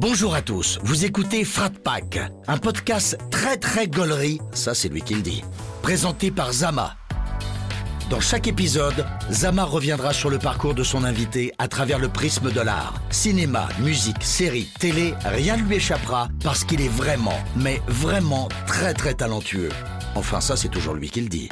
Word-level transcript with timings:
Bonjour 0.00 0.34
à 0.34 0.40
tous, 0.40 0.78
vous 0.82 1.04
écoutez 1.04 1.44
Frat 1.44 1.68
Pack, 1.84 2.18
un 2.48 2.56
podcast 2.56 3.18
très 3.30 3.58
très 3.58 3.86
gaulerie, 3.86 4.40
ça 4.54 4.72
c'est 4.72 4.88
lui 4.88 5.02
qui 5.02 5.14
le 5.14 5.20
dit, 5.20 5.44
présenté 5.82 6.30
par 6.30 6.54
Zama. 6.54 6.96
Dans 8.08 8.18
chaque 8.18 8.48
épisode, 8.48 9.04
Zama 9.30 9.64
reviendra 9.64 10.14
sur 10.14 10.30
le 10.30 10.38
parcours 10.38 10.72
de 10.72 10.84
son 10.84 11.04
invité 11.04 11.52
à 11.58 11.68
travers 11.68 11.98
le 11.98 12.08
prisme 12.08 12.50
de 12.50 12.62
l'art. 12.62 12.94
Cinéma, 13.10 13.68
musique, 13.80 14.22
série, 14.22 14.70
télé, 14.78 15.12
rien 15.22 15.58
ne 15.58 15.64
lui 15.64 15.76
échappera 15.76 16.28
parce 16.42 16.64
qu'il 16.64 16.80
est 16.80 16.88
vraiment, 16.88 17.38
mais 17.54 17.82
vraiment 17.86 18.48
très 18.66 18.94
très 18.94 19.12
talentueux. 19.12 19.68
Enfin 20.14 20.40
ça 20.40 20.56
c'est 20.56 20.70
toujours 20.70 20.94
lui 20.94 21.10
qui 21.10 21.20
le 21.20 21.28
dit. 21.28 21.50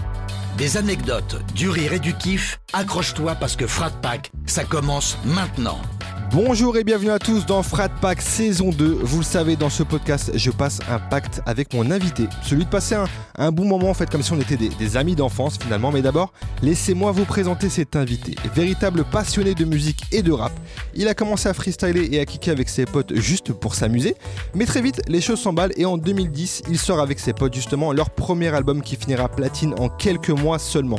Des 0.57 0.79
anecdotes, 0.79 1.37
du 1.55 1.69
rire 1.69 1.93
et 1.93 2.01
du 2.01 2.15
kiff, 2.15 2.59
accroche-toi 2.73 3.35
parce 3.35 3.57
que 3.57 3.67
Frat 3.67 3.91
Pack, 4.01 4.33
ça 4.46 4.65
commence 4.65 5.19
maintenant. 5.27 5.83
Bonjour 6.30 6.76
et 6.76 6.84
bienvenue 6.84 7.10
à 7.10 7.18
tous 7.18 7.46
dans 7.46 7.62
Frat 7.62 7.88
Pack 7.88 8.20
saison 8.20 8.68
2. 8.68 8.98
Vous 9.02 9.19
le 9.19 9.24
savez, 9.24 9.56
dans 9.56 9.70
ce 9.70 9.82
podcast, 9.82 10.30
je 10.34 10.50
passe 10.50 10.78
un 10.91 10.98
pacte 10.98 11.41
avec 11.46 11.73
mon 11.73 11.91
invité. 11.91 12.24
Celui 12.42 12.66
de 12.66 12.70
passer 12.70 12.96
un, 13.38 13.50
bon 13.50 13.64
moment, 13.64 13.88
en 13.88 13.95
fait, 13.95 14.10
comme 14.10 14.23
si 14.23 14.30
on 14.33 14.41
était 14.41 14.59
des, 14.59 14.69
des 14.69 14.96
amis 14.98 15.14
d'enfance 15.14 15.56
finalement. 15.59 15.91
Mais 15.91 16.02
d'abord, 16.02 16.34
laissez-moi 16.62 17.12
vous 17.12 17.24
présenter 17.24 17.70
cet 17.70 17.96
invité. 17.96 18.34
Véritable 18.55 19.05
passionné 19.05 19.55
de 19.55 19.64
musique 19.64 20.02
et 20.12 20.20
de 20.20 20.30
rap. 20.30 20.52
Il 20.95 21.09
a 21.09 21.14
commencé 21.14 21.48
à 21.48 21.55
freestyler 21.55 22.09
et 22.12 22.20
à 22.20 22.27
kicker 22.27 22.50
avec 22.50 22.69
ses 22.69 22.84
potes 22.84 23.14
juste 23.14 23.55
pour 23.55 23.74
s'amuser. 23.74 24.14
Mais 24.55 24.66
très 24.66 24.83
vite, 24.83 25.00
les 25.08 25.22
choses 25.22 25.41
s'emballent 25.41 25.72
et 25.78 25.86
en 25.86 25.97
2010, 25.97 26.64
il 26.69 26.78
sort 26.78 27.00
avec 27.00 27.20
ses 27.20 27.33
potes 27.33 27.55
justement 27.55 27.95
leur 27.95 28.10
premier 28.10 28.48
album 28.48 28.83
qui 28.83 28.97
finira 28.97 29.28
platine 29.28 29.74
en 29.78 29.88
quelques 29.88 30.28
mois 30.28 30.58
seulement. 30.58 30.98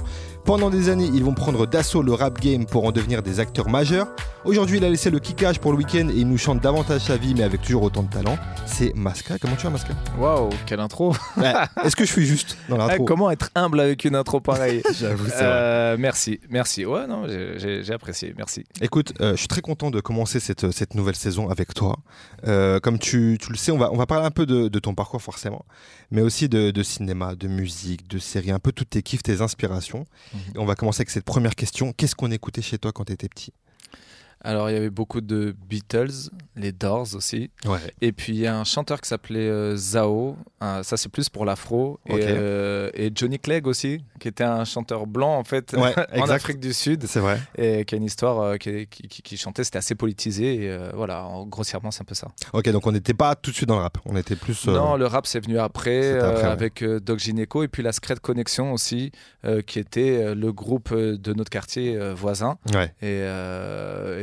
Pendant 0.49 0.71
des 0.71 0.89
années, 0.89 1.07
ils 1.13 1.23
vont 1.23 1.35
prendre 1.35 1.67
d'assaut 1.67 2.01
le 2.01 2.11
rap 2.11 2.41
game 2.41 2.65
pour 2.65 2.83
en 2.85 2.91
devenir 2.91 3.21
des 3.21 3.39
acteurs 3.39 3.69
majeurs. 3.69 4.07
Aujourd'hui, 4.45 4.77
il 4.77 4.83
a 4.83 4.89
laissé 4.89 5.11
le 5.11 5.19
kickage 5.19 5.59
pour 5.59 5.71
le 5.71 5.77
week-end 5.77 6.09
et 6.09 6.15
il 6.15 6.27
nous 6.27 6.39
chante 6.39 6.59
davantage 6.59 7.01
sa 7.01 7.17
vie, 7.17 7.35
mais 7.35 7.43
avec 7.43 7.61
toujours 7.61 7.83
autant 7.83 8.01
de 8.01 8.09
talent. 8.09 8.35
C'est 8.65 8.95
Masca. 8.95 9.37
Comment 9.37 9.55
tu 9.55 9.65
vas, 9.65 9.69
Masca? 9.69 9.93
Waouh, 10.17 10.49
quelle 10.65 10.79
intro 10.79 11.13
Ouais, 11.37 11.53
Est-ce 11.83 11.95
que 11.95 12.03
je 12.03 12.11
suis 12.11 12.25
juste 12.25 12.57
dans 12.67 12.77
Eh, 12.77 12.79
l'intro? 12.87 13.05
Comment 13.05 13.29
être 13.29 13.51
humble 13.53 13.79
avec 13.79 14.05
une 14.05 14.15
intro 14.15 14.39
pareille? 14.39 14.81
J'avoue, 14.91 15.25
c'est 15.25 15.33
vrai. 15.35 15.43
Euh, 15.45 15.97
Merci, 15.99 16.39
merci. 16.49 16.83
Ouais, 16.83 17.05
non, 17.05 17.27
j'ai- 17.27 17.93
apprécié, 17.93 18.33
merci. 18.35 18.63
Écoute, 18.81 19.13
euh, 19.21 19.33
je 19.33 19.37
suis 19.37 19.47
très 19.47 19.61
content 19.61 19.91
de 19.91 19.99
commencer 19.99 20.39
cette, 20.39 20.71
cette 20.71 20.95
nouvelle 20.95 21.15
saison 21.15 21.49
avec 21.49 21.75
toi. 21.75 21.97
Euh, 22.47 22.79
comme 22.79 22.97
tu, 22.97 23.37
tu 23.39 23.51
le 23.51 23.57
sais, 23.57 23.71
on 23.71 23.77
va, 23.77 23.91
on 23.91 23.97
va 23.97 24.07
parler 24.07 24.25
un 24.25 24.31
peu 24.31 24.47
de, 24.47 24.67
de 24.67 24.79
ton 24.79 24.95
parcours 24.95 25.21
forcément, 25.21 25.63
mais 26.11 26.21
aussi 26.21 26.49
de, 26.49 26.71
de 26.71 26.83
cinéma, 26.83 27.35
de 27.35 27.47
musique, 27.47 28.07
de 28.07 28.19
séries, 28.19 28.51
un 28.51 28.59
peu 28.59 28.71
toutes 28.71 28.91
tes 28.91 29.03
kiffs, 29.03 29.23
tes 29.23 29.41
inspirations. 29.41 30.05
Mhm. 30.33 30.39
Et 30.55 30.59
on 30.59 30.65
va 30.65 30.75
commencer 30.75 31.01
avec 31.01 31.09
cette 31.09 31.25
première 31.25 31.55
question. 31.55 31.93
Qu'est-ce 31.93 32.15
qu'on 32.15 32.31
écoutait 32.31 32.61
chez 32.61 32.77
toi 32.77 32.91
quand 32.91 33.05
tu 33.05 33.13
étais 33.13 33.29
petit? 33.29 33.53
Alors, 34.41 34.69
il 34.69 34.73
y 34.73 34.77
avait 34.77 34.89
beaucoup 34.89 35.19
de 35.21 35.53
Beatles, 35.67 36.29
les 36.55 36.71
Doors 36.71 37.13
aussi. 37.15 37.51
Ouais. 37.65 37.79
Et 38.01 38.11
puis, 38.13 38.33
il 38.33 38.39
y 38.39 38.47
a 38.47 38.57
un 38.57 38.63
chanteur 38.63 39.01
qui 39.01 39.09
s'appelait 39.09 39.49
euh, 39.49 39.75
Zao. 39.75 40.37
Euh, 40.63 40.81
ça, 40.83 40.95
c'est 40.97 41.09
plus 41.09 41.27
pour 41.29 41.43
l'afro. 41.45 41.99
Et, 42.05 42.13
euh, 42.19 42.89
et 42.93 43.11
Johnny 43.13 43.37
Clegg 43.39 43.67
aussi, 43.67 44.01
qui 44.19 44.27
était 44.29 44.43
un 44.45 44.63
chanteur 44.65 45.07
blanc, 45.07 45.37
en 45.37 45.43
fait, 45.43 45.73
Ouais, 45.73 45.93
en. 46.21 46.29
Afrique 46.29 46.59
du 46.59 46.71
Sud. 46.73 47.03
C'est 47.05 47.19
vrai. 47.19 47.39
Et 47.57 47.83
qui 47.85 47.95
a 47.95 47.97
une 47.97 48.03
histoire 48.05 48.39
euh, 48.39 48.55
qui, 48.57 48.87
qui- 48.87 49.07
qui- 49.09 49.21
qui 49.21 49.35
chantait, 49.37 49.63
c'était 49.65 49.77
assez 49.79 49.95
politisé. 49.95 50.63
Et 50.63 50.77
voilà, 50.93 51.25
en- 51.25 51.45
grossièrement, 51.45 51.91
c'est 51.91 52.01
un 52.01 52.05
peu 52.05 52.15
ça. 52.15 52.29
Ok, 52.53 52.69
donc 52.69 52.87
on 52.87 52.91
n'était 52.93 53.13
pas 53.13 53.35
tout 53.35 53.51
de 53.51 53.55
suite 53.55 53.67
dans 53.69 53.75
le 53.75 53.81
rap. 53.81 53.97
On 54.05 54.15
était 54.15 54.35
plus. 54.37 54.67
Non, 54.67 54.95
le 54.95 55.05
rap 55.05 55.27
c'est 55.27 55.39
venu 55.41 55.59
après, 55.59 56.01
C'était 56.01 56.19
après, 56.19 56.43
ouais. 56.43 56.49
avec 56.49 56.83
Doc 56.83 57.19
Gineco 57.19 57.63
et 57.63 57.67
puis 57.67 57.83
la 57.83 57.91
Secret 57.91 58.15
Connection 58.21 58.71
aussi, 58.73 59.11
qui 59.67 59.79
était 59.79 60.33
le 60.33 60.51
groupe 60.53 60.93
de 60.93 61.33
notre 61.33 61.49
quartier 61.49 61.97
voisin 62.13 62.57
et, 63.01 63.21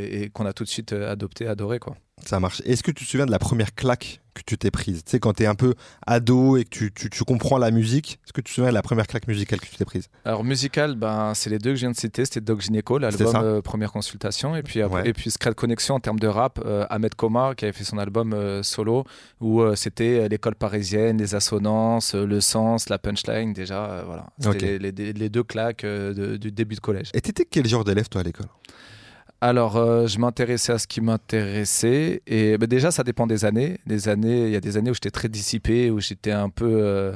et- 0.07 0.23
et 0.25 0.31
qu'on 0.31 0.47
a 0.47 0.53
tout 0.53 0.65
de 0.65 0.69
suite 0.69 0.93
euh, 0.93 1.11
adopté, 1.13 1.47
adoré 1.47 1.79
quoi. 1.79 1.97
ça 2.25 2.41
marche. 2.41 2.63
Est-ce 2.65 2.83
que 2.83 2.91
tu 2.91 3.05
te 3.05 3.11
souviens 3.11 3.27
de 3.27 3.31
la 3.31 3.39
première 3.39 3.75
claque 3.75 4.21
que 4.35 4.41
tu 4.45 4.57
t'es 4.59 4.71
prise? 4.71 5.03
Tu 5.05 5.11
sais, 5.13 5.21
quand 5.21 5.33
t'es 5.35 5.47
un 5.47 5.55
peu 5.55 5.75
ado 6.07 6.57
et 6.57 6.65
que 6.65 6.71
tu, 6.71 6.93
tu- 6.93 7.09
tu 7.11 7.25
comprends 7.25 7.59
la 7.59 7.71
musique, 7.71 8.19
est-ce 8.25 8.33
que 8.33 8.41
tu 8.41 8.51
te 8.51 8.55
souviens 8.55 8.71
de 8.71 8.75
la 8.75 8.83
première 8.83 9.07
claque 9.07 9.27
musicale 9.29 9.61
que 9.61 9.67
tu 9.67 9.77
t'es 9.77 9.85
prise? 9.85 10.09
Alors 10.25 10.43
musical, 10.45 10.95
ben 10.97 11.33
c'est 11.35 11.51
les 11.51 11.59
deux 11.59 11.71
que 11.71 11.77
je 11.77 11.81
viens 11.83 11.91
de 11.91 11.97
citer, 11.97 12.25
c'était 12.25 12.41
Doc 12.41 12.61
Gineco, 12.63 12.99
l'album 12.99 13.35
euh, 13.37 13.61
Première 13.63 13.93
Consultation, 13.93 14.57
et 14.57 14.63
puis 14.63 14.81
après- 14.83 15.03
Ouais. 15.03 15.09
et 15.09 15.13
puis 15.13 15.31
Secret 15.31 15.55
Connection 15.55 15.95
en 15.97 16.01
termes 16.01 16.19
de 16.19 16.27
rap, 16.29 16.59
euh, 16.65 16.87
Ahmed 16.91 17.15
Koma 17.15 17.55
qui 17.55 17.65
avait 17.67 17.73
fait 17.73 17.85
son 17.85 17.99
album 17.99 18.33
euh, 18.33 18.63
solo 18.63 19.05
où 19.41 19.63
c'était 19.75 20.29
l'école 20.29 20.55
parisienne, 20.55 21.19
les 21.19 21.35
assonances, 21.35 22.15
le 22.15 22.41
sens, 22.41 22.89
la 22.89 22.99
punchline 22.99 23.53
déjà, 23.53 24.03
voilà. 24.07 24.27
C'était 24.41 24.79
les, 24.79 24.91
les- 24.93 25.13
les 25.13 25.29
deux 25.29 25.45
claques 25.45 25.85
de- 25.85 26.37
du 26.39 26.51
début 26.51 26.75
de 26.77 26.81
collège. 26.81 27.11
Et 27.15 27.21
t'étais 27.21 27.45
quel 27.45 27.67
genre 27.67 27.85
d'élève 27.85 28.09
toi 28.09 28.23
à 28.23 28.25
l'école? 28.25 28.47
Alors, 29.41 29.77
euh, 29.77 30.07
je 30.07 30.19
m'intéressais 30.19 30.73
à 30.73 30.79
ce 30.79 30.87
qui 30.87 31.01
m'intéressait. 31.01 32.23
Et 32.27 32.57
bah, 32.59 32.67
déjà, 32.67 32.91
ça 32.91 33.05
dépend 33.05 33.27
des 33.27 33.45
années. 33.45 33.79
Des 33.87 34.09
années, 34.09 34.47
il 34.47 34.53
y 34.53 34.57
a 34.57 34.61
des 34.61 34.77
années 34.77 34.91
où 34.91 34.95
j'étais 34.95 35.11
très 35.11 35.29
dissipé, 35.29 35.91
où 35.91 36.01
j'étais 36.01 36.33
un 36.33 36.49
peu, 36.49 36.71
euh, 36.83 37.15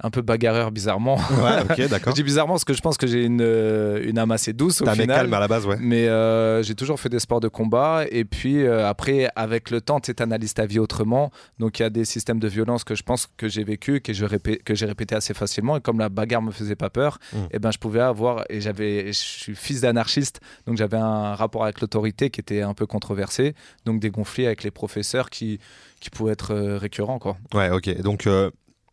un 0.00 0.10
peu 0.10 0.22
bagarreur 0.22 0.70
bizarrement. 0.70 1.16
Ouais, 1.16 1.62
ok, 1.68 1.74
Je 1.78 1.86
d'accord. 1.88 2.12
dis 2.14 2.22
bizarrement 2.22 2.54
parce 2.54 2.64
que 2.64 2.74
je 2.74 2.80
pense 2.80 2.96
que 2.96 3.06
j'ai 3.06 3.24
une, 3.24 3.40
euh, 3.42 4.00
une 4.04 4.18
âme 4.18 4.30
assez 4.30 4.52
douce 4.52 4.80
au 4.80 4.84
mec 4.84 4.94
final. 4.94 5.16
calme 5.16 5.34
à 5.34 5.40
la 5.40 5.48
base, 5.48 5.66
ouais. 5.66 5.76
Mais 5.80 6.06
euh, 6.08 6.62
j'ai 6.62 6.74
toujours 6.74 7.00
fait 7.00 7.08
des 7.08 7.18
sports 7.18 7.40
de 7.40 7.48
combat. 7.48 8.04
Et 8.10 8.24
puis 8.24 8.62
euh, 8.64 8.86
après, 8.88 9.28
avec 9.34 9.70
le 9.70 9.80
temps, 9.80 9.98
tu 10.00 10.12
analyses 10.18 10.54
ta 10.54 10.66
vie 10.66 10.78
autrement. 10.78 11.30
Donc 11.58 11.78
il 11.78 11.82
y 11.82 11.84
a 11.84 11.90
des 11.90 12.04
systèmes 12.04 12.38
de 12.38 12.48
violence 12.48 12.84
que 12.84 12.94
je 12.94 13.02
pense 13.02 13.28
que 13.36 13.48
j'ai 13.48 13.64
vécu, 13.64 14.00
que 14.00 14.12
je 14.12 14.24
répé- 14.24 14.60
j'ai 14.74 14.86
répété 14.86 15.14
assez 15.14 15.34
facilement. 15.34 15.76
Et 15.76 15.80
comme 15.80 15.98
la 15.98 16.08
bagarre 16.08 16.42
me 16.42 16.50
faisait 16.52 16.76
pas 16.76 16.90
peur, 16.90 17.18
Mm. 17.32 17.36
et 17.50 17.58
ben 17.58 17.70
je 17.72 17.78
pouvais 17.78 18.00
avoir. 18.00 18.44
Et 18.50 18.60
j'avais, 18.60 19.08
je 19.08 19.12
suis 19.12 19.54
fils 19.56 19.80
d'anarchiste, 19.80 20.40
donc 20.66 20.76
j'avais 20.76 20.96
un 20.96 21.34
rapport 21.34 21.64
avec 21.64 21.80
l'autorité 21.80 22.30
qui 22.30 22.40
était 22.40 22.62
un 22.62 22.74
peu 22.74 22.86
controversé. 22.86 23.54
Donc 23.84 24.00
des 24.00 24.10
conflits 24.10 24.46
avec 24.46 24.62
les 24.62 24.70
professeurs 24.70 25.28
qui 25.30 25.58
qui 26.00 26.10
pouvaient 26.10 26.32
être 26.32 26.54
euh, 26.54 26.78
récurrents 26.78 27.18
quoi. 27.18 27.36
Ouais, 27.52 27.70
ok. 27.70 28.00
Donc, 28.02 28.26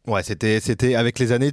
ouais, 0.07 0.23
c'était, 0.23 0.59
c'était 0.59 0.95
avec 0.95 1.19
les 1.19 1.31
années, 1.31 1.51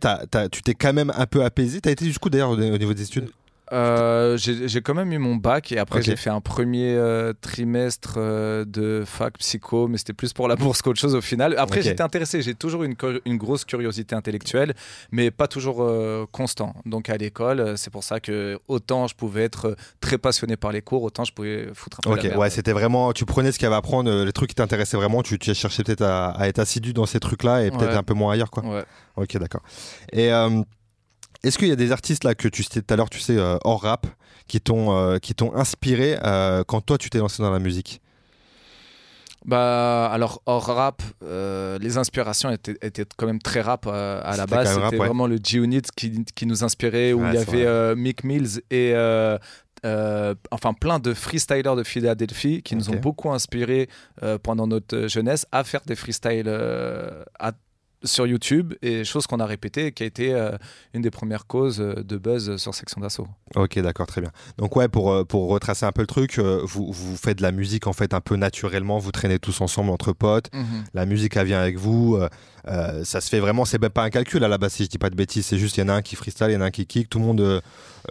tu 0.50 0.62
t'es 0.62 0.74
quand 0.74 0.92
même 0.92 1.12
un 1.16 1.26
peu 1.26 1.44
apaisé. 1.44 1.80
T'as 1.80 1.90
été 1.90 2.04
jusqu'où 2.04 2.30
d'ailleurs 2.30 2.50
au 2.50 2.56
niveau 2.56 2.94
des 2.94 3.02
études? 3.02 3.30
Euh, 3.72 4.37
j'ai 4.37 4.83
quand 4.83 4.94
même 4.94 5.12
eu 5.12 5.19
mon 5.19 5.37
bac 5.37 5.72
et 5.72 5.78
après 5.78 6.03
j'ai 6.03 6.16
fait 6.16 6.31
un 6.31 6.41
premier 6.41 6.94
euh, 6.94 7.33
trimestre 7.41 8.15
euh, 8.16 8.65
de 8.66 9.03
fac 9.06 9.38
psycho, 9.38 9.88
mais 9.88 9.99
c'était 9.99 10.12
plus 10.12 10.33
pour 10.33 10.47
la 10.49 10.56
bourse 10.56 10.83
qu'autre 10.83 11.00
chose 11.00 11.15
au 11.15 11.21
final. 11.21 11.55
Après 11.59 11.83
j'étais 11.83 12.03
intéressé, 12.03 12.43
j'ai 12.43 12.55
toujours 12.55 12.84
une, 12.84 12.94
grosse 13.37 13.65
curiosité 13.65 14.15
intellectuelle, 14.15 14.75
mais 15.10 15.31
pas 15.31 15.49
toujours 15.49 15.91
constant. 16.31 16.75
Donc 16.87 17.09
à 17.09 17.16
l'école, 17.16 17.77
c'est 17.77 17.91
pour 17.91 18.05
ça 18.05 18.21
que 18.21 18.59
autant 18.69 19.06
je 19.06 19.15
pouvais 19.15 19.44
être 19.44 19.77
très 20.00 20.19
passionné 20.19 20.56
par 20.56 20.72
les 20.72 20.83
cours, 20.83 21.03
autant 21.03 21.25
je 21.25 21.33
pouvais 21.33 21.69
foutre 21.75 22.00
un 22.00 22.10
peu 22.10 22.19
Ok, 22.19 22.25
la 22.25 22.39
ouais, 22.39 22.50
c'était 22.50 22.72
vraiment. 22.72 23.12
Tu 23.12 23.25
prenais 23.25 23.53
ce 23.53 23.59
qu'il 23.59 23.65
y 23.65 23.66
avait 23.66 23.77
à 23.77 23.78
apprendre, 23.78 24.10
euh, 24.10 24.25
les 24.25 24.33
trucs 24.33 24.50
qui 24.50 24.54
t'intéressaient 24.54 24.97
vraiment. 24.97 25.22
Tu, 25.22 25.39
tu 25.39 25.54
cherchais 25.54 25.83
peut-être 25.83 26.03
à, 26.03 26.31
à 26.31 26.49
être 26.49 26.59
assidu 26.59 26.93
dans 26.93 27.06
ces 27.06 27.21
trucs-là 27.21 27.65
et 27.65 27.71
peut-être 27.71 27.93
Ouais. 27.93 27.97
un 27.97 28.03
peu 28.03 28.15
moins 28.15 28.33
ailleurs, 28.33 28.50
quoi. 28.50 28.65
Ouais. 28.65 28.84
Ok, 29.16 29.37
d'accord. 29.39 29.62
Et 30.12 30.31
est-ce 31.42 31.58
qu'il 31.58 31.69
y 31.69 31.72
a 31.72 31.76
des 31.76 31.92
artistes 31.92 32.25
là 32.25 32.34
que 32.34 32.48
tu 32.48 32.62
citais 32.62 32.82
tout 32.82 32.92
à 32.92 32.97
l'heure, 32.97 33.10
tu 33.10 33.20
sais, 33.20 33.36
euh, 33.36 33.56
hors 33.64 33.82
rap, 33.82 34.06
qui 34.48 34.60
t'ont 34.60 34.97
euh, 34.97 35.19
qui 35.19 35.34
t'ont 35.34 35.54
inspiré 35.54 36.19
euh, 36.25 36.62
quand 36.66 36.80
toi 36.80 36.98
tu 36.98 37.10
t'es 37.10 37.19
lancé 37.19 37.42
dans 37.42 37.50
la 37.50 37.58
musique? 37.58 38.00
Bah 39.44 40.06
alors 40.12 40.41
hors 40.47 40.66
rap, 40.66 41.03
euh, 41.25 41.76
les 41.80 41.98
inspirations 41.98 42.48
étaient, 42.50 42.76
étaient 42.80 43.06
quand 43.16 43.26
même 43.26 43.41
très 43.42 43.60
rap 43.60 43.86
euh, 43.88 44.20
à 44.22 44.36
la 44.36 44.47
base. 44.47 44.72
C'était 44.72 44.98
ouais. 44.98 45.06
vraiment 45.06 45.26
le 45.26 45.38
G-Unit 45.42 45.82
qui, 45.97 46.25
qui 46.36 46.47
nous 46.47 46.62
inspirait, 46.62 47.12
où 47.12 47.22
Ouais, 47.22 47.30
il 47.32 47.34
y 47.34 47.38
avait 47.38 47.66
euh, 47.66 47.97
Mick 47.97 48.22
Mills 48.22 48.60
et 48.70 48.92
euh, 48.94 49.36
enfin 50.53 50.74
plein 50.74 51.00
de 51.00 51.12
freestylers 51.12 51.74
de 51.74 51.82
Philadelphie 51.82 52.62
qui 52.62 52.76
nous 52.76 52.88
ont 52.91 52.97
beaucoup 53.00 53.32
inspiré 53.32 53.88
euh, 54.22 54.38
pendant 54.38 54.69
notre 54.69 55.09
jeunesse 55.09 55.44
à 55.50 55.64
faire 55.64 55.80
des 55.86 55.97
freestyles 55.97 56.44
euh, 56.47 57.24
à- 57.41 57.50
sur 58.04 58.26
YouTube 58.26 58.74
et 58.82 59.04
chose 59.04 59.26
qu'on 59.26 59.40
a 59.40 59.46
répété 59.46 59.86
et 59.86 59.92
qui 59.92 60.02
a 60.02 60.06
été 60.06 60.34
euh, 60.34 60.56
une 60.94 61.02
des 61.02 61.10
premières 61.10 61.46
causes 61.46 61.80
euh, 61.80 62.02
de 62.02 62.16
buzz 62.16 62.56
sur 62.56 62.74
Section 62.74 63.00
d'Assaut. 63.00 63.28
Ok, 63.54 63.78
d'accord, 63.78 64.06
très 64.06 64.20
bien. 64.20 64.30
Donc 64.58 64.76
ouais, 64.76 64.88
pour, 64.88 65.12
euh, 65.12 65.24
pour 65.24 65.48
retracer 65.48 65.86
un 65.86 65.92
peu 65.92 66.02
le 66.02 66.06
truc, 66.06 66.38
vous, 66.38 66.92
vous 66.92 67.16
faites 67.16 67.38
de 67.38 67.42
la 67.42 67.52
musique 67.52 67.86
en 67.86 67.92
fait 67.92 68.14
un 68.14 68.20
peu 68.20 68.36
naturellement, 68.36 68.98
vous 68.98 69.12
traînez 69.12 69.38
tous 69.38 69.60
ensemble 69.60 69.91
entre 69.91 70.12
potes, 70.12 70.50
la 70.94 71.06
musique 71.06 71.36
elle 71.36 71.47
vient 71.47 71.60
avec 71.60 71.78
vous, 71.78 72.18
euh, 72.68 73.04
ça 73.04 73.20
se 73.20 73.28
fait 73.28 73.41
vraiment, 73.41 73.64
c'est 73.64 73.78
pas 73.78 74.03
un 74.04 74.10
calcul 74.10 74.42
à 74.44 74.48
la 74.48 74.59
base 74.59 74.72
si 74.74 74.84
je 74.84 74.88
dis 74.88 74.98
pas 74.98 75.10
de 75.10 75.16
bêtises, 75.16 75.47
c'est 75.47 75.59
juste 75.59 75.76
il 75.76 75.80
y 75.80 75.82
en 75.84 75.88
a 75.88 75.94
un 75.94 76.03
qui 76.03 76.16
freestyle, 76.16 76.47
il 76.50 76.54
y 76.54 76.56
en 76.56 76.60
a 76.60 76.66
un 76.66 76.70
qui 76.70 76.86
kick, 76.86 77.09
tout 77.10 77.18
le 77.18 77.24
monde 77.24 77.41
euh, 77.41 77.60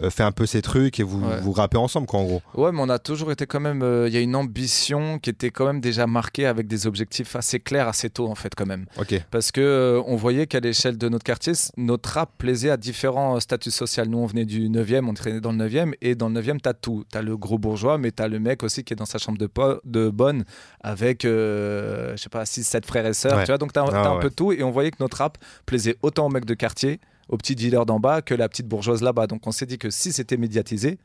euh, 0.02 0.10
fait 0.10 0.22
un 0.22 0.32
peu 0.32 0.46
ses 0.46 0.62
trucs 0.62 1.00
et 1.00 1.02
vous, 1.02 1.22
Ouais. 1.22 1.40
vous 1.40 1.52
rappez 1.52 1.76
ensemble 1.76 2.06
quoi 2.06 2.20
en 2.20 2.24
gros. 2.24 2.42
Ouais, 2.54 2.70
mais 2.72 2.80
on 2.80 2.88
a 2.88 2.98
toujours 2.98 3.30
été 3.32 3.46
quand 3.46 3.60
même. 3.60 3.82
euh, 3.82 4.08
Il 4.08 4.14
y 4.14 4.16
a 4.16 4.20
une 4.20 4.36
ambition 4.36 5.18
qui 5.18 5.30
était 5.30 5.50
quand 5.50 5.66
même 5.66 5.80
déjà 5.80 6.06
marquée 6.06 6.46
avec 6.46 6.66
des 6.66 6.86
objectifs 6.86 7.34
assez 7.36 7.60
clairs 7.60 7.88
assez 7.88 8.10
tôt, 8.10 8.26
en 8.28 8.34
fait, 8.34 8.54
quand 8.54 8.66
même. 8.66 8.86
Ok, 8.98 9.14
Parce 9.30 9.52
que 9.52 10.00
on 10.06 10.16
voyait 10.16 10.46
qu'à 10.46 10.60
l'échelle 10.60 10.98
de 10.98 11.08
notre 11.08 11.24
quartier, 11.24 11.52
notre 11.76 12.10
rap 12.10 12.30
plaisait 12.38 12.70
à 12.70 12.76
différents 12.76 13.38
statuts 13.40 13.70
sociaux. 13.70 14.04
Nous, 14.06 14.18
on 14.18 14.26
venait 14.26 14.44
du 14.44 14.68
9e, 14.68 15.06
on 15.08 15.14
traînait 15.14 15.40
dans 15.40 15.52
le 15.52 15.58
9e, 15.68 15.92
et 16.00 16.14
dans 16.14 16.28
le 16.28 16.40
9e, 16.40 16.58
t'as 16.60 16.74
tout. 16.74 17.04
T'as 17.10 17.22
le 17.22 17.36
gros 17.36 17.58
bourgeois, 17.58 17.98
mais 17.98 18.10
t'as 18.10 18.28
le 18.28 18.38
mec 18.40 18.62
aussi 18.62 18.84
qui 18.84 18.92
est 18.94 18.96
dans 18.96 19.04
sa 19.06 19.18
chambre 19.18 19.38
de, 19.38 20.08
bonne 20.10 20.44
avec, 20.80 21.22
je 21.24 22.14
sais 22.16 22.28
pas, 22.28 22.44
6-7 22.44 22.84
frères 22.86 23.06
et 23.06 23.14
sœurs. 23.14 23.36
Ouais. 23.36 23.44
Tu 23.44 23.48
vois, 23.52 23.58
donc 23.58 23.72
t'as 23.72 23.84
Ah 23.92 24.08
un 24.08 24.14
ouais. 24.16 24.20
peu 24.22 24.30
tout, 24.30 24.41
et 24.50 24.64
on 24.64 24.70
voyait 24.70 24.90
que 24.90 24.96
notre 25.00 25.18
rap 25.18 25.38
plaisait 25.66 25.96
autant 26.02 26.26
aux 26.26 26.30
mecs 26.30 26.46
de 26.46 26.54
quartier, 26.54 27.00
aux 27.28 27.36
petits 27.36 27.54
dealers 27.54 27.86
d'en 27.86 28.00
bas, 28.00 28.22
que 28.22 28.34
la 28.34 28.48
petite 28.48 28.66
bourgeoise 28.66 29.02
là-bas. 29.02 29.28
Donc 29.28 29.46
on 29.46 29.52
s'est 29.52 29.66
dit 29.66 29.78
que 29.78 29.90
si 29.90 30.12
c'était 30.12 30.36
médiatisé, 30.36 30.98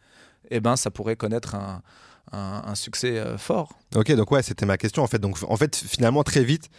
eh 0.50 0.60
ben, 0.60 0.76
ça 0.76 0.90
pourrait 0.90 1.18
connaître 1.18 1.56
un, 1.56 1.82
succès 2.74 3.24
fort. 3.38 3.78
Ok, 3.96 4.12
donc 4.14 4.32
ouais, 4.32 4.42
c'était 4.42 4.66
ma 4.66 4.78
question 4.78 5.04
en 5.04 5.08
fait. 5.08 5.20
Donc 5.20 5.38
en 5.48 5.56
fait, 5.56 5.76
finalement, 5.76 6.24
très 6.24 6.44
vite, 6.44 6.70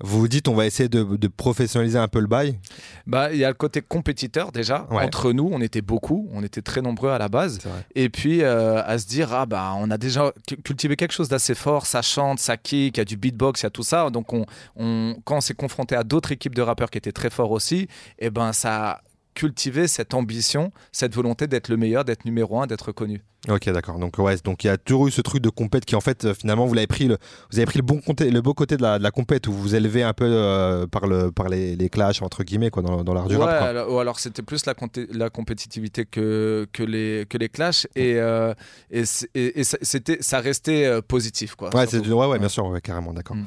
vous 0.00 0.20
vous 0.20 0.28
dites, 0.28 0.48
on 0.48 0.54
va 0.54 0.66
essayer 0.66 0.88
de, 0.88 1.28
professionnaliser 1.28 1.98
un 1.98 2.08
peu 2.08 2.20
le 2.20 2.26
bail 2.26 2.58
Bah, 3.06 3.32
il 3.32 3.38
y 3.38 3.44
a 3.44 3.48
le 3.48 3.54
côté 3.54 3.82
compétiteur 3.82 4.52
déjà. 4.52 4.86
Entre 4.90 5.32
nous, 5.32 5.48
on 5.52 5.60
était 5.60 5.82
beaucoup, 5.82 6.28
on 6.32 6.42
était 6.42 6.62
très 6.62 6.80
nombreux 6.80 7.10
à 7.10 7.18
la 7.18 7.28
base. 7.28 7.58
Et 7.94 8.08
puis 8.08 8.42
euh, 8.42 8.82
à 8.84 8.98
se 8.98 9.06
dire, 9.06 9.32
ah 9.32 9.46
bah, 9.46 9.72
on 9.76 9.90
a 9.90 9.98
déjà 9.98 10.32
cultivé 10.64 10.96
quelque 10.96 11.12
chose 11.12 11.28
d'assez 11.28 11.54
fort. 11.54 11.86
Ça 11.86 12.02
chante, 12.02 12.38
ça 12.38 12.56
kick, 12.56 12.96
il 12.96 13.00
y 13.00 13.02
a 13.02 13.04
du 13.04 13.16
beatbox, 13.16 13.62
il 13.62 13.64
y 13.64 13.66
a 13.66 13.70
tout 13.70 13.82
ça. 13.82 14.10
Donc 14.10 14.32
on, 14.32 14.46
on 14.76 15.16
quand 15.24 15.36
on 15.36 15.40
s'est 15.40 15.54
confronté 15.54 15.96
à 15.96 16.04
d'autres 16.04 16.32
équipes 16.32 16.54
de 16.54 16.62
rappeurs 16.62 16.90
qui 16.90 16.98
étaient 16.98 17.12
très 17.12 17.30
forts 17.30 17.50
aussi, 17.50 17.80
et 18.18 18.26
eh 18.26 18.30
ben 18.30 18.52
ça 18.52 19.00
cultiver 19.38 19.86
cette 19.86 20.14
ambition, 20.14 20.72
cette 20.90 21.14
volonté 21.14 21.46
d'être 21.46 21.68
le 21.68 21.76
meilleur, 21.76 22.04
d'être 22.04 22.24
numéro 22.24 22.60
un, 22.60 22.66
d'être 22.66 22.90
connu. 22.90 23.22
Ok, 23.48 23.70
d'accord. 23.70 24.00
Donc 24.00 24.18
ouais, 24.18 24.36
donc 24.42 24.64
il 24.64 24.66
y 24.66 24.70
a 24.70 24.76
toujours 24.76 25.06
eu 25.06 25.12
ce 25.12 25.20
truc 25.20 25.40
de 25.40 25.48
compète 25.48 25.84
qui 25.84 25.94
en 25.94 26.00
fait 26.00 26.24
euh, 26.24 26.34
finalement 26.34 26.66
vous 26.66 26.74
l'avez 26.74 26.88
pris 26.88 27.06
le, 27.06 27.18
vous 27.52 27.58
avez 27.58 27.66
pris 27.66 27.78
le 27.78 27.84
bon 27.84 28.00
côté, 28.00 28.32
le 28.32 28.40
beau 28.42 28.52
côté 28.52 28.76
de 28.76 28.82
la, 28.82 28.98
de 28.98 29.02
la 29.04 29.12
compète 29.12 29.46
où 29.46 29.52
vous 29.52 29.62
vous 29.62 29.74
élevez 29.76 30.02
un 30.02 30.12
peu 30.12 30.24
euh, 30.26 30.88
par 30.88 31.06
le 31.06 31.30
par 31.30 31.48
les, 31.48 31.76
les, 31.76 31.88
clashs 31.88 32.20
entre 32.20 32.42
guillemets 32.42 32.70
quoi 32.70 32.82
dans, 32.82 33.04
dans 33.04 33.14
l'art 33.14 33.28
du 33.28 33.36
ouais, 33.36 33.44
rap. 33.44 33.62
Alors, 33.62 33.92
ou 33.94 34.00
alors 34.00 34.18
c'était 34.18 34.42
plus 34.42 34.66
la, 34.66 34.74
la 35.12 35.30
compétitivité 35.30 36.04
que 36.04 36.66
que 36.72 36.82
les 36.82 37.26
que 37.30 37.38
les 37.38 37.48
clashs 37.48 37.86
et 37.94 38.16
euh, 38.16 38.54
et, 38.90 39.04
et, 39.34 39.62
c'était 39.62 40.18
ça 40.20 40.40
restait 40.40 41.00
positif 41.02 41.54
quoi. 41.54 41.74
Ouais, 41.76 41.86
c'est, 41.86 42.04
ouais, 42.06 42.26
ouais, 42.26 42.40
bien 42.40 42.48
sûr, 42.48 42.76
carrément, 42.82 43.12
d'accord. 43.12 43.36
Mm. 43.36 43.44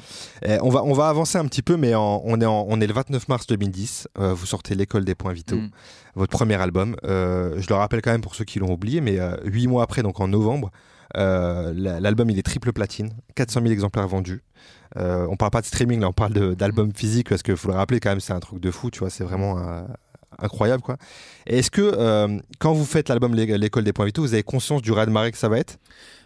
on 0.62 0.70
va 0.70 0.84
on 0.86 0.94
va 0.94 1.10
avancer 1.10 1.38
un 1.38 1.46
petit 1.46 1.62
peu, 1.62 1.76
mais 1.76 1.94
on 1.96 2.40
est 2.40 2.46
on 2.46 2.80
est 2.80 2.88
le 2.88 2.94
29 2.94 3.28
mars 3.28 3.46
2010. 3.46 4.08
vous 4.16 4.46
sortez 4.46 4.74
l'école 4.74 5.04
des 5.04 5.16
points 5.16 5.34
vitaux. 5.34 5.58
Mm 5.58 5.70
votre 6.16 6.32
premier 6.32 6.56
album. 6.56 6.96
Euh, 7.04 7.56
je 7.60 7.68
le 7.68 7.76
rappelle 7.76 8.02
quand 8.02 8.12
même 8.12 8.22
pour 8.22 8.36
ceux 8.36 8.46
qui 8.46 8.60
l'ont 8.60 8.72
oublié, 8.72 9.02
mais 9.02 9.20
euh, 9.20 9.36
huit 9.44 9.68
mois 9.68 9.84
après, 9.84 10.04
donc 10.04 10.20
en 10.20 10.28
novembre, 10.28 10.72
euh, 11.18 11.74
l'album 11.76 12.30
il 12.30 12.40
est 12.40 12.44
triple 12.44 12.72
platine, 12.72 13.12
400 13.36 13.62
000 13.62 13.72
exemplaires 13.74 14.08
vendus. 14.08 14.44
on 14.96 15.36
parle 15.36 15.52
pas 15.52 15.62
de 15.62 15.66
streaming, 15.66 16.00
là, 16.02 16.10
on 16.10 16.14
parle 16.14 16.56
d'album 16.56 16.92
physique 16.94 17.30
parce 17.30 17.44
que 17.44 17.56
faut 17.56 17.70
le 17.70 17.76
rappeler 17.76 18.00
quand 18.00 18.10
même, 18.10 18.22
c'est 18.22 18.34
un 18.34 18.40
truc 18.40 18.60
de 18.60 18.72
fou, 18.72 18.90
tu 18.92 19.00
vois, 19.00 19.10
c'est 19.10 19.24
vraiment 19.24 19.58
incroyable 20.40 20.82
quoi. 20.82 20.98
Est-ce 21.46 21.70
que 21.70 22.40
quand 22.60 22.74
vous 22.74 22.86
faites 22.86 23.10
l'album 23.10 23.36
L'école 23.36 23.84
des 23.84 23.94
points 23.94 24.06
vitaux, 24.06 24.22
vous 24.22 24.34
avez 24.34 24.44
conscience 24.44 24.82
du 24.82 24.92
raz-de-marée 24.92 25.32
que 25.32 25.38
ça 25.38 25.50
va 25.50 25.60
être? 25.60 25.78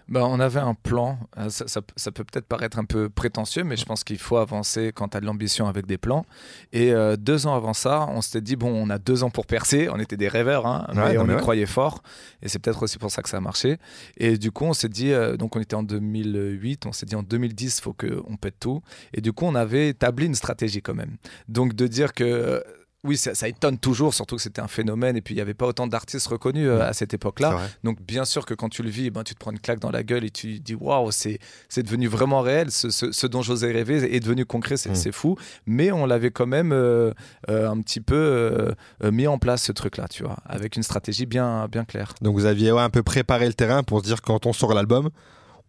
Bah, 0.08 0.26
on 0.26 0.40
avait 0.40 0.60
un 0.60 0.76
plan. 0.76 1.18
Euh, 1.38 1.50
ça, 1.50 1.82
peut 1.82 2.24
peut-être 2.24 2.46
paraître 2.46 2.78
un 2.78 2.86
peu 2.86 3.10
prétentieux, 3.10 3.64
mais 3.64 3.76
je 3.76 3.86
pense 3.86 4.04
qu'il 4.04 4.20
faut 4.20 4.38
avancer 4.38 4.92
quand 4.94 5.10
tu 5.10 5.18
as 5.18 5.22
de 5.22 5.26
l'ambition 5.26 5.68
avec 5.68 5.88
des 5.88 5.98
plans. 5.98 6.26
Et 6.74 6.94
euh, 6.94 7.16
deux 7.16 7.48
ans 7.48 7.56
avant 7.56 7.74
ça, 7.74 8.08
on 8.12 8.22
s'était 8.22 8.42
dit 8.42 8.56
bon, 8.56 8.70
on 8.70 8.90
a 8.90 9.00
deux 9.00 9.24
ans 9.24 9.30
pour 9.30 9.46
percer. 9.48 9.90
On 9.90 10.00
était 10.00 10.18
des 10.18 10.28
rêveurs, 10.28 10.68
hein, 10.68 10.88
mais 10.94 11.18
on 11.18 11.28
y 11.28 11.38
croyait 11.38 11.66
fort. 11.66 12.04
Et 12.42 12.50
c'est 12.50 12.60
peut-être 12.60 12.84
aussi 12.84 13.00
pour 13.00 13.12
ça 13.12 13.22
que 13.22 13.30
ça 13.30 13.38
a 13.38 13.42
marché. 13.42 13.78
Et 14.18 14.38
du 14.38 14.52
coup, 14.52 14.66
on 14.66 14.74
s'est 14.74 14.90
dit, 14.90 15.12
euh, 15.12 15.38
donc 15.38 15.56
on 15.56 15.60
était 15.60 15.76
en 15.76 15.84
2008, 15.84 16.86
on 16.86 16.92
s'est 16.92 17.06
dit 17.06 17.16
en 17.16 17.24
2010, 17.24 17.78
il 17.78 17.82
faut 17.82 17.94
qu'on 17.94 18.38
pète 18.38 18.60
tout. 18.60 18.82
Et 19.14 19.22
du 19.22 19.34
coup, 19.34 19.46
on 19.46 19.56
avait 19.56 19.90
établi 19.90 20.28
une 20.28 20.36
stratégie 20.36 20.82
quand 20.82 20.96
même. 20.96 21.18
Donc 21.48 21.74
de 21.74 21.88
dire 21.88 22.14
que 22.14 22.64
oui, 23.06 23.18
ça, 23.18 23.48
étonne 23.48 23.78
toujours, 23.78 24.14
surtout 24.14 24.36
que 24.36 24.42
c'était 24.42 24.62
un 24.62 24.68
phénomène 24.68 25.16
et 25.16 25.22
puis 25.22 25.34
il 25.34 25.38
n'y 25.38 25.42
avait 25.42 25.54
pas 25.54 25.68
autant 25.68 25.88
d'artistes 25.88 26.28
reconnus 26.28 26.68
euh, 26.68 26.82
à 26.82 26.94
cette 26.94 27.14
époque-là. 27.14 27.58
Donc 27.84 28.02
bien 28.02 28.26
sûr 28.26 28.46
que 28.46 28.54
quand 28.54 28.70
tu 28.70 28.84
le 28.84 28.90
vis, 28.90 29.12
ben, 29.12 29.24
tu 29.24 29.34
te 29.34 29.40
prends 29.40 29.52
une 29.52 29.60
claque 29.60 29.80
dans 29.80 29.92
la 29.92 30.04
gueule 30.04 30.24
et 30.24 30.32
tu 30.32 30.60
dis 30.60 30.76
waouh, 30.76 31.12
c'est 31.12 31.40
devenu 31.78 32.08
vraiment 32.08 32.42
réel, 32.42 32.72
ce, 32.72 33.28
dont 33.28 33.42
j'osais 33.42 33.72
rêver 33.72 34.16
est 34.16 34.20
devenu 34.20 34.46
concret, 34.46 34.78
c'est 34.78 34.92
mm. 34.92 35.12
fou. 35.12 35.38
Mais 35.66 35.92
on 35.92 36.06
l'avait 36.06 36.32
quand 36.32 36.48
même 36.48 36.72
euh, 36.72 37.14
euh, 37.50 37.70
un 37.70 37.80
petit 37.82 38.02
peu 38.02 38.74
mis 39.04 39.28
en 39.28 39.38
place 39.38 39.64
ce 39.64 39.72
truc-là, 39.72 40.08
tu 40.08 40.24
vois, 40.24 40.38
avec 40.46 40.76
une 40.76 40.84
stratégie 40.84 41.26
bien, 41.26 41.68
bien 41.68 41.86
claire. 41.86 42.14
Donc 42.22 42.36
vous 42.36 42.46
aviez 42.46 42.72
un 42.72 42.90
peu 42.90 43.04
préparé 43.04 43.48
le 43.48 43.54
terrain 43.54 43.84
pour 43.84 44.00
se 44.00 44.06
dire 44.06 44.22
quand 44.22 44.46
on 44.46 44.54
sort 44.54 44.74
l'album, 44.74 45.10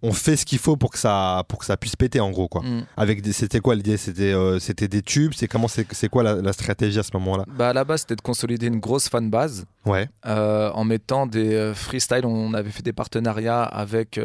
on 0.03 0.13
fait 0.13 0.37
ce 0.37 0.45
qu'il 0.45 0.59
faut 0.59 0.77
pour 0.77 0.91
que 0.91 0.99
ça 0.99 1.43
pour 1.49 1.59
que 1.59 1.65
ça 1.65 1.77
puisse 1.77 1.97
péter 1.97 2.21
en 2.21 2.31
gros 2.31 2.49
quoi. 2.49 2.63
Mm. 2.63 2.87
Avec 2.97 3.23
c'était 3.33 3.61
quoi 3.61 3.75
l'idée? 3.75 3.97
C'était 3.97 4.33
euh, 4.33 4.59
c'était 4.59 4.89
des 4.89 5.03
tubes, 5.03 5.33
c'est 5.35 5.49
comment 5.49 5.69
c'est 5.69 6.09
quoi 6.09 6.23
la, 6.23 6.53
stratégie 6.53 6.99
à 6.99 7.03
ce 7.03 7.11
moment-là? 7.15 7.45
Bah 7.49 7.71
à 7.71 7.73
la 7.73 7.85
base 7.85 8.01
c'était 8.01 8.17
de 8.17 8.21
consolider 8.21 8.67
une 8.67 8.79
grosse 8.79 9.09
fan 9.09 9.31
base. 9.31 9.65
Ouais. 9.87 10.09
Euh, 10.27 10.71
en 10.73 10.85
mettant 10.85 11.27
des 11.27 11.55
euh, 11.55 11.73
freestyles, 11.75 12.27
on 12.27 12.53
avait 12.55 12.71
fait 12.71 12.83
des 12.83 12.93
partenariats 12.93 13.63
avec 13.63 14.21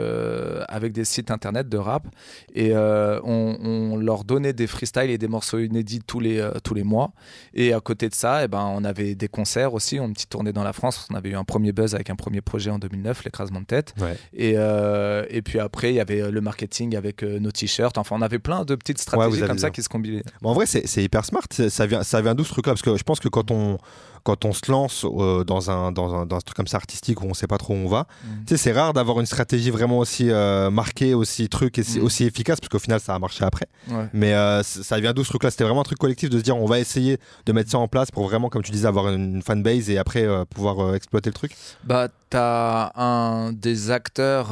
avec 0.67 0.91
des 0.91 1.05
sites 1.05 1.31
internet 1.31 1.69
de 1.69 1.77
rap 1.77 2.05
et 2.53 2.73
on, 2.75 3.97
leur 3.97 4.23
donnait 4.23 4.53
des 4.53 4.67
freestyles 4.67 5.09
et 5.09 5.17
des 5.17 5.27
morceaux 5.27 5.59
inédits 5.59 6.01
tous 6.05 6.19
les 6.19 6.47
tous 6.63 6.73
les 6.73 6.83
mois 6.83 7.11
et 7.53 7.73
à 7.73 7.79
côté 7.79 8.09
de 8.09 8.15
ça, 8.15 8.41
et 8.41 8.45
eh 8.45 8.47
ben 8.47 8.71
on 8.75 8.83
avait 8.83 9.15
des 9.15 9.27
concerts 9.27 9.73
aussi, 9.73 9.99
on 9.99 10.11
petite 10.11 10.29
tournée 10.29 10.51
dans 10.51 10.63
la 10.63 10.73
France, 10.73 11.07
on 11.11 11.15
avait 11.15 11.29
eu 11.29 11.35
un 11.35 11.43
premier 11.43 11.71
buzz 11.71 11.95
avec 11.95 12.09
un 12.09 12.15
premier 12.15 12.41
projet 12.41 12.71
en 12.71 12.79
2009, 12.79 13.23
l'écrasement 13.25 13.61
de 13.61 13.65
tête. 13.65 13.93
Et 14.33 14.51
et 14.53 15.41
puis 15.41 15.60
après, 15.61 15.91
il 15.91 15.95
y 15.95 15.99
avait 15.99 16.21
euh, 16.21 16.31
le 16.31 16.41
marketing 16.41 16.95
avec 16.95 17.23
euh, 17.23 17.39
nos 17.39 17.51
t-shirts. 17.51 17.97
Enfin, 17.97 18.15
on 18.17 18.21
avait 18.21 18.39
plein 18.39 18.65
de 18.65 18.75
petites 18.75 18.99
stratégies 18.99 19.41
comme 19.41 19.57
ça 19.57 19.69
qui 19.69 19.81
se 19.83 19.89
combinaient. 19.89 20.23
en 20.43 20.53
vrai, 20.53 20.65
c'est 20.65 21.03
hyper 21.03 21.25
smart. 21.25 21.43
Ça 21.51 21.85
vient, 21.85 22.03
ça 22.03 22.21
vient 22.21 22.35
d'où 22.35 22.43
ce 22.43 22.51
truc-là? 22.51 22.73
Parce 22.73 22.81
que 22.81 22.97
je 22.97 23.03
pense 23.03 23.19
que 23.19 23.27
quand 23.27 23.51
on, 23.51 23.77
quand 24.23 24.45
on 24.45 24.53
se 24.53 24.71
lance 24.71 25.05
euh, 25.05 25.43
dans, 25.43 25.71
un, 25.71 25.91
dans, 25.91 26.13
un, 26.13 26.25
dans, 26.25 26.37
un, 26.37 26.39
truc 26.39 26.55
comme 26.55 26.67
ça 26.67 26.77
artistique 26.77 27.21
où 27.21 27.25
on 27.25 27.33
sait 27.33 27.47
pas 27.47 27.57
trop 27.57 27.73
où 27.73 27.77
on 27.77 27.87
va, 27.87 28.07
mm. 28.23 28.27
tu 28.45 28.49
sais, 28.49 28.57
c'est 28.57 28.71
rare 28.71 28.93
d'avoir 28.93 29.19
une 29.19 29.25
stratégie 29.25 29.71
vraiment 29.71 29.99
aussi 29.99 30.29
marquée, 30.71 31.13
aussi 31.13 31.49
truc, 31.49 31.77
et 31.77 31.81
mm. 31.81 32.03
aussi 32.03 32.25
efficace, 32.25 32.59
parce 32.59 32.69
qu'au 32.69 32.79
final, 32.79 32.99
ça 32.99 33.15
a 33.15 33.19
marché 33.19 33.43
après. 33.43 33.65
Mais 34.13 34.33
ça 34.63 34.99
vient 34.99 35.13
d'où 35.13 35.23
ce 35.23 35.29
truc-là? 35.29 35.51
C'était 35.51 35.63
vraiment 35.63 35.81
un 35.81 35.85
truc 35.85 35.97
collectif 35.99 36.29
de 36.29 36.37
se 36.37 36.43
dire, 36.43 36.57
on 36.57 36.65
va 36.65 36.79
essayer 36.79 37.17
de 37.45 37.53
mettre 37.53 37.71
ça 37.71 37.77
en 37.77 37.87
place 37.87 38.11
pour 38.11 38.27
vraiment, 38.27 38.49
comme 38.49 38.63
tu 38.63 38.71
disais, 38.71 38.87
avoir 38.87 39.09
une 39.09 39.41
fanbase 39.41 39.89
et 39.89 39.97
après 39.97 40.27
pouvoir 40.49 40.95
exploiter 40.95 41.29
le 41.29 41.33
truc? 41.33 41.55
Bah, 41.83 42.07
t'as 42.29 42.91
un 42.95 43.51
des 43.51 43.91
acteurs 43.91 44.49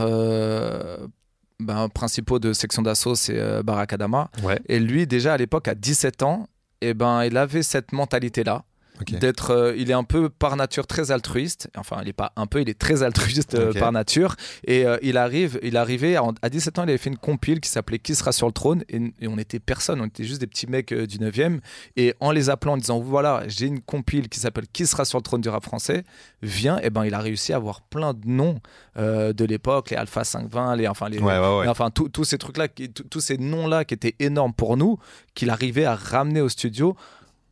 ben, 1.60 1.90
principaux 1.90 2.40
de 2.40 2.54
section 2.54 2.82
d'assaut, 2.82 3.16
c'est 3.16 3.38
euh, 3.38 3.64
Barack 3.64 3.94
Adama. 3.94 4.30
Et 4.68 4.80
lui, 4.80 5.08
déjà 5.08 5.34
à 5.34 5.38
l'époque, 5.38 5.68
à 5.68 5.76
17 5.76 6.24
ans, 6.24 6.48
et 6.82 6.90
eh 6.90 6.94
ben, 6.94 7.26
il 7.26 7.36
avait 7.36 7.64
cette 7.64 7.92
mentalité-là 7.92 8.64
d'être 9.06 9.51
euh, 9.51 9.75
il 9.78 9.90
est 9.90 9.94
un 9.94 10.04
peu 10.04 10.30
par 10.30 10.56
nature 10.56 10.88
très 10.88 11.12
altruiste. 11.12 11.69
Enfin 11.78 12.00
il 12.01 12.10
est 12.10 12.13
pas 12.13 12.31
un 12.36 12.48
peu 12.48 12.62
il 12.62 12.69
est 12.69 12.78
très 12.78 13.04
altruiste 13.04 13.56
euh, 13.56 13.74
par 13.74 13.92
nature. 13.92 14.36
Et 14.66 14.86
euh, 14.86 14.98
il 15.01 15.18
arrive 15.18 15.60
il 15.63 15.78
arrivait 15.78 16.16
à, 16.16 16.50
17 16.50 16.80
ans 16.80 16.84
il 16.84 16.90
avait 16.90 16.98
fait 16.98 17.10
une 17.10 17.18
compile 17.18 17.60
qui 17.60 17.69
s'appelait 17.69 18.00
qui 18.00 18.16
sera 18.16 18.31
sur 18.31 18.48
le 18.48 18.54
trône. 18.54 18.84
Et, 18.90 19.28
on 19.28 19.38
était 19.38 19.60
personne 19.60 20.01
on 20.01 20.06
était 20.06 20.24
juste 20.24 20.42
des 20.42 20.48
petits 20.48 20.68
mecs 20.68 20.94
du 20.94 21.18
9e 21.18 21.60
et 21.96 22.16
en 22.19 22.31
les 22.31 22.50
appelant 22.50 22.74
en 22.74 22.78
disant 22.78 23.00
voilà 23.00 23.44
j'ai 23.48 23.68
une 23.68 23.81
compile 23.81 24.28
qui 24.30 24.40
s'appelle 24.40 24.66
qui 24.72 24.86
sera 24.86 25.06
sur 25.06 25.19
le 25.19 25.24
trône 25.24 25.42
du 25.42 25.50
rap 25.50 25.63
français 25.63 26.04
viens 26.42 26.80
et 26.80 26.90
ben 26.90 27.06
il 27.06 27.13
a 27.13 27.19
réussi 27.19 27.54
à 27.54 27.57
avoir 27.57 27.81
plein 27.81 28.13
de 28.13 28.25
noms 28.25 28.60
de 28.98 29.45
l'époque 29.45 29.92
les 29.92 29.98
Alpha 29.98 30.24
520 30.24 30.75
les 30.75 30.88
enfin 30.88 31.10
les, 31.10 31.19
enfin 31.22 31.90
tous 31.92 32.24
ces 32.24 32.38
trucs 32.38 32.57
là 32.57 32.68
tous 32.68 33.22
ces 33.22 33.38
noms 33.38 33.68
là 33.68 33.86
qui 33.86 33.94
étaient 33.94 34.16
énormes 34.19 34.54
pour 34.54 34.78
nous 34.78 34.97
qu'il 35.35 35.50
arrivait 35.50 35.85
à 35.85 35.95
ramener 35.95 36.42
au 36.42 36.50
studio 36.50 36.95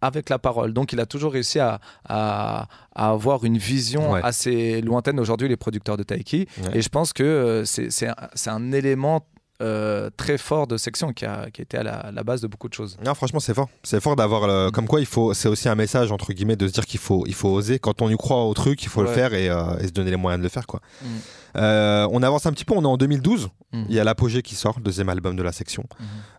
avec 0.01 0.29
la 0.29 0.39
parole. 0.39 0.73
Donc 0.73 0.93
il 0.93 0.99
a 0.99 1.05
toujours 1.05 1.33
réussi 1.33 1.59
à, 1.59 1.79
à, 2.07 2.67
avoir 2.93 3.43
une 3.43 3.57
vision 3.57 4.13
assez 4.13 4.81
lointaine 4.81 5.19
aujourd'hui, 5.19 5.47
les 5.47 5.57
producteurs 5.57 5.97
de 5.97 6.03
Taiki. 6.03 6.47
Et 6.73 6.81
je 6.81 6.89
pense 6.89 7.13
que 7.13 7.23
euh, 7.23 7.65
c'est 7.65 8.07
un, 8.07 8.15
un 8.47 8.71
élément 8.71 9.25
euh, 9.59 10.11
très 10.15 10.37
fort 10.37 10.67
de 10.67 10.77
section 10.77 11.13
qui 11.13 11.25
a, 11.25 11.49
qui 11.49 11.63
été 11.63 11.77
à 11.77 12.11
la, 12.11 12.23
base 12.23 12.41
de 12.41 12.47
beaucoup 12.47 12.69
de 12.69 12.75
choses. 12.75 12.95
Non, 13.03 13.15
franchement, 13.15 13.39
c'est 13.39 13.55
fort. 13.55 13.69
C'est 13.81 13.99
fort 13.99 14.15
d'avoir. 14.15 14.67
Mm. 14.67 14.71
Comme 14.71 14.87
quoi, 14.87 14.99
il 14.99 15.07
faut. 15.07 15.33
C'est 15.33 15.49
aussi 15.49 15.67
un 15.67 15.73
message, 15.73 16.11
entre 16.11 16.31
guillemets, 16.31 16.55
de 16.55 16.67
se 16.67 16.73
dire 16.73 16.85
qu'il 16.85 16.99
faut, 16.99 17.23
il 17.25 17.33
faut 17.33 17.49
oser. 17.49 17.79
Quand 17.79 18.03
on 18.03 18.09
y 18.09 18.15
croit 18.17 18.43
au 18.45 18.53
truc, 18.53 18.83
il 18.83 18.89
faut 18.89 19.01
le 19.01 19.07
faire 19.07 19.31
euh, 19.33 19.79
et, 19.79 19.87
se 19.87 19.91
donner 19.91 20.11
les 20.11 20.17
moyens 20.17 20.39
de 20.39 20.43
le 20.43 20.49
faire, 20.49 20.67
quoi. 20.67 20.79
Mm. 21.01 21.07
Euh, 21.57 22.07
on 22.11 22.21
avance 22.23 22.45
un 22.45 22.51
petit 22.51 22.65
peu, 22.65 22.73
on 22.75 22.83
est 22.83 22.87
en 22.87 22.97
2012. 22.97 23.49
Mm. 23.73 23.83
Il 23.89 23.95
y 23.95 23.99
a 23.99 24.03
l'Apogée 24.03 24.41
qui 24.41 24.55
sort, 24.55 24.79
deuxième 24.79 25.09
album 25.09 25.35
de 25.35 25.43
la 25.43 25.51
section. 25.51 25.83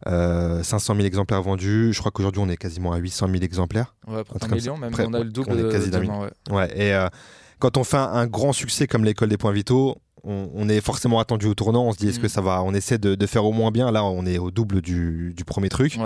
500 0.07 0.95
000 0.95 1.07
exemplaires 1.07 1.43
vendus. 1.43 1.93
Je 1.93 1.99
crois 1.99 2.11
qu'aujourd'hui, 2.11 2.43
on 2.45 2.49
est 2.49 2.57
quasiment 2.57 2.93
à 2.93 2.99
800 2.99 3.29
000 3.31 3.43
exemplaires. 3.43 3.95
Ouais, 4.07 4.23
un 4.41 4.49
million, 4.49 4.77
même. 4.77 4.93
on 4.99 5.15
a 5.15 5.19
le 5.21 5.31
double. 5.31 5.53
On 5.53 5.69
est 5.69 5.73
quasi 5.73 5.91
d'un 5.91 6.29
Ouais. 6.51 6.69
Et 6.79 6.97
quand 7.59 7.77
on 7.77 7.85
fait 7.85 7.97
un 7.97 8.27
grand 8.27 8.53
succès 8.53 8.87
comme 8.87 9.05
l'école 9.05 9.29
des 9.29 9.37
points 9.37 9.53
vitaux, 9.53 9.97
on, 10.25 10.69
est 10.69 10.81
forcément 10.81 11.21
attendu 11.21 11.47
au 11.47 11.55
tournant. 11.55 11.85
On 11.87 11.93
se 11.93 11.99
dit, 11.99 12.09
est-ce 12.09 12.21
que 12.21 12.27
mm. 12.27 12.31
ça 12.31 12.41
va? 12.41 12.63
On 12.63 12.75
essaie 12.75 12.99
de, 12.99 13.27
faire 13.27 13.45
au 13.45 13.53
moins 13.53 13.71
bien. 13.71 13.91
Là, 13.91 14.05
on 14.05 14.27
est 14.27 14.39
au 14.39 14.51
double 14.51 14.81
du, 14.81 15.35
premier 15.47 15.69
truc. 15.69 15.99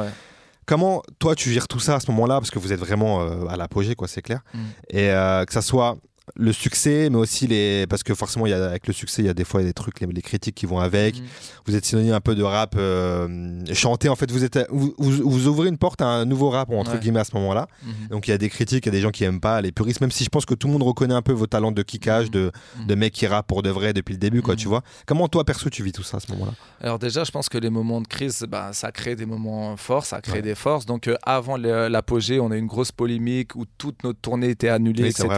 Comment 0.64 1.02
toi 1.19 1.35
tu 1.35 1.50
gères 1.50 1.66
tout 1.66 1.81
ça 1.81 1.97
à 1.97 2.00
ce 2.00 2.11
moment-là? 2.12 2.38
Parce 2.38 2.50
que 2.50 2.61
vous 2.61 2.73
êtes 2.73 2.78
vraiment 2.78 3.23
euh, 3.23 3.47
à 3.49 3.57
l'apogée 3.57 3.97
quoi 3.97 4.07
c'est 4.07 4.23
clair 4.23 4.45
et 4.90 5.11
euh, 5.11 5.45
que 5.45 5.52
ça 5.52 5.61
soit 5.61 5.97
le 6.35 6.53
succès, 6.53 7.09
mais 7.11 7.19
aussi 7.19 7.47
les. 7.47 7.87
Parce 7.89 8.03
que 8.03 8.15
forcément, 8.15 8.47
y 8.47 8.53
a, 8.53 8.65
avec 8.65 8.87
le 8.87 8.93
succès, 8.93 9.23
il 9.23 9.27
y 9.27 9.29
a 9.29 9.35
des 9.35 9.45
fois 9.45 9.62
des 9.62 9.73
trucs, 9.73 10.01
les, 10.01 10.23
critiques 10.23 10.55
qui 10.55 10.67
vont 10.67 10.79
avec. 10.79 11.19
Mhm. 11.19 11.27
Vous 11.67 11.77
êtes 11.77 11.85
synonyme 11.85 12.15
un 12.15 12.21
peu 12.21 12.35
de 12.35 12.43
rap 12.43 12.75
euh, 12.77 13.65
chanté. 13.73 14.09
En 14.09 14.17
fait, 14.17 14.31
vous, 14.31 14.45
êtes, 14.45 14.59
vous, 14.71 14.95
vous, 14.99 15.47
ouvrez 15.47 15.69
une 15.69 15.79
porte 15.79 16.01
à 16.01 16.07
un 16.07 16.25
nouveau 16.25 16.51
rap, 16.51 16.71
entre 16.71 16.99
guillemets, 16.99 17.21
à 17.21 17.25
ce 17.25 17.35
moment-là. 17.37 17.69
Mhm. 17.83 18.09
Donc, 18.11 18.29
il 18.29 18.31
y 18.31 18.35
a 18.35 18.39
des 18.39 18.49
critiques, 18.49 18.87
il 18.87 18.89
y 18.89 18.91
a 18.91 18.93
des 18.93 19.01
gens 19.01 19.11
qui 19.11 19.25
aiment 19.25 19.41
pas, 19.41 19.61
les 19.61 19.73
puristes, 19.73 20.01
même 20.01 20.11
si 20.11 20.25
je 20.25 20.31
pense 20.31 20.47
que 20.47 20.55
tout 20.55 20.69
le 20.69 20.73
monde 20.73 20.83
reconnaît 20.83 21.15
un 21.15 21.23
peu 21.23 21.33
vos 21.33 21.47
talents 21.47 21.73
de 21.73 21.83
kickage, 21.83 22.27
mhm. 22.27 22.33
de, 22.33 22.53
de 22.87 22.95
mecs 22.95 23.12
qui 23.12 23.27
rappent 23.27 23.47
pour 23.47 23.62
de 23.62 23.71
vrai 23.71 23.93
depuis 23.93 24.12
le 24.12 24.19
début, 24.19 24.43
quoi, 24.43 24.57
tu 24.57 24.69
vois. 24.69 24.83
Comment 25.07 25.29
toi, 25.29 25.45
perso, 25.45 25.69
tu 25.69 25.83
vis 25.83 25.93
tout 25.93 26.03
ça 26.03 26.17
à 26.17 26.21
ce 26.21 26.31
moment-là? 26.33 26.53
Alors, 26.81 26.99
déjà, 26.99 27.25
je 27.25 27.31
pense 27.31 27.49
que 27.49 27.59
les 27.59 27.71
moments 27.71 28.01
de 28.01 28.09
crise, 28.09 28.45
bah, 28.49 28.71
ça 28.73 28.91
crée 28.91 29.17
des 29.17 29.27
moments 29.27 29.77
forts, 29.77 30.07
ça 30.07 30.21
crée 30.21 30.43
des 30.43 30.55
forces. 30.55 30.87
Donc, 30.87 31.09
euh, 31.09 31.17
avant 31.23 31.57
l'apogée, 31.57 32.41
on 32.41 32.51
a 32.51 32.57
eu 32.57 32.59
une 32.59 32.67
grosse 32.67 32.93
polémique 32.93 33.55
où 33.55 33.65
toute 33.77 34.03
notre 34.05 34.21
tournée 34.21 34.49
était 34.49 34.69
annulée, 34.69 35.09
etc. 35.09 35.29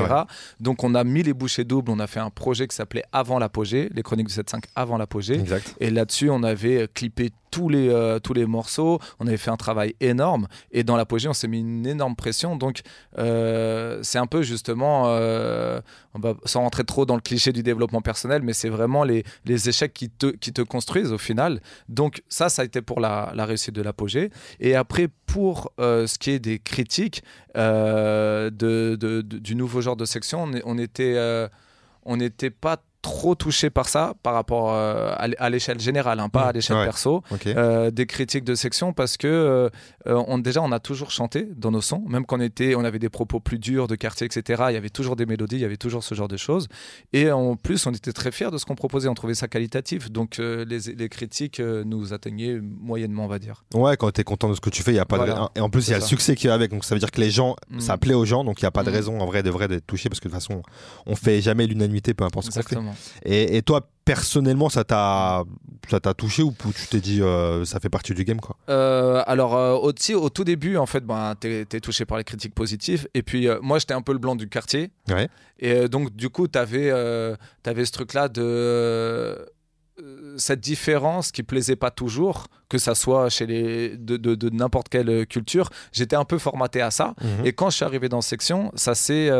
Donc 0.60 0.83
on 0.84 0.94
a 0.94 1.04
mis 1.04 1.22
les 1.22 1.32
bouchées 1.32 1.64
doubles, 1.64 1.90
on 1.90 1.98
a 1.98 2.06
fait 2.06 2.20
un 2.20 2.30
projet 2.30 2.68
qui 2.68 2.76
s'appelait 2.76 3.04
Avant 3.12 3.38
l'apogée, 3.38 3.90
les 3.94 4.02
chroniques 4.02 4.28
du 4.28 4.34
7.5 4.34 4.64
avant 4.76 4.96
l'apogée. 4.96 5.34
Exact. 5.34 5.74
Et 5.80 5.90
là-dessus, 5.90 6.30
on 6.30 6.42
avait 6.42 6.88
clippé 6.92 7.30
tous 7.54 7.68
les, 7.68 7.88
euh, 7.88 8.18
tous 8.18 8.32
les 8.32 8.46
morceaux, 8.46 8.98
on 9.20 9.28
avait 9.28 9.36
fait 9.36 9.52
un 9.52 9.56
travail 9.56 9.94
énorme. 10.00 10.48
Et 10.72 10.82
dans 10.82 10.96
l'apogée, 10.96 11.28
on 11.28 11.32
s'est 11.32 11.46
mis 11.46 11.60
une 11.60 11.86
énorme 11.86 12.16
pression. 12.16 12.56
Donc, 12.56 12.80
euh, 13.16 14.00
c'est 14.02 14.18
un 14.18 14.26
peu 14.26 14.42
justement, 14.42 15.04
euh, 15.06 15.80
on 16.14 16.18
va, 16.18 16.34
sans 16.46 16.62
rentrer 16.62 16.82
trop 16.82 17.06
dans 17.06 17.14
le 17.14 17.20
cliché 17.20 17.52
du 17.52 17.62
développement 17.62 18.00
personnel, 18.00 18.42
mais 18.42 18.54
c'est 18.54 18.68
vraiment 18.68 19.04
les, 19.04 19.22
les 19.44 19.68
échecs 19.68 19.94
qui 19.94 20.10
te, 20.10 20.26
qui 20.26 20.52
te 20.52 20.62
construisent 20.62 21.12
au 21.12 21.18
final. 21.18 21.60
Donc, 21.88 22.24
ça, 22.28 22.48
ça 22.48 22.62
a 22.62 22.64
été 22.64 22.82
pour 22.82 22.98
la, 22.98 23.30
la 23.36 23.46
réussite 23.46 23.74
de 23.74 23.82
l'apogée. 23.82 24.30
Et 24.58 24.74
après, 24.74 25.06
pour 25.26 25.72
ce 25.78 26.18
qui 26.18 26.30
est 26.30 26.38
des 26.38 26.58
critiques 26.58 27.22
de, 27.54 28.50
de, 28.50 29.20
du 29.23 29.54
nouveau 29.54 29.80
genre 29.80 29.96
de 29.96 30.04
section, 30.04 30.50
on, 30.64 30.78
était, 30.78 31.49
on 32.04 32.16
n'était 32.16 32.50
pas 32.50 32.82
trop 33.04 33.34
touché 33.34 33.68
par 33.68 33.87
ça 33.87 34.14
par 34.23 34.32
rapport 34.32 34.73
euh, 34.73 35.12
à 35.18 35.50
l'échelle 35.50 35.78
générale, 35.78 36.20
hein, 36.20 36.30
pas 36.30 36.46
à 36.46 36.52
l'échelle 36.52 36.82
perso, 36.84 37.23
euh, 37.46 37.90
des 37.90 38.06
critiques 38.06 38.44
de 38.44 38.54
section 38.54 38.94
parce 38.94 39.18
que 39.18 39.28
euh, 39.28 39.68
on, 40.06 40.38
déjà 40.38 40.62
on 40.62 40.73
a 40.73 40.80
toujours 40.80 41.11
chanté 41.11 41.46
dans 41.54 41.70
nos 41.70 41.82
sons, 41.82 42.02
même 42.08 42.25
quand 42.25 42.38
on 42.38 42.40
était, 42.40 42.75
on 42.75 42.82
avait 42.82 42.99
des 42.99 43.11
propos 43.11 43.40
plus 43.40 43.58
durs 43.58 43.88
de 43.88 43.94
quartier, 43.94 44.26
etc. 44.26 44.64
Il 44.70 44.73
y 44.73 44.78
avait 44.78 44.88
toujours 44.88 45.16
des 45.16 45.26
mélodies, 45.26 45.56
il 45.56 45.62
y 45.62 45.66
avait 45.66 45.76
toujours 45.76 46.02
ce 46.02 46.14
genre 46.14 46.28
de 46.28 46.38
choses. 46.38 46.66
Et 47.12 47.30
en 47.30 47.56
plus, 47.56 47.87
on 47.87 47.92
était 47.92 48.12
très 48.12 48.32
fiers 48.32 48.50
de 48.50 48.56
ce 48.56 48.64
qu'on 48.64 48.75
proposait, 48.75 49.08
on 49.08 49.14
trouvait 49.14 49.34
ça 49.34 49.49
qualitatif. 49.49 50.11
Donc 50.11 50.38
les, 50.38 51.08
critiques 51.11 51.61
nous 51.61 52.14
atteignaient 52.14 52.58
moyennement, 52.62 53.26
on 53.26 53.28
va 53.28 53.38
dire. 53.38 53.64
Ouais, 53.75 53.99
quand 53.99 54.11
tu 54.11 54.23
es 54.23 54.25
content 54.25 54.49
de 54.49 54.54
ce 54.54 54.62
que 54.62 54.70
tu 54.70 54.82
fais, 54.82 54.92
il 54.92 54.96
y 54.96 54.99
a 54.99 55.04
pas 55.04 55.18
de... 55.18 55.32
et 55.56 55.61
en 55.61 55.68
plus 55.68 55.88
il 55.88 55.90
y 55.90 55.94
a 55.94 55.99
le 55.99 56.04
succès 56.04 56.34
qui 56.34 56.46
est 56.46 56.50
avec, 56.50 56.70
donc 56.70 56.87
ça 56.87 56.94
veut 56.94 57.00
dire 57.00 57.11
que 57.11 57.20
les 57.20 57.30
gens, 57.30 57.54
mmh. 57.68 57.80
ça 57.80 57.99
plaît 57.99 58.14
aux 58.14 58.25
gens, 58.25 58.44
donc 58.44 58.62
il 58.62 58.64
y 58.64 58.66
a 58.66 58.70
pas 58.70 58.82
de 58.82 58.90
mmh. 58.90 58.94
raison 58.94 59.20
en 59.20 59.26
vrai 59.26 59.42
de 59.42 59.50
vrai 59.50 59.68
d'être 59.68 59.87
touché 59.87 60.08
parce 60.08 60.20
que 60.20 60.28
de 60.28 60.32
toute 60.32 60.40
façon, 60.40 60.62
on 61.04 61.16
fait 61.16 61.42
jamais 61.42 61.66
l'unanimité, 61.66 62.14
peu 62.14 62.25
importe 62.25 62.46
ce 62.46 62.61
qu'on 62.61 62.62
fait. 62.62 62.93
Et, 63.24 63.62
toi, 63.62 63.88
personnellement, 64.04 64.68
ça 64.68 64.84
t'a 64.84 65.44
ça 65.90 66.00
t'a 66.00 66.14
touché 66.14 66.42
ou 66.42 66.54
tu 66.74 66.86
t'es 66.88 67.00
dit 67.00 67.20
euh, 67.20 67.64
ça 67.64 67.78
fait 67.78 67.90
partie 67.90 68.14
du 68.14 68.24
game 68.24 68.40
quoi? 68.40 68.56
Euh, 68.70 69.22
Alors 69.26 69.54
euh, 69.54 69.74
au, 69.74 69.92
au, 69.92 70.30
tout 70.30 70.44
début 70.44 70.78
en 70.78 70.86
fait 70.86 71.04
ben 71.04 71.34
t'es 71.38 71.66
es 71.70 71.80
touché 71.80 72.06
par 72.06 72.16
les 72.16 72.24
critiques 72.24 72.54
positives 72.54 73.06
et 73.12 73.22
puis 73.22 73.48
moi 73.60 73.78
j'étais 73.78 73.92
un 73.92 74.00
peu 74.00 74.12
le 74.12 74.18
blanc 74.18 74.34
du 74.34 74.48
quartier 74.48 74.90
ouais. 75.10 75.28
et 75.58 75.88
donc 75.88 76.16
du 76.16 76.30
coup 76.30 76.48
t'avais 76.48 76.90
avais 76.90 77.84
ce 77.84 77.92
truc 77.92 78.14
là 78.14 78.28
de 78.28 79.46
cette 80.36 80.60
différence 80.60 81.30
qui 81.30 81.42
plaisait 81.42 81.76
pas 81.76 81.90
toujours, 81.90 82.46
que 82.68 82.78
ça 82.78 82.94
soit 82.94 83.28
chez 83.28 83.46
les 83.46 83.96
de, 83.96 84.16
de, 84.16 84.50
n'importe 84.50 84.88
quelle 84.88 85.26
culture, 85.26 85.70
j'étais 85.92 86.16
un 86.16 86.24
peu 86.24 86.38
formaté 86.38 86.80
à 86.80 86.90
ça. 86.90 87.14
Mhm. 87.20 87.46
Et 87.46 87.52
quand 87.52 87.70
je 87.70 87.76
suis 87.76 87.84
arrivé 87.84 88.08
dans 88.08 88.20
section, 88.20 88.72
ça 88.74 88.94
s'est 88.94 89.30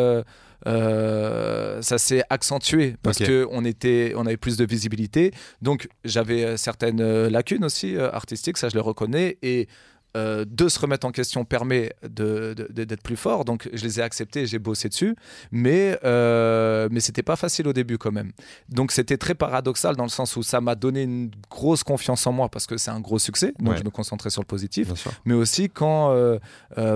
euh, 0.67 1.83
ça 1.83 1.99
s'est 1.99 2.23
accentué 2.31 2.97
parce 3.03 3.19
que 3.19 3.47
on 3.51 3.65
était, 3.65 4.13
on 4.17 4.27
avait 4.27 4.37
plus 4.37 4.57
de 4.57 4.65
visibilité. 4.65 5.33
Donc 5.63 5.89
j'avais 6.05 6.45
euh, 6.45 6.57
certaines 6.57 7.01
euh, 7.01 7.29
lacunes 7.31 7.65
aussi 7.65 7.97
artistiques, 7.97 8.57
ça 8.57 8.69
je 8.69 8.75
le 8.75 8.81
reconnais. 8.81 9.39
Et 9.43 9.69
euh, 10.17 10.45
de 10.49 10.69
se 10.69 10.79
remettre 10.79 11.07
en 11.07 11.11
question 11.11 11.45
permet 11.45 11.93
d'être 12.03 13.03
plus 13.03 13.17
fort. 13.17 13.45
Donc 13.45 13.69
je 13.73 13.83
les 13.85 13.99
ai 13.99 14.03
acceptés, 14.03 14.47
j'ai 14.47 14.59
bossé 14.59 14.89
dessus, 14.89 15.17
mais 15.51 15.99
euh, 16.05 16.89
mais 16.91 17.01
c'était 17.01 17.23
pas 17.23 17.37
facile 17.37 17.67
au 17.69 17.73
début 17.73 17.99
quand 17.99 18.13
même. 18.13 18.33
Donc 18.69 18.93
c'était 18.93 19.17
très 19.17 19.35
paradoxal 19.35 19.97
dans 19.97 20.05
le 20.05 20.11
sens 20.11 20.37
où 20.37 20.43
ça 20.43 20.61
m'a 20.61 20.75
donné 20.75 21.03
une 21.03 21.31
grosse 21.51 21.83
confiance 21.83 22.27
en 22.27 22.33
moi 22.33 22.49
parce 22.49 22.67
que 22.67 22.77
c'est 22.77 22.91
un 22.91 23.01
gros 23.01 23.19
succès. 23.19 23.55
Donc 23.59 23.77
je 23.77 23.85
me 23.85 23.91
concentrais 23.91 24.31
sur 24.31 24.43
le 24.43 24.47
positif, 24.47 24.93
mais 25.25 25.35
aussi 25.35 25.69
quand 25.69 26.13
euh, 26.13 26.39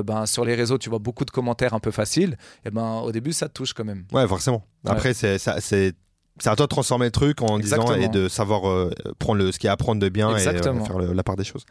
ben, 0.03 0.27
sur 0.27 0.45
les 0.45 0.55
réseaux 0.55 0.79
tu 0.79 0.89
vois 0.89 0.99
beaucoup 1.01 1.25
de 1.25 1.31
commentaires 1.31 1.75
un 1.75 1.81
peu 1.81 1.91
faciles, 1.91 2.37
et 2.65 2.71
ben 2.71 3.01
au 3.01 3.13
début 3.13 3.33
ça 3.33 3.49
te 3.49 3.55
touche 3.55 3.73
quand 3.73 3.85
même. 3.85 4.05
Ouais, 4.13 4.27
forcément. 4.29 4.65
Après 4.87 5.13
c'est 5.15 5.39
c'est 5.39 5.95
c'est 6.41 6.51
à 6.51 6.57
toi 6.57 6.67
de 6.67 6.69
transformer 6.69 7.07
le 7.07 7.11
truc 7.11 7.43
en 7.43 7.59
disant 7.59 7.95
et 7.95 8.09
de 8.09 8.29
savoir 8.29 8.69
euh, 8.69 8.91
prendre 9.19 9.43
le, 9.43 9.53
ce 9.53 9.59
qu'il 9.59 9.67
y 9.67 9.71
a 9.71 9.73
à 9.73 9.77
prendre 9.77 10.01
de 10.01 10.09
bien 10.09 10.31
et 10.31 10.47
euh, 10.47 10.63
faire 10.63 10.99
la 10.99 11.23
part 11.23 11.37
des 11.37 11.45
choses. 11.45 11.65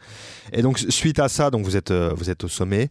Et 0.52 0.62
donc 0.62 0.78
suite 0.78 1.18
à 1.18 1.28
ça, 1.28 1.50
donc 1.50 1.64
vous 1.64 1.76
êtes 1.76 1.90
euh, 1.90 2.12
vous 2.16 2.30
êtes 2.30 2.44
au 2.44 2.48
sommet. 2.48 2.90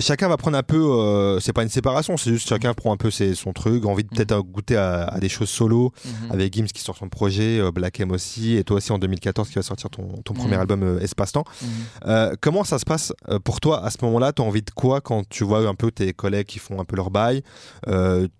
chacun 0.00 0.28
va 0.28 0.36
prendre 0.36 0.56
un 0.56 0.62
peu, 0.62 1.38
c'est 1.40 1.52
pas 1.52 1.62
une 1.62 1.68
séparation, 1.68 2.16
c'est 2.16 2.30
juste 2.30 2.48
chacun 2.48 2.74
prend 2.74 2.92
un 2.92 2.96
peu 2.96 3.10
ses, 3.10 3.34
son 3.34 3.52
truc, 3.52 3.84
envie 3.84 4.04
de 4.04 4.08
peut-être 4.08 4.36
mm. 4.36 4.42
goûter 4.42 4.76
à, 4.76 5.18
des 5.20 5.28
choses 5.28 5.48
solo 5.48 5.92
mm-hmm. 6.06 6.32
avec 6.32 6.54
Gims 6.54 6.66
qui 6.66 6.82
sort 6.82 6.96
son 6.96 7.08
projet, 7.08 7.60
Black 7.72 8.00
M 8.00 8.10
aussi 8.10 8.56
et 8.56 8.64
toi 8.64 8.76
aussi 8.76 8.92
en 8.92 8.98
2014 8.98 9.48
qui 9.48 9.54
va 9.54 9.62
sortir 9.62 9.90
ton, 9.90 10.06
ton 10.24 10.34
premier 10.34 10.56
mm. 10.56 10.60
album 10.60 10.98
Espace-temps. 11.00 11.44
Mm-hmm. 11.62 12.36
comment 12.40 12.64
ça 12.64 12.78
se 12.78 12.84
passe 12.84 13.12
pour 13.44 13.60
toi 13.60 13.84
à 13.84 13.90
ce 13.90 13.98
moment-là? 14.02 14.32
Tu 14.32 14.42
as 14.42 14.44
envie 14.44 14.62
de 14.62 14.70
quoi 14.70 15.00
quand 15.00 15.28
tu 15.28 15.44
vois 15.44 15.66
un 15.66 15.74
peu 15.74 15.90
tes 15.90 16.12
collègues 16.12 16.46
qui 16.46 16.58
font 16.58 16.80
un 16.80 16.84
peu 16.84 16.96
leur 16.96 17.10
bail? 17.10 17.42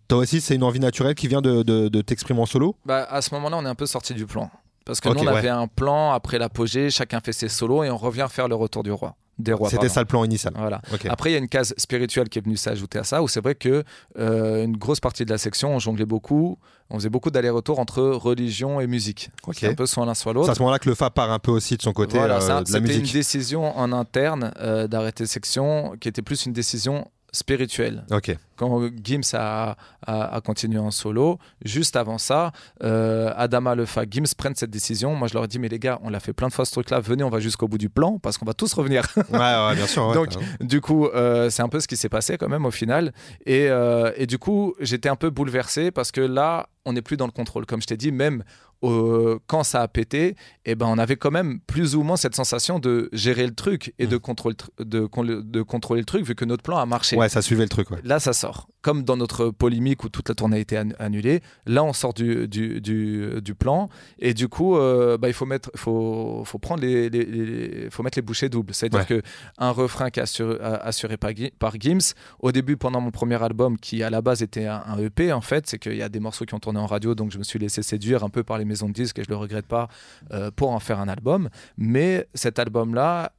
Toi 0.08 0.18
aussi, 0.20 0.40
c'est 0.40 0.54
une 0.54 0.62
envie 0.62 0.80
naturelle 0.80 1.14
qui 1.14 1.28
vient 1.28 1.42
de, 1.42 1.62
de, 1.62 2.00
t'exprimer 2.00 2.40
en 2.40 2.46
solo? 2.46 2.67
Bah, 2.84 3.06
À 3.10 3.22
ce 3.22 3.34
moment-là, 3.34 3.56
on 3.58 3.64
est 3.64 3.68
un 3.68 3.74
peu 3.74 3.86
sorti 3.86 4.14
du 4.14 4.26
plan. 4.26 4.50
Parce 4.84 5.00
que 5.00 5.08
nous, 5.10 5.20
on 5.20 5.26
avait 5.26 5.48
un 5.48 5.66
plan 5.66 6.12
après 6.12 6.38
l'apogée, 6.38 6.88
chacun 6.88 7.20
fait 7.20 7.32
ses 7.32 7.48
solos 7.48 7.84
et 7.84 7.90
on 7.90 7.98
revient 7.98 8.26
faire 8.30 8.48
le 8.48 8.54
retour 8.54 8.82
du 8.82 8.90
roi. 8.90 9.14
Des 9.38 9.52
rois. 9.52 9.68
C'était 9.68 9.88
ça 9.88 10.00
le 10.00 10.06
plan 10.06 10.24
initial. 10.24 10.52
Voilà. 10.56 10.80
Après, 11.08 11.30
il 11.30 11.32
y 11.34 11.36
a 11.36 11.38
une 11.38 11.48
case 11.48 11.72
spirituelle 11.76 12.28
qui 12.28 12.38
est 12.38 12.42
venue 12.42 12.56
s'ajouter 12.56 12.98
à 12.98 13.04
ça, 13.04 13.22
où 13.22 13.28
c'est 13.28 13.40
vrai 13.40 13.54
que 13.54 13.84
euh, 14.18 14.64
une 14.64 14.76
grosse 14.76 14.98
partie 14.98 15.24
de 15.24 15.30
la 15.30 15.38
section, 15.38 15.74
on 15.74 15.78
jonglait 15.78 16.06
beaucoup, 16.06 16.58
on 16.90 16.96
faisait 16.96 17.10
beaucoup 17.10 17.30
d'allers-retours 17.30 17.78
entre 17.78 18.02
religion 18.02 18.80
et 18.80 18.86
musique. 18.88 19.30
C'est 19.52 19.68
un 19.68 19.74
peu 19.74 19.86
soit 19.86 20.06
l'un 20.06 20.14
soit 20.14 20.32
l'autre. 20.32 20.46
C'est 20.46 20.52
à 20.52 20.54
ce 20.54 20.60
moment-là 20.62 20.78
que 20.78 20.88
le 20.88 20.94
FA 20.94 21.10
part 21.10 21.30
un 21.30 21.38
peu 21.38 21.52
aussi 21.52 21.76
de 21.76 21.82
son 21.82 21.92
côté 21.92 22.18
voilà, 22.18 22.36
euh, 22.36 22.62
de 22.62 22.72
la 22.72 22.80
musique. 22.80 22.96
C'était 22.96 22.98
une 22.98 23.12
décision 23.12 23.78
en 23.78 23.92
interne 23.92 24.52
euh, 24.58 24.88
d'arrêter 24.88 25.26
section, 25.26 25.92
qui 26.00 26.08
était 26.08 26.22
plus 26.22 26.46
une 26.46 26.52
décision 26.52 27.06
spirituel. 27.32 28.04
Ok. 28.10 28.36
Quand 28.56 28.88
Gims 29.02 29.34
a, 29.34 29.76
a, 30.06 30.40
continué 30.40 30.78
en 30.78 30.90
solo, 30.90 31.38
juste 31.64 31.94
avant 31.94 32.18
ça, 32.18 32.52
euh, 32.82 33.32
Adama 33.36 33.74
Lefa, 33.74 34.02
Gims 34.10 34.34
prennent 34.36 34.56
cette 34.56 34.70
décision. 34.70 35.14
Moi, 35.14 35.28
je 35.28 35.34
leur 35.34 35.44
ai 35.44 35.48
dit, 35.48 35.58
mais 35.58 35.68
les 35.68 35.78
gars, 35.78 36.00
on 36.02 36.10
l'a 36.10 36.18
fait 36.18 36.32
plein 36.32 36.48
de 36.48 36.52
fois 36.52 36.64
ce 36.64 36.72
truc-là, 36.72 36.98
venez, 37.00 37.22
on 37.22 37.30
va 37.30 37.38
jusqu'au 37.38 37.68
bout 37.68 37.78
du 37.78 37.88
plan 37.88 38.18
parce 38.18 38.36
qu'on 38.36 38.46
va 38.46 38.54
tous 38.54 38.72
revenir. 38.72 39.06
ouais, 39.16 39.38
ouais, 39.38 39.74
bien 39.76 39.86
sûr. 39.86 40.12
Donc, 40.14 40.30
du 40.60 40.80
coup, 40.80 41.06
euh, 41.06 41.50
c'est 41.50 41.62
un 41.62 41.68
peu 41.68 41.78
ce 41.78 41.86
qui 41.86 41.96
s'est 41.96 42.08
passé 42.08 42.36
quand 42.36 42.48
même 42.48 42.66
au 42.66 42.70
final. 42.70 43.12
Et, 43.46 43.68
euh, 43.68 44.10
et 44.16 44.26
du 44.26 44.38
coup, 44.38 44.74
j'étais 44.80 45.08
un 45.08 45.16
peu 45.16 45.30
bouleversé 45.30 45.90
parce 45.90 46.10
que 46.10 46.20
là, 46.20 46.68
on 46.84 46.94
n'est 46.94 47.02
plus 47.02 47.16
dans 47.16 47.26
le 47.26 47.32
contrôle. 47.32 47.66
Comme 47.66 47.82
je 47.82 47.86
t'ai 47.86 47.96
dit, 47.96 48.10
même 48.10 48.42
quand 48.80 49.64
ça 49.64 49.82
a 49.82 49.88
pété, 49.88 50.36
eh 50.64 50.74
ben, 50.74 50.86
on 50.86 50.98
avait 50.98 51.16
quand 51.16 51.30
même 51.30 51.60
plus 51.60 51.96
ou 51.96 52.02
moins 52.02 52.16
cette 52.16 52.36
sensation 52.36 52.78
de 52.78 53.08
gérer 53.12 53.46
le 53.46 53.54
truc 53.54 53.92
et 53.98 54.06
de, 54.06 54.16
mm. 54.16 54.20
contrôler, 54.20 54.56
de, 54.78 55.08
de, 55.42 55.62
contrôler 55.62 56.00
le 56.00 56.04
truc 56.04 56.24
vu 56.24 56.34
que 56.34 56.44
notre 56.44 56.62
plan 56.62 56.78
a 56.78 56.86
marché. 56.86 57.16
Ouais, 57.16 57.28
ça 57.28 57.42
suivait 57.42 57.64
le 57.64 57.68
truc. 57.68 57.88
Là, 58.04 58.20
ça 58.20 58.32
sort. 58.32 58.68
Comme 58.80 59.02
dans 59.02 59.16
notre 59.16 59.50
polémique 59.50 60.04
où 60.04 60.08
toute 60.08 60.28
la 60.28 60.36
tournée 60.36 60.58
a 60.58 60.60
été 60.60 60.76
annulée, 60.76 61.42
là, 61.66 61.82
on 61.82 61.92
sort 61.92 62.14
du, 62.14 62.46
du, 62.46 62.80
du, 62.80 63.54
plan 63.54 63.88
et 64.20 64.34
du 64.34 64.48
coup, 64.48 64.76
euh, 64.76 65.18
bah, 65.18 65.28
il 65.28 65.34
faut, 65.34 65.46
mettre, 65.46 65.70
faut, 65.74 66.42
faut, 66.44 66.58
prendre 66.58 66.82
les, 66.82 67.88
faut 67.90 68.04
mettre 68.04 68.18
les 68.18 68.22
bouchées 68.22 68.48
doubles. 68.48 68.72
C'est-à-dire 68.72 69.06
que 69.06 69.20
un 69.58 69.72
refrain 69.72 70.10
qui 70.10 70.20
est 70.20 70.22
assuré, 70.22 70.58
assuré 70.60 71.16
par, 71.16 71.32
par, 71.58 71.74
Gims, 71.80 72.14
au 72.38 72.52
début, 72.52 72.76
pendant 72.76 73.00
mon 73.00 73.10
premier 73.10 73.42
album, 73.42 73.78
qui 73.78 74.04
à 74.04 74.10
la 74.10 74.22
base 74.22 74.42
était 74.42 74.66
un, 74.66 74.82
un 74.86 74.98
EP, 74.98 75.32
en 75.32 75.40
fait, 75.40 75.66
c'est 75.66 75.78
qu'il 75.78 75.96
y 75.96 76.02
a 76.02 76.08
des 76.08 76.20
morceaux 76.20 76.44
qui 76.44 76.54
ont 76.54 76.60
tourné 76.60 76.78
en 76.78 76.86
radio, 76.86 77.16
donc 77.16 77.32
je 77.32 77.38
me 77.38 77.42
suis 77.42 77.58
laissé 77.58 77.82
séduire 77.82 78.22
un 78.22 78.30
peu 78.30 78.44
par 78.44 78.58
les 78.58 78.64
maison 78.68 78.88
de 78.88 78.92
disques 78.92 79.18
et 79.18 79.24
je 79.24 79.30
le 79.30 79.36
regrette 79.36 79.66
pas 79.66 79.88
euh, 80.32 80.52
pour 80.52 80.70
en 80.70 80.78
faire 80.78 81.00
un 81.00 81.08
album. 81.08 81.48
Mais 81.76 82.28
cet 82.34 82.60
album-là, 82.60 83.32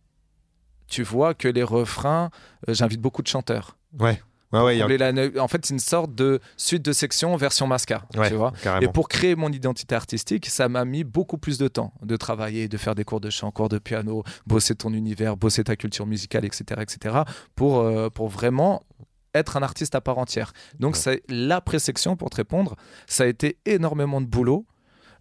tu 0.87 1.03
vois 1.03 1.33
que 1.33 1.47
les 1.47 1.63
refrains, 1.63 2.31
euh, 2.67 2.73
j'invite 2.73 2.99
beaucoup 2.99 3.21
de 3.21 3.27
chanteurs. 3.27 3.77
Ouais. 3.97 4.21
Ouais, 4.51 4.81
En 5.39 5.47
fait, 5.47 5.65
c'est 5.65 5.73
une 5.73 5.79
sorte 5.79 6.13
de 6.15 6.39
suite 6.57 6.83
de 6.83 6.91
section 6.91 7.35
version 7.35 7.67
Masca. 7.67 8.03
tu 8.27 8.33
vois 8.35 8.53
et 8.81 8.87
pour 8.87 9.07
créer 9.07 9.35
mon 9.35 9.51
identité 9.51 9.95
artistique, 9.95 10.47
ça 10.47 10.69
m'a 10.69 10.85
mis 10.85 11.03
beaucoup 11.03 11.37
plus 11.37 11.57
de 11.57 11.67
temps 11.67 11.93
de 12.01 12.15
travailler, 12.15 12.67
de 12.67 12.77
faire 12.77 12.95
des 12.95 13.03
cours 13.03 13.21
de 13.21 13.29
chant, 13.29 13.51
cours 13.51 13.69
de 13.69 13.77
piano, 13.77 14.23
bosser 14.47 14.75
ton 14.75 14.93
univers, 14.93 15.37
bosser 15.37 15.63
ta 15.63 15.75
culture 15.75 16.05
musicale, 16.05 16.45
etc. 16.45 16.81
etc. 16.81 17.19
pour, 17.55 17.79
euh, 17.79 18.09
pour 18.09 18.27
vraiment 18.29 18.81
être 19.35 19.57
un 19.57 19.61
artiste 19.61 19.93
à 19.95 20.01
part 20.01 20.17
entière. 20.17 20.53
Donc, 20.79 20.95
c'est 20.95 21.21
la 21.29 21.61
présection 21.61 22.15
pour 22.15 22.29
te 22.31 22.37
répondre. 22.37 22.75
Ça 23.05 23.23
a 23.23 23.27
été 23.27 23.57
énormément 23.65 24.21
de 24.21 24.25
boulot. 24.25 24.65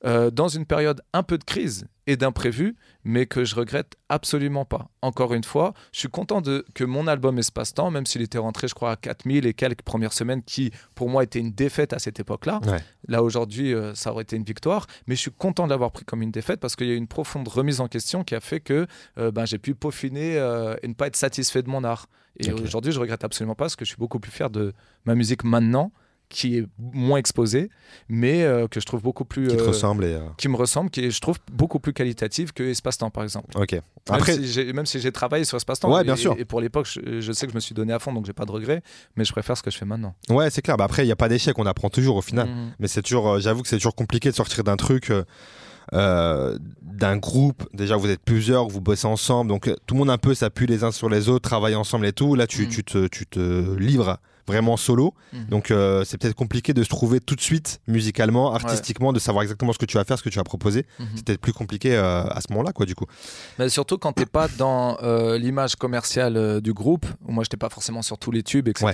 Euh, 0.05 0.31
dans 0.31 0.47
une 0.47 0.65
période 0.65 1.03
un 1.13 1.25
peu 1.25 1.39
de 1.39 1.45
crise 1.45 1.85
et 2.09 2.17
d'imprévu, 2.17 2.75
mais 3.05 3.27
que 3.27 3.45
je 3.45 3.55
regrette 3.55 3.97
absolument 4.09 4.65
pas. 4.65 4.89
Encore 5.03 5.35
une 5.35 5.45
fois, 5.45 5.75
je 5.93 5.99
suis 5.99 6.09
content 6.09 6.41
de, 6.41 6.65
que 6.75 6.83
mon 6.83 7.07
album 7.07 7.39
Espace-Temps, 7.39 7.91
même 7.91 8.07
s'il 8.07 8.23
était 8.23 8.39
rentré, 8.39 8.67
je 8.67 8.75
crois, 8.75 8.93
à 8.93 8.97
4000 8.97 9.45
et 9.45 9.53
quelques 9.53 9.83
premières 9.83 10.15
semaines, 10.15 10.43
qui 10.43 10.71
pour 10.95 11.11
moi 11.11 11.23
était 11.23 11.39
une 11.39 11.53
défaite 11.53 11.93
à 11.93 11.99
cette 11.99 12.19
époque-là. 12.19 12.61
Là, 13.09 13.23
aujourd'hui, 13.23 13.75
euh, 13.75 13.95
ça 13.95 14.11
aurait 14.11 14.23
été 14.23 14.37
une 14.37 14.43
victoire, 14.43 14.87
mais 15.07 15.17
je 15.17 15.21
suis 15.21 15.31
content 15.31 15.67
de 15.67 15.71
l'avoir 15.71 15.93
pris 15.93 16.07
comme 16.07 16.23
une 16.23 16.31
défaite 16.31 16.61
parce 16.61 16.77
qu'il 16.77 16.87
y 16.87 16.93
a 16.93 16.95
eu 16.95 16.97
une 16.97 17.09
profonde 17.09 17.47
remise 17.47 17.83
en 17.83 17.89
question 17.89 18.25
qui 18.25 18.35
a 18.35 18.41
fait 18.41 18.61
que 18.61 18.87
euh, 19.19 19.31
ben, 19.31 19.45
j'ai 19.45 19.59
pu 19.59 19.75
peaufiner 19.75 20.37
et 20.83 20.89
ne 20.89 20.95
pas 20.95 21.09
être 21.09 21.17
satisfait 21.17 21.63
de 21.63 21.69
mon 21.69 21.85
art. 21.85 22.07
Et 22.39 22.51
aujourd'hui, 22.53 22.93
je 22.93 23.01
regrette 23.01 23.23
absolument 23.23 23.55
pas 23.55 23.65
parce 23.65 23.77
que 23.77 23.85
je 23.85 23.91
suis 23.91 23.99
beaucoup 23.99 24.19
plus 24.19 24.33
fier 24.33 24.49
de 24.49 24.73
ma 25.05 25.15
musique 25.15 25.45
maintenant 25.45 25.93
qui 26.29 26.59
est 26.59 26.67
moins 26.79 27.19
exposée, 27.19 27.71
mais 28.09 28.43
euh, 28.43 28.69
que 28.69 28.81
je 28.81 28.85
trouve 28.87 29.03
beaucoup 29.03 29.25
plus. 29.25 29.49
Qui 29.49 29.57
te 29.57 29.63
euh, 29.63 29.69
ressemble 29.69 30.05
et. 30.05 30.13
euh, 30.15 30.21
qui 30.37 30.49
me 30.49 30.57
ressemble, 30.57 30.91
qui 30.91 31.01
est, 31.05 31.11
je 31.11 31.21
trouve, 31.21 31.39
beaucoup 31.51 31.79
plus 31.81 31.93
qualitative 31.95 32.53
que 32.53 32.63
Espace-Temps, 32.63 33.11
par 33.11 33.23
exemple. 33.25 33.57
Ok. 33.57 33.73
Même 33.73 33.83
Après, 34.11 34.35
si 34.35 34.47
j'ai- 34.47 34.73
même 34.73 34.85
si 34.87 35.01
j'ai 35.01 35.11
travaillé 35.13 35.45
sur 35.45 35.57
Espace-Temps. 35.57 35.91
Ouais, 35.93 36.03
et- 36.03 36.05
bien 36.05 36.17
sûr. 36.17 36.35
Et 36.39 36.45
pour 36.45 36.61
l'époque, 36.61 36.87
je, 36.87 37.21
je 37.21 37.33
sais 37.33 37.47
que 37.47 37.53
je 37.53 37.57
me 37.57 37.61
suis 37.61 37.75
donné 37.75 37.93
à 37.93 37.99
fond, 37.99 38.13
donc 38.13 38.27
j'ai 38.27 38.33
pas 38.35 38.45
de 38.45 38.53
regrets, 38.53 38.83
mais 39.17 39.25
je 39.25 39.33
préfère 39.33 39.57
ce 39.57 39.63
que 39.63 39.71
je 39.71 39.79
fais 39.79 39.87
maintenant. 39.87 40.15
ouais, 40.29 40.51
c'est 40.51 40.61
clair. 40.63 40.77
Bah 40.77 40.85
après, 40.85 41.03
il 41.03 41.07
n'y 41.07 41.13
a 41.13 41.17
pas 41.17 41.29
d'échec, 41.31 41.59
on 41.59 41.65
apprend 41.67 41.89
toujours 41.91 42.17
au 42.17 42.23
final. 42.23 42.47
Mhm. 42.49 42.73
Mais 42.79 42.89
c'est 42.89 43.03
toujours, 43.03 43.29
euh, 43.29 43.41
j'avoue 43.41 43.63
que 43.63 43.69
c'est 43.69 43.77
toujours 43.77 43.95
compliqué 43.95 44.31
de 44.31 44.35
sortir 44.35 44.65
d'un 44.65 44.77
truc, 44.77 45.11
euh, 45.95 46.59
d'un 46.83 47.17
groupe. 47.17 47.67
Déjà, 47.73 47.97
vous 47.97 48.11
êtes 48.11 48.21
plusieurs, 48.23 48.69
vous 48.69 48.81
bossez 48.81 49.07
ensemble, 49.07 49.49
donc 49.49 49.71
tout 49.87 49.95
le 49.95 49.99
monde 49.99 50.11
un 50.11 50.19
peu 50.19 50.35
s'appuie 50.35 50.67
les 50.67 50.85
uns 50.85 50.93
sur 50.93 51.09
les 51.09 51.29
autres, 51.29 51.49
travaille 51.49 51.75
ensemble 51.75 52.07
et 52.07 52.13
tout. 52.13 52.35
Là, 52.35 52.47
tu, 52.47 52.63
Mhm. 52.65 52.69
tu, 52.69 52.85
te, 52.85 53.07
tu 53.07 53.27
te 53.27 53.75
livres 53.79 54.19
vraiment 54.49 54.77
solo. 54.77 55.15
Mhm. 55.33 55.45
Donc, 55.47 55.71
euh, 55.71 56.03
c'est 56.05 56.19
peut-être 56.19 56.35
compliqué 56.35 56.75
de 56.75 56.83
se 56.83 56.89
trouver 56.89 57.21
tout 57.21 57.37
de 57.37 57.41
suite, 57.41 57.81
musicalement, 57.87 58.53
artistiquement, 58.53 59.13
de 59.13 59.21
savoir 59.21 59.43
exactement 59.45 59.73
ce 59.73 59.79
que 59.79 59.85
tu 59.87 59.97
vas 59.97 60.05
faire, 60.05 60.19
ce 60.19 60.23
que 60.25 60.29
tu 60.31 60.39
vas 60.39 60.45
proposer. 60.45 60.87
Mhm. 60.99 61.07
C'est 61.15 61.25
peut-être 61.25 61.41
plus 61.41 61.53
compliqué 61.53 61.95
euh, 61.95 62.25
à 62.25 62.41
ce 62.41 62.51
moment-là, 62.51 62.73
quoi, 62.73 62.87
du 62.87 62.95
coup. 62.97 63.07
Mais 63.61 63.69
surtout 63.69 63.99
quand 63.99 64.13
t'es 64.13 64.27
pas 64.27 64.49
dans 64.59 64.99
euh, 65.03 65.39
l'image 65.39 65.77
commerciale 65.77 66.61
du 66.61 66.73
groupe, 66.73 67.07
où 67.27 67.31
moi 67.33 67.45
j'étais 67.45 67.57
pas 67.57 67.69
forcément 67.69 68.03
sur 68.03 68.19
tous 68.19 68.31
les 68.33 68.43
tubes, 68.43 68.67
etc. 68.69 68.89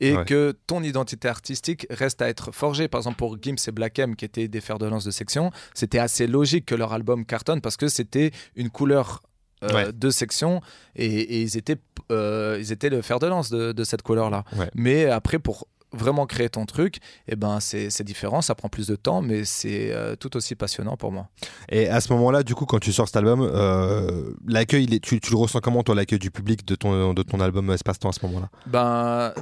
Et 0.00 0.16
Ouais. 0.16 0.24
que 0.24 0.54
ton 0.66 0.82
identité 0.82 1.28
artistique 1.28 1.86
reste 1.88 2.20
à 2.20 2.28
être 2.28 2.50
forgée. 2.52 2.88
Par 2.88 2.98
exemple 3.00 3.16
pour 3.16 3.36
Gims 3.40 3.54
et 3.68 3.70
Black 3.70 3.98
M, 3.98 4.16
qui 4.16 4.24
étaient 4.24 4.48
des 4.48 4.60
fers 4.60 4.78
de 4.78 4.86
lance 4.86 5.04
de 5.04 5.10
section, 5.12 5.50
c'était 5.72 5.98
assez 6.00 6.26
logique 6.26 6.66
que 6.66 6.74
leur 6.74 6.92
album 6.92 7.24
cartonne 7.24 7.60
parce 7.60 7.76
que 7.76 7.88
c'était 7.88 8.32
une 8.56 8.70
couleur. 8.70 9.22
Euh, 9.62 9.72
Ouais. 9.74 9.92
de 9.92 10.10
section 10.10 10.60
et, 10.96 11.06
et 11.06 11.40
ils 11.42 11.56
étaient 11.56 11.76
euh, 12.10 12.56
ils 12.58 12.72
étaient 12.72 12.88
le 12.90 13.02
fer 13.02 13.18
de 13.18 13.26
lance 13.26 13.50
de, 13.50 13.72
de 13.72 13.84
cette 13.84 14.02
couleur 14.02 14.30
là 14.30 14.44
Ouais. 14.56 14.70
mais 14.74 15.06
après 15.06 15.38
pour 15.38 15.66
vraiment 15.92 16.26
créer 16.26 16.48
ton 16.48 16.66
truc 16.66 16.98
et 17.28 17.36
ben 17.36 17.58
c'est 17.60 18.02
différent 18.02 18.40
ça 18.42 18.54
prend 18.54 18.68
plus 18.68 18.86
de 18.86 18.96
temps 18.96 19.22
mais 19.22 19.44
c'est 19.44 19.92
euh, 19.92 20.14
tout 20.16 20.36
aussi 20.36 20.54
passionnant 20.54 20.96
pour 20.96 21.10
moi 21.12 21.28
Et 21.68 21.88
à 21.88 22.00
ce 22.00 22.12
moment-là, 22.12 22.42
du 22.42 22.54
coup, 22.54 22.66
quand 22.66 22.78
tu 22.78 22.92
sors 22.92 23.06
cet 23.08 23.16
album, 23.16 23.40
euh, 23.42 24.32
l'accueil, 24.46 24.86
tu, 25.00 25.20
tu 25.20 25.30
le 25.30 25.36
ressens 25.36 25.60
comment, 25.60 25.82
toi, 25.82 25.94
l'accueil 25.94 26.18
du 26.18 26.30
public 26.30 26.64
de 26.66 26.74
ton, 26.74 27.14
de 27.14 27.22
ton 27.22 27.40
album 27.40 27.70
Espace-Temps 27.70 28.08
à 28.10 28.12
ce 28.12 28.24
moment-là? 28.26 28.48
Ben, 28.66 29.32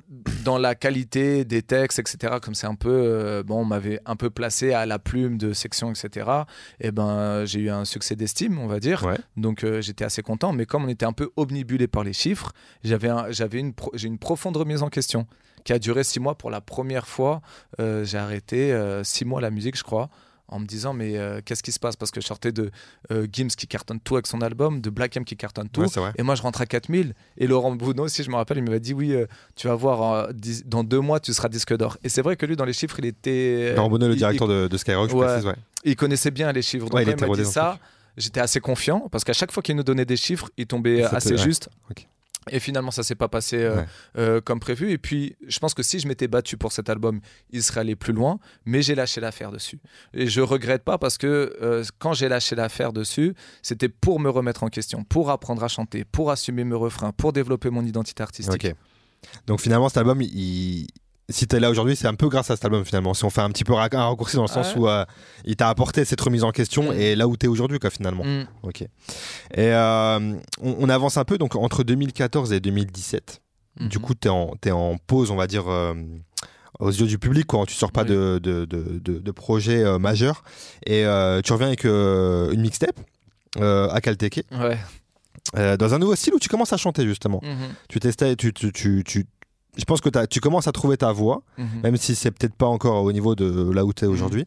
dans 0.44 0.58
la 0.58 0.74
qualité 0.74 1.44
des 1.44 1.62
textes, 1.62 1.98
etc., 1.98 2.36
comme 2.42 2.54
c'est 2.54 2.66
un 2.66 2.74
peu, 2.74 2.90
euh, 2.90 3.42
bon, 3.42 3.60
on 3.60 3.64
m'avait 3.64 4.00
un 4.06 4.16
peu 4.16 4.30
placé 4.30 4.72
à 4.72 4.86
la 4.86 4.98
plume 4.98 5.38
de 5.38 5.52
section, 5.52 5.90
etc., 5.92 6.28
et 6.80 6.90
ben, 6.92 7.44
j'ai 7.44 7.60
eu 7.60 7.70
un 7.70 7.84
succès 7.84 8.16
d'estime, 8.16 8.58
on 8.58 8.66
va 8.66 8.80
dire. 8.80 9.04
Ouais. 9.04 9.16
Donc, 9.36 9.64
euh, 9.64 9.80
j'étais 9.80 10.04
assez 10.04 10.22
content. 10.22 10.52
Mais 10.52 10.66
comme 10.66 10.84
on 10.84 10.88
était 10.88 11.06
un 11.06 11.12
peu 11.12 11.30
omnibulé 11.36 11.86
par 11.88 12.04
les 12.04 12.12
chiffres, 12.12 12.52
j'avais 12.84 13.08
un- 13.08 13.30
j'avais 13.30 13.58
une, 13.60 13.72
pro- 13.74 13.92
j'ai 13.94 14.08
une 14.08 14.18
profonde 14.18 14.56
remise 14.56 14.82
en 14.82 14.88
question 14.88 15.26
qui 15.68 15.74
a 15.74 15.78
duré 15.78 16.02
six 16.02 16.18
mois. 16.18 16.34
Pour 16.34 16.50
la 16.50 16.62
première 16.62 17.06
fois, 17.06 17.42
euh, 17.78 18.02
j'ai 18.02 18.16
arrêté 18.16 18.72
euh, 18.72 19.04
six 19.04 19.26
mois 19.26 19.42
la 19.42 19.50
musique, 19.50 19.76
je 19.76 19.82
crois. 19.82 20.08
En 20.50 20.60
me 20.60 20.64
disant, 20.64 20.94
mais 20.94 21.18
euh, 21.18 21.42
qu'est-ce 21.44 21.62
qui 21.62 21.72
se 21.72 21.78
passe? 21.78 21.94
Parce 21.94 22.10
que 22.10 22.22
je 22.22 22.26
sortais 22.26 22.52
de 22.52 22.70
Gims 23.30 23.48
qui 23.48 23.66
cartonne 23.66 24.00
tout 24.00 24.14
avec 24.16 24.26
son 24.26 24.40
album, 24.40 24.80
de 24.80 24.88
Black 24.88 25.14
M 25.18 25.26
qui 25.26 25.36
cartonne 25.36 25.68
tout. 25.68 25.82
Ouais. 25.82 26.10
Et 26.16 26.22
moi, 26.22 26.36
je 26.36 26.40
rentre 26.40 26.62
à 26.62 26.64
4000. 26.64 27.12
Et 27.36 27.46
Laurent 27.46 27.74
Boudneau 27.76 28.04
aussi, 28.04 28.22
je 28.22 28.30
me 28.30 28.36
rappelle, 28.36 28.56
il 28.56 28.64
m'avait 28.64 28.80
dit 28.80 28.94
Oui, 28.94 29.14
tu 29.56 29.66
vas 29.68 29.74
voir, 29.74 30.32
dix- 30.32 30.64
dans 30.64 30.84
deux 30.84 31.00
mois, 31.00 31.20
tu 31.20 31.34
seras 31.34 31.50
disque 31.50 31.76
d'or. 31.76 31.98
Et 32.02 32.08
c'est 32.08 32.22
vrai 32.22 32.36
que 32.36 32.46
lui, 32.46 32.56
dans 32.56 32.64
les 32.64 32.72
chiffres, 32.72 32.98
il 32.98 33.04
était. 33.04 33.74
Laurent 33.76 33.90
le 33.94 34.10
il- 34.12 34.16
directeur 34.16 34.48
de, 34.48 34.68
de 34.68 34.76
Skyrock, 34.78 35.10
je 35.10 35.16
Ouais. 35.16 35.26
précise, 35.26 35.44
ouais. 35.48 35.56
Il, 35.84 35.96
connaissait 35.96 36.30
bien 36.30 36.50
les 36.50 36.62
chiffres. 36.62 36.88
Donc, 36.88 36.98
il 37.02 37.28
m'a 37.28 37.36
dit 37.36 37.44
ça, 37.44 37.78
j'étais 38.16 38.40
assez 38.40 38.60
confiant 38.60 39.06
parce 39.12 39.24
qu'à 39.24 39.34
chaque 39.34 39.52
fois 39.52 39.62
qu'il 39.62 39.76
nous 39.76 39.82
donnait 39.82 40.06
des 40.06 40.16
chiffres, 40.16 40.48
il 40.56 40.66
tombait 40.66 41.02
assez 41.04 41.36
juste. 41.36 41.68
Et 42.50 42.60
finalement, 42.60 42.90
ça 42.90 43.02
s'est 43.02 43.14
pas 43.14 43.28
passé 43.28 43.56
euh, 43.58 43.76
Ouais. 43.76 43.86
euh, 44.16 44.40
comme 44.40 44.60
prévu. 44.60 44.90
Et 44.90 44.98
puis, 44.98 45.36
je 45.46 45.58
pense 45.58 45.74
que 45.74 45.82
si 45.82 45.98
je 45.98 46.08
m'étais 46.08 46.28
battu 46.28 46.56
pour 46.56 46.72
cet 46.72 46.88
album, 46.88 47.20
il 47.50 47.62
serait 47.62 47.80
allé 47.80 47.96
plus 47.96 48.12
loin. 48.12 48.38
Mais 48.64 48.80
j'ai 48.82 48.94
lâché 48.94 49.20
l'affaire 49.20 49.50
dessus. 49.52 49.78
Et 50.14 50.26
je 50.28 50.40
regrette 50.40 50.82
pas 50.82 50.98
parce 50.98 51.18
que 51.18 51.56
euh, 51.62 51.84
quand 51.98 52.14
j'ai 52.14 52.28
lâché 52.28 52.54
l'affaire 52.54 52.92
dessus, 52.92 53.34
c'était 53.62 53.88
pour 53.88 54.20
me 54.20 54.30
remettre 54.30 54.62
en 54.62 54.68
question, 54.68 55.04
pour 55.04 55.30
apprendre 55.30 55.62
à 55.64 55.68
chanter, 55.68 56.04
pour 56.04 56.30
assumer 56.30 56.64
mes 56.64 56.74
refrains, 56.76 57.12
pour 57.12 57.32
développer 57.32 57.70
mon 57.70 57.84
identité 57.84 58.22
artistique. 58.22 58.66
Donc 59.46 59.60
finalement, 59.60 59.88
cet 59.88 59.98
album, 59.98 60.22
il... 60.22 60.86
si 61.28 61.46
tu 61.46 61.56
es 61.56 61.60
là 61.60 61.70
aujourd'hui, 61.70 61.94
c'est 61.96 62.06
un 62.06 62.14
peu 62.14 62.28
grâce 62.28 62.50
à 62.50 62.56
cet 62.56 62.64
album 62.64 62.84
finalement. 62.84 63.12
Si 63.14 63.24
on 63.24 63.30
fait 63.30 63.40
un 63.42 63.50
petit 63.50 63.64
peu 63.64 63.74
un 63.74 63.86
raccourci 63.88 64.36
dans 64.36 64.42
le 64.42 64.48
sens 64.48 64.74
Ouais. 64.74 64.80
où 64.80 64.88
euh, 64.88 65.04
il 65.44 65.56
t'a 65.56 65.68
apporté 65.68 66.04
cette 66.04 66.20
remise 66.20 66.42
en 66.44 66.52
question 66.52 66.90
Mm. 66.92 66.96
et 66.98 67.16
là 67.16 67.28
où 67.28 67.36
tu 67.36 67.46
es 67.46 67.48
aujourd'hui, 67.48 67.78
quoi, 67.78 67.90
finalement. 67.90 68.24
Mm. 68.24 68.46
Ok. 68.62 68.80
Et 68.82 68.88
euh, 69.58 70.18
on, 70.62 70.76
on 70.78 70.88
avance 70.88 71.16
un 71.18 71.24
peu, 71.24 71.36
donc 71.38 71.54
entre 71.56 71.82
2014 71.84 72.52
et 72.52 72.60
2017. 72.60 73.42
Du 73.80 73.98
Mhm. 73.98 74.02
coup, 74.04 74.14
tu 74.14 74.26
es, 74.28 74.30
en 74.30 74.54
t'es 74.60 74.70
en 74.70 74.96
pause, 74.98 75.30
on 75.30 75.36
va 75.36 75.46
dire. 75.46 75.64
euh, 75.68 75.94
aux 76.80 76.90
yeux 76.90 77.06
du 77.06 77.18
public, 77.18 77.46
quoi. 77.46 77.64
tu 77.66 77.74
sors 77.74 77.90
pas 77.90 78.02
Oui. 78.02 78.08
de, 78.10 78.38
de, 78.40 78.64
de, 78.64 79.18
de- 79.18 79.30
projet 79.32 79.98
majeur 79.98 80.44
et 80.86 81.02
tu 81.44 81.52
reviens 81.52 81.66
avec 81.68 81.82
une 81.84 82.60
mixtape 82.60 82.98
à 83.60 84.00
Calteke 84.00 84.44
Ouais. 84.52 85.76
dans 85.76 85.94
un 85.94 85.98
nouveau 85.98 86.14
style 86.14 86.34
où 86.34 86.38
tu 86.38 86.48
commences 86.48 86.72
à 86.72 86.76
chanter 86.76 87.04
justement 87.04 87.40
Mhm. 87.42 87.68
tu 87.88 87.98
testais, 87.98 88.36
tu, 88.36 88.52
tu, 88.52 88.70
tu, 88.72 89.02
tu- 89.04 89.26
je 89.78 89.84
pense 89.84 90.00
que 90.00 90.26
tu 90.26 90.40
commences 90.40 90.66
à 90.68 90.72
trouver 90.72 90.96
ta 90.96 91.12
voix, 91.12 91.42
Mhm. 91.56 91.66
même 91.84 91.96
si 91.96 92.14
c'est 92.14 92.30
peut-être 92.30 92.54
pas 92.54 92.66
encore 92.66 93.04
au 93.04 93.12
niveau 93.12 93.34
de 93.34 93.70
là 93.72 93.84
où 93.84 93.92
tu 93.92 94.04
es 94.04 94.08
aujourd'hui. 94.08 94.44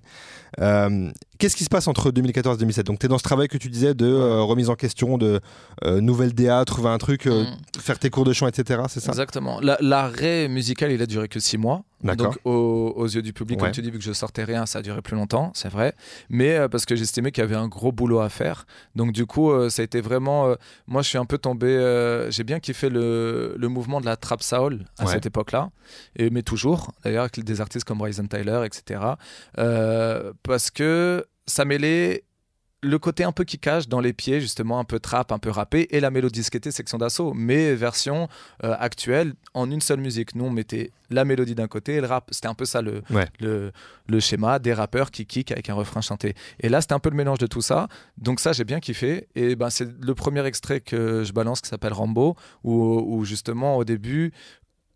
Euh, 0.59 1.09
Qu'est-ce 1.39 1.55
qui 1.55 1.63
se 1.63 1.69
passe 1.69 1.87
entre 1.87 2.11
2014 2.11 2.57
et 2.57 2.59
2007 2.59 2.85
Donc 2.85 2.99
tu 2.99 3.07
es 3.07 3.09
dans 3.09 3.17
ce 3.17 3.23
travail 3.23 3.47
que 3.47 3.57
tu 3.57 3.67
disais 3.69 3.95
de 3.95 4.05
euh, 4.05 4.41
remise 4.43 4.69
en 4.69 4.75
question, 4.75 5.17
de 5.17 5.39
euh, 5.85 5.99
nouvelle 6.01 6.33
DA, 6.33 6.63
trouver 6.65 6.89
un 6.89 6.97
truc, 6.99 7.25
euh, 7.25 7.45
Mhm. 7.45 7.55
faire 7.79 7.97
tes 7.97 8.09
cours 8.11 8.25
de 8.25 8.33
chant, 8.33 8.47
etc. 8.47 8.81
C'est 8.89 8.99
ça? 8.99 9.11
Exactement. 9.11 9.59
La- 9.61 9.77
L'arrêt 9.81 10.47
musical, 10.49 10.91
il 10.91 11.01
a 11.01 11.05
duré 11.07 11.27
que 11.27 11.39
six 11.39 11.57
mois. 11.57 11.81
Donc, 12.03 12.37
aux, 12.45 12.93
aux 12.95 13.05
yeux 13.07 13.21
du 13.21 13.33
public, 13.33 13.59
Ouais. 13.59 13.67
comme 13.67 13.71
tu 13.73 13.81
dis, 13.81 13.91
vu 13.91 13.97
que 13.99 14.03
je 14.03 14.11
sortais 14.13 14.43
rien, 14.43 14.65
ça 14.65 14.79
a 14.79 14.81
duré 14.81 15.01
plus 15.01 15.15
longtemps, 15.15 15.51
c'est 15.53 15.69
vrai. 15.69 15.93
Mais 16.29 16.57
euh, 16.57 16.67
parce 16.67 16.85
que 16.85 16.95
j'estimais 16.95 17.31
qu'il 17.31 17.41
y 17.43 17.45
avait 17.45 17.55
un 17.55 17.67
gros 17.67 17.91
boulot 17.91 18.19
à 18.19 18.29
faire. 18.29 18.65
Donc, 18.95 19.11
du 19.11 19.25
coup, 19.25 19.51
euh, 19.51 19.69
ça 19.69 19.81
a 19.81 19.85
été 19.85 20.01
vraiment. 20.01 20.47
euh, 20.49 20.55
moi, 20.87 21.01
je 21.01 21.09
suis 21.09 21.17
un 21.17 21.25
peu 21.25 21.37
tombé. 21.37 22.27
J'ai 22.31 22.43
bien 22.43 22.59
kiffé 22.59 22.89
le, 22.89 23.55
le 23.57 23.67
mouvement 23.67 24.01
de 24.01 24.05
la 24.05 24.15
trap 24.17 24.41
soul 24.43 24.85
à 24.97 25.05
Ouais. 25.05 25.11
cette 25.13 25.25
époque-là. 25.25 25.69
Et, 26.15 26.29
mais 26.29 26.41
toujours, 26.43 26.91
d'ailleurs, 27.03 27.23
avec 27.23 27.43
des 27.43 27.61
artistes 27.61 27.85
comme 27.85 27.97
Bryson 27.99 28.27
Tyler, 28.27 28.61
etc. 28.65 28.99
Parce 30.43 30.71
que 30.71 31.25
ça 31.45 31.65
mêlait 31.65 32.23
le 32.83 32.97
côté 32.97 33.23
un 33.23 33.31
peu 33.31 33.43
qui 33.43 33.59
cache 33.59 33.87
dans 33.87 33.99
les 33.99 34.11
pieds, 34.13 34.41
justement, 34.41 34.79
un 34.79 34.83
peu 34.83 34.99
trap, 34.99 35.31
un 35.31 35.37
peu 35.37 35.49
rappé, 35.51 35.87
et 35.91 35.99
la 35.99 36.09
mélodie 36.09 36.41
était 36.53 36.71
section 36.71 36.97
d'assaut, 36.97 37.33
mais 37.33 37.75
version 37.75 38.27
euh, 38.63 38.75
actuelle 38.79 39.33
en 39.53 39.69
une 39.69 39.81
seule 39.81 39.99
musique. 39.99 40.33
Nous, 40.35 40.45
on 40.45 40.49
mettait 40.49 40.91
la 41.11 41.23
mélodie 41.25 41.53
d'un 41.55 41.67
côté 41.67 41.95
et 41.95 42.01
le 42.01 42.07
rap. 42.07 42.29
C'était 42.31 42.47
un 42.47 42.53
peu 42.55 42.65
ça 42.65 42.81
le, 42.81 43.03
Ouais. 43.11 43.27
le, 43.39 43.71
le 44.07 44.19
schéma 44.19 44.57
des 44.59 44.73
rappeurs 44.73 45.11
qui 45.11 45.25
kick 45.25 45.51
avec 45.51 45.69
un 45.69 45.73
refrain 45.75 46.01
chanté. 46.01 46.33
Et 46.59 46.69
là, 46.69 46.81
c'était 46.81 46.93
un 46.93 46.99
peu 46.99 47.09
le 47.09 47.17
mélange 47.17 47.37
de 47.37 47.47
tout 47.47 47.61
ça. 47.61 47.87
Donc 48.17 48.39
ça, 48.39 48.53
j'ai 48.53 48.63
bien 48.63 48.79
kiffé. 48.79 49.27
Et 49.35 49.55
ben, 49.55 49.69
c'est 49.69 49.87
le 50.01 50.15
premier 50.15 50.43
extrait 50.45 50.79
que 50.79 51.23
je 51.23 51.33
balance 51.33 51.61
qui 51.61 51.69
s'appelle 51.69 51.93
Rambo, 51.93 52.35
où, 52.63 52.73
où 53.05 53.25
justement, 53.25 53.77
au 53.77 53.83
début, 53.83 54.31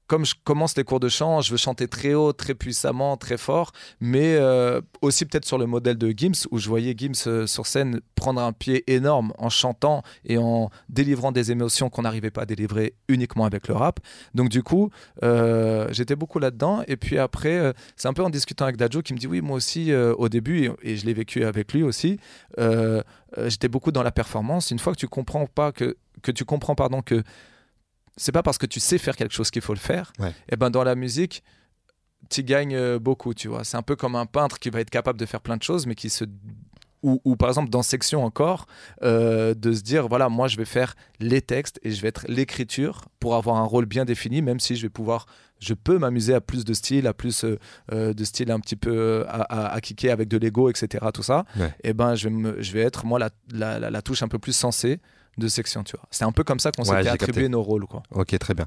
comme 0.07 0.25
je 0.25 0.35
commence 0.43 0.77
les 0.77 0.83
cours 0.83 0.99
de 0.99 1.09
chant, 1.09 1.41
je 1.41 1.51
veux 1.51 1.57
chanter 1.57 1.87
très 1.87 2.13
haut, 2.13 2.31
très 2.31 2.53
puissamment, 2.53 3.17
très 3.17 3.37
fort, 3.37 3.71
mais 3.99 4.35
euh, 4.35 4.81
aussi 5.01 5.25
peut-être 5.25 5.45
sur 5.45 5.57
le 5.57 5.65
modèle 5.65 5.97
de 5.97 6.13
Gims, 6.15 6.47
où 6.51 6.59
je 6.59 6.69
voyais 6.69 6.93
Gims 6.95 7.13
euh, 7.27 7.47
sur 7.47 7.65
scène 7.65 8.01
prendre 8.13 8.41
un 8.41 8.53
pied 8.53 8.83
énorme 8.91 9.33
en 9.37 9.49
chantant 9.49 10.03
et 10.25 10.37
en 10.37 10.69
délivrant 10.89 11.31
des 11.31 11.51
émotions 11.51 11.89
qu'on 11.89 12.03
n'arrivait 12.03 12.29
pas 12.29 12.43
à 12.43 12.45
délivrer 12.45 12.93
uniquement 13.07 13.45
avec 13.45 13.67
le 13.67 13.73
rap. 13.73 13.99
Donc 14.35 14.49
du 14.49 14.61
coup, 14.61 14.91
euh, 15.23 15.87
j'étais 15.91 16.15
beaucoup 16.15 16.39
là-dedans. 16.39 16.83
Et 16.87 16.97
puis 16.97 17.17
après, 17.17 17.73
c'est 17.95 18.07
un 18.07 18.13
peu 18.13 18.23
en 18.23 18.29
discutant 18.29 18.65
avec 18.65 18.77
Dajo 18.77 19.01
qui 19.01 19.13
me 19.13 19.17
dit 19.19 19.27
oui, 19.27 19.41
moi 19.41 19.57
aussi, 19.57 19.93
au 19.93 20.29
début, 20.29 20.71
et, 20.83 20.97
je 20.97 21.05
l'ai 21.05 21.13
vécu 21.13 21.43
avec 21.43 21.73
lui 21.73 21.83
aussi, 21.83 22.19
j'étais 22.57 23.67
beaucoup 23.67 23.91
dans 23.91 24.03
la 24.03 24.11
performance. 24.11 24.71
Une 24.71 24.79
fois 24.79 24.93
que 24.93 24.99
tu 24.99 25.07
comprends 25.07 25.45
pas 25.45 25.71
que, 25.71 25.97
que 26.21 26.31
tu 26.31 26.45
comprends 26.45 26.75
pardon 26.75 27.01
que 27.01 27.23
c'est 28.17 28.31
pas 28.31 28.43
parce 28.43 28.57
que 28.57 28.65
tu 28.65 28.79
sais 28.79 28.97
faire 28.97 29.15
quelque 29.15 29.33
chose 29.33 29.51
qu'il 29.51 29.61
faut 29.61 29.73
le 29.73 29.79
faire. 29.79 30.13
Ouais. 30.19 30.33
Et 30.51 30.55
ben 30.55 30.69
dans 30.69 30.83
la 30.83 30.95
musique, 30.95 31.43
tu 32.29 32.43
gagnes 32.43 32.75
euh, 32.75 32.97
beaucoup, 32.99 33.33
tu 33.33 33.47
vois. 33.47 33.63
C'est 33.63 33.77
un 33.77 33.81
peu 33.83 33.95
comme 33.95 34.15
un 34.15 34.25
peintre 34.25 34.57
qui 34.59 34.69
va 34.69 34.79
être 34.81 34.89
capable 34.89 35.19
de 35.19 35.25
faire 35.25 35.41
plein 35.41 35.57
de 35.57 35.63
choses, 35.63 35.85
mais 35.85 35.95
qui 35.95 36.09
se 36.09 36.25
ou, 37.03 37.21
ou 37.23 37.35
par 37.35 37.49
exemple 37.49 37.69
dans 37.69 37.83
section 37.83 38.23
encore, 38.23 38.65
euh, 39.03 39.53
de 39.53 39.73
se 39.73 39.81
dire 39.81 40.07
voilà, 40.07 40.27
moi 40.27 40.47
je 40.47 40.57
vais 40.57 40.65
faire 40.65 40.95
les 41.19 41.39
textes 41.41 41.79
et 41.83 41.91
je 41.91 42.01
vais 42.01 42.07
être 42.07 42.25
l'écriture 42.27 43.05
pour 43.19 43.35
avoir 43.35 43.57
un 43.57 43.63
rôle 43.65 43.85
bien 43.85 44.05
défini, 44.05 44.41
même 44.41 44.59
si 44.59 44.75
je 44.75 44.81
vais 44.83 44.89
pouvoir, 44.89 45.27
je 45.59 45.75
peux 45.75 45.99
m'amuser 45.99 46.33
à 46.33 46.41
plus 46.41 46.65
de 46.65 46.73
style, 46.73 47.05
à 47.05 47.13
plus 47.13 47.45
euh, 47.91 48.13
de 48.15 48.23
style 48.23 48.49
un 48.49 48.59
petit 48.59 48.75
peu 48.75 49.23
à, 49.27 49.41
à, 49.41 49.73
à 49.75 49.81
kicker 49.81 50.09
avec 50.09 50.29
de 50.29 50.37
l'ego, 50.37 50.67
etc. 50.67 51.05
Tout 51.13 51.21
ça. 51.21 51.45
Ouais. 51.59 51.71
Et 51.83 51.93
ben 51.93 52.15
je 52.15 52.27
vais, 52.27 52.33
me- 52.33 52.59
je 52.61 52.71
vais 52.71 52.81
être 52.81 53.05
moi 53.05 53.19
la, 53.19 53.29
la, 53.51 53.77
la- 53.77 53.91
la 53.91 54.01
touche 54.01 54.23
un 54.23 54.27
peu 54.27 54.39
plus 54.39 54.53
sensée 54.55 54.99
de 55.37 55.47
section, 55.47 55.83
tu 55.83 55.95
vois. 55.97 56.05
C'est 56.11 56.23
un 56.23 56.31
peu 56.31 56.43
comme 56.43 56.59
ça 56.59 56.71
qu'on 56.71 56.83
Ouais, 56.83 56.97
s'était 56.97 57.09
attribué 57.09 57.33
capté. 57.43 57.49
nos 57.49 57.61
rôles, 57.61 57.85
quoi. 57.87 58.03
Ok, 58.13 58.37
très 58.39 58.53
bien. 58.53 58.65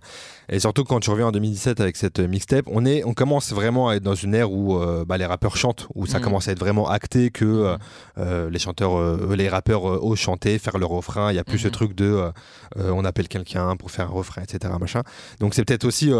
Et 0.49 0.59
surtout 0.61 0.85
quand 0.85 1.01
tu 1.01 1.11
reviens 1.11 1.27
en 1.29 1.33
2017 1.33 1.81
avec 1.81 1.97
cette 1.97 2.19
euh, 2.21 2.29
mixtape, 2.29 2.65
on, 2.69 2.85
est, 2.85 3.05
on 3.05 3.15
commence 3.15 3.53
vraiment 3.53 3.89
à 3.89 3.95
être 3.97 4.03
dans 4.03 4.15
une 4.15 4.35
ère 4.35 4.53
où 4.53 4.77
euh, 4.77 5.05
bah, 5.07 5.17
les 5.19 5.27
rappeurs 5.27 5.57
chantent, 5.57 5.89
où 5.95 6.07
ça 6.07 6.19
Mhm. 6.19 6.25
commence 6.25 6.49
à 6.49 6.53
être 6.53 6.59
vraiment 6.61 6.89
acté 6.89 7.31
que 7.31 7.45
euh, 7.45 7.77
euh, 8.19 8.51
les 8.51 8.59
chanteurs, 8.59 8.97
euh, 8.99 9.35
les 9.37 9.49
rappeurs 9.49 9.85
osent 9.85 10.19
chanter, 10.19 10.59
faire 10.59 10.79
leur 10.79 10.91
refrain. 10.91 11.33
Il 11.33 11.37
y 11.37 11.39
a 11.39 11.45
plus 11.45 11.59
ce 11.59 11.69
Mhm. 11.69 11.73
truc 11.73 11.95
de 11.95 12.31
on 12.77 13.05
appelle 13.05 13.29
quelqu'un 13.29 13.77
pour 13.77 13.91
faire 13.91 14.07
un 14.07 14.13
refrain, 14.13 14.43
etc. 14.43 14.73
Machin. 14.81 15.03
Donc 15.41 15.55
c'est 15.55 15.65
peut-être 15.65 15.85
aussi 15.85 16.11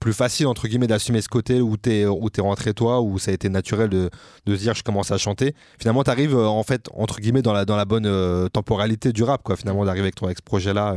plus 0.00 0.12
facile 0.12 0.46
entre 0.46 0.68
guillemets 0.68 0.86
d'assumer 0.86 1.20
ce 1.22 1.28
côté 1.28 1.60
où 1.60 1.76
t'es 1.76 2.06
où 2.06 2.28
es 2.36 2.40
rentré 2.40 2.74
toi 2.74 3.00
où 3.00 3.18
ça 3.18 3.30
a 3.30 3.34
été 3.34 3.48
naturel 3.48 3.88
de, 3.88 4.10
de 4.46 4.56
se 4.56 4.60
dire 4.60 4.74
je 4.74 4.82
commence 4.82 5.10
à 5.10 5.18
chanter. 5.18 5.54
Finalement 5.78 6.04
tu 6.04 6.10
arrives 6.10 6.36
en 6.36 6.62
fait 6.62 6.88
entre 6.94 7.20
guillemets 7.20 7.42
dans 7.42 7.52
la 7.52 7.64
dans 7.64 7.76
la 7.76 7.84
bonne 7.84 8.06
euh, 8.06 8.48
temporalité 8.48 9.12
du 9.12 9.22
rap 9.22 9.42
quoi 9.42 9.56
finalement 9.56 9.84
d'arriver 9.84 10.06
avec, 10.06 10.22
avec 10.22 10.38
ce 10.38 10.42
projet 10.42 10.74
là 10.74 10.96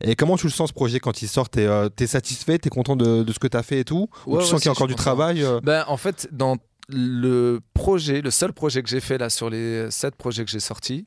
et 0.00 0.14
comment 0.14 0.36
tu 0.36 0.46
le 0.46 0.52
sens 0.52 0.68
ce 0.68 0.74
projet 0.74 1.00
quand 1.00 1.22
il 1.22 1.28
sort? 1.28 1.48
T'es 1.48 1.66
es 2.00 2.06
satisfait? 2.06 2.58
T'es 2.58 2.70
content 2.70 2.96
de, 2.96 3.22
de, 3.22 3.32
ce 3.32 3.38
que 3.38 3.48
t'as 3.48 3.62
fait 3.62 3.80
et 3.80 3.84
tout? 3.84 4.08
Ou 4.26 4.38
tu 4.38 4.44
sens 4.44 4.60
qu'il 4.60 4.66
y 4.66 4.68
a 4.68 4.72
encore 4.72 4.86
du 4.86 4.94
travail 4.94 5.44
ben, 5.62 5.84
en 5.88 5.96
fait 5.96 6.28
dans 6.32 6.56
le 6.88 7.60
projet 7.74 8.20
le 8.20 8.30
seul 8.30 8.52
projet 8.52 8.82
que 8.82 8.88
j'ai 8.88 9.00
fait 9.00 9.18
là 9.18 9.30
sur 9.30 9.50
les 9.50 9.90
sept 9.90 10.14
projets 10.16 10.44
que 10.44 10.50
j'ai 10.50 10.60
sortis 10.60 11.06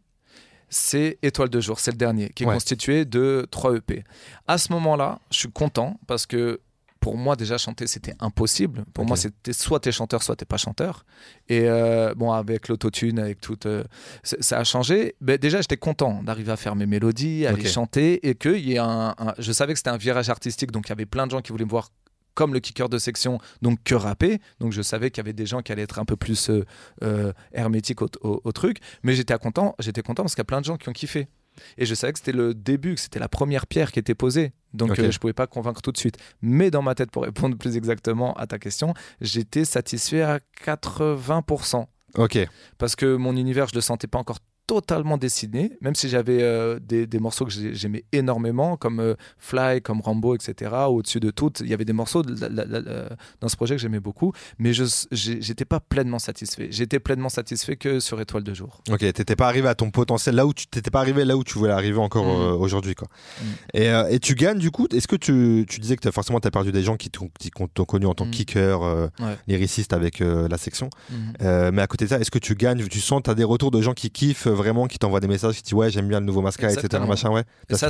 c'est 0.71 1.19
Étoile 1.21 1.49
de 1.49 1.59
jour, 1.59 1.79
c'est 1.79 1.91
le 1.91 1.97
dernier, 1.97 2.29
qui 2.29 2.43
est 2.43 2.45
constitué 2.45 3.03
de 3.03 3.45
3 3.51 3.75
EP. 3.75 4.05
À 4.47 4.57
ce 4.57 4.71
moment-là, 4.71 5.19
je 5.29 5.39
suis 5.39 5.51
content 5.51 5.99
parce 6.07 6.25
que 6.25 6.61
pour 7.01 7.17
moi 7.17 7.35
déjà 7.35 7.57
chanter 7.57 7.87
c'était 7.87 8.15
impossible. 8.19 8.85
Pour 8.93 9.05
moi 9.05 9.17
c'était 9.17 9.51
soit 9.51 9.81
t'es 9.81 9.91
chanteur 9.91 10.23
soit 10.23 10.37
t'es 10.37 10.45
pas 10.45 10.57
chanteur. 10.57 11.03
Et 11.49 11.63
euh, 11.65 12.13
bon 12.15 12.31
avec 12.31 12.69
l'autotune 12.69 13.19
avec 13.19 13.41
tout, 13.41 13.57
euh, 13.65 13.83
ça 14.23 14.59
a 14.59 14.63
changé. 14.63 15.15
Mais 15.19 15.37
déjà 15.37 15.59
j'étais 15.59 15.77
content 15.77 16.23
d'arriver 16.23 16.51
à 16.51 16.57
faire 16.57 16.75
mes 16.75 16.85
mélodies, 16.85 17.45
à 17.45 17.51
les 17.51 17.67
chanter 17.67 18.29
et 18.29 18.35
que 18.35 18.55
y 18.55 18.73
ait 18.73 18.77
un, 18.77 19.15
je 19.39 19.51
savais 19.51 19.73
que 19.73 19.79
c'était 19.79 19.89
un 19.89 19.97
virage 19.97 20.29
artistique 20.29 20.71
donc 20.71 20.87
il 20.87 20.89
y 20.89 20.93
avait 20.93 21.07
plein 21.07 21.25
de 21.25 21.31
gens 21.31 21.41
qui 21.41 21.51
voulaient 21.51 21.65
me 21.65 21.71
voir 21.71 21.89
comme 22.33 22.53
le 22.53 22.61
kicker 22.61 22.87
de 22.87 22.97
section, 22.97 23.39
donc 23.61 23.79
que 23.83 23.93
rapper. 23.93 24.39
Donc 24.61 24.71
je 24.71 24.81
savais 24.81 25.11
qu'il 25.11 25.17
y 25.21 25.25
avait 25.25 25.33
des 25.33 25.45
gens 25.45 25.61
qui 25.61 25.73
allaient 25.73 25.81
être 25.81 25.99
un 25.99 26.05
peu 26.05 26.15
plus 26.15 26.49
euh, 27.03 27.33
hermétiques 27.51 28.01
au, 28.01 28.51
truc. 28.53 28.77
Mais 29.03 29.15
j'étais 29.15 29.37
content, 29.37 29.75
j'étais 29.79 30.01
content 30.01 30.23
parce 30.23 30.33
qu'il 30.35 30.39
y 30.39 30.41
a 30.41 30.45
plein 30.45 30.61
de 30.61 30.65
gens 30.65 30.77
qui 30.77 30.87
ont 30.87 30.93
kiffé. 30.93 31.27
Et 31.77 31.85
je 31.85 31.93
savais 31.93 32.13
que 32.13 32.19
c'était 32.19 32.31
le 32.31 32.53
début, 32.53 32.95
que 32.95 33.01
c'était 33.01 33.19
la 33.19 33.29
première 33.29 33.67
pierre 33.67 33.91
qui 33.91 33.99
était 33.99 34.15
posée. 34.15 34.53
Donc 34.73 34.91
euh, 34.91 34.95
je 34.95 35.17
ne 35.17 35.19
pouvais 35.19 35.33
pas 35.33 35.47
convaincre 35.47 35.81
tout 35.81 35.91
de 35.91 35.97
suite. 35.97 36.17
Mais 36.41 36.71
dans 36.71 36.81
ma 36.81 36.95
tête, 36.95 37.11
pour 37.11 37.23
répondre 37.23 37.57
plus 37.57 37.77
exactement 37.77 38.33
à 38.35 38.47
ta 38.47 38.59
question, 38.59 38.93
j'étais 39.19 39.65
satisfait 39.65 40.21
à 40.21 40.39
80%. 40.65 41.85
Ok. 42.15 42.37
Parce 42.77 42.95
que 42.95 43.15
mon 43.15 43.35
univers, 43.35 43.67
je 43.67 43.75
le 43.75 43.81
sentais 43.81 44.07
pas 44.07 44.19
encore 44.19 44.39
totalement 44.71 45.17
dessiné, 45.17 45.73
même 45.81 45.95
si 45.95 46.07
j'avais 46.07 46.41
euh, 46.41 46.79
des, 46.79 47.05
des, 47.05 47.19
morceaux 47.19 47.43
que 47.43 47.51
j'aimais 47.51 48.05
énormément, 48.13 48.77
comme 48.77 49.01
euh, 49.01 49.15
Fly, 49.37 49.81
comme 49.81 49.99
Rambo, 49.99 50.33
etc. 50.33 50.71
Au-dessus 50.87 51.19
de 51.19 51.29
tout, 51.29 51.51
il 51.59 51.67
y 51.67 51.73
avait 51.73 51.83
des 51.83 51.91
morceaux 51.91 52.23
dans 52.23 53.49
ce 53.49 53.55
projet 53.57 53.75
que 53.75 53.81
j'aimais 53.81 53.99
beaucoup, 53.99 54.31
mais 54.59 54.71
je 54.71 54.85
j'étais 55.11 55.65
pas 55.65 55.81
pleinement 55.81 56.19
satisfait. 56.19 56.69
J'étais 56.71 57.01
pleinement 57.01 57.27
satisfait 57.27 57.75
que 57.75 57.99
sur 57.99 58.21
Étoile 58.21 58.45
de 58.45 58.53
jour. 58.53 58.81
Ok, 58.89 58.99
t'étais 58.99 59.35
pas 59.35 59.49
arrivé 59.49 59.67
à 59.67 59.75
ton 59.75 59.91
potentiel 59.91 60.35
là 60.35 60.45
où 60.45 60.53
tu 60.53 60.67
t'étais 60.67 60.89
pas 60.89 61.01
arrivé 61.01 61.25
là 61.25 61.35
où 61.35 61.43
tu 61.43 61.59
voulais 61.59 61.73
arriver 61.73 61.99
encore 61.99 62.23
mm. 62.25 62.41
euh, 62.41 62.53
aujourd'hui, 62.53 62.95
quoi. 62.95 63.09
Mm. 63.41 63.45
Et, 63.73 64.15
et, 64.15 64.19
tu 64.19 64.35
gagnes 64.35 64.59
du 64.59 64.71
coup? 64.71 64.87
Est-ce 64.93 65.09
que 65.09 65.17
tu, 65.17 65.65
tu, 65.67 65.81
disais 65.81 65.97
que 65.97 66.07
as, 66.07 66.13
forcément 66.13 66.39
t'as 66.39 66.49
perdu 66.49 66.71
des 66.71 66.83
gens 66.83 66.95
qui 66.95 67.09
t'ont 67.09 67.29
connu 67.85 68.05
en 68.05 68.13
tant 68.13 68.23
que 68.23 68.29
mm. 68.29 68.31
kicker, 68.31 69.09
lyriciste 69.47 69.91
avec 69.91 70.19
la 70.21 70.57
section, 70.57 70.89
mais 71.41 71.81
à 71.81 71.87
côté 71.87 72.05
de 72.05 72.09
ça, 72.11 72.19
est-ce 72.21 72.31
que 72.31 72.39
tu 72.39 72.55
gagnes, 72.55 72.87
tu 72.87 73.01
sens, 73.01 73.21
t'as 73.21 73.33
des 73.33 73.43
retours 73.43 73.71
de 73.71 73.81
gens 73.81 73.93
qui 73.93 74.09
kiffent 74.11 74.47
vraiment 74.61 74.87
qui 74.87 74.99
t'envoie 74.99 75.19
des 75.19 75.27
messages 75.27 75.55
qui 75.57 75.63
disent 75.63 75.73
ouais 75.73 75.89
j'aime 75.89 76.07
bien 76.07 76.19
le 76.19 76.25
nouveau 76.25 76.41
mascara 76.41 76.71
etc 76.73 77.03
machin 77.07 77.31
ouais 77.31 77.43
ça 77.69 77.89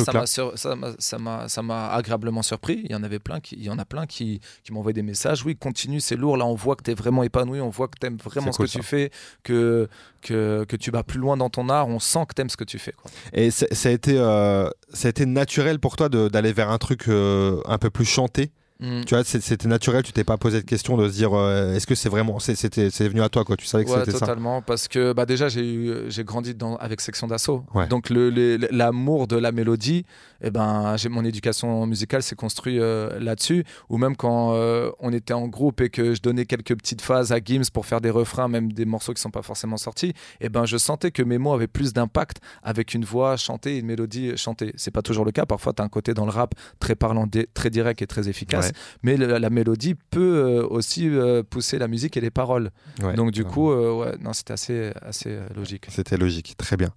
ça 0.98 1.18
m'a 1.18 1.48
ça 1.48 1.62
m'a 1.62 1.92
agréablement 1.92 2.42
surpris. 2.42 2.82
Il 2.86 2.92
y 2.92 2.96
en 2.96 3.04
avait 3.04 3.20
plein 3.20 3.40
qui 3.40 3.56
il 3.56 3.64
y 3.64 3.70
en 3.70 3.80
a 3.80 3.86
plein 3.86 4.06
qui 4.06 4.42
qui 4.64 4.74
m'envoient 4.74 4.94
des 4.94 5.04
messages. 5.04 5.46
Oui 5.46 5.56
continue 5.56 6.00
c'est 6.00 6.16
lourd. 6.16 6.38
Là 6.38 6.46
on 6.46 6.56
voit 6.56 6.76
que 6.76 6.84
tu 6.84 6.92
es 6.92 6.94
vraiment 6.94 7.24
épanoui. 7.24 7.62
On 7.62 7.70
voit 7.70 7.88
que 7.88 7.98
tu 8.00 8.08
aimes 8.08 8.18
vraiment 8.18 8.52
ce 8.52 8.58
que 8.58 8.68
tu 8.68 8.84
fais 8.84 9.12
que, 9.44 9.90
que 10.22 10.66
que 10.68 10.76
tu 10.76 10.92
vas 10.92 11.04
plus 11.04 11.20
loin 11.20 11.38
dans 11.38 11.50
ton 11.50 11.70
art. 11.70 11.88
On 11.88 12.00
sent 12.00 12.26
que 12.28 12.36
tu 12.36 12.42
aimes 12.42 12.50
ce 12.50 12.58
que 12.58 12.64
tu 12.64 12.80
fais 12.80 12.94
quoi. 12.94 13.12
et 13.34 13.52
ça 13.52 13.68
a 13.90 13.92
été 13.92 14.18
euh, 14.18 14.70
ça 14.94 15.08
a 15.08 15.10
été 15.10 15.26
naturel 15.26 15.80
pour 15.80 15.96
toi 15.96 16.10
d'aller 16.10 16.54
vers 16.54 16.70
un 16.70 16.78
truc 16.78 17.08
euh, 17.08 17.62
un 17.66 17.78
peu 17.78 17.90
plus 17.90 18.06
chanté? 18.06 18.52
Mm. 18.82 19.04
Tu 19.06 19.14
vois, 19.14 19.24
c'était 19.24 19.68
naturel, 19.68 20.02
tu 20.02 20.12
t'es 20.12 20.24
pas 20.24 20.38
posé 20.38 20.60
de 20.60 20.66
question 20.66 20.98
de 20.98 21.08
se 21.08 21.14
dire 21.14 21.34
euh, 21.34 21.76
est-ce 21.76 21.86
que 21.86 21.94
c'est 21.94 22.10
vraiment 22.10 22.40
c'était 22.40 22.90
c'est 22.90 23.08
venu 23.08 23.22
à 23.22 23.30
toi 23.30 23.46
quoi, 23.46 23.56
tu 23.56 23.68
savais 23.68 23.86
que 23.86 23.92
c'était 23.92 24.12
ça. 24.12 24.20
totalement 24.20 24.64
parce 24.64 24.88
que 24.88 25.14
bah 25.14 25.28
déjà 25.28 25.50
j'ai 25.50 26.10
j'ai 26.10 26.24
grandi 26.24 26.56
dans 26.56 26.78
avec 26.78 27.00
section 27.00 27.28
d'assaut. 27.28 27.64
Donc 27.90 28.10
l'amour 28.10 29.28
de 29.28 29.36
la 29.36 29.52
mélodie, 29.52 29.98
et 30.42 30.48
eh 30.48 30.50
ben 30.50 30.98
j'ai 30.98 31.10
mon 31.10 31.24
éducation 31.24 31.86
musicale 31.86 32.24
s'est 32.24 32.36
construite 32.36 32.80
euh, 32.80 33.20
là-dessus 33.20 33.66
ou 33.90 34.00
même 34.00 34.16
quand 34.16 34.56
euh, 34.56 34.90
on 35.00 35.14
était 35.14 35.36
en 35.36 35.48
groupe 35.48 35.82
et 35.82 35.90
que 35.90 36.16
je 36.16 36.22
donnais 36.22 36.46
quelques 36.46 36.76
petites 36.76 37.02
phases 37.02 37.32
à 37.32 37.38
Gims 37.38 37.70
pour 37.72 37.86
faire 37.86 38.02
des 38.02 38.10
refrains 38.10 38.48
même 38.48 38.74
des 38.74 38.86
morceaux 38.86 39.14
qui 39.14 39.22
sont 39.22 39.30
pas 39.30 39.44
forcément 39.44 39.78
sortis, 39.78 40.10
et 40.10 40.46
eh 40.46 40.50
ben 40.50 40.66
je 40.66 40.78
sentais 40.78 41.12
que 41.12 41.22
mes 41.22 41.38
mots 41.38 41.54
avaient 41.54 41.68
plus 41.68 41.94
d'impact 41.94 42.38
avec 42.64 42.96
une 42.96 43.06
voix 43.06 43.38
chantée 43.38 43.78
une 43.78 43.86
mélodie 43.86 44.36
chantée. 44.38 44.74
C'est 44.76 44.92
pas 44.92 45.04
toujours 45.04 45.26
le 45.26 45.32
cas, 45.32 45.46
parfois 45.46 45.72
tu 45.74 45.84
as 45.84 45.86
un 45.86 45.90
côté 45.90 46.16
dans 46.16 46.26
le 46.26 46.32
rap 46.32 46.56
très 46.80 46.96
parlant, 46.96 47.28
très 47.54 47.70
direct 47.70 48.02
et 48.02 48.08
très 48.08 48.28
efficace 48.28 48.71
mais 49.04 49.18
la, 49.18 49.50
mélodie 49.50 49.96
peut 49.96 50.20
euh, 50.22 50.68
aussi 50.68 51.10
euh, 51.10 51.44
pousser 51.44 51.78
la 51.78 51.88
musique 51.88 52.18
et 52.18 52.22
les 52.22 52.32
paroles. 52.32 52.72
Donc 53.16 53.32
du 53.32 53.44
coup, 53.44 53.72
euh, 53.72 53.94
ouais, 53.94 54.16
non, 54.22 54.34
c'était 54.34 54.54
assez, 54.54 54.92
assez 55.02 55.38
logique. 55.56 55.86
C'était 55.90 56.18
logique, 56.18 56.56
très 56.58 56.78
bien. 56.78 56.92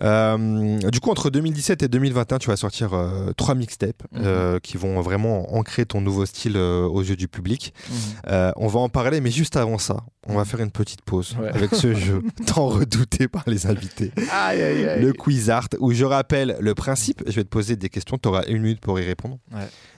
du 0.00 1.00
coup, 1.00 1.10
entre 1.10 1.30
2017 1.30 1.82
et 1.82 1.88
2021, 1.88 2.38
tu 2.38 2.48
vas 2.48 2.56
sortir 2.56 2.90
trois 3.36 3.54
mixtapes 3.54 4.02
mhm. 4.12 4.60
qui 4.60 4.76
vont 4.76 5.00
vraiment 5.00 5.54
ancrer 5.54 5.86
ton 5.86 6.00
nouveau 6.00 6.26
style 6.26 6.56
aux 6.56 7.02
yeux 7.02 7.16
du 7.16 7.28
public. 7.28 7.74
Mhm. 7.90 8.52
on 8.56 8.66
va 8.66 8.80
en 8.80 8.88
parler, 8.88 9.20
mais 9.20 9.30
juste 9.30 9.56
avant 9.56 9.78
ça, 9.78 10.04
on 10.28 10.34
va 10.34 10.44
faire 10.44 10.60
une 10.60 10.70
petite 10.70 11.02
pause 11.02 11.36
avec 11.52 11.74
ce 11.74 11.94
jeu 11.96 12.22
tant 12.46 12.68
redouté 12.68 13.28
par 13.28 13.42
les 13.46 13.66
invités. 13.66 14.12
Le 14.16 15.10
quiz 15.12 15.50
art, 15.50 15.68
où 15.80 15.92
je 15.92 16.04
rappelle 16.04 16.56
le 16.60 16.74
principe, 16.74 17.22
je 17.26 17.32
vais 17.32 17.44
te 17.44 17.48
poser 17.48 17.76
des 17.76 17.88
questions, 17.88 18.18
tu 18.18 18.28
auras 18.28 18.44
une 18.46 18.62
minute 18.62 18.80
pour 18.80 18.98
y 19.00 19.04
répondre. 19.04 19.38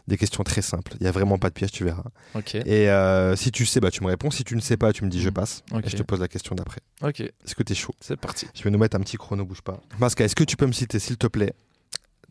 Des 0.06 0.18
questions 0.18 0.44
très 0.44 0.60
simples, 0.60 0.92
il 1.00 1.04
n'y 1.04 1.08
a 1.08 1.12
vraiment 1.12 1.38
pas 1.38 1.48
de 1.48 1.54
piège, 1.54 1.72
tu 1.72 1.84
verras. 1.84 2.04
Et 2.52 2.90
euh, 2.90 3.36
si 3.36 3.50
tu 3.50 3.64
sais, 3.64 3.80
bah, 3.80 3.90
tu 3.90 4.02
me 4.02 4.08
réponds. 4.08 4.30
Si 4.30 4.44
tu 4.44 4.54
ne 4.56 4.60
sais 4.60 4.76
pas, 4.76 4.92
tu 4.92 5.04
me 5.04 5.10
dis 5.10 5.20
je 5.20 5.30
mm. 5.30 5.32
passe. 5.32 5.62
Et 5.82 5.88
je 5.88 5.96
te 5.96 6.02
pose 6.02 6.20
la 6.20 6.28
question 6.28 6.54
d'après. 6.54 6.80
Ok. 7.02 7.20
Est-ce 7.20 7.54
que 7.54 7.62
tu 7.62 7.72
es 7.72 7.76
chaud? 7.76 7.94
C'est 8.00 8.16
parti. 8.16 8.46
Je 8.54 8.62
vais 8.62 8.70
nous 8.70 8.78
mettre 8.78 8.96
un 8.96 9.00
petit 9.00 9.16
chrono, 9.16 9.44
bouge 9.44 9.62
pas. 9.62 9.80
Masca, 9.98 10.24
est-ce 10.24 10.36
que 10.36 10.44
tu 10.44 10.56
peux 10.56 10.66
me 10.66 10.72
citer, 10.72 10.98
s'il 10.98 11.16
te 11.16 11.26
plaît, 11.26 11.54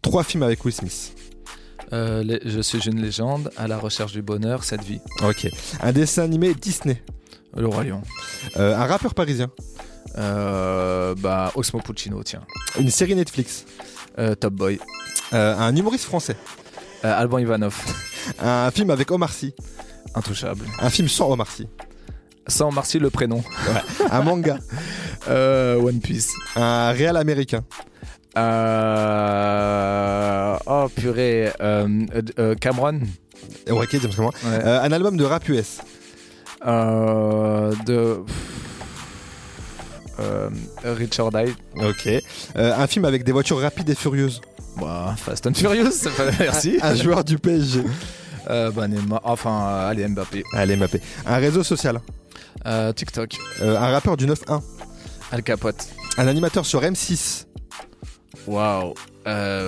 trois 0.02 0.24
films 0.24 0.44
avec 0.44 0.64
Will 0.66 0.74
Smith? 0.74 1.16
Euh, 1.92 2.40
Je 2.46 2.60
suis 2.62 2.88
une 2.88 3.02
légende, 3.02 3.52
à 3.58 3.68
la 3.68 3.78
recherche 3.78 4.14
du 4.14 4.22
bonheur, 4.22 4.64
cette 4.64 4.84
vie. 4.84 5.00
Ok. 5.24 5.48
Un 5.82 5.92
dessin 5.92 6.24
animé 6.24 6.54
Disney 6.54 7.02
Le 7.56 7.68
Roi 7.68 7.84
Lion. 7.84 8.02
Euh, 8.58 8.76
un 8.76 8.86
rappeur 8.86 9.14
parisien 9.14 9.50
bah, 10.16 11.52
Osmo 11.56 11.80
Puccino, 11.80 12.22
tiens. 12.24 12.42
Une 12.80 12.90
série 12.90 13.16
Netflix 13.16 13.66
Top 14.40 14.54
Boy. 14.54 14.80
un 15.32 15.76
humoriste 15.76 16.06
français 16.06 16.36
Alban 17.04 17.40
Ivanov. 17.40 17.76
Un 18.40 18.72
film 18.72 18.90
avec 18.90 19.12
Omar 19.12 19.32
Sy. 19.32 19.54
Intouchable. 20.16 20.66
Un 20.80 20.90
film 20.90 21.08
sans 21.08 21.30
Omar 21.32 21.50
Sy. 21.50 21.68
Sans 22.48 22.70
Omar 22.70 22.86
Sy, 22.86 23.00
le 23.00 23.10
prénom. 23.10 23.44
un 24.10 24.22
manga. 24.22 24.58
Euh, 25.30 25.80
One 25.80 26.02
Piece. 26.02 26.34
Un 26.58 26.92
réal 26.92 27.16
américain. 27.16 27.64
Euh... 28.38 29.64
Oh 30.66 30.90
purée. 30.94 31.50
Euh, 31.62 32.06
euh, 32.38 32.56
Cameron. 32.56 33.00
Ouais, 33.70 33.88
James 33.90 34.12
Cameron. 34.14 34.34
un 34.44 34.92
album 34.92 35.16
de 35.16 35.24
rap 35.24 35.48
US. 35.48 35.80
De. 36.66 38.18
Richard 40.84 41.36
Eye. 41.36 41.54
Ok. 41.76 42.10
un 42.56 42.88
film 42.88 43.06
avec 43.06 43.24
des 43.24 43.32
voitures 43.32 43.60
rapides 43.60 43.90
et 43.90 43.96
furieuses. 43.96 44.42
Bah, 44.80 45.16
Fast 45.18 45.48
and 45.48 45.54
Furious, 45.54 46.10
merci. 46.40 46.80
Un, 46.82 46.96
joueur 46.96 47.24
du 47.24 47.38
PSG. 47.38 47.84
Euh, 48.50 48.72
bah, 48.72 48.88
enfin, 49.24 49.68
euh, 49.68 49.90
allez, 49.90 50.08
Mbappé. 50.08 50.44
Allez, 50.54 50.76
Mbappé. 50.76 51.00
Un 51.26 51.38
réseau 51.38 51.64
social. 51.64 52.00
Euh, 52.66 52.92
TikTok. 52.94 53.36
Euh, 53.62 53.78
un 53.78 53.92
rappeur 53.92 54.18
du 54.18 54.26
9-1. 54.26 54.62
Al 55.32 55.44
Capote. 55.44 55.88
Un 56.18 56.28
animateur 56.28 56.66
sur 56.66 56.82
M6. 56.82 57.46
Waouh. 58.48 58.94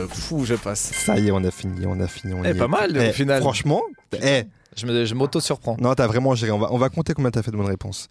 fou, 0.10 0.46
je 0.46 0.56
passe. 0.56 0.92
Ça 0.94 1.18
y 1.18 1.28
est, 1.28 1.32
on 1.32 1.44
a 1.44 1.52
fini, 1.52 1.86
on 1.86 2.00
a 2.00 2.08
fini. 2.08 2.34
On 2.34 2.44
eh, 2.44 2.54
pas 2.54 2.68
mal 2.68 2.98
au 2.98 3.02
eh, 3.02 3.14
final. 3.14 3.42
Franchement, 3.42 3.82
eh. 4.22 4.44
Je 4.76 5.14
m'auto-surprends. 5.14 5.78
Non, 5.80 5.94
t'as 5.94 6.08
vraiment 6.08 6.36
géré. 6.36 6.52
On 6.52 6.60
va, 6.60 6.72
on 6.72 6.78
va 6.78 6.90
compter 6.90 7.14
combien 7.14 7.32
t'as 7.32 7.42
fait 7.42 7.52
de 7.52 7.58
bonnes 7.58 7.66
réponses. 7.66 8.08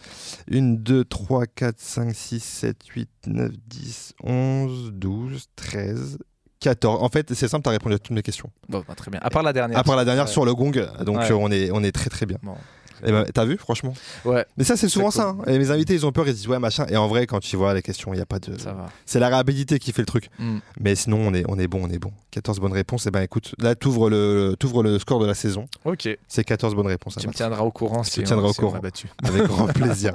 1, 0.52 0.62
2, 0.62 1.04
3, 1.04 1.46
4, 1.46 1.78
5, 1.78 2.14
6, 2.14 2.40
7, 2.40 2.76
8, 2.86 3.08
9, 3.26 3.50
10, 3.66 4.14
11, 4.22 4.92
12, 4.92 5.46
13, 5.56 6.18
14. 6.60 7.02
En 7.02 7.08
fait, 7.08 7.34
c'est 7.34 7.48
simple, 7.48 7.62
tu 7.64 7.68
as 7.68 7.72
répondu 7.72 7.94
à 7.94 7.98
toutes 7.98 8.14
mes 8.14 8.22
questions. 8.22 8.50
Bon, 8.68 8.82
bah, 8.86 8.94
très 8.94 9.10
bien. 9.10 9.20
À 9.22 9.30
part 9.30 9.42
la 9.42 9.52
dernière. 9.52 9.78
À 9.78 9.84
part 9.84 9.96
la 9.96 10.04
dernière 10.04 10.28
sur 10.28 10.44
le 10.44 10.54
gong, 10.54 10.72
donc 11.04 11.18
euh, 11.18 11.32
on, 11.32 11.50
est, 11.50 11.70
on 11.70 11.82
est 11.82 11.92
très 11.92 12.10
très 12.10 12.26
bien. 12.26 12.38
Eh 13.04 13.12
ben, 13.12 13.24
t'as 13.32 13.44
vu, 13.44 13.56
franchement 13.56 13.94
Ouais. 14.24 14.44
Mais 14.56 14.64
ça, 14.64 14.76
c'est 14.76 14.88
souvent 14.88 15.10
ça. 15.10 15.28
Hein. 15.28 15.38
Et 15.46 15.58
mes 15.58 15.70
invités, 15.70 15.94
ils 15.94 16.06
ont 16.06 16.12
peur, 16.12 16.26
ils 16.26 16.34
disent 16.34 16.48
ouais, 16.48 16.58
machin. 16.58 16.86
Et 16.88 16.96
en 16.96 17.06
vrai, 17.06 17.26
quand 17.26 17.40
tu 17.40 17.56
vois 17.56 17.74
les 17.74 17.82
questions, 17.82 18.12
il 18.12 18.16
n'y 18.16 18.22
a 18.22 18.26
pas 18.26 18.38
de. 18.38 18.58
Ça 18.58 18.72
va. 18.72 18.86
C'est 19.06 19.20
la 19.20 19.28
rapidité 19.28 19.78
qui 19.78 19.92
fait 19.92 20.02
le 20.02 20.06
truc. 20.06 20.30
Mm. 20.38 20.58
Mais 20.80 20.94
sinon, 20.94 21.18
on 21.20 21.34
est, 21.34 21.44
on 21.48 21.58
est 21.58 21.68
bon, 21.68 21.80
on 21.82 21.90
est 21.90 21.98
bon. 21.98 22.12
14 22.30 22.60
bonnes 22.60 22.72
réponses. 22.72 23.06
Et 23.06 23.08
eh 23.08 23.12
ben 23.12 23.22
écoute, 23.22 23.54
là, 23.58 23.74
t'ouvres 23.74 24.10
le, 24.10 24.56
ouvres 24.64 24.82
le 24.82 24.98
score 24.98 25.20
de 25.20 25.26
la 25.26 25.34
saison. 25.34 25.66
Ok. 25.84 26.08
C'est 26.28 26.44
14 26.44 26.74
bonnes 26.74 26.86
réponses. 26.86 27.16
Tu 27.20 27.28
me 27.28 27.32
tiendras 27.32 27.62
au 27.62 27.70
courant 27.70 28.02
si 28.02 28.20
tu 28.20 28.22
tiendras 28.24 28.48
au 28.48 28.52
courant. 28.52 28.80
Avec 29.22 29.44
grand 29.44 29.66
plaisir. 29.72 30.12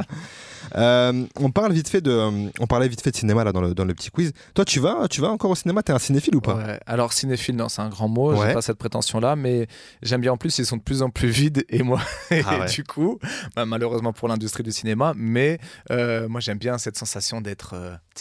Euh, 0.76 1.26
on 1.38 1.52
parle 1.52 1.74
vite 1.74 1.90
fait 1.90 2.02
de, 2.02 2.12
euh, 2.12 2.50
on 2.60 2.68
parlait 2.68 2.88
vite 2.88 3.02
fait 3.02 3.12
de 3.12 3.16
cinéma 3.16 3.44
là 3.44 3.52
dans 3.52 3.62
le, 3.62 3.74
dans 3.74 3.86
le 3.86 3.94
petit 3.94 4.10
quiz. 4.12 4.32
Toi, 4.54 4.66
tu 4.66 4.80
vas, 4.80 5.08
tu 5.10 5.22
vas 5.22 5.30
encore 5.30 5.52
au 5.52 5.56
cinéma? 5.56 5.84
T'es 5.84 5.94
un 5.94 6.00
cinéphile 6.00 6.36
ou 6.36 6.42
pas? 6.42 6.56
Ouais. 6.56 6.80
Alors 6.86 7.14
cinéphile, 7.14 7.56
non, 7.56 7.70
c'est 7.70 7.82
un 7.82 7.90
grand 7.90 8.08
mot. 8.08 8.34
Ouais. 8.34 8.48
J'ai 8.48 8.54
pas 8.54 8.62
cette 8.62 8.78
prétention-là, 8.78 9.36
mais 9.36 9.68
j'aime 10.02 10.22
bien. 10.22 10.34
En 10.34 10.38
plus, 10.38 10.58
ils 10.60 10.66
sont 10.66 10.78
de 10.78 10.82
plus 10.82 11.02
en 11.02 11.10
plus 11.10 11.30
vides 11.30 11.66
et 11.70 11.84
moi, 11.84 12.00
et 12.32 12.42
Ah 12.46 12.60
ouais. 12.60 12.66
du 12.68 12.84
coup, 12.84 13.20
bah, 13.56 13.66
malheureusement 13.66 14.14
pour 14.14 14.28
l'industrie 14.28 14.64
du 14.64 14.72
cinéma, 14.72 15.14
mais 15.16 15.60
euh, 15.92 16.28
moi 16.28 16.40
j'aime 16.42 16.58
bien 16.58 16.78
cette 16.78 16.98
sensation 16.98 17.42
d'être 17.42 17.76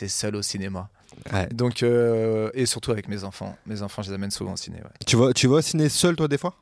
seul 0.07 0.37
au 0.37 0.43
cinéma. 0.43 0.89
Ouais. 1.33 1.49
Donc 1.49 1.83
euh, 1.83 2.51
et 2.55 2.67
surtout 2.67 2.93
avec 2.93 3.09
mes 3.09 3.25
enfants. 3.25 3.57
Mes 3.67 3.83
enfants, 3.83 4.03
je 4.03 4.11
les 4.11 4.15
amène 4.15 4.31
souvent 4.31 4.53
au 4.53 4.57
ciné. 4.57 4.77
ouais. 4.79 4.91
Tu 5.07 5.17
vas, 5.17 5.33
tu 5.33 5.49
vas 5.49 5.57
au 5.57 5.61
ciné 5.61 5.89
seul 5.89 6.15
toi 6.17 6.29
des 6.29 6.39
fois? 6.39 6.55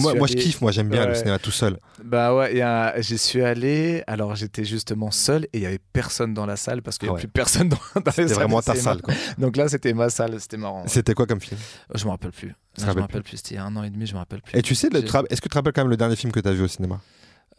Moi, 0.00 0.14
moi 0.14 0.26
je 0.28 0.34
kiffe, 0.34 0.60
moi 0.60 0.70
j'aime 0.70 0.88
bien 0.88 1.06
le 1.06 1.14
cinéma 1.14 1.38
tout 1.40 1.50
seul. 1.50 1.76
Bah 2.04 2.34
ouais, 2.34 2.54
j'y 2.98 3.18
suis 3.18 3.42
allé. 3.42 4.04
Alors 4.06 4.36
j'étais 4.36 4.64
justement 4.64 5.10
seul 5.10 5.44
et 5.46 5.58
il 5.58 5.62
y 5.62 5.66
avait 5.66 5.80
personne 5.92 6.34
dans 6.34 6.46
la 6.46 6.56
salle 6.56 6.82
parce 6.82 6.98
qu'il 6.98 7.08
n'y 7.08 7.10
Ah 7.10 7.12
a 7.12 7.14
ouais. 7.16 7.20
plus 7.22 7.28
personne 7.28 7.68
dans, 7.68 7.76
dans 7.96 8.02
les 8.06 8.12
C'était 8.12 8.34
vraiment 8.34 8.62
ta 8.62 8.74
cinéma. 8.74 8.92
salle. 8.92 9.02
Quoi. 9.02 9.14
Donc 9.38 9.56
là, 9.56 9.68
c'était 9.68 9.92
ma 9.92 10.08
salle. 10.08 10.40
C'était 10.40 10.56
marrant. 10.56 10.84
C'était 10.86 11.14
quoi 11.14 11.26
comme 11.26 11.40
film? 11.40 11.58
Je 11.94 12.04
me 12.04 12.10
rappelle 12.10 12.30
plus. 12.30 12.54
je 12.78 12.84
me 12.86 13.00
rappelle 13.00 13.22
plus. 13.24 13.36
C'était 13.38 13.54
il 13.54 13.56
y 13.56 13.60
a 13.60 13.64
un 13.64 13.74
an 13.76 13.82
et 13.82 13.90
demi. 13.90 14.06
Je 14.06 14.12
me 14.14 14.18
rappelle 14.18 14.40
plus. 14.42 14.56
Et 14.56 14.62
tu 14.62 14.74
sais, 14.76 14.88
tra- 14.88 15.24
est-ce 15.30 15.40
que 15.40 15.46
tu 15.48 15.50
te 15.50 15.54
rappelles 15.58 15.72
quand 15.72 15.82
même 15.82 15.90
le 15.90 15.96
dernier 15.96 16.14
film 16.16 16.32
que 16.32 16.38
tu 16.40 16.48
as 16.48 16.52
vu 16.52 16.62
au 16.62 16.68
cinéma? 16.68 17.00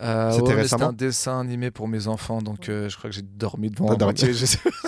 Euh, 0.01 0.31
C'était 0.31 0.43
ouais, 0.43 0.55
mais 0.55 0.61
récemment 0.63 0.87
un 0.87 0.93
dessin 0.93 1.39
animé 1.39 1.71
pour 1.71 1.87
mes 1.87 2.07
enfants, 2.07 2.41
donc 2.41 2.67
euh, 2.67 2.89
je 2.89 2.97
crois 2.97 3.09
que 3.09 3.15
j'ai 3.15 3.21
dormi 3.21 3.69
devant. 3.69 3.87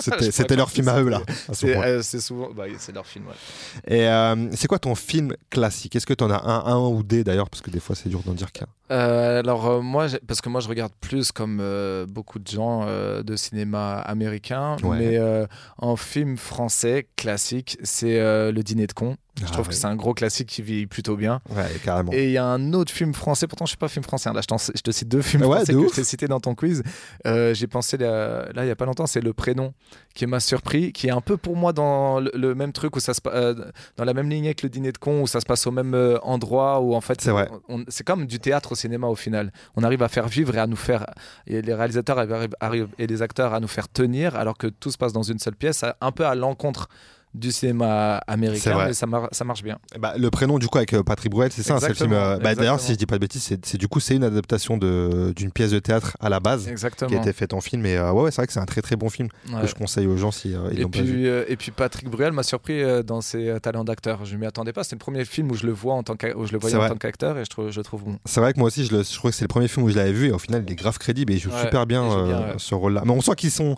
C'était 0.30 0.56
leur 0.56 0.70
film 0.70 0.88
à 0.88 1.00
eux 1.00 1.08
là. 1.08 1.22
C'est 1.52 1.76
euh, 1.76 2.02
c'est 2.02 2.20
souvent, 2.20 2.50
bah, 2.52 2.64
c'est 2.78 2.92
leur 2.92 3.06
film. 3.06 3.26
Ouais. 3.26 3.98
Et 3.98 4.56
c'est 4.56 4.66
quoi 4.66 4.78
ton 4.78 4.94
film 4.94 5.34
classique? 5.50 5.96
Est-ce 5.96 6.06
que 6.06 6.14
tu 6.14 6.24
en 6.24 6.30
as 6.30 6.42
un, 6.44 6.66
un 6.66 6.78
ou 6.88 7.02
des 7.02 7.24
d'ailleurs? 7.24 7.48
Parce 7.48 7.62
que 7.62 7.70
des 7.70 7.80
fois 7.80 7.94
c'est 7.94 8.08
dur 8.08 8.22
d'en 8.24 8.34
dire 8.34 8.52
qu'un. 8.52 8.66
Euh, 8.90 9.40
alors 9.40 9.66
euh, 9.66 9.80
moi, 9.80 10.06
parce 10.26 10.40
que 10.40 10.48
moi 10.48 10.60
je 10.60 10.68
regarde 10.68 10.92
plus 11.00 11.32
comme 11.32 11.58
euh, 11.60 12.06
beaucoup 12.06 12.38
de 12.38 12.46
gens 12.46 12.86
de 12.86 13.36
cinéma 13.36 13.98
américain, 14.00 14.76
Ouais. 14.82 14.98
mais 14.98 15.46
en 15.78 15.96
film 15.96 16.36
français 16.36 17.08
classique, 17.16 17.78
c'est 17.82 18.18
Le 18.18 18.60
Dîner 18.62 18.86
de 18.86 18.92
con. 18.92 19.16
Je 19.38 19.44
Ah 19.46 19.50
trouve 19.50 19.66
ouais. 19.66 19.72
que 19.72 19.74
c'est 19.78 19.86
un 19.86 19.96
gros 19.96 20.14
classique 20.14 20.48
qui 20.48 20.62
vit 20.62 20.86
plutôt 20.86 21.14
bien. 21.14 21.42
Ouais, 21.54 21.66
carrément. 21.84 22.10
Et 22.14 22.24
il 22.24 22.30
y 22.30 22.38
a 22.38 22.44
un 22.46 22.72
autre 22.72 22.90
film 22.90 23.12
français, 23.12 23.46
pourtant 23.46 23.66
je 23.66 23.70
suis 23.70 23.76
pas 23.76 23.88
film 23.88 24.02
français, 24.02 24.30
hein, 24.30 24.32
là 24.32 24.40
je, 24.40 24.80
te 24.80 24.90
cite 24.90 25.08
deux 25.08 25.20
films 25.20 25.42
Ouais, 25.42 25.56
français 25.58 25.72
de 25.74 25.78
que 25.78 25.84
ouf. 25.84 25.90
je 25.90 25.96
t'ai 25.96 26.04
cités 26.04 26.26
dans 26.26 26.40
ton 26.40 26.54
quiz. 26.54 26.82
J'ai 27.24 27.66
pensé 27.66 27.98
là, 27.98 28.46
là, 28.54 28.64
il 28.64 28.68
y 28.68 28.70
a 28.70 28.76
pas 28.76 28.86
longtemps, 28.86 29.06
c'est 29.06 29.20
Le 29.20 29.34
Prénom 29.34 29.74
qui 30.14 30.24
m'a 30.26 30.40
surpris, 30.40 30.92
qui 30.94 31.08
est 31.08 31.10
un 31.10 31.20
peu 31.20 31.36
pour 31.36 31.54
moi 31.56 31.74
dans 31.74 32.18
le, 32.20 32.30
le 32.34 32.54
même 32.54 32.72
truc, 32.72 32.96
où 32.96 33.00
ça 33.00 33.12
se, 33.12 33.20
dans 33.98 34.04
la 34.04 34.14
même 34.14 34.30
lignée 34.30 34.54
que 34.54 34.62
Le 34.64 34.70
Dîner 34.70 34.92
de 34.92 34.96
con, 34.98 35.20
où 35.20 35.26
ça 35.26 35.40
se 35.40 35.44
passe 35.46 35.66
au 35.66 35.70
même 35.70 35.94
endroit, 36.22 36.80
où 36.80 36.94
en 36.94 37.02
fait 37.02 37.20
C'est 37.20 37.30
vrai. 37.30 37.50
on- 37.68 37.84
c'est 37.88 38.04
comme 38.06 38.24
du 38.26 38.38
théâtre 38.38 38.72
cinéma 38.76 39.08
au 39.08 39.16
final. 39.16 39.50
On 39.74 39.82
arrive 39.82 40.02
à 40.04 40.08
faire 40.08 40.28
vivre 40.28 40.54
et 40.54 40.60
à 40.60 40.66
nous 40.68 40.76
faire, 40.76 41.04
et 41.48 41.60
les 41.62 41.74
réalisateurs 41.74 42.18
arrivent, 42.18 42.54
arrivent- 42.60 42.88
et 42.98 43.06
les 43.08 43.22
acteurs 43.22 43.52
à 43.52 43.58
nous 43.60 43.68
faire 43.68 43.88
tenir, 43.88 44.36
alors 44.36 44.56
que 44.56 44.68
tout 44.68 44.90
se 44.92 44.98
passe 44.98 45.12
dans 45.12 45.24
une 45.24 45.38
seule 45.40 45.56
pièce, 45.56 45.84
un 46.00 46.12
peu 46.12 46.24
à 46.24 46.34
l'encontre 46.36 46.88
du 47.36 47.52
cinéma 47.52 48.16
américain, 48.26 48.86
mais 48.86 48.92
ça, 48.94 49.06
mar- 49.06 49.28
ça 49.30 49.44
marche 49.44 49.62
bien. 49.62 49.78
Bah, 49.98 50.14
le 50.16 50.30
prénom 50.30 50.58
du 50.58 50.66
coup 50.68 50.78
avec 50.78 50.92
euh, 50.94 51.02
Patrick 51.02 51.30
Bruel, 51.30 51.52
c'est 51.52 51.62
ça, 51.62 51.74
hein, 51.74 51.78
c'est 51.80 51.88
le 51.88 51.94
film. 51.94 52.12
Euh, 52.12 52.38
bah, 52.38 52.54
D'ailleurs, 52.54 52.80
si 52.80 52.92
je 52.92 52.96
dis 52.98 53.06
pas 53.06 53.16
de 53.16 53.20
bêtises, 53.20 53.42
c'est 53.62 53.76
du 53.76 53.88
coup 53.88 54.00
c'est 54.00 54.16
une 54.16 54.24
adaptation 54.24 54.76
de- 54.78 55.32
d'une 55.36 55.52
pièce 55.52 55.70
de 55.70 55.78
théâtre 55.78 56.16
à 56.20 56.28
la 56.28 56.40
base 56.40 56.66
Exactement. 56.68 57.08
qui 57.10 57.16
a 57.16 57.20
été 57.20 57.32
faite 57.32 57.52
en 57.52 57.60
film. 57.60 57.84
Et 57.86 57.96
euh, 57.96 58.10
ouais, 58.12 58.22
ouais 58.22 58.30
c'est 58.30 58.36
vrai 58.40 58.46
que 58.46 58.52
c'est 58.52 58.60
un 58.60 58.64
très 58.66 58.82
très 58.82 58.96
bon 58.96 59.10
film 59.10 59.28
Ouais. 59.52 59.60
que 59.62 59.66
je 59.66 59.74
conseille 59.74 60.06
aux 60.06 60.16
gens 60.16 60.30
si 60.30 60.54
euh, 60.54 60.68
ils 60.72 60.80
Et 60.80 60.82
l'ont 60.82 60.88
pas 60.90 61.02
vu. 61.02 61.12
puis, 61.12 61.26
et 61.26 61.56
puis 61.56 61.70
Patrick 61.70 62.08
Bruel 62.08 62.32
m'a 62.32 62.42
surpris 62.42 62.82
dans 63.04 63.20
ses 63.20 63.58
talents 63.62 63.84
d'acteur. 63.84 64.24
Je 64.24 64.36
m'y 64.36 64.46
attendais 64.46 64.72
pas. 64.72 64.82
C'est 64.84 64.94
le 64.96 65.00
premier 65.00 65.24
film 65.24 65.50
où 65.50 65.54
je 65.54 65.66
le 65.66 65.72
vois 65.72 65.94
en 65.94 66.02
tant 66.02 66.16
qu'a- 66.16 66.36
où 66.36 66.46
je 66.46 66.52
le 66.52 66.58
voyais 66.58 66.76
en 66.76 66.88
tant 66.88 66.96
qu'acteur 66.96 67.36
et 67.38 67.44
je 67.44 67.50
trouve, 67.50 67.70
je 67.70 67.78
le 67.78 67.84
trouve 67.84 68.04
bon. 68.04 68.18
C'est 68.24 68.40
vrai 68.40 68.52
que 68.52 68.58
moi 68.58 68.68
aussi, 68.68 68.84
je, 68.86 68.96
le, 68.96 69.02
je 69.02 69.20
que 69.20 69.30
c'est 69.30 69.44
le 69.44 69.48
premier 69.48 69.68
film 69.68 69.84
où 69.84 69.90
je 69.90 69.96
l'avais 69.96 70.12
vu 70.12 70.28
et 70.28 70.32
au 70.32 70.38
final, 70.38 70.64
il 70.66 70.72
est 70.72 70.76
grave 70.76 70.98
crédible 70.98 71.32
et 71.32 71.36
il 71.36 71.40
joue 71.40 71.50
Ouais, 71.50 71.60
super 71.62 71.86
bien, 71.86 72.02
bien, 72.24 72.44
ce 72.58 72.74
rôle-là. 72.74 73.02
Mais 73.04 73.10
on 73.12 73.20
sent 73.20 73.32
qu'ils 73.36 73.50
sont 73.50 73.76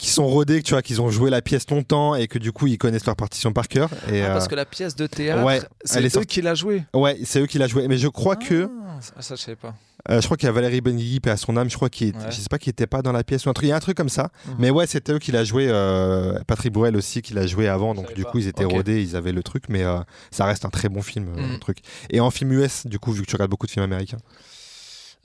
qu'ils 0.00 0.08
sont 0.10 0.26
rodés, 0.26 0.60
que 0.62 0.66
tu 0.66 0.72
vois, 0.72 0.80
qu'ils 0.82 1.00
ont 1.02 1.10
joué 1.10 1.28
la 1.30 1.42
pièce 1.42 1.68
longtemps 1.70 2.14
et 2.14 2.26
que 2.26 2.38
du 2.38 2.52
coup 2.52 2.66
ils 2.66 2.78
connaissent 2.78 3.04
leur 3.04 3.16
partition 3.16 3.52
par 3.52 3.68
cœur. 3.68 3.90
Et 4.10 4.22
Ah, 4.22 4.30
euh, 4.30 4.32
parce 4.32 4.48
que 4.48 4.54
la 4.54 4.64
pièce 4.64 4.96
de 4.96 5.06
théâtre, 5.06 5.44
ouais, 5.44 5.60
c'est 5.84 6.16
eux 6.16 6.24
qui 6.24 6.40
l'a 6.40 6.54
joué. 6.54 6.82
ouais, 6.94 7.18
c'est 7.24 7.40
eux 7.40 7.46
qui 7.46 7.58
l'a 7.58 7.66
joué. 7.68 7.86
Mais 7.86 7.98
je 7.98 8.08
crois 8.08 8.34
que 8.36 8.68
Ah, 8.88 8.98
ça, 9.00 9.12
ça, 9.20 9.34
je 9.36 9.40
savais 9.42 9.56
pas. 9.56 9.74
euh, 10.08 10.20
je 10.20 10.24
crois 10.26 10.38
qu'il 10.38 10.46
y 10.46 10.48
a 10.48 10.52
Valérie 10.52 10.80
Benguigui 10.80 11.20
et 11.22 11.28
à 11.28 11.36
son 11.36 11.54
âme, 11.58 11.68
je 11.68 11.76
crois 11.76 11.90
qu'il 11.90 12.08
est- 12.08 12.16
Ouais. 12.16 12.30
je 12.30 12.36
sais 12.40 12.48
pas 12.48 12.58
qu'il 12.58 12.70
était 12.70 12.86
pas 12.86 13.02
dans 13.02 13.12
la 13.12 13.22
pièce 13.24 13.44
ou 13.44 13.50
un 13.50 13.52
truc, 13.52 13.66
il 13.66 13.68
y 13.68 13.72
a 13.72 13.76
un 13.76 13.80
truc 13.80 13.96
comme 13.96 14.08
ça. 14.08 14.30
Mhm. 14.46 14.54
Mais 14.58 14.70
ouais, 14.70 14.86
c'était 14.86 15.12
eux 15.12 15.18
qui 15.18 15.32
l'a 15.32 15.44
joué. 15.44 15.66
euh, 15.68 16.38
Patrick 16.46 16.72
Bruel 16.72 16.96
aussi 16.96 17.20
qui 17.20 17.34
l'a 17.34 17.46
joué 17.46 17.68
avant, 17.68 17.94
donc 17.94 18.14
du 18.14 18.24
pas. 18.24 18.30
coup 18.30 18.38
ils 18.38 18.48
étaient 18.48 18.64
rodés, 18.64 19.02
ils 19.02 19.16
avaient 19.16 19.32
le 19.32 19.42
truc. 19.42 19.64
Mais 19.68 19.82
euh, 19.84 19.98
ça 20.30 20.46
reste 20.46 20.64
un 20.64 20.70
très 20.70 20.88
bon 20.88 21.02
film, 21.02 21.28
euh, 21.36 21.42
Mhm. 21.42 21.52
le 21.52 21.58
truc. 21.58 21.78
Et 22.08 22.20
en 22.20 22.30
film 22.30 22.52
US, 22.52 22.86
du 22.86 22.98
coup, 22.98 23.12
vu 23.12 23.20
que 23.22 23.26
tu 23.26 23.34
regardes 23.36 23.50
beaucoup 23.50 23.66
de 23.66 23.70
films 23.72 23.84
américains, 23.84 24.18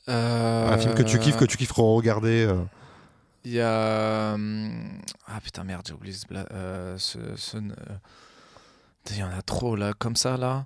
un 0.07 0.77
film 0.77 0.93
que 0.93 1.03
tu 1.03 1.17
kiffes, 1.17 1.37
que 1.37 1.45
tu 1.45 1.55
kiffes 1.57 1.71
regarder. 1.71 2.49
Euh, 3.45 3.49
Il 3.49 3.53
y 3.53 3.61
a. 3.61 4.33
hum, 4.33 4.99
Ah 5.27 5.39
putain, 5.43 5.63
merde, 5.63 5.83
j'ai 5.87 5.93
oublié 5.93 6.13
ce. 6.13 6.25
bla- 6.27 6.47
euh, 6.51 6.95
ce, 6.97 7.17
ce- 7.35 7.57
euh, 7.57 7.61
Il 9.11 9.17
y 9.17 9.23
en 9.23 9.29
a 9.29 9.41
trop 9.41 9.75
là, 9.75 9.93
comme 9.97 10.15
ça 10.15 10.37
là. 10.37 10.65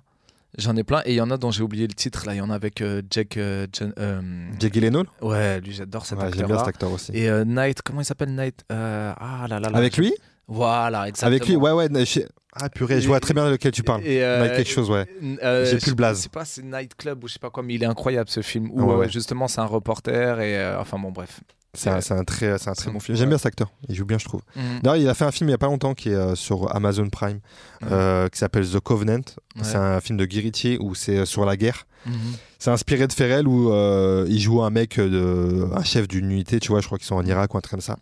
J'en 0.58 0.74
ai 0.76 0.82
plein 0.82 1.00
et 1.04 1.12
il 1.12 1.14
y 1.16 1.20
en 1.20 1.30
a 1.30 1.36
dont 1.36 1.52
j'ai 1.52 1.62
oublié 1.62 1.86
le 1.86 1.92
titre 1.94 2.26
là. 2.26 2.34
Il 2.34 2.38
y 2.38 2.40
en 2.40 2.50
a 2.50 2.54
avec 2.54 2.80
euh, 2.80 3.02
Jack. 3.10 3.36
euh, 3.36 3.66
Jen- 3.72 3.92
euh, 3.98 4.20
Jake 4.58 4.72
Gyllenhaal? 4.74 5.06
Ouais, 5.22 5.60
lui 5.60 5.72
j'adore 5.72 6.04
cet 6.06 6.18
Ouais, 6.18 6.24
J'aime 6.24 6.32
acteur 6.32 6.46
bien 6.48 6.56
là. 6.56 6.60
cet 6.62 6.68
acteur 6.68 6.90
aussi. 6.90 7.12
Et 7.14 7.28
euh, 7.30 7.44
Knight, 7.44 7.82
comment 7.82 8.00
il 8.00 8.04
s'appelle 8.04 8.34
Knight? 8.34 8.64
Euh, 8.72 9.12
Ah 9.16 9.46
là 9.48 9.60
là 9.60 9.70
là. 9.70 9.78
Avec 9.78 9.96
lui? 9.96 10.12
Voilà, 10.48 11.06
exactement. 11.06 11.28
Avec 11.28 11.46
lui, 11.46 11.54
ouais, 11.56 11.70
ouais. 11.70 12.04
je- 12.04 12.20
Ah 12.52 12.68
purée, 12.68 13.00
je 13.00 13.06
vois 13.06 13.20
très 13.20 13.32
bien 13.32 13.44
de 13.46 13.50
lequel 13.50 13.70
tu 13.70 13.84
parles. 13.84 14.02
Et, 14.04 14.24
euh, 14.24 14.44
quelque 14.56 14.68
chose, 14.68 14.90
ouais. 14.90 15.06
euh, 15.44 15.64
J'ai 15.70 15.78
plus 15.78 15.90
le 15.90 15.94
blaze. 15.94 16.16
Je 16.16 16.22
sais 16.24 16.28
pas, 16.28 16.44
c'est 16.44 16.62
Night 16.64 16.96
Club 16.96 17.22
ou 17.22 17.28
je 17.28 17.34
sais 17.34 17.38
pas 17.38 17.50
quoi, 17.50 17.62
mais 17.62 17.74
il 17.74 17.82
est 17.84 17.86
incroyable 17.86 18.28
ce 18.28 18.42
film. 18.42 18.70
Où 18.72 18.82
Ouais, 18.86 18.92
euh, 18.94 18.96
ouais. 18.98 19.08
justement 19.08 19.46
c'est 19.46 19.60
un 19.60 19.66
reporter 19.66 20.40
et 20.40 20.58
euh, 20.58 20.80
enfin 20.80 20.98
bon, 20.98 21.12
bref. 21.12 21.40
C'est 21.74 21.88
un, 21.90 22.00
c'est 22.00 22.14
un 22.14 22.24
très, 22.24 22.58
c'est 22.58 22.68
un 22.68 22.72
très 22.74 22.90
bon 22.90 22.98
film. 22.98 23.16
J'aime 23.16 23.28
bien 23.28 23.38
cet 23.38 23.46
acteur. 23.46 23.70
Il 23.88 23.94
joue 23.94 24.04
bien, 24.04 24.18
je 24.18 24.24
trouve. 24.24 24.42
D'ailleurs, 24.82 24.96
il 24.96 25.08
a 25.08 25.14
fait 25.14 25.24
un 25.24 25.30
film 25.30 25.48
il 25.48 25.52
y 25.52 25.54
a 25.54 25.58
pas 25.58 25.66
longtemps 25.68 25.94
qui 25.94 26.08
est 26.08 26.14
euh, 26.14 26.34
sur 26.34 26.74
Amazon 26.74 27.08
Prime, 27.08 27.38
euh, 27.90 28.28
qui 28.28 28.38
s'appelle 28.38 28.68
The 28.68 28.80
Covenant. 28.80 29.18
Ouais. 29.56 29.62
C'est 29.62 29.76
un 29.76 30.00
film 30.00 30.18
de 30.18 30.24
Guy 30.24 30.40
Ritchie 30.40 30.78
où 30.80 30.94
c'est 30.96 31.18
euh, 31.18 31.24
sur 31.24 31.44
la 31.44 31.56
guerre. 31.56 31.86
Mhm. 32.06 32.12
C'est 32.58 32.70
inspiré 32.70 33.06
de 33.06 33.12
Ferrell 33.12 33.46
où 33.46 33.70
euh, 33.72 34.26
il 34.28 34.40
joue 34.40 34.62
un 34.62 34.70
mec, 34.70 34.98
de, 34.98 35.68
un 35.74 35.84
chef 35.84 36.08
d'une 36.08 36.30
unité, 36.30 36.58
tu 36.58 36.68
vois, 36.72 36.80
je 36.80 36.86
crois 36.86 36.98
qu'ils 36.98 37.06
sont 37.06 37.14
en 37.14 37.24
Irak 37.24 37.54
ou 37.54 37.58
un 37.58 37.60
truc 37.60 37.70
comme 37.70 37.80
ça. 37.80 37.96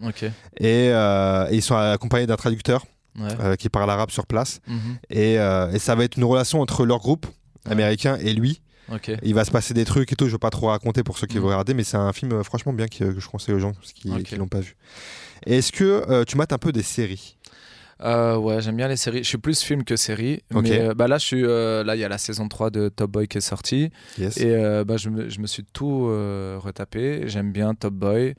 Et, 0.58 0.88
euh, 0.90 1.46
et 1.50 1.56
ils 1.56 1.62
sont 1.62 1.76
accompagnés 1.76 2.26
d'un 2.26 2.36
traducteur 2.36 2.84
Ouais. 3.18 3.28
euh, 3.40 3.56
qui 3.56 3.68
parle 3.68 3.90
arabe 3.90 4.10
sur 4.12 4.26
place. 4.26 4.60
Mhm. 4.68 4.78
Et, 5.10 5.38
euh, 5.40 5.72
et 5.72 5.78
ça 5.80 5.96
va 5.96 6.04
être 6.04 6.16
une 6.16 6.24
relation 6.24 6.60
entre 6.60 6.86
leur 6.86 6.98
groupe 7.00 7.26
Ouais. 7.66 7.72
américain 7.72 8.16
et 8.20 8.32
lui. 8.32 8.62
Ok. 8.92 9.10
Il 9.22 9.34
va 9.34 9.44
se 9.44 9.50
passer 9.50 9.74
des 9.74 9.84
trucs 9.84 10.12
et 10.12 10.16
tout. 10.16 10.26
Je 10.26 10.32
veux 10.32 10.38
pas 10.38 10.50
trop 10.50 10.68
raconter 10.68 11.02
pour 11.02 11.18
ceux 11.18 11.26
qui 11.26 11.36
Mhm. 11.36 11.42
vont 11.42 11.48
regarder, 11.48 11.74
mais 11.74 11.84
c'est 11.84 11.96
un 11.96 12.12
film 12.12 12.32
euh, 12.32 12.42
franchement 12.42 12.72
bien 12.72 12.86
qui- 12.88 13.00
que 13.00 13.20
je 13.20 13.28
conseille 13.28 13.54
aux 13.54 13.58
gens 13.58 13.72
qui, 13.94 14.10
Ok. 14.10 14.22
qui 14.24 14.36
l'ont 14.36 14.48
pas 14.48 14.60
vu. 14.60 14.76
Est-ce 15.46 15.72
que 15.72 15.84
euh, 15.84 16.24
tu 16.24 16.36
mates 16.36 16.52
un 16.52 16.58
peu 16.58 16.72
des 16.72 16.82
séries? 16.82 17.36
Euh, 18.02 18.36
ouais, 18.36 18.60
j'aime 18.60 18.76
bien 18.76 18.86
les 18.88 18.96
séries. 18.96 19.24
Je 19.24 19.28
suis 19.28 19.38
plus 19.38 19.60
film 19.62 19.82
que 19.84 19.96
série. 19.96 20.42
Mais 20.52 20.80
euh, 20.80 20.94
bah 20.94 21.08
là, 21.08 21.18
je 21.18 21.24
suis 21.26 21.44
euh, 21.44 21.82
là. 21.82 21.96
Il 21.96 21.98
y 22.00 22.04
a 22.04 22.08
la 22.08 22.18
saison 22.18 22.48
3 22.48 22.70
de 22.70 22.88
Top 22.88 23.10
Boy 23.10 23.26
qui 23.28 23.38
est 23.38 23.40
sortie. 23.40 23.90
Yes. 24.18 24.36
Et 24.38 24.56
bah, 24.84 24.96
je, 24.96 25.08
me, 25.10 25.28
je 25.28 25.40
me 25.40 25.46
suis 25.46 25.64
tout 25.64 26.04
retapé. 26.58 27.22
J'aime 27.26 27.52
bien 27.52 27.74
Top 27.74 27.94
Boy. 27.94 28.34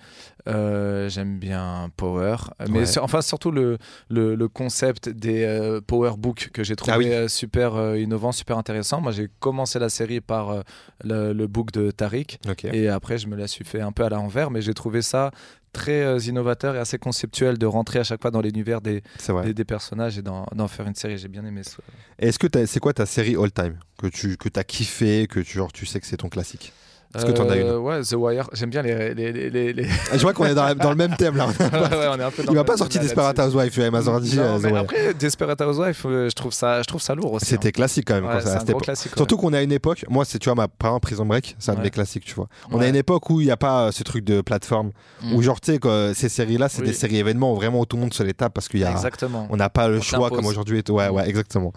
J'aime 0.47 1.37
bien 1.39 1.89
Power. 1.97 2.35
Mais 2.69 2.79
Ouais. 2.79 2.85
sur- 2.85 3.03
enfin, 3.03 3.21
surtout 3.21 3.51
le, 3.51 3.77
le, 4.09 4.35
le 4.35 4.47
concept 4.47 5.09
des 5.09 5.79
Power 5.87 6.11
Books 6.17 6.49
que 6.53 6.63
j'ai 6.63 6.75
trouvé 6.75 6.93
Ah 6.93 7.21
oui. 7.23 7.29
super 7.29 7.95
innovant, 7.95 8.31
super 8.31 8.57
intéressant. 8.57 9.01
Moi, 9.01 9.11
j'ai 9.11 9.29
commencé 9.39 9.77
la 9.79 9.89
série 9.89 10.21
par 10.21 10.63
le, 11.03 11.33
le 11.33 11.47
book 11.47 11.71
de 11.71 11.91
Tariq. 11.91 12.39
Et 12.73 12.87
après, 12.89 13.17
je 13.17 13.27
me 13.27 13.35
la 13.35 13.47
suis 13.47 13.65
fait 13.65 13.81
un 13.81 13.91
peu 13.91 14.03
à 14.03 14.09
l'envers. 14.09 14.51
Mais 14.51 14.61
j'ai 14.61 14.73
trouvé 14.73 15.01
ça 15.01 15.31
très 15.71 16.01
euh, 16.03 16.19
innovateur 16.19 16.75
et 16.75 16.79
assez 16.79 16.97
conceptuel 16.97 17.57
de 17.57 17.65
rentrer 17.65 17.99
à 17.99 18.03
chaque 18.03 18.21
fois 18.21 18.31
dans 18.31 18.41
l'univers 18.41 18.81
des, 18.81 19.03
des, 19.43 19.53
des 19.53 19.65
personnages 19.65 20.17
et 20.17 20.21
d'en 20.21 20.67
faire 20.67 20.87
une 20.87 20.95
série. 20.95 21.17
J'ai 21.17 21.27
bien 21.27 21.45
aimé 21.45 21.63
ça. 21.63 21.77
Est-ce 22.17 22.39
que 22.39 22.47
c'est 22.65 22.79
quoi 22.79 22.93
ta 22.93 23.05
série 23.05 23.35
all 23.35 23.51
time 23.51 23.77
que 23.97 24.07
tu 24.07 24.37
que 24.37 24.49
as 24.59 24.63
kiffé, 24.63 25.27
que 25.27 25.39
tu 25.39 25.57
genre 25.57 25.71
tu 25.71 25.85
sais 25.85 25.99
que 25.99 26.05
c'est 26.05 26.17
ton 26.17 26.29
classique? 26.29 26.73
Est-ce 27.15 27.25
que 27.25 27.31
t'en 27.31 27.49
as 27.49 27.55
une 27.57 27.65
Euh, 27.67 27.77
Ouais, 27.79 28.01
The 28.03 28.13
Wire. 28.13 28.47
J'aime 28.53 28.69
bien 28.69 28.83
les. 28.83 29.15
les, 29.15 29.31
les, 29.31 29.49
les- 29.49 29.73
les- 29.73 29.87
Ah, 30.11 30.17
Je 30.17 30.21
vois 30.21 30.31
qu'on 30.33 30.45
est 30.45 30.53
dans, 30.53 30.67
le 30.67 30.95
même 30.95 31.15
thème 31.15 31.37
là. 31.37 31.47
Ouais, 31.59 31.65
ouais, 31.97 32.07
on 32.11 32.19
est 32.19 32.23
un 32.23 32.29
peu 32.29 32.43
dans 32.43 32.51
Il 32.51 32.55
m'a 32.55 32.63
pas 32.63 32.77
sorti 32.77 32.99
Desperate. 32.99 33.39
Housewives, 33.39 33.71
tu 33.71 33.89
m'as 33.89 34.01
sorti. 34.03 34.35
Non, 34.35 34.43
euh, 34.43 34.59
mais 34.61 34.77
après, 34.77 35.13
Desperate 35.15 35.59
Housewives, 35.59 36.01
euh, 36.05 36.29
je 36.29 36.35
trouve 36.35 36.53
ça, 36.53 36.81
je 36.83 36.87
trouve 36.87 37.01
ça 37.01 37.15
lourd 37.15 37.33
aussi. 37.33 37.47
C'était 37.47 37.71
classique 37.71 38.05
quand 38.07 38.13
même. 38.13 38.25
hein. 38.25 38.29
quand 38.33 38.35
Ouais, 38.37 38.41
ça- 38.57 38.61
un 38.61 38.63
gros 38.63 38.79
classique. 38.79 39.11
Surtout 39.15 39.37
qu'on 39.37 39.51
est 39.53 39.57
à 39.57 39.63
une 39.63 39.71
époque, 39.71 40.05
moi 40.07 40.23
c'est 40.23 40.37
tu 40.37 40.49
vois 40.49 40.55
ma 40.55 40.67
par 40.67 40.91
exemple 40.91 41.01
Prison 41.07 41.25
Break, 41.25 41.55
c'est 41.57 41.71
un 41.71 41.73
de 41.73 41.79
Ouais. 41.79 41.85
mes 41.85 41.89
classiques, 41.89 42.25
tu 42.25 42.35
vois. 42.35 42.47
On 42.71 42.77
Ouais. 42.77 42.85
a 42.85 42.89
une 42.89 42.95
époque 42.95 43.27
où 43.31 43.41
il 43.41 43.45
n'y 43.45 43.51
a 43.51 43.57
pas 43.57 43.87
euh, 43.87 43.91
ce 43.91 44.03
truc 44.03 44.23
de 44.23 44.41
plateforme, 44.41 44.91
Mm. 45.23 45.33
où 45.33 45.41
genre 45.41 45.59
tu 45.59 45.73
sais 45.73 46.13
ces 46.13 46.29
séries-là, 46.29 46.69
c'est 46.69 46.81
Oui. 46.81 46.87
des 46.89 46.93
séries 46.93 47.17
événements 47.17 47.53
où 47.53 47.55
vraiment 47.55 47.83
tout 47.85 47.95
le 47.97 48.01
monde 48.03 48.13
se 48.13 48.21
les 48.21 48.33
tape 48.35 48.53
parce 48.53 48.67
qu'il 48.67 48.81
y 48.81 48.83
a, 48.83 48.91
Exactement. 48.91 49.47
on 49.49 49.57
n'a 49.57 49.69
pas 49.69 49.87
le 49.87 49.97
On 49.97 50.01
choix 50.01 50.29
comme 50.29 50.45
aujourd'hui. 50.45 50.83
Ouais, 50.89 51.09
Mm. 51.09 51.13
ouais, 51.15 51.27
exactement. 51.27 51.73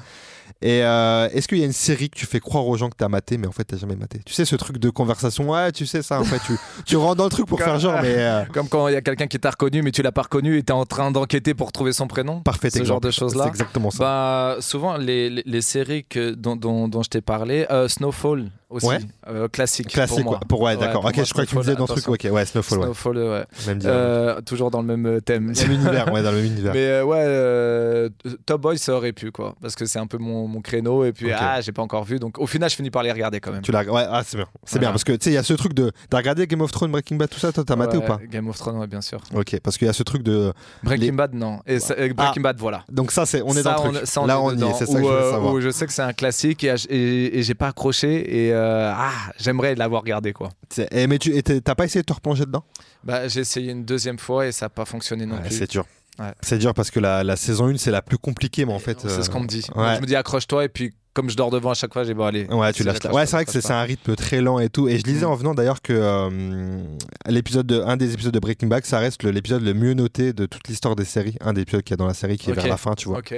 Et 0.63 0.85
euh, 0.85 1.29
est-ce 1.33 1.49
qu'il 1.49 1.59
y 1.59 1.63
a 1.63 1.67
une 1.67 1.73
série 1.73 2.09
que 2.09 2.17
tu 2.17 2.25
fais 2.25 2.39
croire 2.41 2.67
aux 2.69 2.77
gens 2.77 2.89
que 2.89 2.97
t'as 2.97 3.09
maté, 3.09 3.37
mais 3.37 3.47
en 3.49 3.53
fait 3.53 3.65
t'as 3.65 3.77
jamais 3.77 3.97
maté? 3.97 4.21
Tu 4.25 4.33
sais 4.33 4.45
ce 4.45 4.55
truc 4.57 4.79
de 4.79 4.91
conversation, 4.91 5.51
ouais, 5.51 5.73
tu 5.73 5.87
sais 5.87 6.03
ça, 6.03 6.21
en 6.21 6.25
fait 6.25 6.39
tu, 6.47 6.53
tu 6.87 6.97
rentres 6.97 7.17
dans 7.17 7.25
le 7.25 7.31
truc 7.31 7.47
pour 7.47 7.59
faire 7.61 7.79
genre, 7.81 8.01
mais 8.01 8.15
euh, 8.17 8.45
Comme 8.53 8.69
quand 8.69 8.87
il 8.89 8.95
y 8.95 8.97
a 8.97 9.01
quelqu'un 9.03 9.27
qui 9.27 9.39
t'a 9.41 9.51
reconnu, 9.51 9.83
mais 9.83 9.91
tu 9.91 10.03
l'as 10.03 10.13
pas 10.13 10.23
reconnu 10.23 10.59
et 10.59 10.63
t'es 10.63 10.73
en 10.73 10.87
train 10.87 11.11
d'enquêter 11.11 11.55
pour 11.55 11.73
trouver 11.73 11.93
son 11.93 12.07
prénom? 12.07 12.41
parfait 12.41 12.71
Ce 12.71 12.79
exemple. 12.79 12.87
genre 12.89 13.01
de 13.01 13.11
choses-là? 13.11 13.45
C'est 13.45 13.49
exactement 13.51 13.91
ça. 13.91 13.99
Bah, 14.05 14.57
souvent, 14.61 14.97
les, 14.97 15.29
les, 15.31 15.43
les 15.45 15.61
séries 15.61 16.05
que, 16.09 16.31
dont, 16.31 16.55
dont, 16.57 16.87
dont 16.89 17.03
je 17.03 17.11
t'ai 17.11 17.21
parlé, 17.21 17.67
euh, 17.71 17.89
Snowfall 17.89 18.51
aussi. 18.73 18.87
Ouais. 18.87 18.99
Euh, 19.29 19.49
classique. 19.49 19.89
Classique, 19.89 20.17
pour 20.23 20.25
moi. 20.25 20.39
quoi. 20.39 20.49
Pour, 20.49 20.61
ouais, 20.63 20.77
d'accord. 20.77 21.05
ok, 21.05 21.17
moi, 21.17 21.25
je 21.25 21.33
crois 21.33 21.45
que 21.45 21.51
tu 21.51 21.57
me 21.57 21.61
disais 21.61 21.75
dans 21.75 21.85
le 21.85 21.89
truc. 21.89 22.09
Ok, 22.09 22.27
ouais, 22.31 22.45
Snowfall. 22.47 22.83
Snowfall, 22.83 23.17
ouais. 23.19 23.45
Même. 23.67 23.81
Euh, 23.85 24.41
toujours 24.41 24.71
dans 24.71 24.81
le 24.81 24.87
même 24.87 25.07
euh, 25.07 25.21
thème. 25.21 25.53
Dans 25.53 25.61
le 25.63 25.69
même 25.69 25.81
univers, 25.81 26.13
ouais, 26.13 26.23
dans 26.23 26.31
le 26.31 26.37
même 26.39 26.47
univers. 26.53 26.73
Mais 26.73 26.87
euh, 26.87 27.05
ouais, 27.05 28.35
Top 28.47 28.61
Boy, 28.63 28.79
ça 28.79 28.95
aurait 28.95 29.13
pu, 29.13 29.31
quoi. 29.31 29.55
Parce 29.61 29.75
que 29.75 29.87
c'est 29.87 29.99
un 29.99 30.07
peu 30.07 30.19
mon, 30.19 30.47
mon 30.49 30.61
créneau. 30.61 31.05
Et 31.05 31.13
puis, 31.13 31.27
Ok. 31.27 31.39
ah, 31.39 31.61
j'ai 31.61 31.73
pas 31.73 31.83
encore 31.83 32.05
vu. 32.05 32.19
Donc, 32.19 32.39
au 32.39 32.47
final, 32.47 32.71
je 32.71 32.77
finis 32.77 32.91
par 32.91 33.03
les 33.03 33.13
regarder 33.13 33.41
quand 33.41 33.53
même. 33.53 33.63
Tu 33.63 33.73
l'as. 33.73 33.85
Ouais, 33.85 34.05
ah, 34.09 34.23
c'est 34.25 34.37
bien. 34.37 34.47
C'est 34.65 34.79
bien 34.79 34.91
parce 34.91 35.05
que 35.05 35.13
tu 35.13 35.25
sais, 35.25 35.31
il 35.31 35.35
y 35.35 35.39
a 35.39 35.43
ce 35.43 35.55
truc 35.55 35.75
de. 35.75 35.93
T'as 36.11 36.19
regardé 36.19 36.47
Game 36.47 36.61
of 36.61 36.73
Thrones, 36.73 36.91
Breaking 36.91 37.17
Bad, 37.17 37.31
tout 37.31 37.39
ça 37.39 37.53
Toi, 37.53 37.65
t'as 37.67 37.77
maté 37.77 37.97
ou 37.97 38.03
pas? 38.03 38.19
Game 38.31 38.49
of 38.49 38.57
Thrones, 38.59 38.79
ouais, 38.79 38.87
bien 38.87 39.01
sûr. 39.01 39.21
Ok, 39.35 39.59
parce 39.63 39.79
qu'il 39.79 39.87
y 39.87 39.91
a 39.91 39.93
ce 39.93 40.03
truc 40.03 40.23
de. 40.23 40.53
Breaking 40.83 41.15
Bad, 41.15 41.35
non. 41.35 41.61
Et 41.67 41.79
Breaking 42.15 42.43
Bad, 42.43 42.59
voilà. 42.59 42.85
Donc 42.91 43.13
ça, 43.13 43.27
c'est. 43.27 43.43
On 43.43 43.55
est 43.55 43.63
dans 43.63 43.85
le 43.85 44.01
truc. 44.01 44.27
Là, 44.27 44.41
on 44.41 44.57
y 44.57 44.63
est. 44.63 44.73
C'est 44.75 44.87
ça 44.87 45.01
que 45.01 45.07
je 45.07 45.13
veux 45.13 45.31
savoir. 45.31 45.61
je 45.61 45.71
sais 45.71 45.87
que 45.87 45.93
c'est 45.93 46.03
un 46.03 46.13
classique 46.13 46.65
et 46.65 47.43
j'ai 47.43 47.55
pas 47.55 47.69
accroché 47.69 48.47
et 48.49 48.53
euh, 48.63 48.93
ah, 48.95 49.13
j'aimerais 49.39 49.75
l'avoir 49.75 50.03
regardé 50.03 50.33
quoi. 50.33 50.51
C'est- 50.71 50.89
eh, 50.91 51.07
mais 51.07 51.19
tu 51.19 51.35
et 51.37 51.43
t'as 51.43 51.75
pas 51.75 51.85
essayé 51.85 52.03
de 52.03 52.07
te 52.07 52.13
replonger 52.13 52.45
dedans? 52.47 52.65
Bah, 53.05 53.29
j'ai 53.29 53.41
essayé 53.41 53.73
une 53.73 53.85
deuxième 53.85 54.19
fois 54.19 54.47
et 54.47 54.53
ça 54.53 54.67
n'a 54.67 54.71
pas 54.71 54.85
fonctionné 54.85 55.27
non 55.27 55.37
Ouais, 55.37 55.43
plus. 55.43 55.59
C'est 55.59 55.71
dur. 55.71 55.85
Ouais. 56.19 56.33
C'est 56.43 56.59
dur 56.59 56.75
parce 56.75 56.91
que 56.91 57.01
la, 57.01 57.25
la 57.25 57.37
saison 57.37 57.69
1 57.69 57.79
c'est 57.79 57.91
la 57.91 58.03
plus 58.03 58.19
compliquée, 58.19 58.65
mais 58.67 58.73
en 58.73 58.79
fait. 58.79 59.01
C'est 59.01 59.09
ce 59.09 59.29
euh, 59.29 59.33
qu'on 59.33 59.41
me 59.41 59.47
dit. 59.47 59.65
ouais. 59.75 59.87
Donc, 59.87 59.97
je 59.97 60.01
me 60.03 60.07
dis 60.07 60.17
accroche-toi 60.17 60.65
et 60.65 60.69
puis 60.69 60.95
comme 61.15 61.29
je 61.29 61.37
dors 61.37 61.51
devant 61.51 61.71
à 61.71 61.75
chaque 61.75 61.93
fois, 61.93 62.05
j'ai 62.05 62.15
bon 62.15 62.25
allez. 62.25 62.47
Ouais, 62.47 62.73
tu 62.73 62.85
lâches. 62.85 62.97
Ouais, 63.13 63.27
c'est 63.27 63.37
vrai 63.37 63.45
que 63.45 63.51
c'est 63.53 63.71
un 63.71 63.83
rythme 63.83 64.15
très 64.17 64.41
lent 64.41 64.59
et 64.59 64.71
tout. 64.71 64.89
Et 64.89 64.99
je 64.99 65.05
lisais 65.05 65.27
Mm. 65.27 65.31
en 65.31 65.35
venant 65.35 65.55
d'ailleurs 65.55 65.83
que 65.83 65.93
euh, 65.93 66.83
l'épisode 67.27 67.67
de, 67.67 67.81
un 67.83 67.97
des 67.99 68.15
épisodes 68.15 68.33
de 68.33 68.39
Breaking 68.39 68.69
Bad, 68.69 68.85
ça 68.87 68.99
reste 68.99 69.23
l'épisode 69.25 69.63
le 69.63 69.75
mieux 69.75 69.93
noté 69.95 70.33
de 70.33 70.47
toute 70.47 70.69
l'histoire 70.69 70.97
des 70.97 71.05
séries. 71.05 71.37
Un 71.41 71.53
des 71.53 71.63
épisodes 71.63 71.83
qu'il 71.83 71.93
y 71.93 71.95
a 71.95 71.99
dans 71.99 72.07
la 72.07 72.15
série 72.15 72.39
qui 72.39 72.51
est 72.51 72.55
vers 72.55 72.67
la 72.67 72.77
fin, 72.79 72.95
tu 72.95 73.09
vois. 73.09 73.21
pas. 73.23 73.37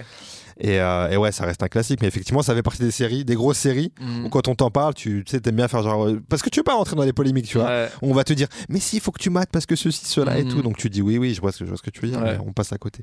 Et, 0.60 0.80
euh, 0.80 1.08
et 1.10 1.16
ouais, 1.16 1.32
ça 1.32 1.44
reste 1.44 1.62
un 1.62 1.68
classique. 1.68 2.00
Mais 2.02 2.08
effectivement, 2.08 2.42
ça 2.42 2.54
fait 2.54 2.62
partie 2.62 2.82
des 2.82 2.90
séries, 2.90 3.24
des 3.24 3.34
grosses 3.34 3.58
séries. 3.58 3.92
Mm. 4.00 4.26
Où 4.26 4.28
quand 4.28 4.48
on 4.48 4.54
t'en 4.54 4.70
parle, 4.70 4.94
tu 4.94 5.24
sais, 5.26 5.40
t'aimes 5.40 5.56
bien 5.56 5.68
faire 5.68 5.82
genre. 5.82 6.06
euh, 6.06 6.20
Parce 6.28 6.42
que 6.42 6.50
tu 6.50 6.60
veux 6.60 6.64
pas 6.64 6.74
rentrer 6.74 6.96
dans 6.96 7.02
les 7.04 7.12
polémiques, 7.12 7.46
tu 7.46 7.58
vois. 7.58 7.66
Ouais. 7.66 7.88
On 8.02 8.12
va 8.14 8.24
te 8.24 8.32
dire, 8.32 8.48
mais 8.68 8.80
si, 8.80 8.96
il 8.96 9.00
faut 9.00 9.10
que 9.12 9.20
tu 9.20 9.30
mates 9.30 9.50
parce 9.52 9.66
que 9.66 9.76
ceci, 9.76 10.06
cela 10.06 10.38
et 10.38 10.44
Mhm. 10.44 10.50
tout. 10.50 10.62
Donc 10.62 10.76
tu 10.76 10.88
dis 10.90 11.02
oui, 11.02 11.18
oui, 11.18 11.34
je 11.34 11.40
vois 11.40 11.52
ce 11.52 11.58
que, 11.58 11.64
je 11.64 11.70
vois 11.70 11.78
ce 11.78 11.82
que 11.82 11.90
tu 11.90 12.00
veux 12.00 12.08
dire, 12.08 12.20
Ouais. 12.20 12.32
mais 12.38 12.44
on 12.46 12.52
passe 12.52 12.72
à 12.72 12.78
côté. 12.78 13.00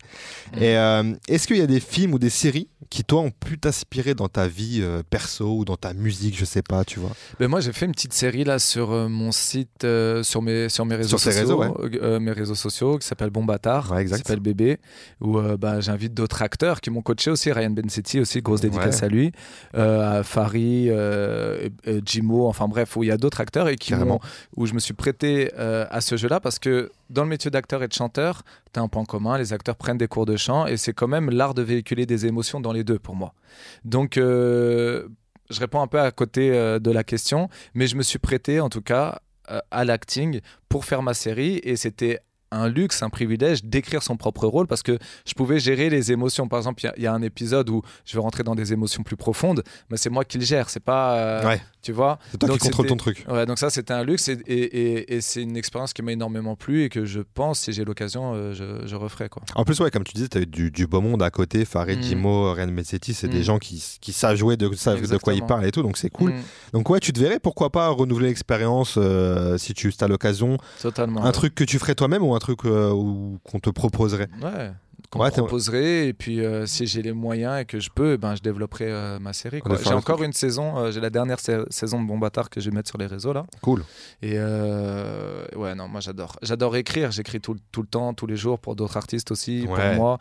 Mhm. 0.55 0.63
Et 0.63 0.77
euh, 0.77 1.13
est-ce 1.27 1.47
qu'il 1.47 1.57
y 1.57 1.61
a 1.61 1.67
des 1.67 1.79
films 1.79 2.13
ou 2.13 2.19
des 2.19 2.29
séries 2.29 2.67
qui, 2.89 3.03
toi, 3.03 3.21
ont 3.21 3.31
pu 3.31 3.57
t'inspirer 3.59 4.13
dans 4.15 4.27
ta 4.27 4.47
vie 4.47 4.79
euh, 4.81 5.01
perso 5.09 5.57
ou 5.57 5.65
dans 5.65 5.77
ta 5.77 5.93
musique, 5.93 6.37
je 6.37 6.45
sais 6.45 6.61
pas, 6.61 6.83
tu 6.85 6.99
vois? 6.99 7.11
Ben 7.39 7.47
moi, 7.47 7.59
j'ai 7.59 7.73
fait 7.73 7.85
une 7.85 7.91
petite 7.93 8.13
série 8.13 8.43
là 8.43 8.59
sur 8.59 8.89
mon 9.09 9.31
site, 9.31 9.85
sur 10.23 10.41
mes 10.41 10.69
sur 10.69 10.85
mes 10.85 10.95
réseaux 10.95 11.09
Sur 11.17 11.19
sociaux, 11.19 11.57
réseaux, 11.57 12.19
mes 12.19 12.31
réseaux 12.31 12.55
sociaux, 12.55 12.97
qui 12.97 13.07
s'appelle 13.07 13.29
Bon 13.29 13.43
Bâtard, 13.43 13.93
qui 14.01 14.07
s'appelle 14.09 14.39
Bébé, 14.39 14.77
où 15.19 15.39
ben, 15.59 15.79
j'invite 15.81 16.13
d'autres 16.13 16.41
acteurs 16.41 16.81
qui 16.81 16.89
m'ont 16.89 17.01
coaché 17.01 17.31
aussi, 17.31 17.40
Ryan 17.49 17.69
Bensetti 17.69 18.19
aussi, 18.19 18.41
grosse 18.41 18.59
dédicace 18.59 18.99
Ouais. 18.99 19.05
à 19.05 19.07
lui, 19.07 19.31
euh, 19.75 20.19
à 20.19 20.23
Fari, 20.23 20.87
euh, 20.89 21.69
euh, 21.87 22.01
Jimo, 22.05 22.47
enfin 22.47 22.67
bref, 22.67 22.97
où 22.97 23.03
il 23.03 23.07
y 23.07 23.11
a 23.11 23.17
d'autres 23.17 23.39
acteurs 23.39 23.69
et 23.69 23.77
qui 23.77 23.93
où 24.57 24.65
je 24.65 24.73
me 24.73 24.79
suis 24.79 24.93
prêté 24.93 25.51
euh, 25.57 25.85
à 25.89 26.01
ce 26.01 26.17
jeu-là 26.17 26.41
parce 26.41 26.59
que 26.59 26.91
dans 27.09 27.23
le 27.23 27.29
métier 27.29 27.49
d'acteur 27.49 27.81
et 27.83 27.87
de 27.87 27.93
chanteur, 27.93 28.43
tu 28.73 28.79
as 28.79 28.83
un 28.83 28.89
point 28.89 29.05
commun, 29.05 29.37
les 29.37 29.53
acteurs 29.53 29.77
prennent 29.77 29.97
des 29.97 30.07
cours 30.09 30.25
de 30.25 30.35
chant 30.35 30.67
et 30.67 30.75
c'est 30.75 30.93
quand 30.93 31.07
même 31.07 31.29
l'art 31.29 31.53
de 31.53 31.61
véhiculer 31.61 32.05
des 32.05 32.25
émotions 32.25 32.59
dans 32.59 32.73
les 32.73 32.83
deux 32.83 32.99
pour 32.99 33.15
moi. 33.15 33.33
Donc 33.85 34.17
euh, 34.17 35.07
je 35.49 35.59
réponds 35.59 35.81
un 35.81 35.87
peu 35.87 35.99
à 36.01 36.11
côté 36.11 36.51
de 36.51 36.91
la 36.91 37.03
question, 37.03 37.47
mais 37.73 37.87
je 37.87 37.95
me 37.95 38.03
suis 38.03 38.19
prêté 38.19 38.59
en 38.59 38.69
tout 38.69 38.81
cas 38.81 39.19
à 39.71 39.83
l'acting 39.85 40.39
pour 40.69 40.85
faire 40.85 41.01
ma 41.01 41.13
série 41.13 41.59
et 41.63 41.75
c'était 41.75 42.19
un 42.51 42.67
luxe, 42.67 43.01
un 43.03 43.09
privilège 43.09 43.63
d'écrire 43.63 44.03
son 44.03 44.17
propre 44.17 44.45
rôle 44.47 44.67
parce 44.67 44.83
que 44.83 44.97
je 45.25 45.33
pouvais 45.33 45.59
gérer 45.59 45.89
les 45.89 46.11
émotions. 46.11 46.47
Par 46.47 46.59
exemple, 46.59 46.81
il 46.83 46.85
y 46.85 46.89
a- 46.89 46.93
il 46.97 47.03
y, 47.03 47.07
a 47.07 47.13
un 47.13 47.21
épisode 47.21 47.69
où 47.69 47.81
je 48.05 48.13
vais 48.13 48.19
rentrer 48.21 48.43
dans 48.43 48.55
des 48.55 48.73
émotions 48.73 49.03
plus 49.03 49.15
profondes, 49.15 49.63
mais 49.89 49.97
c'est 49.97 50.09
moi 50.09 50.25
qui 50.25 50.37
le 50.37 50.43
gère, 50.45 50.69
c'est 50.69 50.79
pas, 50.83 51.15
euh, 51.15 51.45
Ouais. 51.45 51.61
tu 51.81 51.91
vois. 51.91 52.19
C'est 52.31 52.37
toi 52.37 52.49
Donc 52.49 52.59
qui 52.59 52.65
contrôle 52.65 52.87
ton 52.87 52.97
truc. 52.97 53.25
Ouais, 53.29 53.45
donc 53.45 53.57
ça 53.57 53.69
c'était 53.69 53.93
un 53.93 54.03
luxe 54.03 54.27
et, 54.27 54.33
et- 54.47 54.63
et- 54.63 55.15
et 55.15 55.21
c'est 55.21 55.41
une 55.41 55.55
expérience 55.57 55.93
qui 55.93 56.01
m'a 56.01 56.11
énormément 56.11 56.55
plu 56.55 56.83
et 56.83 56.89
que 56.89 57.05
je 57.05 57.21
pense, 57.21 57.59
si 57.61 57.71
j'ai 57.73 57.85
l'occasion, 57.85 58.33
euh, 58.35 58.53
je, 58.53 58.85
je 58.87 58.95
referai 58.95 59.29
quoi. 59.29 59.43
En 59.55 59.63
plus, 59.63 59.79
ouais, 59.79 59.89
comme 59.91 60.03
tu 60.03 60.13
disais, 60.13 60.27
tu 60.27 60.37
as 60.37 60.41
eu 60.41 60.45
du, 60.45 60.71
du 60.71 60.87
beau 60.87 61.01
monde 61.01 61.23
à 61.23 61.29
côté. 61.29 61.63
Farid, 61.65 61.99
Mm. 61.99 62.03
Jimo, 62.03 62.53
Ryan 62.53 62.67
Messetti, 62.67 63.13
c'est 63.13 63.27
des 63.27 63.39
Mm. 63.39 63.43
gens 63.43 63.59
qui, 63.59 63.83
qui 64.01 64.11
savent 64.13 64.35
jouer, 64.35 64.57
de, 64.57 64.73
savent 64.75 65.01
de 65.07 65.17
quoi 65.17 65.33
ils 65.33 65.45
parlent 65.45 65.65
et 65.65 65.71
tout, 65.71 65.81
donc 65.83 65.97
c'est 65.97 66.09
cool. 66.09 66.31
Mm, 66.31 66.41
Donc, 66.73 66.89
ouais, 66.89 66.99
tu 66.99 67.13
te 67.13 67.19
verrais, 67.19 67.39
pourquoi 67.39 67.69
pas 67.69 67.87
renouveler 67.89 68.27
l'expérience 68.27 68.95
euh, 68.97 69.57
si 69.57 69.73
tu 69.73 69.91
as 69.99 70.07
l'occasion. 70.07 70.57
totalement. 70.81 71.23
Un 71.23 71.31
truc 71.31 71.55
que 71.55 71.63
tu 71.63 71.79
ferais 71.79 71.95
toi-même 71.95 72.23
ou 72.23 72.33
un 72.35 72.39
truc 72.41 72.65
euh, 72.65 72.91
qu'on 73.43 73.59
te 73.59 73.69
proposerait. 73.69 74.27
Qu'on 75.11 75.19
Ouais, 75.19 75.29
proposerait 75.29 76.07
et 76.07 76.13
puis 76.13 76.39
euh, 76.39 76.65
si 76.65 76.87
j'ai 76.87 77.01
les 77.01 77.11
moyens 77.11 77.59
et 77.59 77.65
que 77.65 77.81
je 77.81 77.89
peux, 77.93 78.13
eh 78.13 78.17
ben 78.17 78.33
je 78.33 78.41
développerai 78.41 78.85
euh, 78.89 79.19
ma 79.19 79.33
série. 79.33 79.61
J'ai 79.83 79.93
encore 79.93 80.23
une 80.23 80.31
saison, 80.31 80.77
euh, 80.77 80.91
j'ai 80.91 81.01
la 81.01 81.09
dernière 81.09 81.41
sa- 81.41 81.65
saison 81.69 82.01
de 82.01 82.07
Bon 82.07 82.17
Bâtard 82.17 82.49
que 82.49 82.61
je 82.61 82.69
vais 82.69 82.75
mettre 82.77 82.87
sur 82.87 82.97
les 82.97 83.07
réseaux 83.07 83.33
là. 83.33 83.45
Cool. 83.61 83.83
Et 84.21 84.39
ouais 84.39 85.75
non, 85.75 85.87
moi 85.89 85.99
j'adore, 85.99 86.37
j'adore 86.41 86.75
écrire. 86.77 87.11
J'écris 87.11 87.41
tout, 87.41 87.53
le- 87.53 87.59
tout 87.73 87.81
le 87.81 87.87
temps, 87.87 88.13
tous 88.13 88.25
les 88.25 88.37
jours 88.37 88.57
pour 88.59 88.75
d'autres 88.77 88.95
artistes 88.95 89.31
aussi, 89.31 89.65
Ouais. 89.67 89.89
pour 89.89 89.95
moi. 89.95 90.17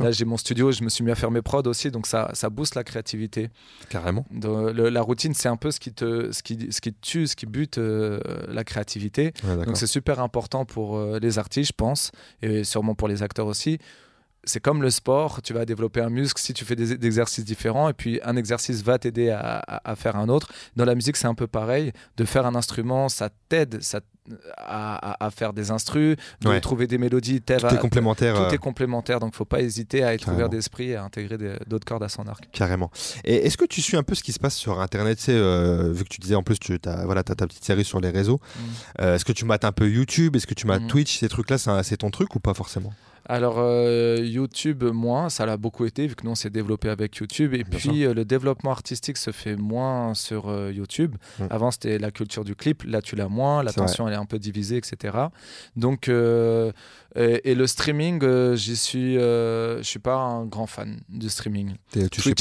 Là 0.00 0.10
j'ai 0.10 0.24
mon 0.26 0.36
studio, 0.36 0.72
je 0.72 0.82
me 0.84 0.90
suis 0.90 1.04
mis 1.04 1.10
à 1.10 1.14
faire 1.14 1.30
mes 1.30 1.40
prods 1.42 1.62
aussi, 1.66 1.90
donc 1.90 2.06
ça, 2.06 2.30
ça 2.34 2.50
booste 2.50 2.74
la 2.74 2.84
créativité. 2.84 3.48
Carrément. 3.88 4.26
Le- 4.30 4.90
la 4.90 5.00
routine 5.02 5.32
c'est 5.32 5.48
un 5.48 5.56
peu 5.56 5.70
ce 5.70 5.80
qui 5.80 5.92
te, 5.92 6.32
ce 6.32 6.42
qui, 6.42 6.70
ce 6.70 6.82
qui 6.82 6.92
tue, 6.92 7.26
ce 7.26 7.34
qui 7.36 7.46
bute 7.46 7.78
la 7.78 8.64
créativité. 8.64 9.32
Ouais. 9.44 9.64
Donc 9.64 9.78
c'est 9.78 9.86
super 9.86 10.20
important 10.20 10.66
pour 10.66 11.00
les 11.02 11.38
artistes, 11.38 11.68
je 11.68 11.76
pense, 11.76 12.12
et 12.42 12.62
sûrement 12.64 12.94
pour 12.94 13.08
les 13.08 13.22
acteurs 13.22 13.46
aussi. 13.46 13.78
C'est 14.46 14.60
comme 14.60 14.82
le 14.82 14.90
sport, 14.90 15.40
tu 15.42 15.52
vas 15.54 15.64
développer 15.64 16.00
un 16.00 16.10
muscle 16.10 16.40
si 16.40 16.52
tu 16.52 16.64
fais 16.64 16.76
des, 16.76 16.96
des 16.96 17.06
exercices 17.06 17.44
différents, 17.44 17.88
et 17.88 17.92
puis 17.94 18.20
un 18.24 18.36
exercice 18.36 18.82
va 18.82 18.98
t'aider 18.98 19.30
à, 19.30 19.58
à- 19.66 19.90
à 19.90 19.96
faire 19.96 20.16
un 20.16 20.28
autre. 20.28 20.48
Dans 20.76 20.84
la 20.84 20.94
musique, 20.94 21.16
c'est 21.16 21.26
un 21.26 21.34
peu 21.34 21.46
pareil. 21.46 21.92
De 22.16 22.24
faire 22.24 22.44
un 22.46 22.54
instrument, 22.54 23.08
ça 23.08 23.30
t'aide 23.48 23.80
à, 24.56 25.24
à- 25.24 25.30
faire 25.30 25.52
des 25.52 25.70
instrus, 25.70 26.16
de 26.40 26.48
Ouais. 26.48 26.60
trouver 26.60 26.86
des 26.86 26.98
mélodies. 26.98 27.40
Tout 27.42 27.52
est 27.52 27.78
complémentaire. 27.78 28.34
Tout 28.36 28.42
euh, 28.42 28.50
est 28.50 28.58
complémentaire, 28.58 29.20
donc 29.20 29.34
faut 29.34 29.44
pas 29.44 29.60
hésiter 29.60 30.02
à 30.04 30.14
être 30.14 30.20
Carrément. 30.20 30.36
ouvert 30.36 30.48
d'esprit 30.48 30.90
et 30.90 30.96
à 30.96 31.04
intégrer 31.04 31.36
d'autres 31.66 31.84
cordes 31.84 32.02
à 32.02 32.08
son 32.08 32.26
arc. 32.26 32.48
Carrément. 32.52 32.90
Et 33.24 33.46
est-ce 33.46 33.56
que 33.56 33.64
tu 33.64 33.82
suis 33.82 33.96
un 33.96 34.02
peu 34.02 34.14
ce 34.14 34.22
qui 34.22 34.32
se 34.32 34.38
passe 34.38 34.54
sur 34.56 34.80
Internet 34.80 35.18
tu 35.18 35.24
sais, 35.24 35.32
euh, 35.34 35.92
Vu 35.92 36.04
que 36.04 36.08
tu 36.08 36.20
disais 36.20 36.34
en 36.34 36.42
plus, 36.42 36.58
tu 36.58 36.78
as, 36.86 37.04
voilà, 37.04 37.20
as 37.20 37.24
ta 37.24 37.46
petite 37.46 37.64
série 37.64 37.84
sur 37.84 38.00
les 38.00 38.10
réseaux. 38.10 38.40
Euh, 39.00 39.14
est-ce 39.16 39.24
que 39.24 39.32
tu 39.32 39.44
mates 39.44 39.64
un 39.64 39.72
peu 39.72 39.88
YouTube 39.88 40.36
Est-ce 40.36 40.46
que 40.46 40.54
tu 40.54 40.66
mates 40.66 40.82
Mhm. 40.82 40.88
Twitch 40.88 41.18
Ces 41.20 41.28
trucs-là, 41.28 41.58
c'est 41.82 41.96
ton 41.98 42.10
truc 42.10 42.34
ou 42.34 42.40
pas 42.40 42.54
forcément? 42.54 42.92
Alors 43.26 43.56
euh, 43.58 44.18
YouTube 44.22 44.84
moins, 44.84 45.30
ça 45.30 45.46
l'a 45.46 45.56
beaucoup 45.56 45.86
été 45.86 46.06
vu 46.06 46.14
que 46.14 46.24
nous 46.24 46.32
on 46.32 46.34
s'est 46.34 46.50
développé 46.50 46.90
avec 46.90 47.16
YouTube 47.16 47.54
et 47.54 47.64
Bien 47.64 47.78
puis 47.78 48.04
euh, 48.04 48.12
le 48.12 48.24
développement 48.24 48.70
artistique 48.70 49.16
se 49.16 49.30
fait 49.30 49.56
moins 49.56 50.14
sur 50.14 50.48
euh, 50.48 50.70
YouTube. 50.72 51.16
Mm. 51.38 51.44
Avant 51.48 51.70
c'était 51.70 51.98
la 51.98 52.10
culture 52.10 52.44
du 52.44 52.54
clip, 52.54 52.82
là 52.84 53.00
tu 53.00 53.16
l'as 53.16 53.28
moins, 53.28 53.62
l'attention 53.62 54.06
elle 54.06 54.14
est 54.14 54.18
un 54.18 54.26
peu 54.26 54.38
divisée 54.38 54.76
etc. 54.76 55.16
Donc 55.76 56.08
et, 57.16 57.50
et 57.50 57.54
le 57.54 57.66
streaming, 57.66 58.54
j'y 58.56 58.76
suis, 58.76 59.14
je 59.14 59.80
suis 59.82 60.00
pas 60.00 60.16
un 60.16 60.44
grand 60.44 60.66
fan 60.66 61.00
du 61.08 61.30
streaming. 61.30 61.74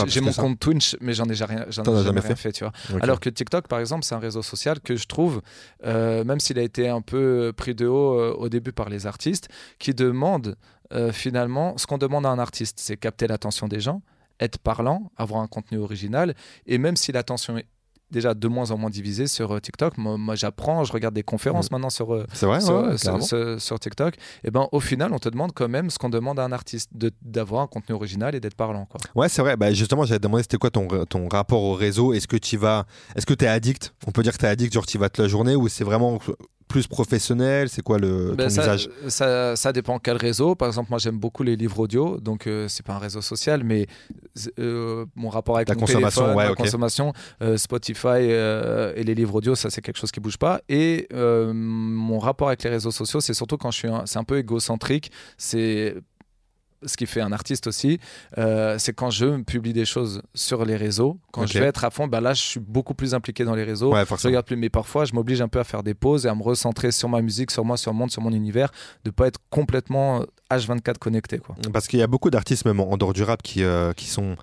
J'ai 0.07 0.21
mon 0.21 0.33
compte 0.33 0.59
Twitch 0.59 0.97
mais 0.99 1.13
j'en 1.13 1.25
ai 1.29 1.35
jamais 1.35 1.55
rien, 1.55 1.65
j'en 1.69 1.83
ai 1.83 1.85
T'en 1.85 1.93
as 1.93 1.95
jamais 1.97 2.07
jamais 2.07 2.19
rien 2.21 2.35
fait 2.35 2.51
tu 2.51 2.65
vois. 2.65 2.73
Alors 3.01 3.19
que 3.19 3.29
TikTok, 3.29 3.67
par 3.67 3.79
exemple, 3.79 4.03
c'est 4.03 4.15
un 4.15 4.19
réseau 4.19 4.41
social 4.41 4.81
que 4.81 4.95
je 4.95 5.07
trouve, 5.07 5.41
même 5.85 6.39
s'il 6.39 6.59
a 6.59 6.63
été 6.63 6.89
un 6.89 7.01
peu 7.01 7.53
pris 7.55 7.73
de 7.73 7.87
haut 7.87 8.33
au 8.33 8.49
début 8.49 8.73
par 8.73 8.89
les 8.89 9.05
artistes, 9.07 9.47
qui 9.79 9.93
demande 9.93 10.57
euh, 10.93 11.11
finalement 11.11 11.77
ce 11.77 11.85
qu'on 11.87 11.97
demande 11.97 12.25
à 12.25 12.29
un 12.29 12.39
artiste, 12.39 12.79
c'est 12.79 12.97
capter 12.97 13.27
l'attention 13.27 13.67
des 13.67 13.79
gens, 13.79 14.01
être 14.39 14.57
parlant, 14.59 15.11
avoir 15.17 15.41
un 15.41 15.47
contenu 15.47 15.77
original, 15.77 16.35
et 16.65 16.77
même 16.77 16.95
si 16.95 17.11
l'attention 17.11 17.57
est 17.57 17.65
déjà 18.11 18.35
de 18.35 18.47
moins 18.47 18.69
en 18.69 18.77
moins 18.77 18.91
divisée 18.91 19.25
sur 19.25 19.51
euh, 19.55 19.59
TikTok, 19.59 19.97
moi, 19.97 20.17
moi, 20.19 20.35
j'apprends, 20.35 20.83
je 20.83 20.93
regarde 20.93 21.15
des 21.15 21.23
conférences 21.23 21.71
maintenant 21.71 21.89
sur, 21.89 22.13
euh, 22.13 22.25
vrai, 22.43 22.61
sur, 22.61 22.83
ouais, 22.83 23.59
sur- 23.59 23.79
TikTok, 23.79 24.15
et 24.43 24.51
ben 24.51 24.67
au 24.71 24.79
final, 24.79 25.13
on 25.13 25.17
te 25.17 25.29
demande 25.29 25.51
quand 25.53 25.67
même 25.67 25.89
ce 25.89 25.97
qu'on 25.97 26.09
demande 26.09 26.39
à 26.39 26.43
un 26.43 26.51
artiste, 26.51 26.91
d'avoir 27.23 27.63
un 27.63 27.67
contenu 27.67 27.95
original 27.95 28.35
et 28.35 28.39
d'être 28.39 28.53
parlant. 28.55 28.85
Quoi. 28.85 28.99
Ouais, 29.15 29.29
c'est 29.29 29.41
vrai. 29.41 29.57
Bah, 29.57 29.73
justement, 29.73 30.05
j'avais 30.05 30.19
demandé 30.19 30.43
c'était 30.43 30.57
quoi 30.57 30.69
ton, 30.69 30.87
ton 31.05 31.27
rapport 31.27 31.63
au 31.63 31.73
réseau. 31.73 32.13
Est-ce 32.13 32.27
que 32.27 32.37
tu 32.37 32.55
vas. 32.55 32.85
Est-ce 33.15 33.25
que 33.25 33.33
tu 33.33 33.45
es 33.45 33.47
addict? 33.47 33.95
On 34.05 34.11
peut 34.11 34.21
dire 34.21 34.33
que 34.33 34.37
tu 34.37 34.45
es 34.45 34.49
addict, 34.49 34.71
genre 34.73 34.85
tu 34.85 34.99
vas 34.99 35.09
toute 35.09 35.23
la 35.23 35.27
journée 35.27 35.55
ou 35.55 35.67
c'est 35.67 35.83
vraiment 35.83 36.19
plus 36.67 36.87
professionnel 36.87 37.69
C'est 37.69 37.81
quoi 37.81 37.97
le, 37.97 38.33
Ben, 38.35 38.47
ton 38.47 38.49
ça, 38.49 38.61
usage? 38.61 38.89
ça, 39.07 39.55
ça 39.55 39.73
dépend 39.73 39.99
quel 39.99 40.17
réseau. 40.17 40.55
Par 40.55 40.67
exemple, 40.67 40.89
moi 40.89 40.99
j'aime 40.99 41.17
beaucoup 41.17 41.43
les 41.43 41.55
livres 41.55 41.79
audio, 41.79 42.19
donc 42.19 42.47
euh, 42.47 42.67
c'est 42.67 42.85
pas 42.85 42.93
un 42.93 42.99
réseau 42.99 43.21
social, 43.21 43.63
mais 43.63 43.87
euh, 44.59 45.05
mon 45.15 45.29
rapport 45.29 45.57
avec 45.57 45.69
mon 45.69 45.75
consommation, 45.75 46.21
téléphone, 46.21 46.37
ouais, 46.37 46.45
ma 46.45 46.51
ok. 46.51 46.57
consommation, 46.57 47.13
euh, 47.41 47.57
Spotify 47.57 48.07
euh, 48.07 48.93
et 48.95 49.03
les 49.03 49.15
livres 49.15 49.35
audio, 49.35 49.55
ça 49.55 49.69
c'est 49.69 49.81
quelque 49.81 49.97
chose 49.97 50.11
qui 50.11 50.19
bouge 50.19 50.37
pas. 50.37 50.61
Et 50.69 51.07
mon 51.13 52.19
rapport 52.19 52.47
avec 52.47 52.63
les 52.63 52.69
réseaux 52.69 52.91
sociaux, 52.91 53.21
c'est 53.21 53.33
surtout 53.33 53.57
quand 53.57 53.71
je 53.71 53.77
suis, 53.77 53.89
c'est 54.05 54.19
un 54.19 54.23
peu 54.23 54.37
égocentrique. 54.37 55.11
C'est 55.37 55.95
ce 56.85 56.97
qui 56.97 57.05
fait 57.05 57.21
un 57.21 57.31
artiste 57.31 57.67
aussi, 57.67 57.99
euh, 58.37 58.77
c'est 58.79 58.93
quand 58.93 59.09
je 59.09 59.41
publie 59.41 59.73
des 59.73 59.85
choses 59.85 60.21
sur 60.33 60.65
les 60.65 60.75
réseaux, 60.75 61.17
quand 61.31 61.45
je 61.45 61.59
vais 61.59 61.65
être 61.65 61.83
à 61.83 61.89
fond, 61.89 62.07
bah 62.07 62.21
là 62.21 62.33
je 62.33 62.41
suis 62.41 62.59
beaucoup 62.59 62.93
plus 62.93 63.13
impliqué 63.13 63.43
dans 63.43 63.55
les 63.55 63.63
réseaux. 63.63 63.93
Ouais, 63.93 64.03
Je 64.05 64.27
regarde 64.27 64.45
plus, 64.45 64.55
mais 64.55 64.69
parfois 64.69 65.05
je 65.05 65.13
m'oblige 65.13 65.41
un 65.41 65.47
peu 65.47 65.59
à 65.59 65.63
faire 65.63 65.83
des 65.83 65.93
pauses 65.93 66.25
et 66.25 66.29
à 66.29 66.35
me 66.35 66.43
recentrer 66.43 66.91
sur 66.91 67.09
ma 67.09 67.21
musique, 67.21 67.51
sur 67.51 67.65
moi, 67.65 67.77
sur 67.77 67.91
le 67.91 67.97
monde, 67.97 68.11
sur 68.11 68.21
mon 68.21 68.31
univers, 68.31 68.71
de 69.03 69.11
pas 69.11 69.27
être 69.27 69.39
complètement 69.49 70.23
H24 70.51 70.97
connecté. 70.97 71.39
Quoi. 71.39 71.55
Parce 71.71 71.87
qu'il 71.87 71.99
y 71.99 72.03
a 72.03 72.07
beaucoup 72.07 72.29
d'artistes, 72.29 72.65
même 72.65 72.79
en 72.79 72.93
en 72.93 72.97
dehors 72.97 73.13
du 73.13 73.23
rap, 73.23 73.41
qui, 73.41 73.63
euh, 73.63 73.91
qui 73.93 74.07
sont 74.07 74.35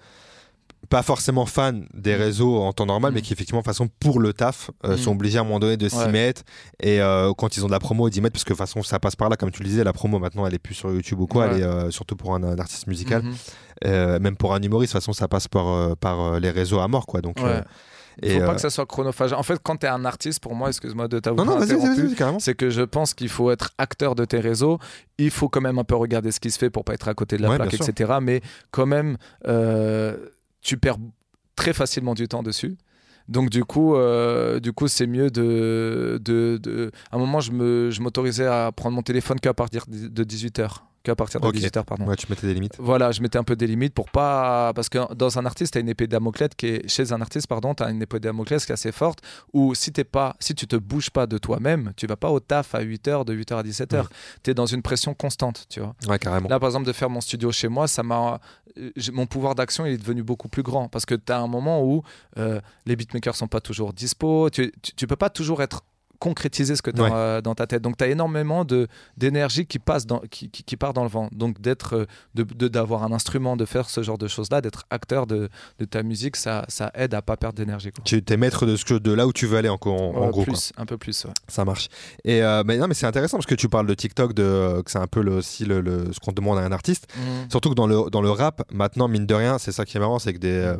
pas 0.90 1.02
forcément 1.02 1.46
fans 1.46 1.80
des 1.94 2.14
Mm. 2.16 2.18
réseaux 2.18 2.58
en 2.60 2.72
temps 2.74 2.84
normal, 2.84 3.12
Mm. 3.12 3.14
mais 3.14 3.22
qui 3.22 3.32
effectivement, 3.32 3.60
de 3.60 3.64
façon, 3.64 3.88
pour 4.00 4.20
le 4.20 4.32
taf, 4.34 4.70
euh, 4.84 4.94
Mm. 4.94 4.98
sont 4.98 5.12
obligés 5.12 5.38
à 5.38 5.40
un 5.40 5.44
moment 5.44 5.60
donné 5.60 5.76
de 5.78 5.88
s'y 5.88 5.96
Ouais. 5.96 6.12
mettre. 6.12 6.42
Et 6.80 7.00
euh, 7.00 7.32
quand 7.32 7.56
ils 7.56 7.64
ont 7.64 7.68
de 7.68 7.72
la 7.72 7.78
promo, 7.78 8.10
d'y 8.10 8.20
mettre, 8.20 8.34
parce 8.34 8.44
que 8.44 8.50
de 8.50 8.54
toute 8.54 8.58
façon, 8.66 8.82
ça 8.82 8.98
passe 8.98 9.16
par 9.16 9.30
là, 9.30 9.36
comme 9.36 9.50
tu 9.50 9.62
le 9.62 9.68
disais, 9.68 9.84
la 9.84 9.92
promo 9.94 10.18
maintenant, 10.18 10.46
elle 10.46 10.52
est 10.54 10.58
plus 10.58 10.74
sur 10.74 10.92
YouTube 10.92 11.20
ou 11.20 11.26
quoi, 11.26 11.46
Ouais. 11.46 11.52
elle 11.54 11.60
est 11.60 11.64
euh, 11.64 11.90
surtout 11.90 12.16
pour 12.16 12.34
un, 12.34 12.42
un 12.42 12.58
artiste 12.58 12.86
musical. 12.88 13.22
Euh, 13.86 14.18
même 14.18 14.36
pour 14.36 14.52
un 14.52 14.60
humoriste, 14.60 14.92
de 14.92 14.98
toute 14.98 15.02
façon, 15.04 15.12
ça 15.12 15.28
passe 15.28 15.48
par, 15.48 15.68
euh, 15.68 15.94
par 15.98 16.20
euh, 16.20 16.38
les 16.40 16.50
réseaux 16.50 16.80
à 16.80 16.88
mort, 16.88 17.06
quoi. 17.06 17.20
Donc, 17.22 17.38
Ouais. 17.40 17.62
Il 18.22 18.32
faut 18.32 18.40
pas 18.40 18.50
euh, 18.50 18.54
que 18.56 18.60
ça 18.60 18.68
soit 18.68 18.84
chronophage. 18.84 19.32
En 19.32 19.42
fait, 19.42 19.58
quand 19.62 19.76
tu 19.78 19.86
es 19.86 19.88
un 19.88 20.04
artiste, 20.04 20.40
pour 20.40 20.54
moi, 20.54 20.68
excuse-moi 20.68 21.08
de 21.08 21.20
t'avoir 21.20 21.48
interrompu, 21.62 22.14
c'est 22.40 22.54
que 22.54 22.68
je 22.68 22.82
pense 22.82 23.14
qu'il 23.14 23.30
faut 23.30 23.50
être 23.50 23.70
acteur 23.78 24.14
de 24.14 24.26
tes 24.26 24.40
réseaux. 24.40 24.78
Il 25.16 25.30
faut 25.30 25.48
quand 25.48 25.62
même 25.62 25.78
un 25.78 25.84
peu 25.84 25.94
regarder 25.94 26.30
ce 26.30 26.40
qui 26.40 26.50
se 26.50 26.58
fait 26.58 26.68
pour 26.68 26.84
pas 26.84 26.92
être 26.92 27.08
à 27.08 27.14
côté 27.14 27.38
de 27.38 27.42
la 27.42 27.48
Ouais, 27.50 27.56
plaque, 27.56 27.72
etc. 27.72 28.18
Mais 28.20 28.42
quand 28.72 28.84
même, 28.84 29.16
euh, 29.46 30.16
tu 30.62 30.76
perds 30.76 30.98
très 31.56 31.72
facilement 31.72 32.14
du 32.14 32.28
temps 32.28 32.42
dessus. 32.42 32.76
Donc 33.28 33.50
du 33.50 33.64
coup, 33.64 33.94
euh, 33.94 34.58
du 34.60 34.72
coup, 34.72 34.88
c'est 34.88 35.06
mieux 35.06 35.30
de, 35.30 36.20
de, 36.22 36.58
de- 36.62 36.90
À 37.12 37.16
un 37.16 37.18
moment, 37.18 37.40
je 37.40 37.52
me, 37.52 37.90
je 37.90 38.00
m'autorisais 38.02 38.46
à 38.46 38.72
prendre 38.72 38.96
mon 38.96 39.02
téléphone 39.02 39.38
qu'à 39.38 39.54
partir 39.54 39.84
de 39.88 40.24
18 40.24 40.58
h 40.58 40.68
qu'à 41.02 41.16
partir 41.16 41.40
de 41.40 41.46
Ok. 41.46 41.54
18 41.54 41.76
h 41.76 41.84
pardon. 41.84 42.06
Ouais, 42.06 42.16
tu 42.16 42.26
mettais 42.30 42.46
des 42.46 42.54
limites. 42.54 42.74
Voilà, 42.78 43.10
je 43.12 43.22
mettais 43.22 43.38
un 43.38 43.44
peu 43.44 43.56
des 43.56 43.66
limites 43.66 43.94
pour 43.94 44.10
pas. 44.10 44.72
Parce 44.74 44.88
que 44.88 45.12
dans 45.14 45.38
un 45.38 45.46
artiste, 45.46 45.72
tu 45.72 45.78
as 45.78 45.80
une 45.80 45.88
épée 45.88 46.06
Damoclès 46.06 46.50
qui 46.56 46.66
est. 46.66 46.88
Chez 46.88 47.12
un 47.12 47.20
artiste, 47.20 47.46
pardon, 47.46 47.74
tu 47.74 47.82
as 47.82 47.90
une 47.90 48.02
épée 48.02 48.20
Damoclès 48.20 48.64
qui 48.64 48.72
est 48.72 48.74
assez 48.74 48.92
forte. 48.92 49.20
Où 49.52 49.74
si, 49.74 49.92
t'es 49.92 50.04
pas... 50.04 50.36
si 50.40 50.54
tu 50.54 50.66
te 50.66 50.76
bouges 50.76 51.10
pas 51.10 51.26
de 51.26 51.38
toi-même, 51.38 51.92
tu 51.96 52.06
vas 52.06 52.16
pas 52.16 52.30
au 52.30 52.40
taf 52.40 52.74
à 52.74 52.82
8h, 52.82 53.24
de 53.24 53.34
8h 53.34 53.54
à 53.58 53.62
17h. 53.62 53.96
Ouais. 54.00 54.06
Tu 54.42 54.50
es 54.50 54.54
dans 54.54 54.66
une 54.66 54.82
pression 54.82 55.14
constante, 55.14 55.66
tu 55.68 55.80
vois. 55.80 55.94
Ouais, 56.08 56.18
carrément. 56.18 56.48
Là, 56.48 56.58
par 56.60 56.68
exemple, 56.68 56.86
de 56.86 56.92
faire 56.92 57.10
mon 57.10 57.20
studio 57.20 57.50
chez 57.52 57.68
moi, 57.68 57.88
ça 57.88 58.02
m'a. 58.02 58.40
euh, 58.78 58.90
Mon 59.12 59.26
pouvoir 59.26 59.54
d'action 59.54 59.84
il 59.86 59.92
est 59.94 59.98
devenu 59.98 60.22
beaucoup 60.22 60.48
plus 60.48 60.62
grand 60.62 60.88
parce 60.88 61.04
que 61.06 61.14
tu 61.14 61.32
as 61.32 61.38
un 61.40 61.46
moment 61.48 61.82
où 61.84 62.02
euh, 62.38 62.60
les 62.86 62.94
beatmakers 62.96 63.34
sont 63.36 63.48
pas 63.48 63.60
toujours 63.60 63.92
dispo. 63.92 64.48
Tu, 64.50 64.72
tu, 64.82 64.92
tu 64.94 65.06
peux 65.06 65.16
pas 65.16 65.30
toujours 65.30 65.62
être 65.62 65.82
concrétiser 66.20 66.76
ce 66.76 66.82
que 66.82 66.90
tu 66.92 67.00
as 67.02 67.36
Ouais. 67.36 67.42
dans 67.42 67.54
ta 67.56 67.66
tête. 67.66 67.82
Donc 67.82 67.96
tu 67.96 68.04
as 68.04 68.08
énormément 68.08 68.64
d'énergie 69.16 69.66
qui 69.66 69.78
passe 69.80 70.06
dans 70.06 70.20
qui, 70.30 70.50
qui, 70.50 70.62
qui 70.62 70.76
part 70.76 70.92
dans 70.94 71.02
le 71.02 71.08
vent. 71.08 71.28
Donc 71.32 71.60
d'être 71.60 71.96
euh, 71.96 72.04
de 72.34 72.44
de- 72.44 72.68
d'avoir 72.68 73.02
un 73.02 73.12
instrument, 73.12 73.56
de 73.56 73.64
faire 73.64 73.88
ce 73.90 74.02
genre 74.02 74.18
de 74.18 74.28
choses 74.28 74.48
là, 74.50 74.60
d'être 74.60 74.84
acteur 74.90 75.26
de, 75.26 75.48
de 75.78 75.84
ta 75.84 76.02
musique, 76.02 76.36
ça, 76.36 76.64
ça 76.68 76.90
aide 76.94 77.14
à 77.14 77.22
pas 77.22 77.36
perdre 77.36 77.56
d'énergie. 77.56 77.90
Tu 78.04 78.22
es 78.28 78.36
maître 78.36 78.66
de, 78.66 78.76
ce 78.76 78.84
que, 78.84 78.94
de 78.94 79.12
là 79.12 79.26
où 79.26 79.32
tu 79.32 79.46
veux 79.46 79.56
aller 79.58 79.68
en, 79.68 79.78
en- 79.82 79.88
en 79.88 80.30
gros. 80.30 80.44
quoi. 80.44 80.54
un 80.76 80.86
peu 80.86 80.98
plus. 80.98 81.24
ouais. 81.24 81.32
Ça 81.48 81.64
marche. 81.64 81.88
Et 82.24 82.42
euh, 82.42 82.62
mais 82.66 82.76
non, 82.76 82.86
mais 82.86 82.94
c'est 82.94 83.06
intéressant 83.06 83.38
parce 83.38 83.46
que 83.46 83.54
tu 83.54 83.68
parles 83.68 83.86
de 83.86 83.94
TikTok, 83.94 84.34
de, 84.34 84.42
euh, 84.42 84.82
que 84.82 84.90
c'est 84.90 84.98
un 84.98 85.06
peu 85.06 85.22
le, 85.22 85.32
aussi 85.36 85.64
le, 85.64 85.80
le- 85.80 86.12
ce 86.12 86.20
qu'on 86.20 86.32
demande 86.32 86.58
à 86.58 86.62
un 86.62 86.72
artiste. 86.72 87.12
Surtout 87.50 87.70
que 87.70 87.74
dans 87.74 87.86
le, 87.86 88.10
dans 88.10 88.22
le 88.22 88.30
rap, 88.30 88.62
maintenant, 88.72 89.08
mine 89.08 89.26
de 89.26 89.34
rien, 89.34 89.58
c'est 89.58 89.72
ça 89.72 89.84
qui 89.84 89.96
est 89.96 90.00
marrant, 90.00 90.18
c'est 90.18 90.32
que 90.34 90.38
des, 90.38 90.48
euh, 90.52 90.76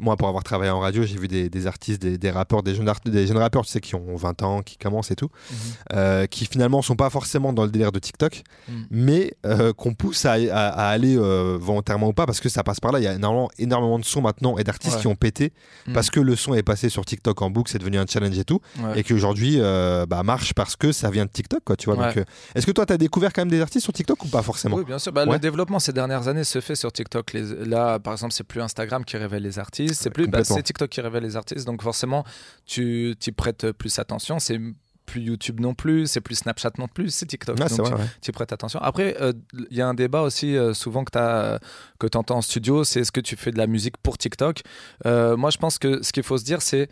moi, 0.00 0.16
pour 0.16 0.28
avoir 0.28 0.42
travaillé 0.44 0.70
en 0.70 0.80
radio, 0.80 1.02
j'ai 1.04 1.18
vu 1.18 1.28
des, 1.28 1.48
des 1.48 1.66
artistes, 1.66 2.00
des, 2.02 2.18
des 2.18 2.30
rappeurs, 2.30 2.62
des 2.62 2.74
jeunes, 2.74 2.90
des 3.06 3.26
jeunes 3.26 3.38
rappeurs, 3.38 3.64
tu 3.64 3.70
sais, 3.70 3.80
qui 3.80 3.94
ont 3.94 4.14
20 4.16 4.42
ans, 4.42 4.62
qui 4.62 4.76
commencent 4.84 5.10
et 5.10 5.16
tout, 5.16 5.28
Mhm. 5.50 5.56
euh, 5.94 6.26
qui 6.26 6.46
finalement 6.46 6.80
sont 6.82 6.94
pas 6.96 7.10
forcément 7.10 7.52
dans 7.52 7.64
le 7.64 7.70
délire 7.70 7.90
de 7.90 7.98
TikTok, 7.98 8.42
Mhm. 8.68 8.86
mais 8.90 9.34
euh, 9.46 9.72
qu'on 9.72 9.94
pousse 9.94 10.24
à, 10.24 10.32
à- 10.34 10.36
à 10.68 10.88
aller 10.90 11.16
euh, 11.18 11.58
volontairement 11.60 12.08
ou 12.08 12.12
pas, 12.12 12.26
parce 12.26 12.40
que 12.40 12.48
ça 12.48 12.62
passe 12.62 12.78
par 12.80 12.92
là. 12.92 13.00
Il 13.00 13.04
y 13.04 13.08
a 13.08 13.14
énormément, 13.14 13.50
énormément 13.58 13.98
de 13.98 14.04
sons 14.04 14.20
maintenant 14.22 14.56
et 14.58 14.64
d'artistes 14.64 14.94
Ouais. 14.96 15.00
qui 15.00 15.06
ont 15.08 15.16
pété 15.16 15.52
Mhm. 15.88 15.94
parce 15.94 16.10
que 16.10 16.20
le 16.20 16.36
son 16.36 16.54
est 16.54 16.62
passé 16.62 16.88
sur 16.88 17.04
TikTok 17.04 17.42
en 17.42 17.50
boucle, 17.50 17.70
c'est 17.72 17.78
devenu 17.78 17.98
un 17.98 18.06
challenge 18.06 18.38
et 18.38 18.44
tout, 18.44 18.60
Ouais. 18.80 19.00
et 19.00 19.02
qui 19.02 19.12
aujourd'hui 19.14 19.56
euh, 19.60 20.06
bah, 20.06 20.22
marche 20.22 20.54
parce 20.54 20.76
que 20.76 20.92
ça 20.92 21.10
vient 21.10 21.24
de 21.24 21.30
TikTok, 21.30 21.60
quoi, 21.64 21.76
tu 21.76 21.90
vois. 21.90 21.98
Ouais. 21.98 22.14
Donc, 22.14 22.24
est-ce 22.54 22.66
que 22.66 22.72
toi, 22.72 22.86
tu 22.86 22.92
as 22.92 22.98
découvert 22.98 23.32
quand 23.32 23.42
même 23.42 23.50
des 23.50 23.60
artistes 23.60 23.84
sur 23.84 23.92
TikTok 23.92 24.22
ou 24.24 24.28
pas 24.28 24.42
forcément? 24.42 24.76
Oui, 24.76 24.84
bien 24.84 24.98
sûr. 24.98 25.12
Bah. 25.12 25.24
Le 25.24 25.38
développement 25.38 25.78
ces 25.78 25.92
dernières 25.92 26.28
années 26.28 26.44
se 26.44 26.60
fait 26.60 26.74
sur 26.76 26.92
TikTok. 26.92 27.32
Les- 27.32 27.64
Là, 27.64 27.98
par 27.98 28.12
exemple, 28.12 28.32
c'est 28.34 28.44
plus 28.44 28.60
Instagram 28.60 29.04
qui 29.04 29.16
révèle 29.16 29.42
les 29.42 29.58
artistes, 29.58 29.94
c'est 30.02 30.10
plus 30.10 30.26
bah, 30.28 30.44
c'est 30.44 30.62
TikTok 30.62 30.90
qui 30.90 31.00
révèle 31.00 31.22
les 31.22 31.36
artistes. 31.36 31.64
Donc 31.66 31.82
forcément, 31.82 32.24
tu 32.66 33.16
y 33.26 33.32
prêtes 33.32 33.72
plus 33.72 33.98
attention. 33.98 34.38
C'est 34.38 34.60
plus 35.04 35.20
YouTube 35.22 35.60
non 35.60 35.74
plus, 35.74 36.06
c'est 36.06 36.20
plus 36.20 36.34
Snapchat 36.36 36.72
non 36.78 36.88
plus, 36.88 37.10
c'est 37.10 37.26
TikTok. 37.26 37.56
Ah, 37.60 37.68
c'est 37.68 37.76
Donc, 37.78 37.88
vrai, 37.88 37.96
ouais. 38.02 38.08
tu 38.20 38.32
prêtes 38.32 38.52
attention. 38.52 38.80
Après, 38.80 39.16
euh, 39.20 39.32
il 39.70 39.76
y 39.76 39.80
a 39.80 39.86
un 39.86 39.94
débat 39.94 40.22
aussi 40.22 40.56
euh, 40.56 40.74
souvent 40.74 41.04
que 41.04 41.10
tu 41.12 41.66
que 41.98 42.18
entends 42.18 42.36
en 42.38 42.42
studio, 42.42 42.84
c'est 42.84 43.00
est-ce 43.00 43.12
que 43.12 43.20
tu 43.20 43.36
fais 43.36 43.50
de 43.50 43.58
la 43.58 43.66
musique 43.66 43.96
pour 43.98 44.18
TikTok? 44.18 44.62
Euh, 45.06 45.36
Moi, 45.36 45.50
je 45.50 45.58
pense 45.58 45.78
que 45.78 46.02
ce 46.02 46.12
qu'il 46.12 46.22
faut 46.22 46.38
se 46.38 46.44
dire, 46.44 46.62
c'est 46.62 46.88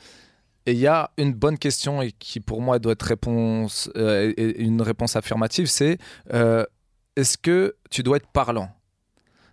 et 0.65 0.73
il 0.73 0.79
y 0.79 0.87
a 0.87 1.11
une 1.19 1.33
bonne 1.33 1.59
question 1.59 2.03
et 2.03 2.13
qui 2.13 2.39
pour 2.39 2.63
moi 2.63 2.79
doit 2.79 2.93
être 2.93 3.03
réponse, 3.03 3.91
euh, 3.97 4.33
une 4.37 4.81
réponse 4.81 5.17
affirmative, 5.17 5.67
c'est 5.67 5.99
euh, 6.33 6.65
est-ce 7.17 7.37
que 7.37 7.75
tu 7.91 8.03
dois 8.03 8.19
être 8.19 8.29
parlant? 8.29 8.71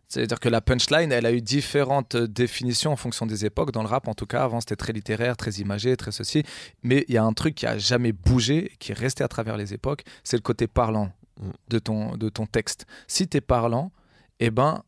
C'est-à-dire 0.09 0.39
que 0.39 0.49
la 0.49 0.59
punchline, 0.59 1.11
elle 1.11 1.25
a 1.25 1.31
eu 1.31 1.41
différentes 1.41 2.15
euh, 2.15 2.27
définitions 2.27 2.91
en 2.91 2.95
fonction 2.97 3.25
des 3.25 3.45
époques. 3.45 3.71
Dans 3.71 3.83
le 3.83 3.87
rap, 3.87 4.07
en 4.07 4.13
tout 4.15 4.25
cas, 4.25 4.43
avant, 4.43 4.59
c'était 4.59 4.75
très 4.75 4.91
littéraire, 4.91 5.37
très 5.37 5.51
imagé, 5.51 5.95
très 5.95 6.11
ceci. 6.11 6.43
Mais 6.83 7.05
il 7.07 7.13
y 7.13 7.17
a 7.17 7.23
un 7.23 7.33
truc 7.33 7.55
qui 7.55 7.65
a 7.67 7.77
jamais 7.77 8.11
bougé, 8.11 8.73
qui 8.79 8.91
est 8.91 8.99
resté 8.99 9.23
à 9.23 9.27
travers 9.27 9.55
les 9.55 9.73
époques, 9.73 10.03
c'est 10.23 10.35
le 10.37 10.41
côté 10.41 10.67
parlant 10.67 11.11
Mm. 11.39 11.51
de 11.69 11.79
ton, 11.79 12.17
de 12.17 12.27
ton 12.27 12.45
texte. 12.45 12.85
Si 13.07 13.25
tu 13.29 13.37
es 13.37 13.41
parlant, 13.41 13.93
eh 14.41 14.49
ben, 14.51 14.83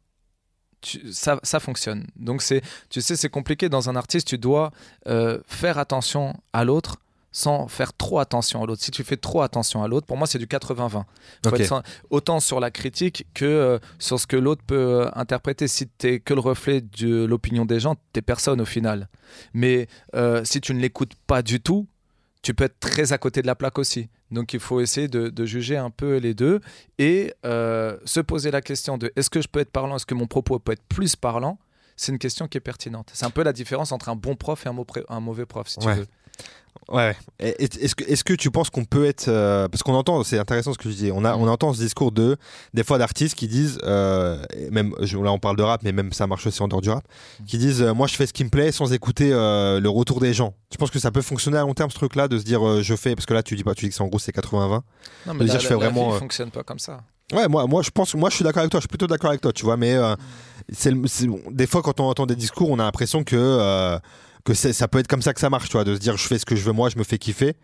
tu- 0.81 1.13
ça, 1.13 1.39
ça 1.43 1.61
fonctionne. 1.61 2.07
Donc, 2.17 2.41
c'est, 2.41 2.61
tu 2.89 2.99
sais, 2.99 3.15
c'est 3.15 3.29
compliqué. 3.29 3.69
Dans 3.69 3.89
un 3.89 3.95
artiste, 3.95 4.27
tu 4.27 4.37
dois 4.37 4.71
euh, 5.07 5.39
faire 5.47 5.77
attention 5.77 6.33
à 6.51 6.65
l'autre 6.65 6.97
sans 7.31 7.67
faire 7.67 7.93
trop 7.93 8.19
attention 8.19 8.61
à 8.63 8.65
l'autre. 8.65 8.81
Si 8.81 8.91
tu 8.91 9.03
fais 9.03 9.17
trop 9.17 9.41
attention 9.41 9.83
à 9.83 9.87
l'autre, 9.87 10.05
pour 10.05 10.17
moi, 10.17 10.27
c'est 10.27 10.37
du 10.39 10.47
80-20. 10.47 11.05
Faut 11.43 11.49
Ok. 11.53 11.59
être 11.59 11.65
sans- 11.67 11.81
autant 12.09 12.39
sur 12.39 12.59
la 12.59 12.71
critique 12.71 13.25
que 13.33 13.45
euh, 13.45 13.79
sur 13.99 14.19
ce 14.19 14.27
que 14.27 14.35
l'autre 14.35 14.63
peut 14.65 14.75
euh, 15.05 15.09
interpréter. 15.13 15.67
Si 15.67 15.87
tu 15.97 16.07
es 16.07 16.19
que 16.19 16.33
le 16.33 16.41
reflet 16.41 16.81
de 16.81 17.23
l'opinion 17.25 17.65
des 17.65 17.79
gens, 17.79 17.95
tu 18.13 18.21
personne 18.21 18.59
au 18.61 18.65
final. 18.65 19.07
Mais 19.53 19.87
euh, 20.15 20.43
si 20.43 20.59
tu 20.61 20.73
ne 20.73 20.79
l'écoutes 20.79 21.13
pas 21.27 21.41
du 21.41 21.61
tout, 21.61 21.87
tu 22.41 22.53
peux 22.53 22.63
être 22.65 22.79
très 22.79 23.13
à 23.13 23.17
côté 23.17 23.41
de 23.41 23.47
la 23.47 23.55
plaque 23.55 23.77
aussi. 23.79 24.09
Donc 24.31 24.53
il 24.53 24.59
faut 24.59 24.81
essayer 24.81 25.07
de, 25.07 25.29
de 25.29 25.45
juger 25.45 25.77
un 25.77 25.89
peu 25.89 26.17
les 26.17 26.33
deux 26.33 26.59
et 26.97 27.33
euh, 27.45 27.97
se 28.05 28.19
poser 28.19 28.49
la 28.51 28.61
question 28.61 28.97
de 28.97 29.11
est-ce 29.15 29.29
que 29.29 29.41
je 29.41 29.47
peux 29.47 29.59
être 29.59 29.71
parlant, 29.71 29.95
est-ce 29.97 30.05
que 30.05 30.15
mon 30.15 30.27
propos 30.27 30.57
peut 30.59 30.71
être 30.71 30.83
plus 30.89 31.15
parlant? 31.15 31.59
C'est 31.97 32.11
une 32.11 32.17
question 32.17 32.47
qui 32.47 32.57
est 32.57 32.61
pertinente. 32.61 33.09
C'est 33.13 33.25
un 33.25 33.29
peu 33.29 33.43
la 33.43 33.53
différence 33.53 33.91
entre 33.91 34.09
un 34.09 34.15
bon 34.15 34.35
prof 34.35 34.65
et 34.65 34.69
un, 34.69 34.73
mau- 34.73 34.87
un 35.09 35.19
mauvais 35.19 35.45
prof, 35.45 35.67
si 35.67 35.77
tu 35.79 35.85
Ouais. 35.85 35.95
veux. 35.95 36.07
Ouais. 36.91 37.15
Est-ce 37.39 37.95
que, 37.95 38.03
est-ce 38.03 38.23
que 38.25 38.33
tu 38.33 38.51
penses 38.51 38.69
qu'on 38.69 38.83
peut 38.83 39.05
être. 39.05 39.29
euh, 39.29 39.69
parce 39.69 39.81
qu'on 39.81 39.93
entend, 39.93 40.23
c'est 40.25 40.37
intéressant 40.37 40.73
ce 40.73 40.77
que 40.77 40.89
je 40.89 40.95
dis, 40.95 41.11
on, 41.13 41.23
a, 41.23 41.35
on 41.35 41.47
entend 41.47 41.71
ce 41.73 41.79
discours 41.79 42.11
de. 42.11 42.35
Des 42.73 42.83
fois 42.83 42.97
d'artistes 42.97 43.35
qui 43.35 43.47
disent. 43.47 43.77
euh, 43.83 44.43
même, 44.71 44.93
là 44.99 45.31
on 45.31 45.39
parle 45.39 45.55
de 45.55 45.63
rap, 45.63 45.83
mais 45.83 45.93
même 45.93 46.11
ça 46.11 46.27
marche 46.27 46.47
aussi 46.47 46.61
en 46.61 46.67
dehors 46.67 46.81
du 46.81 46.89
rap. 46.89 47.05
Qui 47.47 47.57
disent 47.57 47.81
euh, 47.81 47.93
Moi 47.93 48.07
je 48.07 48.15
fais 48.15 48.27
ce 48.27 48.33
qui 48.33 48.43
me 48.43 48.49
plaît 48.49 48.73
sans 48.73 48.91
écouter 48.91 49.29
le 49.29 49.87
retour 49.87 50.19
des 50.19 50.33
gens. 50.33 50.53
Tu 50.69 50.77
penses 50.77 50.91
que 50.91 50.99
ça 50.99 51.11
peut 51.11 51.21
fonctionner 51.21 51.57
à 51.57 51.61
long 51.61 51.73
terme 51.73 51.89
ce 51.91 51.95
truc-là 51.95 52.27
de 52.27 52.37
se 52.37 52.43
dire 52.43 52.81
je 52.81 52.95
fais. 52.95 53.15
Parce 53.15 53.25
que 53.25 53.33
là 53.33 53.43
tu 53.43 53.55
dis 53.55 53.63
pas, 53.63 53.73
tu 53.73 53.85
dis 53.85 53.89
que 53.89 53.95
c'est 53.95 54.03
en 54.03 54.07
gros 54.07 54.19
c'est 54.19 54.35
80-20. 54.35 54.81
Non, 55.27 55.33
mais 55.33 55.45
dire, 55.45 55.53
la, 55.53 55.59
je 55.59 55.67
fais 55.67 55.73
la- 55.75 55.79
la 55.79 55.85
vraiment, 55.89 56.09
vie 56.09 56.15
euh, 56.15 56.19
fonctionne 56.19 56.51
pas 56.51 56.63
comme 56.63 56.79
ça. 56.79 56.99
Ouais, 57.31 57.47
moi, 57.47 57.65
moi 57.67 57.81
je 57.83 57.89
pense, 57.91 58.13
moi 58.15 58.29
je 58.29 58.35
suis 58.35 58.43
d'accord 58.43 58.59
avec 58.59 58.71
toi, 58.71 58.79
je 58.79 58.83
suis 58.83 58.89
plutôt 58.89 59.07
d'accord 59.07 59.29
avec 59.29 59.39
toi, 59.39 59.53
tu 59.53 59.63
vois, 59.63 59.77
mais 59.77 59.93
euh, 59.93 60.15
c'est, 60.73 60.93
des 61.51 61.67
fois 61.67 61.81
quand 61.81 62.01
on 62.01 62.09
entend 62.09 62.25
des 62.25 62.35
discours, 62.35 62.69
on 62.69 62.77
a 62.79 62.83
l'impression 62.83 63.23
que, 63.23 63.97
que 64.43 64.53
ça 64.53 64.87
peut 64.87 64.99
être 64.99 65.07
comme 65.07 65.21
ça 65.21 65.33
que 65.33 65.39
ça 65.39 65.49
marche, 65.49 65.69
tu 65.69 65.73
vois, 65.73 65.83
de 65.83 65.95
se 65.95 65.99
dire 65.99 66.17
je 66.17 66.27
fais 66.27 66.37
ce 66.39 66.45
que 66.45 66.55
je 66.55 66.63
veux 66.63 66.71
moi, 66.71 66.89
je 66.89 66.97
me 66.97 67.03
fais 67.03 67.17
kiffer, 67.17 67.55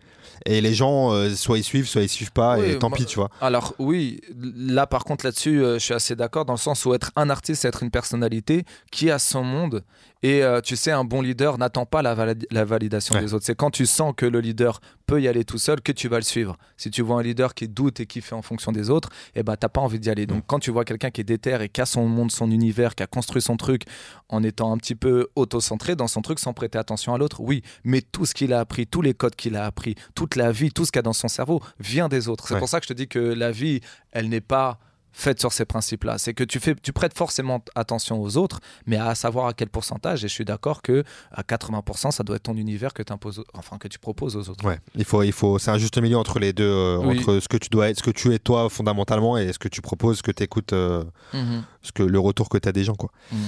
et 0.46 0.60
les 0.60 0.74
gens, 0.74 1.12
euh, 1.12 1.30
soit 1.34 1.58
ils 1.58 1.64
suivent, 1.64 1.88
soit 1.88 2.02
ils 2.02 2.08
suivent 2.08 2.32
pas, 2.32 2.58
Oui, 2.58 2.70
et 2.70 2.78
tant 2.78 2.90
pis, 2.90 3.06
tu 3.06 3.16
vois. 3.16 3.30
Alors 3.40 3.74
oui, 3.78 4.20
là 4.36 4.86
par 4.86 5.04
contre 5.04 5.24
là-dessus, 5.24 5.62
euh, 5.62 5.74
je 5.74 5.84
suis 5.84 5.94
assez 5.94 6.14
d'accord 6.16 6.44
dans 6.44 6.52
le 6.52 6.58
sens 6.58 6.84
où 6.84 6.94
être 6.94 7.10
un 7.16 7.30
artiste, 7.30 7.62
c'est 7.62 7.68
être 7.68 7.82
une 7.82 7.90
personnalité 7.90 8.64
qui 8.92 9.10
a 9.10 9.18
son 9.18 9.42
monde. 9.42 9.84
Et 10.24 10.42
euh, 10.42 10.60
tu 10.60 10.74
sais, 10.74 10.90
un 10.90 11.04
bon 11.04 11.22
leader 11.22 11.58
n'attend 11.58 11.86
pas 11.86 12.02
la, 12.02 12.12
valid- 12.14 12.46
la 12.50 12.64
validation 12.64 13.14
Ouais. 13.14 13.20
des 13.20 13.34
autres. 13.34 13.44
C'est 13.46 13.54
quand 13.54 13.70
tu 13.70 13.86
sens 13.86 14.12
que 14.16 14.26
le 14.26 14.40
leader 14.40 14.80
peut 15.06 15.22
y 15.22 15.28
aller 15.28 15.44
tout 15.44 15.58
seul 15.58 15.80
que 15.80 15.92
tu 15.92 16.08
vas 16.08 16.16
le 16.16 16.22
suivre. 16.24 16.56
Si 16.76 16.90
tu 16.90 17.02
vois 17.02 17.20
un 17.20 17.22
leader 17.22 17.54
qui 17.54 17.68
doute 17.68 18.00
et 18.00 18.06
qui 18.06 18.20
fait 18.20 18.34
en 18.34 18.42
fonction 18.42 18.72
des 18.72 18.90
autres, 18.90 19.10
eh 19.36 19.44
ben 19.44 19.56
t'as 19.56 19.68
pas 19.68 19.80
envie 19.80 20.00
d'y 20.00 20.10
aller. 20.10 20.26
Donc 20.26 20.42
quand 20.48 20.58
tu 20.58 20.72
vois 20.72 20.84
quelqu'un 20.84 21.10
qui 21.10 21.20
est 21.20 21.24
déter 21.24 21.56
et 21.62 21.68
qui 21.68 21.80
a 21.80 21.86
son 21.86 22.06
monde, 22.08 22.32
son 22.32 22.50
univers, 22.50 22.96
qui 22.96 23.04
a 23.04 23.06
construit 23.06 23.40
son 23.40 23.56
truc 23.56 23.82
en 24.28 24.42
étant 24.42 24.72
un 24.72 24.76
petit 24.76 24.96
peu 24.96 25.28
auto-centré 25.36 25.94
dans 25.94 26.08
son 26.08 26.20
truc 26.20 26.40
sans 26.40 26.52
prêter 26.52 26.78
attention 26.78 27.14
à 27.14 27.18
l'autre, 27.18 27.40
oui. 27.40 27.62
Mais 27.84 28.00
tout 28.02 28.26
ce 28.26 28.34
qu'il 28.34 28.52
a 28.52 28.58
appris, 28.58 28.88
tous 28.88 29.02
les 29.02 29.14
codes 29.14 29.36
qu'il 29.36 29.54
a 29.56 29.64
appris, 29.66 29.94
toute 30.16 30.34
la 30.34 30.50
vie, 30.50 30.72
tout 30.72 30.84
ce 30.84 30.90
qu'il 30.90 30.98
a 30.98 31.02
dans 31.02 31.12
son 31.12 31.28
cerveau 31.28 31.60
vient 31.78 32.08
des 32.08 32.28
autres. 32.28 32.48
C'est 32.48 32.54
Ouais. 32.54 32.60
pour 32.60 32.68
ça 32.68 32.80
que 32.80 32.84
je 32.86 32.88
te 32.88 32.94
dis 32.98 33.06
que 33.06 33.20
la 33.20 33.52
vie, 33.52 33.80
elle 34.10 34.28
n'est 34.28 34.40
pas 34.40 34.78
faite 35.12 35.40
sur 35.40 35.52
ces 35.52 35.64
principes-là. 35.64 36.18
C'est 36.18 36.34
que 36.34 36.44
tu 36.44 36.60
fais, 36.60 36.74
tu 36.74 36.92
prêtes 36.92 37.16
forcément 37.16 37.62
attention 37.74 38.20
aux 38.22 38.36
autres, 38.36 38.60
mais 38.86 38.96
à 38.96 39.14
savoir 39.14 39.46
à 39.46 39.52
quel 39.54 39.68
pourcentage. 39.68 40.24
Et 40.24 40.28
je 40.28 40.32
suis 40.32 40.44
d'accord 40.44 40.82
que 40.82 41.02
à 41.32 41.42
80%, 41.42 42.10
ça 42.10 42.22
doit 42.22 42.36
être 42.36 42.44
ton 42.44 42.56
univers 42.56 42.94
que 42.94 43.02
imposes, 43.10 43.42
enfin 43.54 43.78
que 43.78 43.88
tu 43.88 43.98
proposes 43.98 44.36
aux 44.36 44.48
autres. 44.50 44.64
Ouais, 44.64 44.78
il 44.94 45.04
faut, 45.04 45.22
il 45.22 45.32
faut, 45.32 45.58
c'est 45.58 45.70
un 45.70 45.78
juste 45.78 45.98
milieu 45.98 46.18
entre 46.18 46.38
les 46.38 46.52
deux, 46.52 46.64
euh, 46.64 46.98
Oui. 46.98 47.18
entre 47.18 47.40
ce 47.40 47.48
que 47.48 47.56
tu 47.56 47.68
dois 47.70 47.90
être, 47.90 47.98
ce 47.98 48.02
que 48.02 48.10
tu 48.10 48.32
es 48.34 48.38
toi 48.38 48.68
fondamentalement, 48.68 49.36
et 49.38 49.52
ce 49.52 49.58
que 49.58 49.68
tu 49.68 49.80
proposes, 49.80 50.18
ce 50.18 50.22
que 50.22 50.30
tu 50.32 50.42
écoutes, 50.42 50.70
ce 50.72 51.92
que, 51.94 52.02
le 52.02 52.18
retour 52.18 52.48
que 52.48 52.58
tu 52.58 52.68
as 52.68 52.72
des 52.72 52.84
gens, 52.84 52.94
quoi. 52.94 53.10
Mhm. 53.32 53.38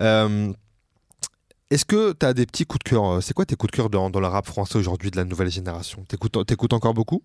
Euh, 0.00 0.52
est-ce 1.70 1.84
que 1.84 2.12
tu 2.12 2.26
as 2.26 2.34
des 2.34 2.46
petits 2.46 2.66
coups 2.66 2.84
de 2.84 2.90
cœur 2.90 3.04
euh, 3.04 3.20
C'est 3.20 3.34
quoi 3.34 3.46
tes 3.46 3.56
coups 3.56 3.70
de 3.72 3.76
cœur 3.76 3.90
dans, 3.90 4.10
dans 4.10 4.20
le 4.20 4.26
rap 4.26 4.46
français 4.46 4.78
aujourd'hui 4.78 5.10
de 5.10 5.16
la 5.16 5.24
nouvelle 5.24 5.50
génération? 5.50 6.04
T'écoutes, 6.06 6.46
t'écoutes 6.46 6.72
encore 6.72 6.94
beaucoup? 6.94 7.22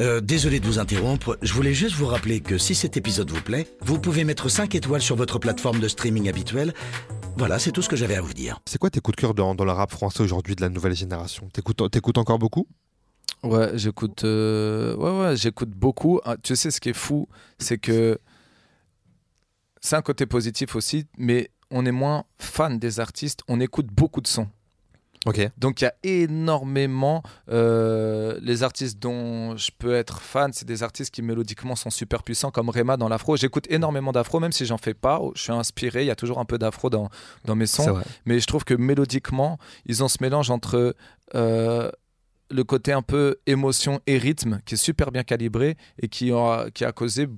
Euh, 0.00 0.20
désolé 0.20 0.60
de 0.60 0.66
vous 0.66 0.78
interrompre, 0.78 1.36
je 1.42 1.52
voulais 1.52 1.74
juste 1.74 1.96
vous 1.96 2.06
rappeler 2.06 2.40
que 2.40 2.56
si 2.56 2.76
cet 2.76 2.96
épisode 2.96 3.30
vous 3.30 3.42
plaît, 3.42 3.66
vous 3.80 3.98
pouvez 3.98 4.22
mettre 4.22 4.48
5 4.48 4.76
étoiles 4.76 5.02
sur 5.02 5.16
votre 5.16 5.40
plateforme 5.40 5.80
de 5.80 5.88
streaming 5.88 6.28
habituelle 6.28 6.72
Voilà, 7.36 7.58
c'est 7.58 7.72
tout 7.72 7.82
ce 7.82 7.88
que 7.88 7.96
j'avais 7.96 8.14
à 8.14 8.20
vous 8.20 8.32
dire. 8.32 8.60
C'est 8.64 8.78
quoi 8.78 8.90
tes 8.90 9.00
coups 9.00 9.16
de 9.16 9.20
cœur 9.20 9.34
dans, 9.34 9.56
dans 9.56 9.64
le 9.64 9.72
rap 9.72 9.90
français 9.90 10.22
aujourd'hui 10.22 10.54
de 10.54 10.60
la 10.60 10.68
nouvelle 10.68 10.94
génération? 10.94 11.48
T'écoutes 11.52 11.90
t'écoutes 11.90 12.18
encore 12.18 12.38
beaucoup? 12.38 12.68
Ouais, 13.42 13.70
j'écoute 13.74 14.22
euh, 14.22 14.94
ouais, 14.96 15.20
ouais, 15.20 15.36
j'écoute 15.36 15.70
beaucoup. 15.70 16.20
Ah, 16.24 16.36
tu 16.40 16.54
sais, 16.54 16.70
ce 16.70 16.80
qui 16.80 16.90
est 16.90 16.96
fou, 16.96 17.28
c'est 17.58 17.78
que 17.78 18.20
c'est 19.80 19.96
un 19.96 20.02
côté 20.02 20.26
positif 20.26 20.76
aussi, 20.76 21.06
mais 21.16 21.50
on 21.70 21.84
est 21.86 21.92
moins 21.92 22.24
fan 22.38 22.78
des 22.78 23.00
artistes, 23.00 23.40
on 23.48 23.58
écoute 23.58 23.86
beaucoup 23.86 24.20
de 24.20 24.28
sons. 24.28 24.48
Donc 25.58 25.80
il 25.80 25.84
y 25.84 25.86
a 25.88 25.94
énormément 26.02 27.22
euh, 27.50 28.38
les 28.40 28.62
artistes 28.62 28.98
dont 28.98 29.56
je 29.56 29.70
peux 29.76 29.94
être 29.94 30.20
fan, 30.22 30.52
c'est 30.52 30.66
des 30.66 30.82
artistes 30.82 31.12
qui 31.14 31.22
mélodiquement 31.22 31.76
sont 31.76 31.90
super 31.90 32.22
puissants 32.22 32.50
comme 32.50 32.68
Rema 32.70 32.96
dans 32.96 33.08
l'afro. 33.08 33.36
J'écoute 33.36 33.66
énormément 33.70 34.12
d'afro, 34.12 34.40
même 34.40 34.52
si 34.52 34.64
j'en 34.66 34.78
fais 34.78 34.94
pas. 34.94 35.20
Je 35.34 35.42
suis 35.42 35.52
inspiré, 35.52 36.02
il 36.04 36.06
y 36.06 36.10
a 36.10 36.16
toujours 36.16 36.38
un 36.38 36.44
peu 36.44 36.58
d'afro 36.58 36.88
dans, 36.90 37.08
dans 37.44 37.56
mes 37.56 37.66
sons. 37.66 37.84
Mais 38.26 38.40
je 38.40 38.46
trouve 38.46 38.64
que 38.64 38.74
mélodiquement, 38.74 39.58
ils 39.86 40.02
ont 40.04 40.08
ce 40.08 40.18
mélange 40.20 40.50
entre 40.50 40.94
euh, 41.34 41.90
le 42.50 42.64
côté 42.64 42.92
un 42.92 43.02
peu 43.02 43.36
émotion 43.46 44.00
et 44.06 44.16
rythme 44.18 44.60
qui 44.64 44.74
est 44.74 44.78
super 44.78 45.10
bien 45.10 45.22
calibré 45.24 45.76
et 46.00 46.08
qui 46.08 46.32
a, 46.32 46.70
qui 46.72 46.84
a 46.84 46.92
causé 46.92 47.28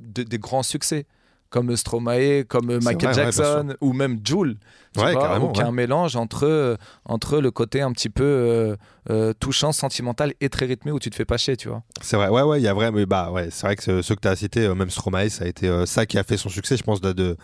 de- 0.00 0.22
des 0.22 0.38
grands 0.38 0.62
succès. 0.64 1.06
Comme 1.50 1.74
Stromae, 1.76 2.44
comme 2.44 2.66
Michael 2.78 2.80
vrai, 3.08 3.08
ouais, 3.08 3.12
bien 3.12 3.24
Jackson 3.24 3.74
ou 3.80 3.92
même 3.92 4.20
Jules. 4.24 4.56
Tu 4.92 5.00
Ouais, 5.00 5.12
vois, 5.12 5.36
est 5.36 5.62
ouais. 5.64 5.70
mélange 5.72 6.16
entre, 6.16 6.46
euh, 6.46 6.76
entre 7.04 7.38
le 7.40 7.50
côté 7.50 7.80
un 7.80 7.92
petit 7.92 8.08
peu 8.10 8.24
euh, 8.24 8.76
euh, 9.10 9.32
touchant, 9.38 9.72
sentimental 9.72 10.34
et 10.40 10.48
très 10.48 10.66
rythmé 10.66 10.90
où 10.92 10.98
tu 10.98 11.10
te 11.10 11.14
fais 11.16 11.24
pas 11.24 11.36
chier, 11.38 11.56
tu 11.56 11.68
vois. 11.68 11.82
C'est 12.02 12.16
vrai, 12.16 12.28
ouais, 12.28 12.42
ouais, 12.42 12.60
il 12.60 12.64
y 12.64 12.68
a 12.68 12.74
vrai, 12.74 12.90
mais 12.90 13.06
bah 13.06 13.30
ouais, 13.30 13.48
c'est 13.50 13.66
vrai 13.66 13.76
que 13.76 13.82
ce- 13.84 14.02
ceux 14.02 14.14
que 14.16 14.20
tu 14.20 14.28
as 14.28 14.36
cités, 14.36 14.68
même 14.74 14.90
Stromae, 14.90 15.28
ça 15.28 15.44
a 15.44 15.46
été 15.48 15.70
ça 15.86 16.06
qui 16.06 16.18
a 16.18 16.24
fait 16.24 16.36
son 16.36 16.48
succès, 16.48 16.76
je 16.76 16.82
pense, 16.82 17.00
de, 17.00 17.12
de- 17.12 17.36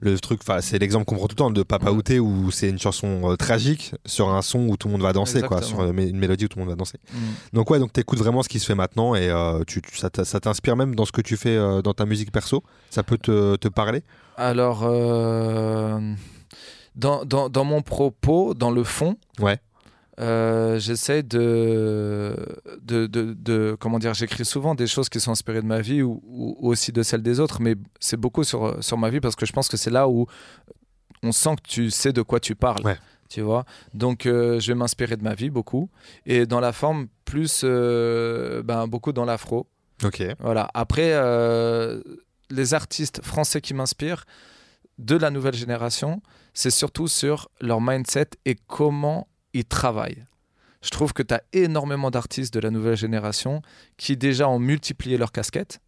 le 0.00 0.16
truc, 0.20 0.40
enfin, 0.42 0.60
c'est 0.60 0.78
l'exemple 0.78 1.04
qu'on 1.06 1.16
prend 1.16 1.26
tout 1.26 1.34
le 1.34 1.38
temps 1.38 1.50
de 1.50 1.62
Papa. 1.64 1.90
Outé 1.90 2.20
où 2.20 2.50
c'est 2.52 2.68
une 2.68 2.78
chanson 2.78 3.32
euh, 3.32 3.36
tragique 3.36 3.94
sur 4.06 4.28
un 4.28 4.42
son 4.42 4.68
où 4.68 4.76
tout 4.76 4.86
le 4.88 4.92
monde 4.92 5.02
va 5.02 5.12
danser, 5.12 5.42
quoi, 5.42 5.60
sur 5.62 5.80
euh, 5.80 5.90
une 5.92 6.18
mélodie 6.18 6.44
où 6.44 6.48
tout 6.48 6.58
le 6.58 6.64
monde 6.64 6.70
va 6.72 6.76
danser. 6.76 6.98
Donc 7.52 7.70
ouais, 7.70 7.78
donc 7.80 7.92
t'écoutes 7.92 8.18
vraiment 8.18 8.42
ce 8.44 8.48
qui 8.48 8.60
se 8.60 8.66
fait 8.66 8.76
maintenant 8.76 9.14
et 9.16 9.28
euh, 9.28 9.64
tu, 9.66 9.82
tu- 9.82 9.96
ça 9.96 10.08
t'inspire 10.10 10.76
même 10.76 10.94
dans 10.94 11.04
ce 11.04 11.10
que 11.12 11.20
tu 11.20 11.36
fais 11.36 11.56
dans 11.82 11.94
ta 11.94 12.06
musique 12.06 12.30
perso? 12.30 12.62
Ça 12.90 13.02
peut 13.02 13.18
te, 13.18 13.56
te 13.56 13.66
parler? 13.68 14.02
Alors, 14.36 14.84
dans, 16.98 17.24
dans, 17.24 17.48
dans 17.48 17.64
mon 17.64 17.80
propos, 17.82 18.52
dans 18.54 18.70
le 18.70 18.84
fond, 18.84 19.16
Ouais. 19.40 19.58
euh, 20.20 20.78
j'essaie 20.78 21.22
de, 21.22 22.34
de, 22.82 23.06
de, 23.06 23.34
de- 23.38 23.76
Comment 23.80 23.98
dire 23.98 24.14
J'écris 24.14 24.44
souvent 24.44 24.74
des 24.74 24.86
choses 24.88 25.08
qui 25.08 25.20
sont 25.20 25.30
inspirées 25.30 25.62
de 25.62 25.66
ma 25.66 25.80
vie 25.80 26.02
ou, 26.02 26.20
ou 26.26 26.56
aussi 26.68 26.92
de 26.92 27.02
celles 27.02 27.22
des 27.22 27.38
autres, 27.40 27.60
mais 27.62 27.76
c'est 28.00 28.16
beaucoup 28.16 28.44
sur, 28.44 28.82
sur 28.82 28.98
ma 28.98 29.08
vie 29.10 29.20
parce 29.20 29.36
que 29.36 29.46
je 29.46 29.52
pense 29.52 29.68
que 29.68 29.76
c'est 29.76 29.90
là 29.90 30.08
où 30.08 30.26
on 31.22 31.32
sent 31.32 31.56
que 31.56 31.68
tu 31.68 31.90
sais 31.90 32.12
de 32.12 32.22
quoi 32.22 32.40
tu 32.40 32.54
parles. 32.54 32.84
Ouais. 32.84 32.98
Tu 33.28 33.42
vois 33.42 33.64
Donc, 33.94 34.24
euh, 34.26 34.58
je 34.58 34.72
vais 34.72 34.74
m'inspirer 34.78 35.16
de 35.16 35.22
ma 35.22 35.34
vie 35.34 35.50
beaucoup. 35.50 35.90
Et 36.26 36.46
dans 36.46 36.60
la 36.60 36.72
forme, 36.72 37.08
plus. 37.24 37.60
euh, 37.64 38.62
ben, 38.62 38.86
beaucoup 38.88 39.12
dans 39.12 39.24
l'afro. 39.26 39.66
Ok. 40.04 40.22
Voilà. 40.40 40.70
Après, 40.74 41.12
les 42.50 42.72
artistes 42.74 43.20
français 43.22 43.60
qui 43.60 43.74
m'inspirent 43.74 44.24
de 44.98 45.16
la 45.16 45.30
nouvelle 45.30 45.54
génération, 45.54 46.22
c'est 46.54 46.70
surtout 46.70 47.08
sur 47.08 47.48
leur 47.60 47.80
mindset 47.80 48.30
et 48.44 48.56
comment 48.66 49.28
ils 49.54 49.64
travaillent. 49.64 50.24
Je 50.82 50.90
trouve 50.90 51.12
que 51.12 51.22
tu 51.22 51.34
as 51.34 51.42
énormément 51.52 52.10
d'artistes 52.10 52.54
de 52.54 52.60
la 52.60 52.70
nouvelle 52.70 52.96
génération 52.96 53.62
qui 53.96 54.16
déjà 54.16 54.48
ont 54.48 54.58
multiplié 54.58 55.18
leurs 55.18 55.32
casquettes. 55.32 55.80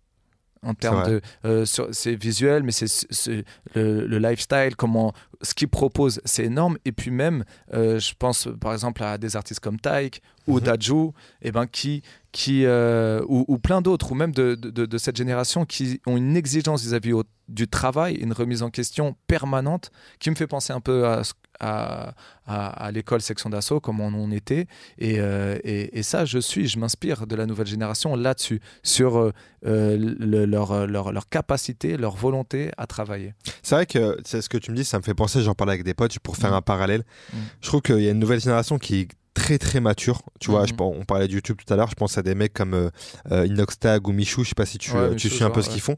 En 0.62 0.74
termes 0.74 1.08
de. 1.08 1.20
euh, 1.46 1.64
c'est 1.64 2.14
visuel, 2.14 2.62
mais 2.62 2.72
c'est 2.72 3.44
le, 3.74 4.06
le 4.06 4.18
lifestyle, 4.18 4.76
comment. 4.76 5.14
Ce 5.42 5.54
qu'ils 5.54 5.68
proposent, 5.68 6.20
c'est 6.26 6.44
énorme. 6.44 6.76
Et 6.84 6.92
puis 6.92 7.10
même, 7.10 7.44
euh, 7.72 7.98
je 7.98 8.12
pense 8.18 8.46
par 8.60 8.74
exemple 8.74 9.02
à 9.02 9.16
des 9.16 9.36
artistes 9.36 9.60
comme 9.60 9.80
Taïk 9.80 10.20
ou 10.46 10.56
Mhm. 10.56 10.60
Dajou, 10.60 11.14
et 11.40 11.50
ben, 11.52 11.66
qui, 11.66 12.02
qui, 12.32 12.64
euh, 12.66 13.22
ou, 13.26 13.44
ou 13.48 13.58
plein 13.58 13.80
d'autres, 13.80 14.12
ou 14.12 14.14
même 14.14 14.32
de, 14.32 14.54
de- 14.54 14.84
de 14.84 14.98
cette 14.98 15.16
génération 15.16 15.64
qui 15.64 16.00
ont 16.06 16.16
une 16.18 16.36
exigence 16.36 16.82
vis-à-vis 16.82 17.12
du 17.48 17.66
travail, 17.66 18.16
une 18.16 18.32
remise 18.34 18.62
en 18.62 18.68
question 18.70 19.16
permanente, 19.28 19.90
qui 20.18 20.28
me 20.30 20.34
fait 20.34 20.46
penser 20.46 20.72
un 20.74 20.80
peu 20.80 21.06
à, 21.06 21.24
ce- 21.24 21.32
à, 21.60 22.14
à- 22.46 22.86
à 22.86 22.90
l'école 22.90 23.20
section 23.20 23.50
d'assaut, 23.50 23.78
comme 23.80 24.00
on 24.00 24.12
en 24.14 24.30
était. 24.30 24.66
Et, 24.98 25.16
euh, 25.20 25.58
et, 25.62 25.98
et 25.98 26.02
ça, 26.02 26.24
je 26.24 26.38
suis, 26.38 26.66
je 26.66 26.78
m'inspire 26.78 27.26
de 27.26 27.36
la 27.36 27.46
nouvelle 27.46 27.66
génération 27.66 28.16
là-dessus, 28.16 28.60
sur 28.82 29.16
euh, 29.18 29.32
le- 29.62 30.46
leur, 30.46 30.86
leur, 30.86 31.12
leur 31.12 31.28
capacité, 31.28 31.96
leur 31.96 32.16
volonté 32.16 32.70
à 32.76 32.86
travailler. 32.86 33.34
C'est 33.62 33.74
vrai 33.74 33.86
que 33.86 34.16
c'est 34.24 34.42
ce 34.42 34.48
que 34.48 34.58
tu 34.58 34.70
me 34.70 34.76
dis, 34.76 34.84
ça 34.84 34.98
me 34.98 35.02
fait 35.02 35.14
penser, 35.14 35.42
j'en 35.42 35.54
parlais 35.54 35.72
avec 35.74 35.84
des 35.84 35.94
potes 35.94 36.18
pour 36.18 36.36
faire 36.36 36.50
Mm. 36.52 36.54
un 36.54 36.62
parallèle. 36.62 37.04
Mm. 37.32 37.36
Je 37.60 37.68
trouve 37.68 37.82
qu'il 37.82 38.00
y 38.00 38.08
a 38.08 38.10
une 38.10 38.18
nouvelle 38.18 38.40
génération 38.40 38.78
qui 38.78 39.00
est 39.00 39.08
très 39.32 39.58
très 39.58 39.78
mature. 39.80 40.22
Tu 40.40 40.50
vois, 40.50 40.62
Mhm. 40.62 40.66
je, 40.68 40.74
pense- 40.74 40.94
on 40.98 41.04
parlait 41.04 41.28
de 41.28 41.32
YouTube 41.32 41.56
tout 41.64 41.72
à 41.72 41.76
l'heure, 41.76 41.88
je 41.88 41.94
pense 41.94 42.18
à 42.18 42.22
des 42.22 42.34
mecs 42.34 42.52
comme 42.52 42.74
euh, 42.74 42.90
euh, 43.30 43.46
Inoxtag 43.46 44.06
ou 44.08 44.12
Michou, 44.12 44.42
je 44.42 44.48
sais 44.50 44.54
pas 44.56 44.66
si 44.66 44.76
tu, 44.78 44.90
Ouais, 44.90 45.08
tu 45.10 45.14
Michou, 45.14 45.28
suis 45.36 45.44
un 45.44 45.50
peu 45.50 45.62
ce 45.62 45.70
qu'ils 45.70 45.80
font, 45.80 45.94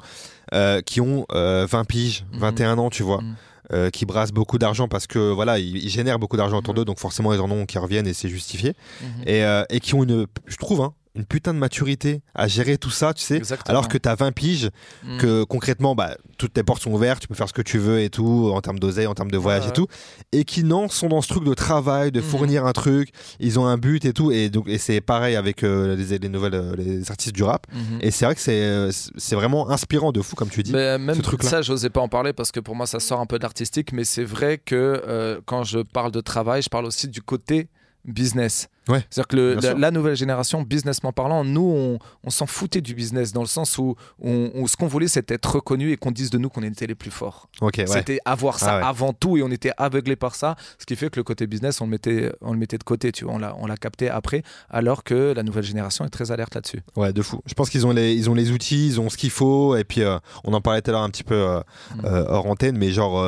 euh, 0.53 0.83
qui 0.83 1.01
ont 1.01 1.25
euh, 1.33 1.67
20 1.69 1.85
piges, 1.85 2.25
Mhm. 2.35 2.39
21 2.41 2.79
ans, 2.79 2.91
tu 2.91 3.03
vois. 3.03 3.23
Mhm. 3.23 3.35
Euh, 3.73 3.91
qui 3.91 4.07
brassent 4.07 4.33
beaucoup 4.33 4.59
d'argent 4.59 4.89
parce 4.89 5.07
que 5.07 5.31
voilà 5.31 5.59
ils, 5.59 5.77
ils 5.77 5.89
génèrent 5.91 6.19
beaucoup 6.19 6.37
d'argent 6.37 6.59
autour 6.59 6.75
Mhm. 6.75 6.79
d'eux 6.79 6.85
donc 6.85 6.99
forcément 6.99 7.33
ils 7.33 7.41
en 7.41 7.51
ont 7.51 7.65
qui 7.67 7.79
reviennent 7.79 8.07
et 8.09 8.15
c'est 8.15 8.29
justifié 8.29 8.75
Mhm. 9.01 9.09
et, 9.27 9.45
euh, 9.45 9.65
et 9.71 9.79
qui 9.81 9.95
ont 9.95 10.03
une 10.03 10.27
je 10.47 10.57
trouve 10.57 10.81
hein, 10.81 10.95
une 11.15 11.27
putain 11.27 11.53
de 11.53 11.59
maturité 11.59 12.23
à 12.35 12.49
gérer 12.49 12.79
tout 12.79 12.89
ça 12.91 13.13
tu 13.13 13.23
sais 13.23 13.37
Exactement. 13.37 13.71
alors 13.79 13.89
que 13.89 13.99
t'as 13.99 14.15
20 14.15 14.33
piges 14.33 14.71
Mhm. 15.05 15.19
que 15.19 15.45
concrètement, 15.45 15.95
bah, 15.95 16.17
toutes 16.39 16.55
tes 16.55 16.63
portes 16.63 16.83
sont 16.83 16.93
ouvertes, 16.93 17.21
tu 17.21 17.29
peux 17.29 17.35
faire 17.35 17.49
ce 17.49 17.53
que 17.53 17.61
tu 17.61 17.77
veux 17.79 18.01
et 18.01 18.09
tout, 18.09 18.51
en 18.55 18.61
termes 18.63 18.79
d'oseille, 18.79 19.07
en 19.07 19.15
termes 19.15 19.31
de 19.31 19.37
voyage 19.37 19.65
Ouais, 19.65 19.69
et 19.69 19.73
tout, 19.73 19.87
et 20.33 20.45
qui 20.45 20.65
non 20.65 20.89
sont 20.89 21.09
dans 21.09 21.21
ce 21.21 21.29
truc 21.29 21.45
de 21.45 21.53
travail, 21.55 22.13
de 22.13 22.21
Mhm. 22.21 22.27
fournir 22.27 22.65
un 22.67 22.73
truc, 22.73 23.11
ils 23.41 23.59
ont 23.59 23.67
un 23.67 23.77
but 23.77 24.05
et 24.07 24.13
tout, 24.15 24.31
et 24.33 24.49
donc 24.49 24.69
et 24.69 24.79
c'est 24.79 25.01
pareil 25.03 25.37
avec 25.37 25.63
euh, 25.65 25.97
les, 25.97 26.19
les 26.19 26.29
nouvelles, 26.31 26.55
euh, 26.55 26.75
les 26.77 27.11
artistes 27.11 27.35
du 27.35 27.43
rap, 27.43 27.67
Mhm. 27.73 27.99
et 28.01 28.11
c'est 28.11 28.25
vrai 28.25 28.35
que 28.35 28.41
c'est 28.41 28.63
euh, 28.63 28.91
c'est 29.19 29.35
vraiment 29.37 29.69
inspirant 29.71 30.13
de 30.13 30.23
fou 30.23 30.35
comme 30.35 30.49
tu 30.49 30.63
dis. 30.63 30.73
Mais 30.73 30.97
même 30.99 31.17
ce 31.17 31.21
truc-là. 31.23 31.49
ça, 31.51 31.63
j'osais 31.63 31.91
pas 31.91 32.01
en 32.01 32.09
parler 32.09 32.33
parce 32.33 32.53
que 32.53 32.61
pour 32.61 32.75
moi, 32.75 32.87
ça 32.87 33.01
sort 33.01 33.21
un 33.21 33.27
peu 33.27 33.39
de 33.39 33.43
l'artistique. 33.43 33.93
Mais 33.93 34.05
c'est 34.05 34.25
vrai 34.25 34.57
que 34.57 35.03
euh, 35.07 35.41
quand 35.45 35.63
je 35.65 35.81
parle 35.81 36.11
de 36.13 36.21
travail, 36.23 36.63
je 36.63 36.69
parle 36.71 36.87
aussi 36.87 37.07
du 37.09 37.21
côté 37.21 37.69
business. 38.07 38.69
Ouais, 38.89 39.05
C'est-à-dire 39.11 39.29
que 39.29 39.37
le- 39.37 39.79
la, 39.79 39.91
nouvelle 39.93 40.17
génération, 40.17 40.63
businessment 40.63 41.13
parlant, 41.13 41.45
nous, 41.45 41.61
on, 41.63 41.99
on 42.25 42.31
s'en 42.31 42.47
foutait 42.47 42.81
du 42.81 42.95
business 42.95 43.33
dans 43.33 43.41
le 43.43 43.47
sens 43.47 43.79
où 43.79 43.95
on, 44.21 44.51
on- 44.55 44.67
ce 44.67 44.77
qu'on 44.77 44.89
voulait, 44.89 45.07
c'était 45.07 45.35
être 45.35 45.55
reconnu 45.57 45.93
et 45.93 45.97
qu'on 45.97 46.11
dise 46.11 46.31
de 46.31 46.39
nous 46.39 46.49
qu'on 46.49 46.63
était 46.65 46.87
les 46.89 46.97
plus 46.97 47.11
forts. 47.13 47.49
Ok, 47.61 47.75
ouais. 47.79 47.87
C'était 47.87 48.19
avoir 48.25 48.59
ça 48.59 48.75
Ah 48.75 48.79
ouais. 48.79 48.85
avant 48.87 49.13
tout 49.13 49.37
et 49.37 49.43
on 49.45 49.51
était 49.53 49.71
aveuglé 49.77 50.17
par 50.17 50.35
ça, 50.35 50.57
ce 50.79 50.85
qui 50.87 50.97
fait 50.97 51.11
que 51.11 51.21
le 51.21 51.25
côté 51.25 51.47
business, 51.47 51.81
on 51.81 51.85
le 51.85 51.91
mettait, 51.93 52.33
on 52.41 52.53
le 52.53 52.59
mettait 52.59 52.79
de 52.79 52.83
côté, 52.83 53.13
tu 53.13 53.25
vois, 53.25 53.35
on 53.35 53.67
l'a, 53.67 53.77
capté 53.77 54.11
après, 54.11 54.43
alors 54.69 55.05
que 55.05 55.33
la 55.35 55.43
nouvelle 55.45 55.63
génération 55.65 56.05
est 56.05 56.11
très 56.11 56.33
alerte 56.33 56.55
là-dessus. 56.57 56.81
Ouais, 56.97 57.13
de 57.13 57.23
fou. 57.23 57.41
Je 57.47 57.55
pense 57.55 57.71
qu'ils 57.71 57.87
ont 57.87 57.93
les, 57.93 58.13
ils 58.15 58.29
ont 58.31 58.35
les 58.35 58.51
outils, 58.51 58.87
ils 58.89 59.01
ont 59.01 59.09
ce 59.11 59.17
qu'il 59.17 59.31
faut. 59.31 59.77
Et 59.77 59.85
puis, 59.85 60.03
euh, 60.03 60.19
on 60.45 60.53
en 60.55 60.61
parlait 60.61 60.83
tout 60.83 60.91
à 60.91 60.95
l'heure 60.95 61.03
un 61.03 61.11
petit 61.11 61.25
peu 61.25 61.35
euh, 61.35 61.61
Mm. 61.95 62.01
euh, 62.07 62.25
hors 62.29 62.47
antenne, 62.47 62.77
mais 62.79 62.91
genre, 62.91 63.19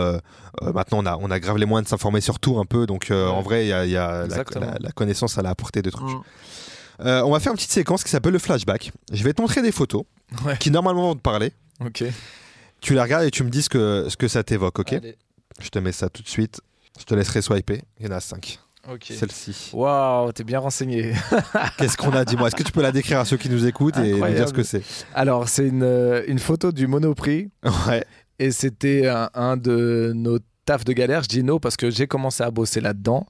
euh, 0.63 0.73
maintenant, 0.73 0.99
on 1.03 1.07
a, 1.07 1.17
on 1.17 1.31
a 1.31 1.41
grave 1.41 1.57
les 1.59 1.67
moyens 1.67 1.85
de 1.87 1.89
s'informer 1.91 2.21
sur 2.21 2.39
tout 2.39 2.59
un 2.59 2.65
peu. 2.65 2.87
Donc, 2.87 3.11
euh, 3.11 3.27
Ouais. 3.27 3.33
en 3.33 3.43
vrai, 3.43 3.65
il 3.65 3.69
y 3.69 3.73
a, 3.73 3.85
il 3.85 3.91
y 3.91 3.97
a 3.97 4.19
la, 4.19 4.25
Exactement. 4.25 4.67
la- 4.67 4.77
la 4.81 4.93
connaissance 4.93 5.37
à 5.39 5.43
la 5.43 5.55
portée 5.55 5.83
de 5.83 5.91
trucs. 5.91 6.09
Mm. 6.09 6.23
Euh, 7.01 7.23
on 7.25 7.31
va 7.33 7.41
faire 7.41 7.53
une 7.53 7.57
petite 7.57 7.73
séquence 7.73 8.05
qui 8.05 8.11
s'appelle 8.11 8.33
le 8.33 8.39
flashback. 8.39 8.93
Je 9.13 9.25
vais 9.25 9.33
te 9.33 9.41
montrer 9.43 9.63
des 9.63 9.73
photos 9.73 10.05
Ouais. 10.45 10.57
qui, 10.59 10.71
normalement, 10.71 11.03
vont 11.09 11.15
te 11.17 11.21
parler. 11.21 11.53
Ok. 11.85 12.05
Tu 12.81 12.95
les 12.95 13.01
regardes 13.01 13.25
et 13.25 13.31
tu 13.31 13.43
me 13.45 13.51
dis 13.51 13.63
ce 13.63 13.69
que, 13.69 14.07
ce 14.09 14.17
que 14.17 14.29
ça 14.29 14.43
t'évoque, 14.45 14.79
ok? 14.79 14.93
Allez. 14.93 15.17
Je 15.61 15.69
te 15.71 15.79
mets 15.79 15.93
ça 15.93 16.09
tout 16.09 16.23
de 16.23 16.29
suite. 16.29 16.61
Je 16.99 17.05
te 17.05 17.15
laisserai 17.15 17.43
swiper. 17.43 17.83
Il 17.99 18.07
y 18.07 18.09
en 18.09 18.13
a 18.13 18.21
5. 18.21 18.59
Ok. 18.93 19.07
Celle-ci. 19.19 19.71
Waouh, 19.73 20.31
t'es 20.33 20.45
bien 20.45 20.59
renseigné. 20.59 21.15
Qu'est-ce 21.79 21.97
qu'on 21.97 22.13
a? 22.13 22.25
Dis-moi. 22.25 22.49
Est-ce 22.49 22.57
que 22.57 22.63
tu 22.63 22.71
peux 22.73 22.83
la 22.83 22.93
décrire 22.93 23.19
à 23.19 23.25
ceux 23.25 23.39
qui 23.39 23.49
nous 23.49 23.65
écoutent 23.67 23.97
et 23.97 24.13
nous 24.13 24.29
dire 24.35 24.47
ce 24.49 24.53
que 24.53 24.63
c'est? 24.63 24.83
Alors, 25.15 25.49
c'est 25.49 25.67
une, 25.67 26.23
une 26.29 26.39
photo 26.39 26.71
du 26.71 26.87
Monoprix 26.87 27.51
Ouais. 27.89 28.05
Et 28.39 28.51
c'était 28.51 29.07
un, 29.07 29.31
un 29.35 29.57
de 29.57 30.13
nos 30.15 30.39
tafs 30.67 30.85
de 30.85 30.93
galère. 30.93 31.23
Je 31.23 31.29
dis 31.29 31.43
no 31.43 31.59
parce 31.59 31.77
que 31.77 31.91
j'ai 31.91 32.07
commencé 32.07 32.43
à 32.43 32.51
bosser 32.51 32.81
là-dedans. 32.81 33.27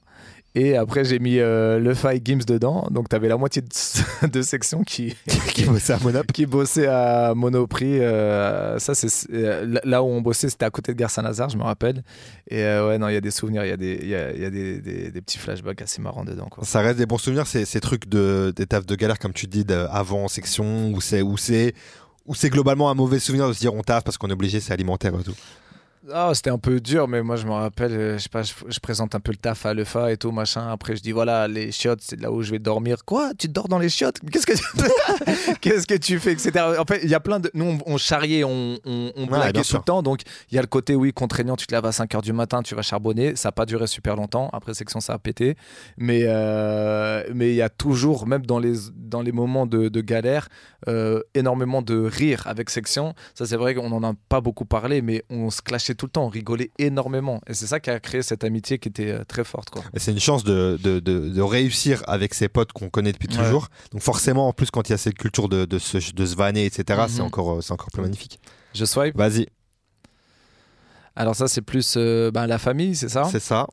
Et 0.57 0.77
après, 0.77 1.03
j'ai 1.03 1.19
mis 1.19 1.39
euh, 1.39 1.79
le 1.79 1.93
Five 1.93 2.21
Games 2.23 2.41
dedans. 2.47 2.87
Donc, 2.89 3.09
tu 3.09 3.15
avais 3.17 3.27
la 3.27 3.35
moitié 3.35 3.61
de, 3.61 4.27
de 4.29 4.41
section 4.41 4.83
qui, 4.83 5.13
qui 5.53 5.65
bossait 5.65 5.91
à 5.91 5.99
Monop. 5.99 6.27
qui 6.31 6.45
bossait 6.45 6.87
à 6.87 7.33
Monoprix. 7.35 7.99
euh, 7.99 8.79
ça, 8.79 8.95
c'est 8.95 9.09
euh, 9.33 9.77
là 9.83 10.01
où 10.01 10.05
on 10.05 10.21
bossait, 10.21 10.47
c'était 10.47 10.63
à 10.63 10.69
côté 10.69 10.93
de 10.93 10.97
Gare 10.97 11.09
Saint-Lazare, 11.09 11.49
je 11.49 11.57
me 11.57 11.63
rappelle. 11.63 12.03
Et 12.49 12.63
euh, 12.63 12.87
ouais, 12.87 12.97
non, 12.97 13.09
il 13.09 13.15
y 13.15 13.17
a 13.17 13.21
des 13.21 13.31
souvenirs, 13.31 13.65
il 13.65 13.67
y 13.67 13.71
a, 13.73 13.75
des, 13.75 13.95
y 14.07 14.15
a, 14.15 14.31
y 14.33 14.45
a 14.45 14.49
des, 14.49 14.79
des- 14.79 15.11
des 15.11 15.21
petits 15.21 15.39
flashbacks 15.39 15.81
assez 15.81 16.01
marrants 16.01 16.23
dedans. 16.23 16.47
Quoi. 16.49 16.63
Ça 16.63 16.79
reste 16.79 16.99
des 16.99 17.05
bons 17.05 17.17
souvenirs, 17.17 17.47
ces, 17.47 17.65
ces 17.65 17.81
trucs 17.81 18.07
de, 18.07 18.53
des 18.55 18.65
tafs 18.65 18.85
de 18.85 18.95
galère, 18.95 19.19
comme 19.19 19.33
tu 19.33 19.47
dis, 19.47 19.65
avant 19.91 20.29
section, 20.29 20.89
où 20.93 21.01
c'est 21.01 21.21
où 21.21 21.35
c'est 21.35 21.73
où 22.25 22.35
c'est 22.35 22.49
globalement 22.49 22.89
un 22.89 22.95
mauvais 22.95 23.19
souvenir 23.19 23.47
de 23.47 23.53
se 23.53 23.59
dire 23.59 23.73
on 23.73 23.81
taffe 23.81 24.03
parce 24.03 24.17
qu'on 24.17 24.29
est 24.29 24.33
obligé, 24.33 24.59
c'est 24.59 24.73
alimentaire 24.73 25.13
et 25.19 25.23
tout? 25.23 25.35
Ah, 26.13 26.31
c'était 26.33 26.51
un 26.51 26.57
peu 26.57 26.79
dur, 26.79 27.07
mais 27.07 27.23
moi 27.23 27.35
je 27.35 27.45
me 27.45 27.51
rappelle, 27.51 27.91
euh, 27.93 28.17
je 28.17 28.23
sais 28.23 28.29
pas, 28.29 28.43
je, 28.43 28.53
je 28.67 28.79
présente 28.79 29.15
un 29.15 29.19
peu 29.19 29.31
le 29.31 29.37
taf 29.37 29.65
à 29.65 29.73
l'EFA 29.73 30.11
et 30.11 30.17
tout, 30.17 30.31
machin. 30.31 30.69
Après, 30.69 30.95
je 30.95 31.01
dis 31.01 31.11
voilà, 31.11 31.47
les 31.47 31.71
chiottes, 31.71 32.01
c'est 32.01 32.19
là 32.21 32.31
où 32.31 32.43
je 32.43 32.51
vais 32.51 32.59
dormir. 32.59 33.05
Quoi? 33.05 33.31
Tu 33.37 33.47
dors 33.47 33.67
dans 33.67 33.79
les 33.79 33.89
chiottes? 33.89 34.19
Qu'est-ce 34.31 34.45
que 34.45 34.53
tu 34.53 35.55
Qu'est-ce 35.61 35.87
que 35.87 35.95
tu 35.95 36.19
fais 36.19 36.33
etc. 36.33 36.63
En 36.77 36.85
fait, 36.85 36.99
il 37.03 37.09
y 37.09 37.15
a 37.15 37.19
plein 37.19 37.39
de. 37.39 37.49
Nous, 37.53 37.65
on, 37.65 37.93
on 37.93 37.97
charriait, 37.97 38.43
on, 38.43 38.77
on, 38.85 39.11
on 39.15 39.25
tout 39.25 39.63
sûr. 39.63 39.79
le 39.79 39.83
temps. 39.83 40.03
Donc, 40.03 40.21
il 40.51 40.55
y 40.55 40.57
a 40.59 40.61
le 40.61 40.67
côté, 40.67 40.95
oui, 40.95 41.11
contraignant. 41.11 41.55
Tu 41.55 41.65
te 41.65 41.73
lèves 41.73 41.85
à 41.85 41.91
5 41.91 42.11
h 42.11 42.21
du 42.21 42.33
matin, 42.33 42.61
tu 42.61 42.75
vas 42.75 42.83
charbonner. 42.83 43.35
Ça 43.35 43.47
n'a 43.47 43.53
pas 43.53 43.65
duré 43.65 43.87
super 43.87 44.15
longtemps. 44.15 44.49
Après 44.53 44.73
section, 44.73 44.99
ça 44.99 45.13
a 45.13 45.17
pété. 45.17 45.55
Mais 45.97 46.21
euh, 46.25 47.23
mais 47.33 47.49
il 47.49 47.55
y 47.55 47.61
a 47.61 47.69
toujours, 47.69 48.27
même 48.27 48.45
dans 48.45 48.59
les, 48.59 48.75
dans 48.95 49.21
les 49.21 49.31
moments 49.31 49.65
de, 49.65 49.89
de 49.89 50.01
galère, 50.01 50.49
euh, 50.87 51.21
énormément 51.33 51.81
de 51.81 51.97
rire 51.97 52.43
avec 52.45 52.69
section. 52.69 53.15
Ça, 53.33 53.45
c'est 53.45 53.57
vrai 53.57 53.73
qu'on 53.73 53.89
n'en 53.89 54.03
a 54.03 54.13
pas 54.29 54.41
beaucoup 54.41 54.65
parlé, 54.65 55.01
mais 55.01 55.23
on 55.29 55.49
se 55.49 55.61
clashait 55.61 55.94
tout 55.95 56.05
le 56.05 56.11
temps, 56.11 56.25
on 56.25 56.29
rigolait 56.29 56.71
énormément. 56.77 57.41
Et 57.47 57.53
c'est 57.53 57.67
ça 57.67 57.79
qui 57.79 57.89
a 57.89 57.99
créé 57.99 58.21
cette 58.21 58.43
amitié 58.43 58.77
qui 58.79 58.89
était 58.89 59.11
euh, 59.11 59.23
très 59.23 59.43
forte. 59.43 59.69
Quoi. 59.69 59.83
Et 59.93 59.99
c'est 59.99 60.11
une 60.11 60.19
chance 60.19 60.43
de, 60.43 60.77
de, 60.83 60.99
de- 60.99 61.29
de 61.29 61.41
réussir 61.41 62.03
avec 62.07 62.33
ses 62.33 62.47
potes 62.47 62.71
qu'on 62.73 62.89
connaît 62.89 63.11
depuis 63.11 63.27
Ouais. 63.29 63.43
toujours. 63.43 63.69
Donc 63.91 64.01
forcément, 64.01 64.47
en 64.47 64.53
plus, 64.53 64.71
quand 64.71 64.87
il 64.89 64.91
y 64.91 64.95
a 64.95 64.97
cette 64.97 65.17
culture 65.17 65.49
de, 65.49 65.65
de, 65.65 65.79
se, 65.79 66.13
de 66.13 66.25
se 66.25 66.35
vanner, 66.35 66.65
etc., 66.65 67.03
c'est 67.07 67.19
Mhm. 67.19 67.25
encore, 67.25 67.51
euh, 67.57 67.61
c'est 67.61 67.71
encore 67.73 67.89
plus 67.91 68.01
magnifique. 68.01 68.39
Je 68.73 68.83
swipe. 68.85 69.15
Vas-y, 69.17 69.47
Alors, 71.15 71.35
ça, 71.35 71.47
c'est 71.47 71.61
plus 71.61 71.95
euh, 71.97 72.29
ben, 72.31 72.45
la 72.45 72.57
famille, 72.57 72.95
c'est 72.95 73.07
ça? 73.09 73.23
C'est 73.31 73.39
ça. 73.39 73.67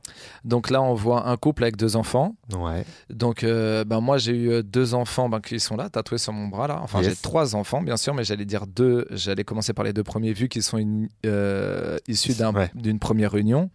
Donc 0.45 0.69
là, 0.69 0.81
on 0.81 0.93
voit 0.93 1.27
un 1.27 1.35
couple 1.37 1.63
avec 1.63 1.75
deux 1.75 1.95
enfants. 1.95 2.35
Ouais. 2.57 2.85
Donc, 3.09 3.43
euh, 3.43 3.83
ben, 3.83 3.99
moi, 3.99 4.17
j'ai 4.17 4.31
eu 4.33 4.49
euh, 4.51 4.63
deux 4.63 4.93
enfants 4.93 5.27
ben, 5.27 5.41
qui 5.41 5.59
sont 5.59 5.75
là, 5.75 5.89
tatoués 5.89 6.17
sur 6.19 6.31
mon 6.33 6.47
bras. 6.47 6.67
là. 6.67 6.79
Enfin, 6.81 7.01
Yes. 7.01 7.09
j'ai 7.09 7.15
trois 7.17 7.55
enfants, 7.55 7.81
bien 7.81 7.97
sûr, 7.97 8.13
mais 8.13 8.23
j'allais 8.23 8.45
dire 8.45 8.65
deux. 8.65 9.05
J'allais 9.11 9.43
commencer 9.43 9.73
par 9.73 9.83
les 9.83 9.91
deux 9.93 10.03
premiers, 10.03 10.31
vu 10.33 10.47
qu'ils 10.47 10.63
sont 10.63 10.77
une- 10.77 11.09
euh, 11.25 11.97
issus 12.07 12.33
Ouais. 12.55 12.71
d'une 12.75 12.99
première 12.99 13.35
union. 13.35 13.69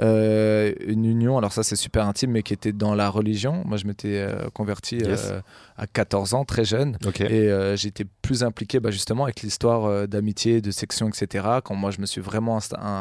Une 0.00 1.04
union, 1.04 1.38
alors 1.38 1.52
ça, 1.52 1.62
c'est 1.62 1.76
super 1.76 2.06
intime, 2.06 2.30
mais 2.32 2.42
qui 2.42 2.52
était 2.52 2.72
dans 2.72 2.94
la 2.94 3.08
religion. 3.08 3.62
Moi, 3.64 3.76
je 3.78 3.86
m'étais 3.86 4.26
converti 4.52 4.96
Yes. 4.98 5.32
à 5.76 5.86
14 5.86 6.34
ans, 6.34 6.44
très 6.44 6.64
jeune. 6.64 6.98
Et 7.20 7.50
j'étais 7.76 8.04
plus 8.22 8.42
impliqué 8.42 8.80
bah, 8.80 8.90
justement 8.90 9.24
avec 9.24 9.42
l'histoire 9.42 10.06
d'amitié, 10.08 10.60
de 10.60 10.70
section, 10.70 11.08
etc. 11.08 11.46
Quand 11.64 11.74
moi 11.74 11.90
je 11.90 12.00
me 12.00 12.06
suis 12.06 12.20
vraiment 12.20 12.56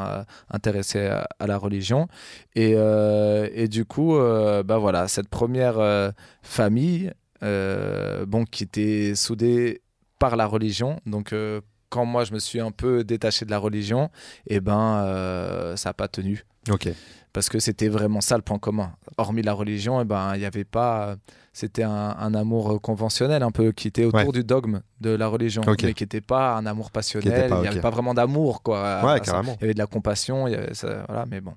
un- 0.05 0.25
intéressé 0.49 1.07
à, 1.07 1.27
à 1.39 1.47
la 1.47 1.57
religion. 1.57 2.07
Et, 2.55 2.73
euh, 2.75 3.49
et 3.53 3.67
du 3.67 3.85
coup, 3.85 4.15
euh, 4.15 4.63
bah 4.63 4.77
voilà, 4.77 5.07
cette 5.07 5.29
première 5.29 5.79
euh, 5.79 6.11
famille, 6.41 7.11
euh, 7.43 8.25
bon, 8.25 8.45
qui 8.45 8.63
était 8.63 9.13
soudée 9.15 9.81
par 10.19 10.35
la 10.35 10.45
religion. 10.45 10.99
Donc 11.05 11.33
euh, 11.33 11.61
quand 11.89 12.05
moi 12.05 12.23
je 12.25 12.33
me 12.33 12.39
suis 12.39 12.59
un 12.59 12.71
peu 12.71 13.03
détaché 13.03 13.45
de 13.45 13.51
la 13.51 13.57
religion, 13.59 14.09
et 14.47 14.59
ben 14.59 15.03
euh, 15.05 15.75
ça 15.75 15.89
n'a 15.89 15.93
pas 15.93 16.07
tenu 16.07 16.45
Ok. 16.69 16.89
parce 17.31 17.47
que 17.49 17.59
c'était 17.59 17.89
vraiment 17.89 18.21
ça 18.21 18.35
le 18.37 18.41
point 18.41 18.57
commun. 18.59 18.93
Hormis 19.17 19.43
la 19.43 19.53
religion, 19.53 20.01
eh 20.01 20.05
ben 20.05 20.33
il 20.35 20.39
n'y 20.39 20.45
avait 20.45 20.63
pas. 20.65 21.15
C'était 21.57 21.83
un, 21.83 22.13
un 22.19 22.33
amour 22.33 22.81
conventionnel 22.81 23.41
un 23.41 23.49
peu 23.49 23.71
qui 23.71 23.87
était 23.87 24.03
autour 24.03 24.19
Ouais. 24.25 24.31
du 24.33 24.43
dogme 24.43 24.81
de 24.99 25.11
la 25.11 25.27
religion, 25.27 25.61
mais 25.65 25.93
qui 25.93 26.03
n'était 26.03 26.19
pas 26.19 26.57
un 26.57 26.65
amour 26.65 26.91
passionnel. 26.91 27.49
pas, 27.49 27.55
il 27.59 27.61
n'y 27.61 27.67
avait 27.69 27.79
pas 27.79 27.91
vraiment 27.91 28.13
d'amour 28.13 28.61
quoi. 28.61 29.01
Ouais. 29.05 29.21
Il 29.23 29.61
y 29.61 29.63
avait 29.63 29.73
de 29.73 29.79
la 29.79 29.87
compassion, 29.87 30.47
il 30.47 30.51
y 30.51 30.55
avait 30.57 30.73
ça- 30.73 31.05
voilà, 31.07 31.23
mais 31.31 31.39
bon. 31.39 31.53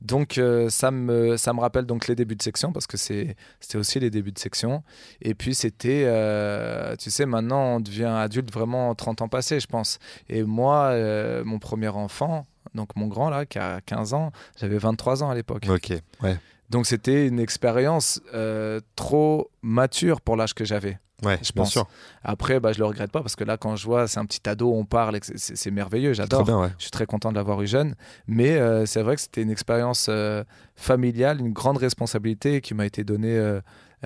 Donc 0.00 0.38
euh, 0.38 0.70
ça 0.70 0.90
me 0.90 1.36
ça 1.36 1.52
me 1.52 1.60
rappelle 1.60 1.84
donc 1.84 2.08
les 2.08 2.14
débuts 2.14 2.36
de 2.36 2.42
section 2.42 2.72
parce 2.72 2.86
que 2.86 2.96
c'est 2.96 3.36
c'était 3.60 3.76
aussi 3.76 4.00
les 4.00 4.08
débuts 4.08 4.32
de 4.32 4.38
section. 4.38 4.82
Et 5.20 5.34
puis 5.34 5.54
c'était, 5.54 6.04
euh, 6.06 6.96
tu 6.96 7.10
sais, 7.10 7.26
maintenant 7.26 7.76
on 7.76 7.80
devient 7.80 8.04
adulte 8.04 8.50
vraiment 8.50 8.94
30 8.94 9.20
ans 9.20 9.28
passés, 9.28 9.60
je 9.60 9.66
pense. 9.66 9.98
Et 10.30 10.42
moi, 10.42 10.84
euh, 10.92 11.44
mon 11.44 11.58
premier 11.58 11.88
enfant, 11.88 12.46
donc 12.74 12.96
mon 12.96 13.08
grand 13.08 13.28
là, 13.28 13.44
qui 13.44 13.58
a 13.58 13.82
15 13.82 14.14
ans, 14.14 14.32
j'avais 14.58 14.78
23 14.78 15.22
ans 15.22 15.28
à 15.28 15.34
l'époque. 15.34 15.66
Ok. 15.68 15.92
Ouais. 16.22 16.38
Donc 16.74 16.86
c'était 16.86 17.28
une 17.28 17.38
expérience 17.38 18.20
euh, 18.34 18.80
trop 18.96 19.48
mature 19.62 20.20
pour 20.20 20.34
l'âge 20.36 20.54
que 20.54 20.64
j'avais. 20.64 20.98
Ouais, 21.22 21.38
Je 21.40 21.52
bien 21.52 21.62
pense. 21.62 21.70
sûr. 21.70 21.86
Après, 22.24 22.58
bah, 22.58 22.72
je 22.72 22.80
le 22.80 22.84
regrette 22.84 23.12
pas 23.12 23.20
parce 23.22 23.36
que 23.36 23.44
là, 23.44 23.56
quand 23.56 23.76
je 23.76 23.84
vois, 23.86 24.08
c'est 24.08 24.18
un 24.18 24.26
petit 24.26 24.46
ado, 24.48 24.72
on 24.74 24.84
parle, 24.84 25.16
c'est- 25.22 25.70
merveilleux, 25.70 26.12
j'adore. 26.14 26.42
bien, 26.44 26.60
ouais. 26.60 26.70
Je 26.76 26.82
suis 26.82 26.90
très 26.90 27.06
content 27.06 27.30
de 27.30 27.36
l'avoir 27.36 27.62
eu 27.62 27.68
jeune. 27.68 27.94
Mais 28.26 28.56
euh, 28.56 28.86
c'est 28.86 29.02
vrai 29.02 29.14
que 29.14 29.22
c'était 29.22 29.42
une 29.42 29.52
expérience 29.52 30.08
euh, 30.10 30.42
familiale, 30.74 31.38
une 31.40 31.52
grande 31.52 31.76
responsabilité 31.76 32.60
qui 32.60 32.74
m'a 32.74 32.86
été 32.86 33.04
donnée 33.04 33.38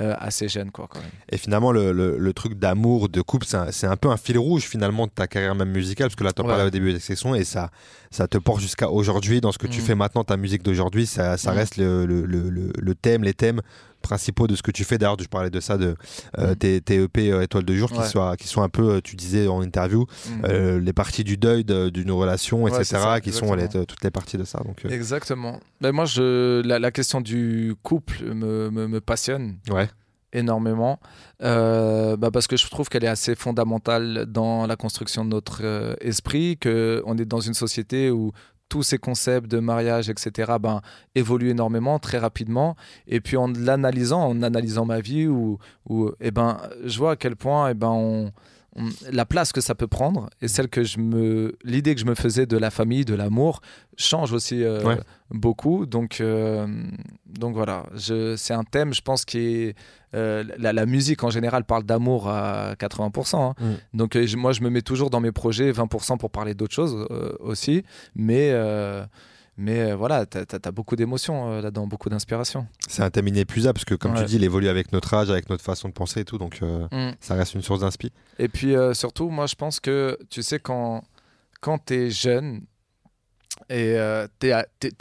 euh, 0.01 0.15
assez 0.19 0.49
jeune. 0.49 0.71
Quoi, 0.71 0.87
quand 0.89 1.01
même. 1.01 1.11
Et 1.31 1.37
finalement, 1.39 1.73
le, 1.73 1.93
le- 1.93 2.19
le 2.19 2.33
truc 2.33 2.55
d'amour, 2.55 3.09
de 3.09 3.21
couple, 3.21 3.47
c'est 3.47 3.57
un, 3.57 3.71
c'est 3.73 3.87
un 3.87 3.97
peu 3.97 4.09
un 4.11 4.17
fil 4.17 4.39
rouge 4.39 4.63
finalement 4.63 5.07
de 5.07 5.13
ta 5.13 5.27
carrière 5.27 5.55
même 5.55 5.71
musicale, 5.71 6.07
parce 6.09 6.17
que 6.17 6.25
là, 6.25 6.33
tu 6.33 6.41
en 6.43 6.45
Ouais. 6.45 6.51
parlais 6.51 6.65
au 6.65 6.71
début 6.71 6.93
des 6.93 7.01
sessions, 7.01 7.35
et 7.35 7.45
ça, 7.45 7.71
ça 8.11 8.29
te 8.29 8.39
porte 8.39 8.61
jusqu'à 8.61 8.89
aujourd'hui. 8.91 9.41
Dans 9.41 9.53
ce 9.53 9.59
que 9.59 9.67
tu 9.67 9.81
Mhm. 9.81 9.87
fais 9.87 9.95
maintenant, 9.95 10.25
ta 10.25 10.37
musique 10.37 10.63
d'aujourd'hui, 10.63 11.07
ça, 11.07 11.37
ça 11.37 11.51
Mhm. 11.53 11.57
reste 11.59 11.77
le- 11.77 12.07
le 12.07 12.95
thème, 12.95 13.23
les 13.25 13.35
thèmes 13.35 13.61
principaux 14.09 14.47
de 14.47 14.57
ce 14.57 14.63
que 14.63 14.71
tu 14.73 14.85
fais. 14.85 14.97
D'ailleurs, 14.99 15.17
je 15.21 15.29
parlais 15.29 15.51
de 15.51 15.61
ça, 15.61 15.77
de 15.77 15.95
euh, 16.39 16.49
Mhm. 16.51 16.57
tes, 16.57 16.81
tes 16.81 16.97
EP 17.03 17.31
euh, 17.31 17.43
Étoiles 17.43 17.65
de 17.65 17.75
jour, 17.75 17.91
qui, 17.93 17.99
Ouais. 17.99 18.07
soient, 18.09 18.37
qui 18.37 18.49
sont 18.49 18.63
un 18.63 18.69
peu, 18.69 18.87
euh, 18.95 19.01
tu 19.03 19.17
disais 19.17 19.47
en 19.49 19.61
interview, 19.63 20.07
Mhm. 20.07 20.43
euh, 20.45 20.81
les 20.81 20.93
parties 20.93 21.25
du 21.25 21.37
deuil 21.37 21.65
de- 21.65 21.91
d'une 21.91 22.11
relation, 22.11 22.63
Ouais, 22.63 22.71
etc., 22.71 22.85
ça, 23.03 23.21
qui 23.21 23.33
sont 23.33 23.53
les- 23.55 23.69
toutes 23.69 24.03
les 24.03 24.11
parties 24.11 24.39
de 24.39 24.45
ça. 24.45 24.59
Donc, 24.67 24.85
Exactement. 24.85 25.61
Ben, 25.81 25.93
moi, 25.93 26.05
je, 26.07 26.63
la, 26.67 26.79
la 26.79 26.91
question 26.91 27.21
du 27.21 27.75
couple 27.83 28.25
me, 28.35 28.71
me, 28.71 28.87
me 28.89 29.01
passionne 29.01 29.59
ouais. 29.71 29.89
énormément 30.33 30.99
euh, 31.43 32.17
bah, 32.17 32.31
parce 32.33 32.47
que 32.47 32.57
je 32.57 32.69
trouve 32.69 32.89
qu'elle 32.89 33.05
est 33.05 33.09
assez 33.19 33.35
fondamentale 33.35 34.27
dans 34.29 34.67
la 34.67 34.77
construction 34.77 35.25
de 35.25 35.31
notre 35.31 35.61
euh, 35.65 35.95
esprit, 36.01 36.59
qu'on 36.63 37.17
est 37.19 37.25
dans 37.25 37.41
une 37.41 37.55
société 37.55 38.11
où 38.11 38.33
tous 38.69 38.83
ces 38.83 38.99
concepts 38.99 39.51
de 39.51 39.59
mariage, 39.59 40.09
etc., 40.11 40.53
ben, 40.61 40.81
évoluent 41.15 41.51
énormément, 41.51 41.99
très 41.99 42.19
rapidement. 42.19 42.77
Et 43.07 43.21
puis 43.21 43.37
en 43.37 43.49
l'analysant, 43.49 44.23
en 44.29 44.43
analysant 44.43 44.85
ma 44.85 45.01
vie, 45.01 45.27
où, 45.27 45.59
où, 45.89 46.11
eh 46.21 46.31
ben, 46.31 46.59
je 46.85 46.99
vois 46.99 47.13
à 47.13 47.17
quel 47.17 47.37
point 47.37 47.71
eh 47.71 47.75
ben, 47.75 47.89
on- 47.89 48.33
la 49.11 49.25
place 49.27 49.53
que 49.53 49.61
ça 49.61 49.75
peut 49.75 49.87
prendre 49.87 50.29
et 50.41 50.49
celle 50.49 50.69
que 50.69 50.85
je 50.85 50.99
me, 50.99 51.57
l'idée 51.65 51.95
que 51.95 52.01
je 52.01 52.07
me 52.07 52.15
faisais 52.15 52.47
de 52.47 52.57
la 52.57 52.71
famille, 52.71 53.05
de 53.05 53.15
l'amour, 53.15 53.61
change 53.97 54.33
aussi 54.33 54.63
euh, 54.63 54.83
Ouais. 54.85 54.99
beaucoup. 55.31 55.87
Donc, 55.87 56.21
euh, 56.21 56.67
donc 57.27 57.55
voilà, 57.55 57.87
je, 57.95 58.37
c'est 58.37 58.55
un 58.55 58.65
thème, 58.65 58.95
je 58.95 59.03
pense, 59.03 59.25
qui 59.25 59.39
est 59.39 59.75
euh, 60.15 60.45
la, 60.59 60.73
la 60.73 60.87
musique 60.87 61.23
en 61.25 61.31
général 61.31 61.65
parle 61.65 61.85
d'amour 61.85 62.29
à 62.29 62.75
80%. 62.75 63.37
hein. 63.37 63.55
Mm. 63.61 63.97
Donc 63.99 64.17
moi, 64.37 64.53
je 64.53 64.61
me 64.63 64.71
mets 64.71 64.83
toujours 64.83 65.11
dans 65.11 65.21
mes 65.21 65.33
projets 65.33 65.71
20% 65.73 66.19
pour 66.19 66.31
parler 66.31 66.55
d'autres 66.55 66.75
choses 66.75 67.07
aussi. 67.41 67.85
Mais, 68.15 68.53
mais 69.59 69.91
euh, 69.91 69.97
voilà, 69.97 70.25
tu 70.25 70.39
as, 70.39 70.71
beaucoup 70.73 70.97
d'émotions 70.97 71.51
euh, 71.53 71.61
là-dedans, 71.61 71.87
beaucoup 71.87 72.09
d'inspiration. 72.09 72.67
C'est 72.89 73.03
un 73.03 73.11
thème 73.11 73.29
inépuisable, 73.29 73.75
parce 73.75 73.85
que 73.85 73.95
comme 73.95 74.15
tu 74.15 74.25
dis, 74.25 74.37
il 74.37 74.45
évolue 74.45 74.69
avec 74.69 74.93
notre 74.93 75.13
âge, 75.13 75.29
avec 75.31 75.51
notre 75.51 75.63
façon 75.65 75.89
de 75.89 75.93
penser 75.93 76.21
et 76.21 76.25
tout. 76.25 76.39
Donc, 76.39 76.61
euh, 76.63 76.87
Mm. 76.93 77.15
ça 77.21 77.35
reste 77.35 77.55
une 77.55 77.63
source 77.63 77.81
d'inspi. 77.81 78.13
Et 78.39 78.49
puis 78.49 78.75
euh, 78.77 78.95
surtout, 78.95 79.29
moi, 79.29 79.47
je 79.47 79.55
pense 79.57 79.81
que, 79.81 80.17
tu 80.31 80.43
sais, 80.43 80.59
quand, 80.59 81.03
quand 81.61 81.79
tu 81.87 81.95
es 81.95 82.11
jeune 82.11 82.63
et 83.71 83.97
tu 84.39 84.47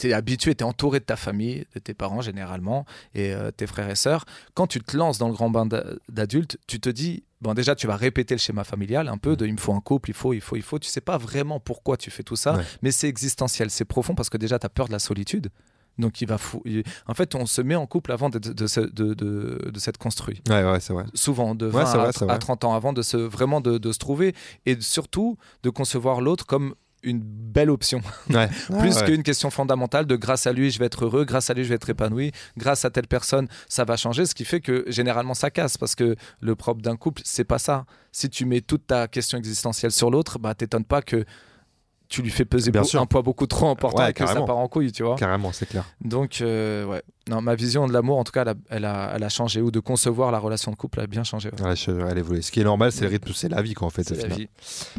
es, 0.08 0.12
habitué, 0.12 0.54
tu 0.54 0.64
es 0.64 0.66
entouré 0.66 0.98
de 0.98 1.04
ta 1.04 1.16
famille, 1.16 1.64
de 1.74 1.78
tes 1.78 1.94
parents 1.94 2.20
généralement, 2.20 2.84
et 3.14 3.32
euh, 3.32 3.50
tes 3.52 3.66
frères 3.68 3.88
et 3.88 3.94
sœurs, 3.94 4.24
quand 4.54 4.66
tu 4.66 4.80
te 4.80 4.96
lances 4.96 5.18
dans 5.18 5.28
le 5.28 5.34
grand 5.34 5.48
bain 5.50 5.64
d'a- 5.66 5.84
d'adultes, 6.08 6.58
tu 6.66 6.80
te 6.80 6.88
dis, 6.90 7.22
bon 7.40 7.54
déjà, 7.54 7.74
tu 7.74 7.86
vas 7.86 7.96
répéter 7.96 8.34
le 8.34 8.38
schéma 8.38 8.64
familial 8.64 9.08
un 9.08 9.18
peu 9.18 9.36
de 9.36 9.46
il 9.46 9.52
me 9.52 9.58
faut 9.58 9.72
un 9.74 9.80
couple, 9.80 10.10
il 10.10 10.14
faut, 10.14 10.32
il 10.32 10.40
faut, 10.40 10.56
il 10.56 10.62
faut. 10.62 10.78
Tu 10.78 10.88
sais 10.88 11.00
pas 11.00 11.18
vraiment 11.18 11.60
pourquoi 11.60 11.96
tu 11.96 12.10
fais 12.10 12.22
tout 12.22 12.36
ça, 12.36 12.56
Ouais. 12.56 12.64
mais 12.82 12.90
c'est 12.90 13.08
existentiel, 13.08 13.70
c'est 13.70 13.84
profond 13.84 14.14
parce 14.14 14.28
que 14.30 14.36
déjà, 14.38 14.58
tu 14.58 14.66
as 14.66 14.70
peur 14.70 14.86
de 14.86 14.92
la 14.92 14.98
solitude. 14.98 15.50
Donc, 15.98 16.20
il 16.20 16.28
va 16.28 16.38
fou... 16.38 16.62
En 17.08 17.14
fait, 17.14 17.34
on 17.34 17.44
se 17.44 17.60
met 17.60 17.74
en 17.74 17.86
couple 17.88 18.12
avant 18.12 18.30
de, 18.30 18.38
de, 18.38 18.52
de, 18.52 18.66
de, 18.86 19.14
de- 19.14 19.70
de 19.70 19.78
s'être 19.80 19.98
construit 19.98 20.40
Ouais, 20.48 20.62
ouais, 20.62 20.78
c'est 20.78 20.92
vrai. 20.92 21.04
souvent 21.12 21.56
de 21.56 21.66
Ouais, 21.66 21.72
20 21.72 21.86
c'est 21.86 21.98
vrai, 21.98 22.08
à, 22.08 22.12
c'est 22.12 22.24
vrai. 22.24 22.34
à 22.34 22.38
30 22.38 22.62
ans 22.64 22.74
avant 22.74 22.92
de 22.92 23.02
se 23.02 23.16
vraiment 23.16 23.60
de, 23.60 23.78
de 23.78 23.90
se 23.92 23.98
trouver 23.98 24.32
et 24.64 24.80
surtout 24.80 25.36
de 25.64 25.70
concevoir 25.70 26.20
l'autre 26.20 26.46
comme 26.46 26.76
une 27.02 27.20
belle 27.22 27.70
option 27.70 28.00
Ouais. 28.30 28.48
plus 28.80 28.96
ouais. 28.96 29.04
qu'une 29.04 29.22
question 29.22 29.50
fondamentale 29.50 30.06
de 30.06 30.16
grâce 30.16 30.46
à 30.46 30.52
lui 30.52 30.70
je 30.70 30.78
vais 30.78 30.86
être 30.86 31.04
heureux 31.04 31.24
grâce 31.24 31.48
à 31.50 31.54
lui 31.54 31.62
je 31.64 31.68
vais 31.68 31.76
être 31.76 31.88
épanoui 31.90 32.32
grâce 32.56 32.84
à 32.84 32.90
telle 32.90 33.06
personne 33.06 33.46
ça 33.68 33.84
va 33.84 33.96
changer 33.96 34.26
ce 34.26 34.34
qui 34.34 34.44
fait 34.44 34.60
que 34.60 34.84
généralement 34.88 35.34
ça 35.34 35.50
casse 35.50 35.76
parce 35.76 35.94
que 35.94 36.16
le 36.40 36.54
propre 36.56 36.82
d'un 36.82 36.96
couple 36.96 37.22
c'est 37.24 37.44
pas 37.44 37.58
ça 37.58 37.84
si 38.10 38.28
tu 38.28 38.44
mets 38.46 38.60
toute 38.60 38.86
ta 38.86 39.06
question 39.08 39.38
existentielle 39.38 39.92
sur 39.92 40.10
l'autre 40.10 40.38
bah 40.38 40.54
t'étonnes 40.54 40.84
pas 40.84 41.00
que 41.02 41.24
tu 42.08 42.22
lui 42.22 42.30
fais 42.30 42.46
peser 42.46 42.70
Bien 42.70 42.80
beau- 42.80 42.86
sûr. 42.88 43.02
un 43.02 43.06
poids 43.06 43.20
beaucoup 43.20 43.46
trop 43.46 43.68
important 43.68 44.02
Ouais, 44.02 44.10
et 44.10 44.12
que 44.14 44.26
ça 44.26 44.40
part 44.40 44.56
en 44.56 44.66
couille 44.66 44.92
tu 44.92 45.02
vois 45.02 45.16
Carrément, 45.16 45.52
c'est 45.52 45.66
clair. 45.66 45.84
donc, 46.00 46.40
euh, 46.40 46.86
ouais. 46.86 47.02
Non, 47.28 47.42
ma 47.42 47.54
vision 47.54 47.86
de 47.86 47.92
l'amour, 47.92 48.16
en 48.16 48.24
tout 48.24 48.32
cas, 48.32 48.40
elle 48.40 48.48
a, 48.48 48.54
elle, 48.70 48.84
a, 48.86 49.12
elle 49.14 49.22
a 49.24 49.28
changé. 49.28 49.60
Ou 49.60 49.70
de 49.70 49.78
concevoir 49.80 50.32
la 50.32 50.38
relation 50.38 50.70
de 50.70 50.76
couple, 50.76 51.00
elle 51.00 51.04
a 51.04 51.06
bien 51.06 51.22
changé. 51.22 51.50
ouais. 51.50 51.62
Ouais, 51.62 51.76
je- 51.76 51.90
elle. 51.90 52.42
Ce 52.42 52.50
qui 52.50 52.60
est 52.60 52.64
normal, 52.64 52.92
c'est 52.92 53.02
le 53.02 53.10
rythme, 53.10 53.30
c'est 53.34 53.50
la 53.50 53.60
vie, 53.60 53.74
quoi, 53.74 53.88
en 53.88 53.90
fait. 53.90 54.10
au 54.10 54.14
C'est 54.14 54.14
la 54.14 54.20
final. 54.22 54.38
vie. 54.38 54.48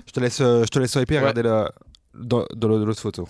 Je 0.05 0.11
te 0.11 0.19
laisse, 0.19 0.39
euh, 0.39 0.61
je 0.61 0.67
te 0.67 0.77
laisse 0.77 0.95
Ouais. 0.95 1.05
regarder 1.07 1.41
la, 1.41 1.71
dans, 2.13 2.45
dans 2.55 2.67
l'autre 2.67 3.01
photo. 3.01 3.27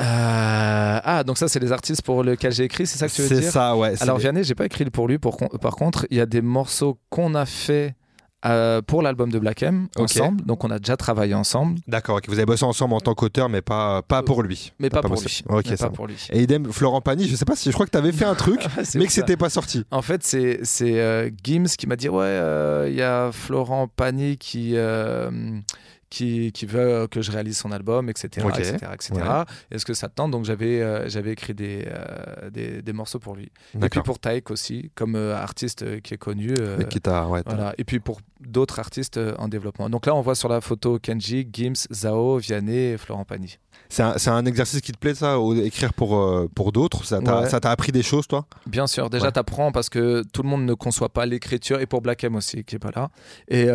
Euh, 0.00 1.00
ah, 1.04 1.22
donc 1.24 1.38
ça, 1.38 1.48
c'est 1.48 1.60
les 1.60 1.70
artistes 1.70 2.02
pour 2.02 2.24
lesquels 2.24 2.52
j'ai 2.52 2.64
écrit, 2.64 2.86
c'est 2.86 2.98
ça 2.98 3.08
que 3.08 3.12
tu 3.12 3.22
veux 3.22 3.28
C'est 3.28 3.40
dire 3.40 3.50
ça, 3.52 3.76
ouais. 3.76 3.94
c'est 3.96 4.02
Alors, 4.02 4.16
des- 4.16 4.22
Vianney, 4.22 4.42
j'ai 4.44 4.54
pas 4.54 4.64
écrit 4.66 4.84
pour 4.86 5.06
lui. 5.06 5.18
Pour, 5.18 5.36
par 5.36 5.76
contre, 5.76 6.06
il 6.10 6.16
y 6.16 6.20
a 6.20 6.26
des 6.26 6.40
morceaux 6.40 6.98
qu'on 7.10 7.34
a 7.34 7.44
fait 7.44 7.94
euh, 8.44 8.80
pour 8.82 9.02
l'album 9.02 9.30
de 9.30 9.38
Black 9.38 9.62
M 9.62 9.86
ensemble. 9.96 10.42
Donc 10.44 10.64
on 10.64 10.70
a 10.70 10.78
déjà 10.80 10.96
travaillé 10.96 11.34
ensemble, 11.34 11.78
D'accord, 11.86 12.16
ok. 12.16 12.24
Vous 12.26 12.34
avez 12.38 12.46
bossé 12.46 12.64
ensemble 12.64 12.94
en 12.94 13.00
tant 13.00 13.14
qu'auteur, 13.14 13.48
mais 13.48 13.60
pas, 13.62 14.02
pas 14.02 14.22
pour 14.24 14.42
lui. 14.42 14.72
mais 14.80 14.88
pas, 14.90 15.00
pour 15.02 15.14
lui. 15.14 15.42
Ok, 15.48 15.66
Mais 15.70 15.76
pas 15.76 15.84
va. 15.84 15.90
pour 15.90 16.06
lui. 16.08 16.16
Et 16.32 16.42
idem, 16.42 16.72
Florent 16.72 17.00
Pagny, 17.02 17.28
je 17.28 17.36
sais 17.36 17.44
pas 17.44 17.54
si 17.54 17.68
je 17.68 17.74
crois 17.74 17.86
que 17.86 17.92
tu 17.92 17.98
avais 17.98 18.10
fait 18.12 18.24
un 18.24 18.34
truc, 18.34 18.66
C'est 18.82 18.98
mais 18.98 19.06
que 19.06 19.12
c'était 19.12 19.36
pas 19.36 19.50
sorti. 19.50 19.84
En 19.92 20.02
fait, 20.02 20.24
c'est 20.24 20.58
c'est, 20.64 20.98
euh, 21.00 21.30
Gims 21.44 21.66
qui 21.78 21.86
m'a 21.86 21.94
dit 21.96 22.08
ouais, 22.08 22.24
euh, 22.24 22.88
il 22.88 22.96
y 22.96 23.02
a 23.02 23.30
Florent 23.30 23.86
Pagny 23.86 24.36
qui 24.38 24.72
euh, 24.74 25.30
qui, 26.16 26.52
qui 26.52 26.66
veut 26.66 27.06
que 27.10 27.22
je 27.22 27.30
réalise 27.32 27.56
son 27.56 27.72
album, 27.72 28.10
etc., 28.10 28.46
Ok. 28.46 28.58
etc., 28.58 28.76
etc. 28.92 29.12
Est-ce 29.70 29.86
que 29.86 29.94
ça 29.94 30.08
te 30.08 30.14
tente? 30.14 30.30
Donc 30.30 30.44
j'avais 30.44 30.82
euh, 30.82 31.08
j'avais 31.08 31.32
écrit 31.32 31.54
des, 31.54 31.84
euh, 31.86 32.50
des 32.50 32.82
des 32.82 32.92
morceaux 32.92 33.18
pour 33.18 33.34
lui. 33.34 33.50
Et 33.82 33.88
puis 33.88 34.00
pour 34.02 34.18
Taek 34.18 34.50
aussi, 34.50 34.90
comme 34.94 35.16
euh, 35.16 35.34
artiste 35.34 36.00
qui 36.02 36.12
est 36.14 36.18
connu. 36.18 36.52
t'a- 37.02 37.26
ouais, 37.28 37.42
Voilà. 37.46 37.72
Et 37.78 37.84
puis 37.84 37.98
pour 37.98 38.20
d'autres 38.40 38.78
artistes 38.78 39.18
en 39.38 39.48
développement. 39.48 39.88
Donc 39.88 40.04
là, 40.06 40.14
on 40.14 40.20
voit 40.20 40.34
sur 40.34 40.48
la 40.48 40.60
photo 40.60 40.98
Kenji, 40.98 41.48
Gims, 41.52 41.86
Zao, 41.92 42.38
Vianney 42.38 42.92
et 42.92 42.98
Florent 42.98 43.24
Pagny. 43.24 43.56
C'est 43.88 44.02
un, 44.02 44.16
un 44.34 44.44
exercice 44.46 44.80
qui 44.80 44.92
te 44.92 44.98
plaît, 44.98 45.14
ça, 45.14 45.36
écrire 45.64 45.92
pour, 45.94 46.10
pour 46.54 46.72
d'autres? 46.72 47.04
Ça 47.04 47.20
t'a 47.20 47.40
Ouais. 47.40 47.66
appris 47.66 47.92
des 47.92 48.02
choses, 48.02 48.26
toi? 48.26 48.46
Bien 48.66 48.86
sûr, 48.86 49.08
déjà 49.10 49.30
t'apprends 49.32 49.70
parce 49.72 49.88
que 49.88 50.22
tout 50.32 50.42
le 50.42 50.48
monde 50.48 50.64
ne 50.64 50.74
conçoit 50.74 51.08
pas 51.10 51.24
l'écriture 51.26 51.80
et 51.80 51.86
pour 51.86 52.02
Black 52.02 52.24
M 52.24 52.34
aussi 52.36 52.64
qui 52.64 52.74
est 52.76 52.78
pas 52.78 52.90
là 52.94 53.10
et 53.48 53.66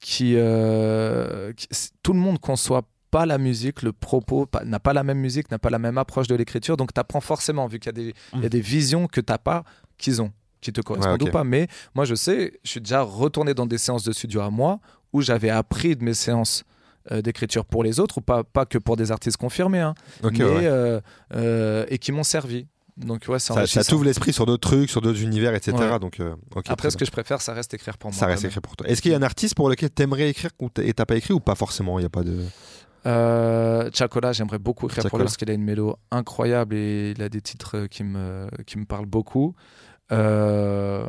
qui, 0.00 0.34
euh, 0.36 1.52
qui- 1.52 1.68
tout 2.02 2.12
le 2.12 2.18
monde 2.18 2.38
conçoit 2.40 2.82
pas 3.10 3.26
la 3.26 3.38
musique, 3.38 3.82
le 3.82 3.92
propos 3.92 4.48
n'a 4.64 4.80
pas 4.80 4.92
la 4.92 5.04
même 5.04 5.18
musique, 5.18 5.50
n'a 5.50 5.58
pas 5.58 5.70
la 5.70 5.78
même 5.78 5.98
approche 5.98 6.26
de 6.26 6.34
l'écriture, 6.34 6.76
donc 6.76 6.92
t'apprends 6.92 7.20
forcément 7.20 7.66
vu 7.68 7.78
qu'il 7.78 7.86
y 7.86 7.88
a 7.90 7.92
des, 7.92 8.14
il 8.34 8.42
y 8.42 8.46
a 8.46 8.48
des 8.48 8.60
visions 8.60 9.06
que 9.06 9.20
t'as 9.20 9.38
pas 9.38 9.62
qu'ils 9.98 10.20
ont, 10.20 10.32
qui 10.60 10.72
te 10.72 10.80
correspondent 10.80 11.22
ou 11.22 11.26
pas. 11.30 11.44
Mais 11.44 11.68
moi 11.94 12.04
je 12.06 12.14
sais, 12.16 12.58
je 12.64 12.70
suis 12.70 12.80
déjà 12.80 13.02
retourné 13.02 13.54
dans 13.54 13.66
des 13.66 13.78
séances 13.78 14.02
de 14.02 14.12
studio 14.12 14.40
à 14.40 14.50
moi 14.50 14.80
où 15.12 15.22
j'avais 15.22 15.50
appris 15.50 15.94
de 15.94 16.02
mes 16.02 16.14
séances 16.14 16.64
euh, 17.12 17.20
d'écriture 17.22 17.66
pour 17.66 17.84
les 17.84 18.00
autres 18.00 18.18
ou 18.18 18.20
pas, 18.22 18.42
pas 18.42 18.64
que 18.66 18.78
pour 18.78 18.96
des 18.96 19.12
artistes 19.12 19.36
confirmés, 19.36 19.78
hein, 19.80 19.94
Ok, 20.24 20.38
mais, 20.38 20.44
ouais. 20.44 20.66
euh, 20.66 21.00
euh, 21.34 21.84
et 21.90 21.98
qui 21.98 22.10
m'ont 22.12 22.22
servi. 22.24 22.66
Donc 22.96 23.24
ouais, 23.28 23.38
Ça, 23.38 23.66
ça 23.66 23.82
t'ouvre 23.82 24.04
l'esprit 24.04 24.32
sur 24.32 24.46
d'autres 24.46 24.68
trucs, 24.68 24.90
sur 24.90 25.00
d'autres 25.00 25.22
univers, 25.22 25.54
etc. 25.54 25.76
Ouais. 25.76 25.98
Donc, 25.98 26.20
euh, 26.20 26.36
Après, 26.66 26.90
ce 26.90 26.96
bien. 26.96 27.00
que 27.00 27.04
je 27.06 27.10
préfère, 27.10 27.40
ça 27.40 27.52
reste 27.52 27.74
écrire 27.74 27.98
pour 27.98 28.10
moi. 28.10 28.18
ça 28.18 28.26
reste 28.26 28.44
écrit 28.44 28.60
pour 28.60 28.76
toi. 28.76 28.86
Est-ce 28.88 29.02
qu'il 29.02 29.10
y 29.10 29.14
a 29.14 29.18
un 29.18 29.22
artiste 29.22 29.54
pour 29.56 29.68
lequel 29.68 29.90
t'aimerais 29.90 30.30
écrire 30.30 30.50
et 30.78 30.94
t'as 30.94 31.04
pas 31.04 31.16
écrit 31.16 31.34
ou 31.34 31.40
pas 31.40 31.56
forcément 31.56 31.98
Il 31.98 32.02
y 32.02 32.06
a 32.06 32.10
pas 32.10 32.22
de. 32.22 32.38
Euh, 33.06 33.90
Chacola, 33.92 34.32
j'aimerais 34.32 34.58
beaucoup 34.58 34.86
écrire 34.86 35.04
pour 35.08 35.18
lui 35.18 35.24
parce 35.24 35.36
qu'il 35.36 35.50
a 35.50 35.54
une 35.54 35.64
mélo 35.64 35.96
incroyable 36.10 36.74
et 36.74 37.12
il 37.16 37.22
a 37.22 37.28
des 37.28 37.42
titres 37.42 37.76
euh, 37.76 37.86
qui 37.86 38.02
me, 38.04 38.48
qui 38.66 38.78
me 38.78 38.86
parlent 38.86 39.06
beaucoup. 39.06 39.54
Euh, 40.12 41.04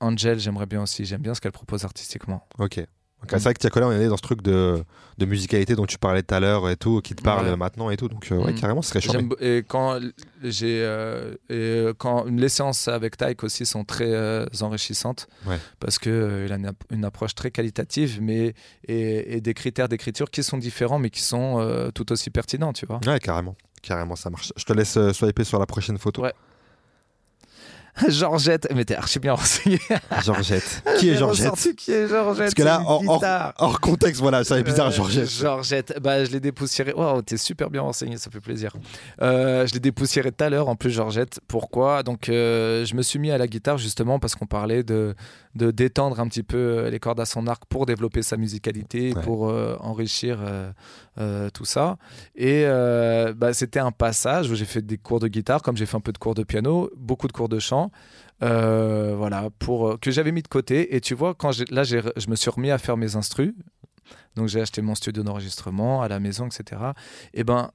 Angel, 0.00 0.38
j'aimerais 0.38 0.66
bien 0.66 0.82
aussi. 0.82 1.04
J'aime 1.04 1.22
bien 1.22 1.34
ce 1.34 1.40
qu'elle 1.40 1.52
propose 1.52 1.84
artistiquement. 1.84 2.46
Ok. 2.58 2.80
Donc. 3.20 3.30
C'est 3.32 3.38
vrai 3.42 3.54
que 3.54 3.58
Tiakola, 3.58 3.88
on 3.88 3.92
est 3.92 4.06
dans 4.08 4.16
ce 4.16 4.22
truc 4.22 4.42
de, 4.42 4.82
de 5.18 5.26
musicalité 5.26 5.74
dont 5.74 5.86
tu 5.86 5.98
parlais 5.98 6.22
tout 6.22 6.34
à 6.34 6.40
l'heure 6.40 6.70
et 6.70 6.76
tout, 6.76 7.00
qui 7.00 7.14
te 7.16 7.22
parle 7.22 7.46
Ouais. 7.48 7.56
maintenant 7.56 7.90
et 7.90 7.96
tout. 7.96 8.08
Donc, 8.08 8.28
euh, 8.30 8.36
ouais, 8.36 8.52
Mm. 8.52 8.60
carrément, 8.60 8.80
ce 8.82 8.90
serait 8.90 9.00
charmé. 9.00 9.28
Et 9.40 9.64
quand 9.66 9.98
j'ai 10.44 10.80
euh, 10.82 11.34
et 11.50 11.86
quand 11.98 12.24
les 12.26 12.48
séances 12.48 12.86
avec 12.88 13.16
Taïk 13.16 13.42
aussi 13.42 13.66
sont 13.66 13.84
très 13.84 14.12
euh, 14.12 14.46
enrichissantes 14.60 15.26
Ouais. 15.46 15.58
parce 15.80 15.98
euh, 16.06 16.44
il 16.46 16.52
a 16.52 16.56
une, 16.56 16.66
app- 16.66 16.84
une 16.90 17.04
approche 17.04 17.34
très 17.34 17.50
qualitative 17.50 18.20
mais 18.22 18.54
et, 18.86 19.36
et 19.36 19.40
des 19.40 19.54
critères 19.54 19.88
d'écriture 19.88 20.30
qui 20.30 20.42
sont 20.44 20.56
différents 20.58 20.98
mais 21.00 21.10
qui 21.10 21.22
sont 21.22 21.58
euh, 21.60 21.90
tout 21.90 22.12
aussi 22.12 22.30
pertinents 22.30 22.72
tu 22.72 22.86
vois 22.86 23.00
Ouais, 23.06 23.18
carrément. 23.18 23.56
Carrément, 23.82 24.16
ça 24.16 24.28
marche. 24.30 24.52
Je 24.56 24.64
te 24.64 24.72
laisse 24.72 24.96
euh, 24.96 25.12
swiper 25.12 25.44
sur 25.44 25.58
la 25.58 25.66
prochaine 25.66 25.98
photo. 25.98 26.22
Ouais. 26.22 26.32
Georgette 28.08 28.68
mais 28.74 28.84
t'es 28.84 28.94
archi 28.94 29.18
bien 29.18 29.32
renseigné 29.34 29.78
Georgette. 30.24 30.82
Qui 30.98 31.10
est 31.10 31.16
Georgette 31.16 31.74
qui 31.76 31.92
est 31.92 32.08
Georgette 32.08 32.38
Parce 32.44 32.54
que 32.54 32.62
là, 32.62 32.82
hors, 32.86 33.02
hors- 33.06 33.16
guitare. 33.16 33.54
hors 33.58 33.80
contexte, 33.80 34.20
voilà, 34.20 34.44
ça 34.44 34.58
est 34.58 34.62
bizarre, 34.62 34.88
Euh, 34.88 34.90
Georgette. 34.90 35.28
Georgette, 35.30 35.98
bah, 36.00 36.24
je 36.24 36.30
l'ai 36.30 36.40
dépoussiéré. 36.40 36.92
Waouh, 36.92 37.22
t'es 37.22 37.36
super 37.36 37.70
bien 37.70 37.82
renseigné, 37.82 38.16
ça 38.16 38.30
fait 38.30 38.40
plaisir. 38.40 38.72
Euh, 39.22 39.66
je 39.66 39.74
l'ai 39.74 39.80
dépoussiéré 39.80 40.32
tout 40.32 40.44
à 40.44 40.50
l'heure, 40.50 40.68
en 40.68 40.76
plus, 40.76 40.90
Georgette. 40.90 41.40
Pourquoi? 41.48 42.02
Donc, 42.02 42.28
euh, 42.28 42.84
je 42.84 42.94
me 42.94 43.02
suis 43.02 43.18
mis 43.18 43.30
à 43.30 43.38
la 43.38 43.46
guitare 43.46 43.78
justement 43.78 44.18
parce 44.18 44.34
qu'on 44.34 44.46
parlait 44.46 44.82
de, 44.82 45.14
de 45.54 45.70
détendre 45.70 46.20
un 46.20 46.28
petit 46.28 46.42
peu 46.42 46.56
euh, 46.56 46.90
les 46.90 46.98
cordes 46.98 47.20
à 47.20 47.26
son 47.26 47.46
arc 47.46 47.62
pour 47.68 47.86
développer 47.86 48.22
sa 48.22 48.36
musicalité, 48.36 49.12
Ouais. 49.14 49.22
pour 49.22 49.48
euh, 49.48 49.76
enrichir 49.80 50.38
euh, 50.42 50.70
euh, 51.18 51.50
tout 51.50 51.64
ça. 51.64 51.96
Et 52.36 52.64
euh, 52.66 53.32
bah, 53.36 53.52
c'était 53.52 53.78
un 53.80 53.92
passage 53.92 54.50
où 54.50 54.54
j'ai 54.54 54.64
fait 54.64 54.82
des 54.82 54.98
cours 54.98 55.20
de 55.20 55.28
guitare, 55.28 55.62
comme 55.62 55.76
j'ai 55.76 55.86
fait 55.86 55.96
un 55.96 56.00
peu 56.00 56.12
de 56.12 56.18
cours 56.18 56.34
de 56.34 56.42
piano, 56.42 56.90
beaucoup 56.96 57.26
de 57.28 57.32
cours 57.32 57.48
de 57.48 57.58
chant. 57.58 57.87
Euh, 58.42 59.14
voilà, 59.16 59.48
pour, 59.58 59.88
euh, 59.88 59.96
que 59.96 60.10
j'avais 60.10 60.32
mis 60.32 60.42
de 60.42 60.48
côté. 60.48 60.94
Et 60.94 61.00
tu 61.00 61.14
vois, 61.14 61.34
quand 61.34 61.50
là, 61.70 61.82
je 61.82 62.30
me 62.30 62.36
suis 62.36 62.50
remis 62.50 62.70
à 62.70 62.78
faire 62.78 62.96
mes 62.96 63.16
instrus. 63.16 63.54
Donc 64.36 64.48
j'ai 64.48 64.60
acheté 64.60 64.80
mon 64.82 64.94
studio 64.94 65.22
d'enregistrement 65.22 66.02
à 66.02 66.08
la 66.08 66.20
maison, 66.20 66.46
etc. 66.46 66.80
Et 67.34 67.44
ben, 67.44 67.70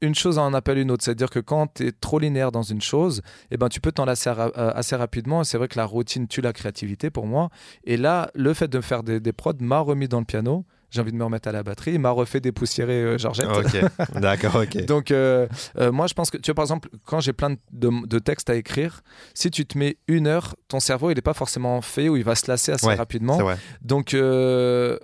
une 0.00 0.14
chose 0.14 0.38
en 0.38 0.52
appelle 0.54 0.78
une 0.78 0.90
autre. 0.90 1.04
C'est-à-dire 1.04 1.30
que 1.30 1.38
quand 1.38 1.74
tu 1.74 1.86
es 1.86 1.92
trop 1.92 2.18
linéaire 2.18 2.52
dans 2.52 2.62
une 2.62 2.80
chose, 2.80 3.22
et 3.50 3.56
ben, 3.56 3.68
tu 3.68 3.80
peux 3.80 3.92
t'en 3.92 4.04
lasser 4.04 4.30
euh, 4.30 4.50
assez 4.54 4.96
rapidement. 4.96 5.44
C'est 5.44 5.58
vrai 5.58 5.68
que 5.68 5.78
la 5.78 5.84
routine 5.84 6.26
tue 6.26 6.40
la 6.40 6.52
créativité 6.52 7.10
pour 7.10 7.26
moi. 7.26 7.50
Et 7.84 7.96
là, 7.96 8.30
le 8.34 8.52
fait 8.54 8.68
de 8.68 8.80
faire 8.80 9.02
des, 9.02 9.20
des 9.20 9.32
prods 9.32 9.54
m'a 9.60 9.78
remis 9.80 10.08
dans 10.08 10.18
le 10.18 10.24
piano. 10.24 10.64
J'ai 10.90 11.00
envie 11.02 11.12
de 11.12 11.16
me 11.16 11.24
remettre 11.24 11.48
à 11.48 11.52
la 11.52 11.62
batterie. 11.62 11.92
Il 11.92 12.00
m'a 12.00 12.10
refait 12.10 12.40
dépoussiérer 12.40 13.02
euh, 13.02 13.18
Georgette. 13.18 13.46
Ok, 13.46 13.76
d'accord, 14.20 14.54
ok. 14.62 14.84
Donc, 14.86 15.10
euh, 15.10 15.46
euh, 15.78 15.92
moi, 15.92 16.06
je 16.06 16.14
pense 16.14 16.30
que, 16.30 16.38
tu 16.38 16.46
vois, 16.50 16.54
par 16.54 16.64
exemple, 16.64 16.88
quand 17.04 17.20
j'ai 17.20 17.32
plein 17.34 17.50
de, 17.50 17.56
de- 17.72 18.06
de 18.06 18.18
textes 18.18 18.48
à 18.48 18.54
écrire, 18.54 19.02
si 19.34 19.50
tu 19.50 19.66
te 19.66 19.76
mets 19.76 19.98
une 20.08 20.26
heure, 20.26 20.56
ton 20.68 20.80
cerveau, 20.80 21.10
il 21.10 21.14
n'est 21.14 21.20
pas 21.22 21.34
forcément 21.34 21.80
fait 21.82 22.08
ou 22.08 22.16
il 22.16 22.24
va 22.24 22.34
se 22.34 22.50
lasser 22.50 22.72
assez 22.72 22.86
Ouais, 22.86 22.94
rapidement. 22.94 23.38
Donc, 23.82 24.14
euh, 24.14 24.98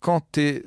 quand 0.00 0.20
tu 0.32 0.40
es 0.40 0.62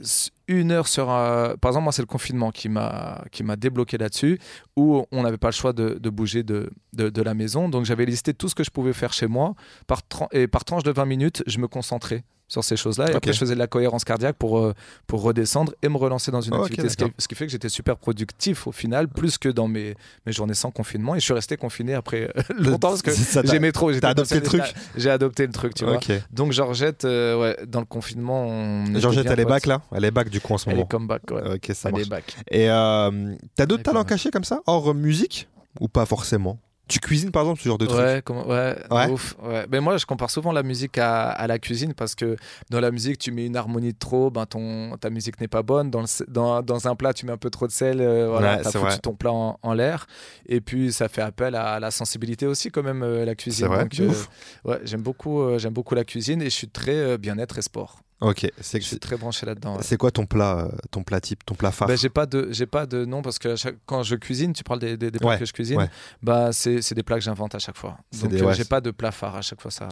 une 0.47 0.71
heure 0.71 0.87
sur 0.87 1.09
un... 1.09 1.55
Par 1.57 1.69
exemple, 1.71 1.83
moi, 1.83 1.91
c'est 1.91 2.01
le 2.01 2.07
confinement 2.07 2.51
qui 2.51 2.69
m'a 2.69 3.21
débloqué 3.57 3.97
là-dessus, 3.97 4.39
où 4.75 5.05
on 5.11 5.23
n'avait 5.23 5.37
pas 5.37 5.47
le 5.49 5.53
choix 5.53 5.73
de, 5.73 5.97
de 6.01 6.09
bouger 6.09 6.43
de, 6.43 6.69
de, 6.93 7.09
de 7.09 7.21
la 7.21 7.33
maison. 7.33 7.69
Donc, 7.69 7.85
j'avais 7.85 8.05
listé 8.05 8.33
tout 8.33 8.49
ce 8.49 8.55
que 8.55 8.63
je 8.63 8.71
pouvais 8.71 8.93
faire 8.93 9.13
chez 9.13 9.27
moi. 9.27 9.55
Par, 9.87 10.01
et 10.31 10.47
par 10.47 10.65
tranche 10.65 10.83
de 10.83 10.91
20 10.91 11.05
minutes, 11.05 11.43
je 11.47 11.59
me 11.59 11.67
concentrais 11.67 12.23
sur 12.47 12.63
ces 12.63 12.75
choses-là. 12.77 13.09
Et 13.11 13.15
après, 13.15 13.33
je 13.33 13.39
faisais 13.39 13.55
de 13.55 13.59
la 13.59 13.65
cohérence 13.65 14.03
cardiaque 14.03 14.35
pour, 14.37 14.59
euh, 14.59 14.75
pour 15.07 15.23
redescendre 15.23 15.73
et 15.81 15.89
me 15.89 15.97
relancer 15.97 16.29
dans 16.29 16.41
une 16.41 16.53
activité. 16.53 16.89
Ce 16.89 16.95
qui, 16.95 17.03
d'accord. 17.03 17.15
ce 17.17 17.27
qui 17.27 17.33
fait 17.33 17.47
que 17.47 17.51
j'étais 17.51 17.69
super 17.69 17.97
productif 17.97 18.67
au 18.67 18.71
final, 18.71 19.07
plus 19.07 19.39
que 19.39 19.49
dans 19.49 19.67
mes, 19.67 19.95
mes 20.27 20.31
journées 20.31 20.53
sans 20.53 20.69
confinement. 20.69 21.15
Et 21.15 21.19
je 21.19 21.25
suis 21.25 21.33
resté 21.33 21.57
confiné 21.57 21.95
après 21.95 22.29
euh, 22.37 22.41
longtemps 22.59 22.89
parce 22.89 23.01
que 23.01 23.09
j'aimais 23.45 23.71
trop. 23.71 23.91
t'as 23.93 24.09
adopté 24.09 24.35
le 24.35 24.41
truc 24.43 24.61
j'ai- 24.63 25.01
J'ai 25.01 25.09
adopté 25.09 25.47
le 25.47 25.51
truc, 25.53 25.73
tu 25.73 25.85
vois. 25.85 25.97
Donc 26.31 26.51
Georgette, 26.51 27.03
euh, 27.05 27.41
ouais, 27.41 27.57
dans 27.67 27.79
le 27.79 27.87
confinement, 27.87 28.45
on 28.45 28.99
Georgette, 28.99 29.25
elle 29.25 29.39
est 29.39 29.45
back 29.45 29.65
là? 29.65 29.81
Elle 29.91 30.05
est 30.05 30.11
back 30.11 30.29
du 30.29 30.39
coup 30.39 30.53
en 30.53 30.59
ce 30.59 30.69
Elle 30.69 30.75
moment. 30.75 30.85
est 30.85 30.91
comeback, 30.91 31.23
ouais. 31.31 31.55
Ok, 31.55 31.71
ça 31.73 31.89
Elle 31.89 31.93
marche. 31.95 32.05
est 32.05 32.09
back. 32.09 32.35
Et 32.51 32.69
euh, 32.69 33.33
t'as 33.55 33.65
d'autres 33.65 33.79
Elle 33.79 33.85
talents 33.85 34.03
cachés 34.03 34.29
comme 34.29 34.43
ça? 34.43 34.61
Hors 34.67 34.93
musique 34.93 35.47
Ou 35.79 35.87
pas 35.87 36.05
forcément? 36.05 36.59
Tu 36.87 36.99
cuisines 36.99 37.31
par 37.31 37.41
exemple 37.41 37.61
ce 37.61 37.67
genre 37.67 37.79
de 37.79 37.87
truc? 37.87 37.97
Ouais, 37.99 38.21
ouais, 38.45 38.75
Ouais. 38.91 39.09
ouf, 39.09 39.35
ouais. 39.41 39.65
Mais 39.71 39.79
moi, 39.79 39.97
je 39.97 40.05
compare 40.05 40.29
souvent 40.29 40.51
la 40.51 40.61
musique 40.61 40.99
à, 40.99 41.29
à 41.31 41.47
la 41.47 41.57
cuisine 41.57 41.95
parce 41.95 42.13
que 42.13 42.35
dans 42.69 42.79
la 42.79 42.91
musique, 42.91 43.17
tu 43.17 43.31
mets 43.31 43.47
une 43.47 43.55
harmonie 43.57 43.91
de 43.93 43.97
trop, 43.97 44.29
ben 44.29 44.45
ton, 44.45 44.95
ta 44.97 45.09
musique 45.09 45.41
n'est 45.41 45.47
pas 45.47 45.63
bonne. 45.63 45.89
Dans, 45.89 46.01
le, 46.01 46.07
dans, 46.31 46.61
dans 46.61 46.87
un 46.87 46.95
plat, 46.95 47.11
tu 47.11 47.25
mets 47.25 47.31
un 47.31 47.37
peu 47.37 47.49
trop 47.49 47.65
de 47.65 47.71
sel, 47.71 48.01
euh, 48.01 48.27
voilà, 48.29 48.57
Ouais, 48.57 48.61
t'as 48.61 48.71
foutu 48.71 48.83
vrai. 48.83 48.97
ton 48.99 49.15
plat 49.15 49.33
en, 49.33 49.57
en 49.63 49.73
l'air. 49.73 50.05
Et 50.47 50.61
puis, 50.61 50.93
ça 50.93 51.07
fait 51.09 51.23
appel 51.23 51.55
à, 51.55 51.79
la 51.79 51.89
sensibilité 51.89 52.45
aussi, 52.45 52.69
quand 52.69 52.83
même, 52.83 53.01
euh, 53.01 53.25
la 53.25 53.33
cuisine. 53.33 53.65
C'est 53.65 53.73
vrai, 53.73 53.87
Donc, 53.89 54.09
ouf. 54.11 54.29
ouais, 54.65 54.79
j'aime 54.83 55.01
beaucoup, 55.01 55.41
euh, 55.41 55.57
j'aime 55.57 55.73
beaucoup 55.73 55.95
la 55.95 56.03
cuisine 56.05 56.39
et 56.43 56.51
je 56.51 56.55
suis 56.55 56.69
très 56.69 56.93
euh, 56.95 57.17
bien-être 57.17 57.57
et 57.57 57.63
sport. 57.63 58.01
Ok, 58.21 58.49
c'est 58.61 58.79
Je 58.79 58.85
suis 58.87 58.97
très 58.99 59.17
branché 59.17 59.45
là-dedans. 59.45 59.75
ouais. 59.75 59.83
c'est 59.83 59.97
quoi 59.97 60.09
ton 60.09 60.25
plat, 60.25 60.59
euh, 60.59 60.77
ton 60.89 61.03
plat 61.03 61.19
type, 61.19 61.45
ton 61.45 61.53
plat 61.53 61.71
phare 61.71 61.87
Ben, 61.89 61.97
j'ai 61.97 62.07
pas 62.09 62.25
de 62.25 62.47
j'ai 62.51 62.65
pas 62.65 62.85
de 62.85 63.03
nom 63.03 63.21
parce 63.21 63.37
que 63.39 63.57
chaque- 63.57 63.75
quand 63.85 64.03
je 64.03 64.15
cuisine 64.15 64.53
tu 64.53 64.63
parles 64.63 64.79
des, 64.79 64.95
des, 64.95 65.11
des 65.11 65.19
plats 65.19 65.31
Ouais, 65.31 65.37
que 65.39 65.45
je 65.45 65.51
cuisine 65.51 65.77
ouais. 65.77 65.89
bah 66.23 66.51
c'est 66.53 66.93
des 66.93 67.03
plats 67.03 67.17
que 67.17 67.23
j'invente 67.25 67.55
à 67.55 67.59
chaque 67.59 67.75
fois 67.77 67.97
donc 68.21 68.31
euh, 68.33 68.53
j'ai 68.53 68.63
pas 68.63 68.79
de 68.79 68.91
plat 68.91 69.11
phare 69.11 69.35
à 69.35 69.41
chaque 69.41 69.61
fois 69.61 69.69
ça 69.69 69.89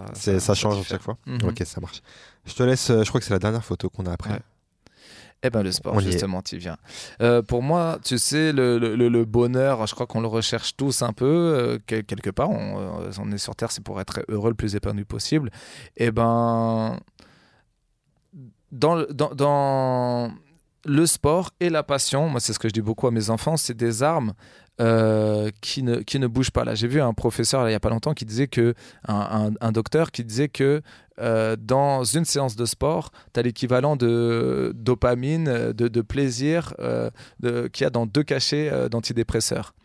change 0.55 0.80
à 0.80 0.84
chaque 0.84 1.01
fois 1.01 1.17
Mhm. 1.26 1.49
Ok, 1.49 1.61
ça 1.65 1.82
marche. 1.82 2.01
Je 2.45 2.53
te 2.53 2.63
laisse, 2.63 2.89
euh, 2.89 3.03
je 3.03 3.09
crois 3.09 3.19
que 3.19 3.26
c'est 3.26 3.34
la 3.34 3.39
dernière 3.39 3.63
photo 3.65 3.89
qu'on 3.89 4.05
a 4.05 4.13
après. 4.13 4.39
Eh 5.45 5.49
ben 5.49 5.61
le 5.61 5.74
sport, 5.74 5.93
On 5.95 5.99
justement, 5.99 6.41
tu 6.41 6.55
viens. 6.57 6.78
Euh, 7.21 7.41
pour 7.41 7.61
moi, 7.61 7.99
tu 8.01 8.17
sais, 8.17 8.53
le, 8.53 8.78
le- 8.80 8.95
le- 8.95 9.09
le 9.09 9.26
bonheur, 9.26 9.86
je 9.88 9.93
crois 9.93 10.07
qu'on 10.07 10.21
le 10.21 10.28
recherche 10.28 10.78
tous 10.78 11.01
un 11.01 11.11
peu, 11.11 11.26
euh, 11.26 11.80
quel- 11.86 12.05
quelque 12.05 12.30
part. 12.30 12.49
On, 12.49 13.01
on 13.19 13.32
est 13.34 13.38
sur 13.38 13.53
Terre, 13.53 13.69
c'est 13.74 13.84
pour 13.84 13.99
être 13.99 14.24
heureux, 14.30 14.51
le 14.51 14.55
plus 14.55 14.76
épanoui 14.78 15.03
possible. 15.03 15.51
Eh 15.97 16.11
ben, 16.11 16.97
dans, 18.74 18.95
le- 18.95 19.07
sport 21.05 21.51
et 21.59 21.69
la 21.69 21.84
passion, 21.84 22.28
moi, 22.28 22.39
c'est 22.39 22.53
ce 22.53 22.59
que 22.59 22.67
je 22.67 22.74
dis 22.74 22.82
beaucoup 22.82 23.07
à 23.07 23.11
mes 23.11 23.30
enfants, 23.30 23.55
c'est 23.57 23.78
des 23.78 24.03
armes. 24.03 24.34
euh, 24.82 25.51
qui, 25.61 25.84
ne, 25.84 25.97
qui 25.97 26.17
ne 26.17 26.26
bougent 26.26 26.49
pas. 26.49 26.63
Là, 26.65 26.74
j'ai 26.74 26.88
vu 26.88 26.99
un 26.99 27.13
professeur 27.13 27.67
il 27.67 27.69
n'y 27.69 27.76
a 27.76 27.80
pas 27.80 27.91
longtemps 27.91 28.15
qui 28.15 28.26
disait 28.26 28.47
que, 28.47 28.74
un, 29.07 29.51
un- 29.61 29.71
docteur 29.71 30.09
qui 30.11 30.24
disait 30.24 30.49
que 30.49 30.82
euh, 31.19 31.55
dans 31.59 32.03
une 32.03 32.26
séance 32.26 32.55
de 32.55 32.65
sport, 32.65 33.11
tu 33.36 33.39
as 33.39 33.43
l'équivalent 33.43 33.95
de 33.95 34.74
dopamine, 34.76 35.71
de, 35.74 35.88
de 35.88 36.01
plaisir 36.01 36.74
euh, 36.80 37.11
qu'il 37.71 37.84
y 37.84 37.88
a 37.88 37.91
dans 37.91 38.07
deux 38.07 38.24
cachets 38.24 38.67
euh, 38.74 38.89
d'antidépresseurs. 38.89 39.76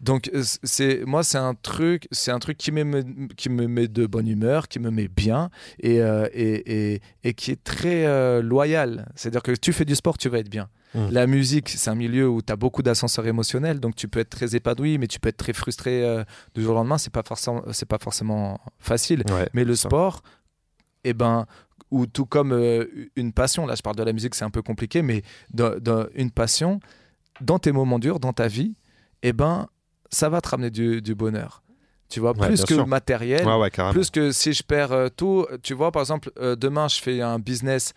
Donc 0.00 0.30
euh, 0.34 0.42
c'est 0.62 1.04
moi 1.06 1.22
c'est 1.22 1.38
un 1.38 1.54
truc 1.54 2.06
c'est 2.10 2.30
un 2.30 2.38
truc 2.38 2.58
qui 2.58 2.70
me 2.70 3.28
qui 3.34 3.48
me 3.48 3.66
met 3.66 3.88
de 3.88 4.06
bonne 4.06 4.28
humeur, 4.28 4.68
qui 4.68 4.78
me 4.78 4.90
met 4.90 5.08
bien 5.08 5.50
et 5.80 6.02
euh, 6.02 6.28
et, 6.34 6.92
et, 6.94 7.02
et, 7.24 7.34
qui 7.34 7.50
est 7.50 7.62
très 7.62 8.06
euh, 8.06 8.42
loyal. 8.42 9.10
C'est-à-dire 9.14 9.42
que 9.42 9.52
tu 9.52 9.72
fais 9.72 9.84
du 9.84 9.94
sport, 9.94 10.18
tu 10.18 10.28
vas 10.28 10.38
être 10.38 10.50
bien. 10.50 10.68
Mm. 10.94 11.08
La 11.10 11.26
musique, 11.26 11.70
c'est 11.70 11.88
un 11.90 11.94
milieu 11.94 12.28
où 12.28 12.42
tu 12.42 12.52
as 12.52 12.56
beaucoup 12.56 12.82
d'ascenseurs 12.82 13.26
émotionnels, 13.26 13.80
donc 13.80 13.94
tu 13.94 14.06
peux 14.06 14.20
être 14.20 14.30
très 14.30 14.54
épanoui, 14.54 14.98
mais 14.98 15.06
tu 15.06 15.18
peux 15.18 15.30
être 15.30 15.38
très 15.38 15.54
frustré 15.54 16.04
euh, 16.04 16.24
du 16.54 16.62
jour 16.62 16.72
au 16.72 16.74
lendemain. 16.74 16.98
C'est 16.98 17.12
pas 17.12 17.22
forcément 17.22 17.62
c'est 17.72 17.88
pas 17.88 17.98
forcément 17.98 18.60
facile. 18.78 19.22
Ouais, 19.30 19.48
Mais 19.54 19.64
le 19.64 19.74
ça. 19.76 19.88
sport, 19.88 20.22
eh 21.04 21.14
ben, 21.14 21.46
ou 21.90 22.06
tout 22.06 22.26
comme 22.26 22.52
une 23.16 23.32
passion, 23.32 23.64
là 23.64 23.74
je 23.76 23.82
parle 23.82 23.96
de 23.96 24.02
la 24.02 24.12
musique, 24.12 24.34
c'est 24.34 24.44
un 24.44 24.50
peu 24.50 24.60
compliqué, 24.62 25.00
mais 25.00 25.22
dans, 25.54 25.78
dans 25.80 26.06
une 26.14 26.30
passion, 26.30 26.80
dans 27.40 27.58
tes 27.58 27.72
moments 27.72 27.98
durs, 27.98 28.20
dans 28.20 28.32
ta 28.32 28.48
vie, 28.48 28.74
eh 29.22 29.32
ben, 29.32 29.68
ça 30.10 30.28
va 30.28 30.40
te 30.40 30.48
ramener 30.48 30.70
du, 30.70 31.02
du 31.02 31.14
bonheur. 31.14 31.62
Tu 32.08 32.20
vois, 32.20 32.36
Ouais, 32.38 32.46
plus 32.48 32.64
que 32.64 32.74
sûr. 32.74 32.86
matériel, 32.86 33.44
Ouais, 33.46 33.56
ouais, 33.58 33.70
plus 33.92 34.10
que 34.10 34.30
si 34.30 34.52
je 34.52 34.62
perds 34.62 34.92
euh, 34.92 35.08
tout. 35.08 35.46
Tu 35.62 35.74
vois, 35.74 35.90
par 35.90 36.02
exemple, 36.02 36.30
euh, 36.38 36.54
demain 36.54 36.86
je 36.88 37.00
fais 37.00 37.20
un 37.20 37.38
business. 37.38 37.92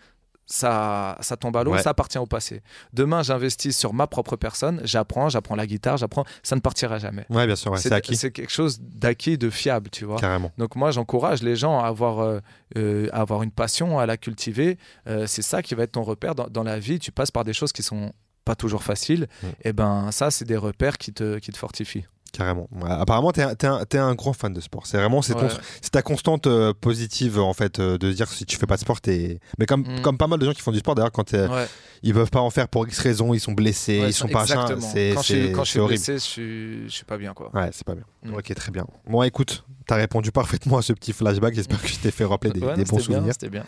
Ça, 0.52 1.16
ça 1.20 1.36
tombe 1.36 1.56
à 1.56 1.62
l'eau, 1.62 1.78
ça 1.78 1.90
appartient 1.90 2.18
au 2.18 2.26
passé. 2.26 2.60
Demain, 2.92 3.22
j'investis 3.22 3.78
sur 3.78 3.94
ma 3.94 4.08
propre 4.08 4.34
personne, 4.34 4.80
j'apprends, 4.82 5.28
j'apprends 5.28 5.54
la 5.54 5.64
guitare, 5.64 5.96
j'apprends, 5.96 6.24
ça 6.42 6.56
ne 6.56 6.60
partira 6.60 6.98
jamais. 6.98 7.24
Ouais, 7.30 7.46
bien 7.46 7.54
sûr, 7.54 7.78
c'est 7.78 7.92
acquis. 7.92 8.16
c'est 8.16 8.32
quelque 8.32 8.50
chose 8.50 8.80
d'acquis, 8.80 9.38
de 9.38 9.48
fiable, 9.48 9.90
tu 9.90 10.04
vois. 10.06 10.16
Carrément. 10.16 10.50
Donc 10.58 10.74
moi, 10.74 10.90
j'encourage 10.90 11.44
les 11.44 11.54
gens 11.54 11.78
à 11.78 11.86
avoir, 11.86 12.18
euh, 12.18 12.40
euh, 12.76 13.06
à 13.12 13.20
avoir 13.20 13.44
une 13.44 13.52
passion, 13.52 14.00
à 14.00 14.06
la 14.06 14.16
cultiver. 14.16 14.76
Euh, 15.06 15.28
c'est 15.28 15.42
ça 15.42 15.62
qui 15.62 15.76
va 15.76 15.84
être 15.84 15.92
ton 15.92 16.02
repère 16.02 16.34
dans, 16.34 16.48
dans 16.48 16.64
la 16.64 16.80
vie. 16.80 16.98
Tu 16.98 17.12
passes 17.12 17.30
par 17.30 17.44
des 17.44 17.52
choses 17.52 17.70
qui 17.70 17.84
sont 17.84 18.12
pas 18.50 18.56
toujours 18.56 18.82
faciles. 18.82 19.28
Mm. 19.42 19.46
Et 19.64 19.72
ben 19.72 20.10
ça, 20.10 20.30
c'est 20.30 20.44
des 20.44 20.56
repères 20.56 20.98
qui 20.98 21.12
te, 21.12 21.38
qui 21.38 21.50
te 21.52 21.58
fortifient. 21.58 22.06
Carrément. 22.32 22.68
Apparemment, 22.86 23.32
t'es 23.32 23.42
un, 23.42 23.54
t'es 23.56 23.66
un- 23.66 23.84
t'es 23.84 23.98
un 23.98 24.14
grand 24.14 24.32
fan 24.32 24.52
de 24.52 24.60
sport. 24.60 24.86
C'est 24.86 24.96
vraiment 24.98 25.20
c'est 25.20 25.34
Ouais. 25.34 25.48
ta 25.90 26.00
constante 26.00 26.46
euh, 26.46 26.72
positive 26.72 27.40
en 27.40 27.52
fait 27.54 27.80
euh, 27.80 27.98
de 27.98 28.12
dire 28.12 28.28
si 28.28 28.44
tu 28.46 28.56
fais 28.56 28.66
pas 28.66 28.76
de 28.76 28.80
sport, 28.82 29.00
t'es. 29.00 29.40
Mais 29.58 29.66
comme, 29.66 29.82
Mm. 29.82 30.02
comme 30.02 30.16
pas 30.16 30.28
mal 30.28 30.38
de 30.38 30.44
gens 30.46 30.52
qui 30.52 30.62
font 30.62 30.70
du 30.70 30.78
sport, 30.78 30.94
d'ailleurs, 30.94 31.10
quand 31.10 31.32
Ouais. 31.32 31.66
ils 32.04 32.14
peuvent 32.14 32.30
pas 32.30 32.38
en 32.40 32.50
faire 32.50 32.68
pour 32.68 32.86
X 32.86 33.00
raisons, 33.00 33.34
ils 33.34 33.40
sont 33.40 33.50
blessés, 33.52 34.00
Ouais, 34.00 34.10
ils 34.10 34.12
sont 34.12 34.28
pas 34.28 34.42
exactement. 34.42 34.80
c'est 34.80 35.10
Quand 35.14 35.22
je 35.22 35.52
quand 35.52 35.64
je 35.64 35.70
suis 35.72 35.80
blessé, 35.80 36.12
je 36.14 36.18
suis, 36.18 36.82
je 36.84 36.94
suis 36.94 37.04
pas 37.04 37.18
bien 37.18 37.34
quoi. 37.34 37.50
Ouais, 37.52 37.70
c'est 37.72 37.84
pas 37.84 37.96
bien. 37.96 38.04
Mm. 38.22 38.34
Ok, 38.34 38.54
très 38.54 38.70
bien. 38.70 38.86
Bon, 39.08 39.22
écoute, 39.22 39.64
t'as 39.86 39.96
répondu 39.96 40.30
parfaitement 40.30 40.76
à 40.76 40.82
ce 40.82 40.92
petit 40.92 41.12
flashback. 41.12 41.54
J'espère 41.54 41.80
que 41.80 41.88
je 41.88 41.96
t'ai 41.98 42.10
fait 42.10 42.24
rappeler 42.26 42.50
des, 42.52 42.60
Ouais, 42.60 42.74
des 42.74 42.82
non, 42.82 42.88
bons 42.90 42.96
bien, 42.96 43.04
souvenirs. 43.04 43.32
C'était 43.32 43.48
bien. 43.48 43.64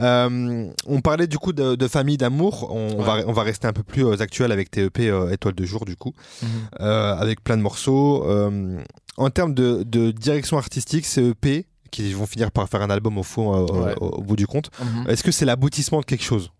Euh, 0.00 0.70
on 0.86 1.00
parlait 1.00 1.26
du 1.26 1.38
coup 1.38 1.52
de, 1.52 1.74
de 1.74 1.88
famille, 1.88 2.16
d'amour. 2.16 2.70
On, 2.74 3.02
va, 3.02 3.18
on 3.26 3.32
va 3.32 3.42
rester 3.42 3.66
un 3.66 3.72
peu 3.72 3.82
plus 3.82 4.06
euh, 4.06 4.20
actuel 4.20 4.52
avec 4.52 4.70
tes 4.70 4.84
EP 4.84 5.08
euh, 5.10 5.30
Étoile 5.32 5.54
de 5.54 5.64
jour, 5.64 5.84
du 5.84 5.96
coup, 5.96 6.14
Mhm. 6.42 6.48
euh, 6.80 7.14
avec 7.16 7.42
plein 7.44 7.56
de 7.56 7.62
morceaux. 7.62 8.24
En 9.16 9.30
termes 9.30 9.54
de, 9.54 9.84
de 9.84 10.10
direction 10.10 10.56
artistique, 10.58 11.04
ces 11.06 11.28
EP 11.28 11.66
qui 11.92 12.12
vont 12.14 12.26
finir 12.26 12.50
par 12.50 12.68
faire 12.68 12.82
un 12.82 12.90
album 12.90 13.18
au 13.18 13.22
fond, 13.22 13.64
Ouais. 13.66 13.94
au, 14.00 14.06
au 14.06 14.22
bout 14.22 14.34
du 14.36 14.46
compte, 14.48 14.70
Mhm. 14.80 15.08
est-ce 15.10 15.22
que 15.22 15.30
c'est 15.30 15.44
l'aboutissement 15.44 16.00
de 16.00 16.04
quelque 16.04 16.24
chose? 16.24 16.50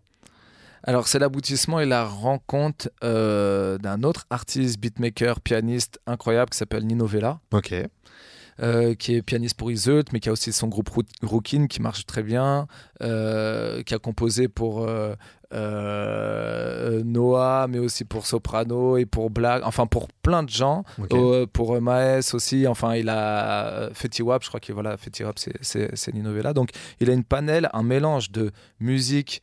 Alors, 0.87 1.07
c'est 1.07 1.19
l'aboutissement 1.19 1.79
et 1.79 1.85
la 1.85 2.05
rencontre 2.05 2.89
euh, 3.03 3.77
d'un 3.79 4.03
autre 4.03 4.25
artiste, 4.29 4.79
beatmaker, 4.79 5.41
pianiste 5.41 5.99
incroyable 6.05 6.51
qui 6.51 6.57
s'appelle 6.57 6.85
Nino 6.85 7.05
Vella. 7.07 7.39
Ok. 7.51 7.73
euh, 8.61 8.93
qui 8.95 9.15
est 9.15 9.21
pianiste 9.21 9.57
pour 9.57 9.69
Iseut, 9.71 10.03
mais 10.13 10.19
qui 10.21 10.29
a 10.29 10.31
aussi 10.31 10.53
son 10.53 10.67
groupe 10.69 10.87
Roo- 10.89 11.03
Rookin 11.23 11.67
qui 11.67 11.81
marche 11.81 12.05
très 12.05 12.23
bien, 12.23 12.67
euh, 13.01 13.81
qui 13.83 13.93
a 13.93 13.99
composé 13.99 14.47
pour 14.47 14.85
euh, 14.87 15.15
Noah, 17.03 17.67
mais 17.69 17.79
aussi 17.79 18.05
pour 18.05 18.25
Soprano 18.25 18.95
et 18.97 19.05
pour 19.05 19.29
Black, 19.29 19.61
enfin 19.65 19.87
pour 19.87 20.07
plein 20.21 20.43
de 20.43 20.49
gens, 20.49 20.83
ok. 20.99 21.13
euh, 21.13 21.45
pour 21.51 21.79
Maes 21.81 22.33
aussi, 22.33 22.65
enfin 22.67 22.95
il 22.95 23.09
a 23.09 23.89
Fetty 23.93 24.21
Wap, 24.21 24.43
je 24.43 24.47
crois 24.47 24.59
que 24.59 24.71
voilà, 24.71 24.95
Fetty 24.97 25.23
Wap 25.23 25.37
c'est 25.61 26.13
Nino 26.13 26.31
Vella, 26.31 26.53
donc 26.53 26.69
il 26.99 27.09
a 27.09 27.13
une 27.13 27.23
panel, 27.25 27.69
un 27.73 27.83
mélange 27.83 28.31
de 28.31 28.51
musique 28.79 29.41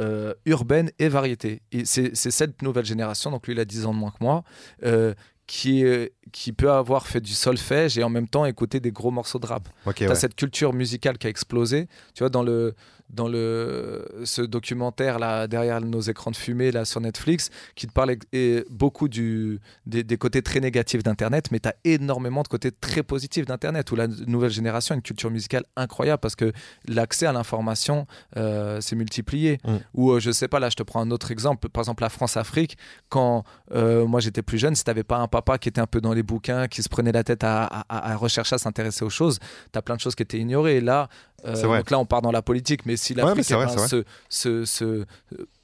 euh, 0.00 0.34
urbaine 0.46 0.90
et 0.98 1.08
variété. 1.08 1.60
Et 1.72 1.84
C'est 1.84 2.14
cette 2.14 2.62
nouvelle 2.62 2.84
génération, 2.86 3.30
donc 3.30 3.46
lui 3.46 3.54
il 3.54 3.60
a 3.60 3.64
10 3.64 3.86
ans 3.86 3.92
de 3.94 3.98
moins 3.98 4.10
que 4.10 4.22
moi, 4.24 4.42
euh, 4.84 5.14
qui, 5.46 5.82
est- 5.84 6.12
qui 6.32 6.52
peut 6.52 6.70
avoir 6.70 7.06
fait 7.06 7.20
du 7.20 7.32
solfège 7.32 7.98
et 7.98 8.02
en 8.04 8.10
même 8.10 8.28
temps 8.28 8.44
écouter 8.44 8.80
des 8.80 8.92
gros 8.92 9.10
morceaux 9.10 9.38
de 9.38 9.46
rap. 9.46 9.68
Ok, 9.86 9.96
Tu 9.96 10.04
as 10.04 10.08
ouais. 10.08 10.14
cette 10.14 10.34
culture 10.34 10.72
musicale 10.72 11.18
qui 11.18 11.26
a 11.26 11.30
explosé. 11.30 11.88
Tu 12.14 12.20
vois, 12.20 12.30
dans, 12.30 12.42
le, 12.42 12.74
dans 13.08 13.28
le, 13.28 14.06
ce 14.24 14.42
documentaire 14.42 15.18
là, 15.18 15.46
derrière 15.46 15.80
nos 15.80 16.00
écrans 16.00 16.30
de 16.30 16.36
fumée 16.36 16.70
là, 16.70 16.84
sur 16.84 17.00
Netflix, 17.00 17.50
qui 17.74 17.86
te 17.86 17.92
parle 17.92 18.16
et 18.32 18.64
beaucoup 18.70 19.08
du, 19.08 19.60
des, 19.86 20.02
des 20.04 20.16
côtés 20.16 20.42
très 20.42 20.60
négatifs 20.60 21.02
d'Internet, 21.02 21.50
mais 21.50 21.60
tu 21.60 21.68
as 21.68 21.74
énormément 21.84 22.42
de 22.42 22.48
côtés 22.48 22.70
très 22.72 23.02
positifs 23.02 23.46
d'Internet, 23.46 23.90
où 23.92 23.96
la 23.96 24.06
nouvelle 24.08 24.50
génération 24.50 24.94
a 24.94 24.96
une 24.96 25.02
culture 25.02 25.30
musicale 25.30 25.64
incroyable 25.76 26.20
parce 26.20 26.36
que 26.36 26.52
l'accès 26.86 27.26
à 27.26 27.32
l'information 27.32 28.06
euh, 28.36 28.80
s'est 28.80 28.96
multiplié. 28.96 29.58
Mm. 29.64 29.76
Ou 29.94 30.10
euh, 30.12 30.20
je 30.20 30.30
sais 30.30 30.48
pas, 30.48 30.60
là 30.60 30.68
je 30.70 30.76
te 30.76 30.82
prends 30.82 31.00
un 31.00 31.10
autre 31.10 31.30
exemple, 31.30 31.68
par 31.68 31.82
exemple 31.82 32.02
la 32.02 32.08
France-Afrique, 32.08 32.76
quand 33.08 33.44
euh, 33.72 34.06
moi 34.06 34.20
j'étais 34.20 34.42
plus 34.42 34.58
jeune, 34.58 34.74
si 34.74 34.84
t'avais 34.84 35.04
pas 35.04 35.18
un 35.18 35.28
papa 35.28 35.58
qui 35.58 35.68
était 35.68 35.80
un 35.80 35.86
peu 35.86 36.00
dans 36.00 36.12
les 36.12 36.19
bouquins, 36.22 36.68
qui 36.68 36.82
se 36.82 36.88
prenait 36.88 37.12
la 37.12 37.24
tête 37.24 37.44
à, 37.44 37.64
à- 37.64 37.84
à- 37.88 38.12
à 38.12 38.16
rechercher 38.16 38.54
à 38.54 38.58
s'intéresser 38.58 39.04
aux 39.04 39.10
choses, 39.10 39.38
t'as 39.72 39.82
plein 39.82 39.96
de 39.96 40.00
choses 40.00 40.14
qui 40.14 40.22
étaient 40.22 40.38
ignorées. 40.38 40.76
Et 40.76 40.80
là, 40.80 41.08
euh, 41.46 41.60
donc 41.62 41.90
là 41.90 41.98
on 41.98 42.06
part 42.06 42.22
dans 42.22 42.32
la 42.32 42.42
politique, 42.42 42.86
mais 42.86 42.96
si 42.96 43.14
Ouais, 43.14 43.22
l'Afrique 43.22 43.50
vrai, 43.50 43.64
eh 43.64 43.66
ben, 43.66 43.68
c'est 43.88 43.96
vrai. 43.96 44.04
se, 44.28 44.64
se- 44.64 44.64
se- 44.64 44.84
euh, 44.84 45.06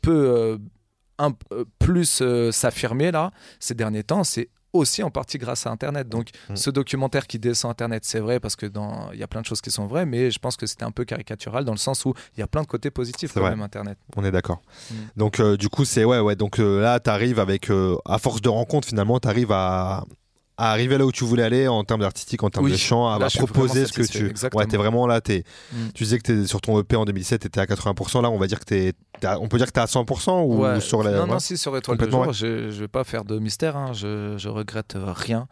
peut 0.02 0.10
euh, 0.36 0.58
un- 1.18 1.32
euh, 1.52 1.64
plus 1.78 2.20
euh, 2.22 2.50
s'affirmer 2.52 3.10
là, 3.10 3.30
ces 3.60 3.74
derniers 3.74 4.02
temps, 4.04 4.24
c'est 4.24 4.48
aussi 4.72 5.02
en 5.02 5.10
partie 5.10 5.38
grâce 5.38 5.66
à 5.66 5.70
Internet. 5.70 6.06
Donc 6.06 6.28
Mm. 6.50 6.56
ce 6.56 6.68
documentaire 6.68 7.26
qui 7.26 7.38
descend 7.38 7.70
Internet, 7.70 8.04
c'est 8.04 8.20
vrai 8.20 8.40
parce 8.40 8.56
que 8.56 8.66
dans 8.66 9.10
il 9.12 9.18
y 9.18 9.22
a 9.22 9.26
plein 9.26 9.40
de 9.40 9.46
choses 9.46 9.62
qui 9.62 9.70
sont 9.70 9.86
vraies, 9.86 10.04
mais 10.04 10.30
je 10.30 10.38
pense 10.38 10.56
que 10.58 10.66
c'était 10.66 10.84
un 10.84 10.90
peu 10.90 11.06
caricatural 11.06 11.64
dans 11.64 11.72
le 11.72 11.78
sens 11.78 12.04
où 12.04 12.12
il 12.36 12.40
y 12.40 12.42
a 12.42 12.46
plein 12.46 12.60
de 12.60 12.66
côtés 12.66 12.90
positifs 12.90 13.32
quand 13.32 13.40
vrai. 13.40 13.50
même 13.50 13.62
Internet. 13.62 13.96
On 14.16 14.24
est 14.24 14.30
d'accord. 14.32 14.60
Mm. 14.90 14.94
Donc 15.16 15.40
euh, 15.40 15.56
du 15.56 15.70
coup 15.70 15.86
c'est 15.86 16.04
ouais 16.04 16.20
ouais 16.20 16.36
donc 16.36 16.58
euh, 16.60 16.82
là 16.82 17.00
t'arrives 17.00 17.38
avec 17.40 17.70
euh, 17.70 17.96
à 18.04 18.18
force 18.18 18.42
de 18.42 18.50
rencontres 18.50 18.88
finalement 18.88 19.18
t'arrives 19.18 19.52
à 19.52 20.04
à 20.58 20.70
arriver 20.72 20.96
là 20.98 21.04
où 21.04 21.12
tu 21.12 21.24
voulais 21.24 21.42
aller 21.42 21.68
en 21.68 21.84
termes 21.84 22.00
d'artistique, 22.00 22.42
en 22.42 22.50
termes 22.50 22.64
Oui. 22.66 22.72
de 22.72 22.76
chant, 22.76 23.08
à 23.08 23.18
Là, 23.18 23.28
proposer 23.34 23.84
ce 23.86 23.92
que 23.92 24.02
tu. 24.02 24.26
exactement. 24.28 24.60
Ouais, 24.60 24.66
t'es 24.66 24.76
vraiment 24.76 25.06
là. 25.06 25.18
Mm. 25.18 25.42
Tu 25.94 26.04
disais 26.04 26.18
que 26.18 26.22
t'es 26.22 26.46
sur 26.46 26.60
ton 26.60 26.80
EP 26.80 26.96
en 26.96 27.04
2007, 27.04 27.42
t'étais 27.42 27.60
à 27.60 27.66
80%. 27.66 28.22
Là, 28.22 28.30
on 28.30 28.38
va 28.38 28.46
dire 28.46 28.58
que 28.60 28.64
t'es. 28.64 28.92
On 29.22 29.48
peut 29.48 29.58
dire 29.58 29.66
que 29.66 29.72
t'es 29.72 29.80
à 29.80 29.86
100% 29.86 30.42
ou 30.44 30.62
Ouais. 30.62 30.80
sur 30.80 31.02
la. 31.02 31.12
non, 31.12 31.22
ouais. 31.24 31.30
non, 31.30 31.38
si 31.38 31.58
sur 31.58 31.76
Étoile 31.76 31.98
de 31.98 32.08
je, 32.32 32.70
je 32.70 32.80
vais 32.80 32.88
pas 32.88 33.04
faire 33.04 33.24
de 33.24 33.38
mystère, 33.38 33.76
hein, 33.76 33.92
je, 33.92 34.34
je 34.38 34.48
regrette 34.48 34.96
euh, 34.96 35.12
rien. 35.14 35.46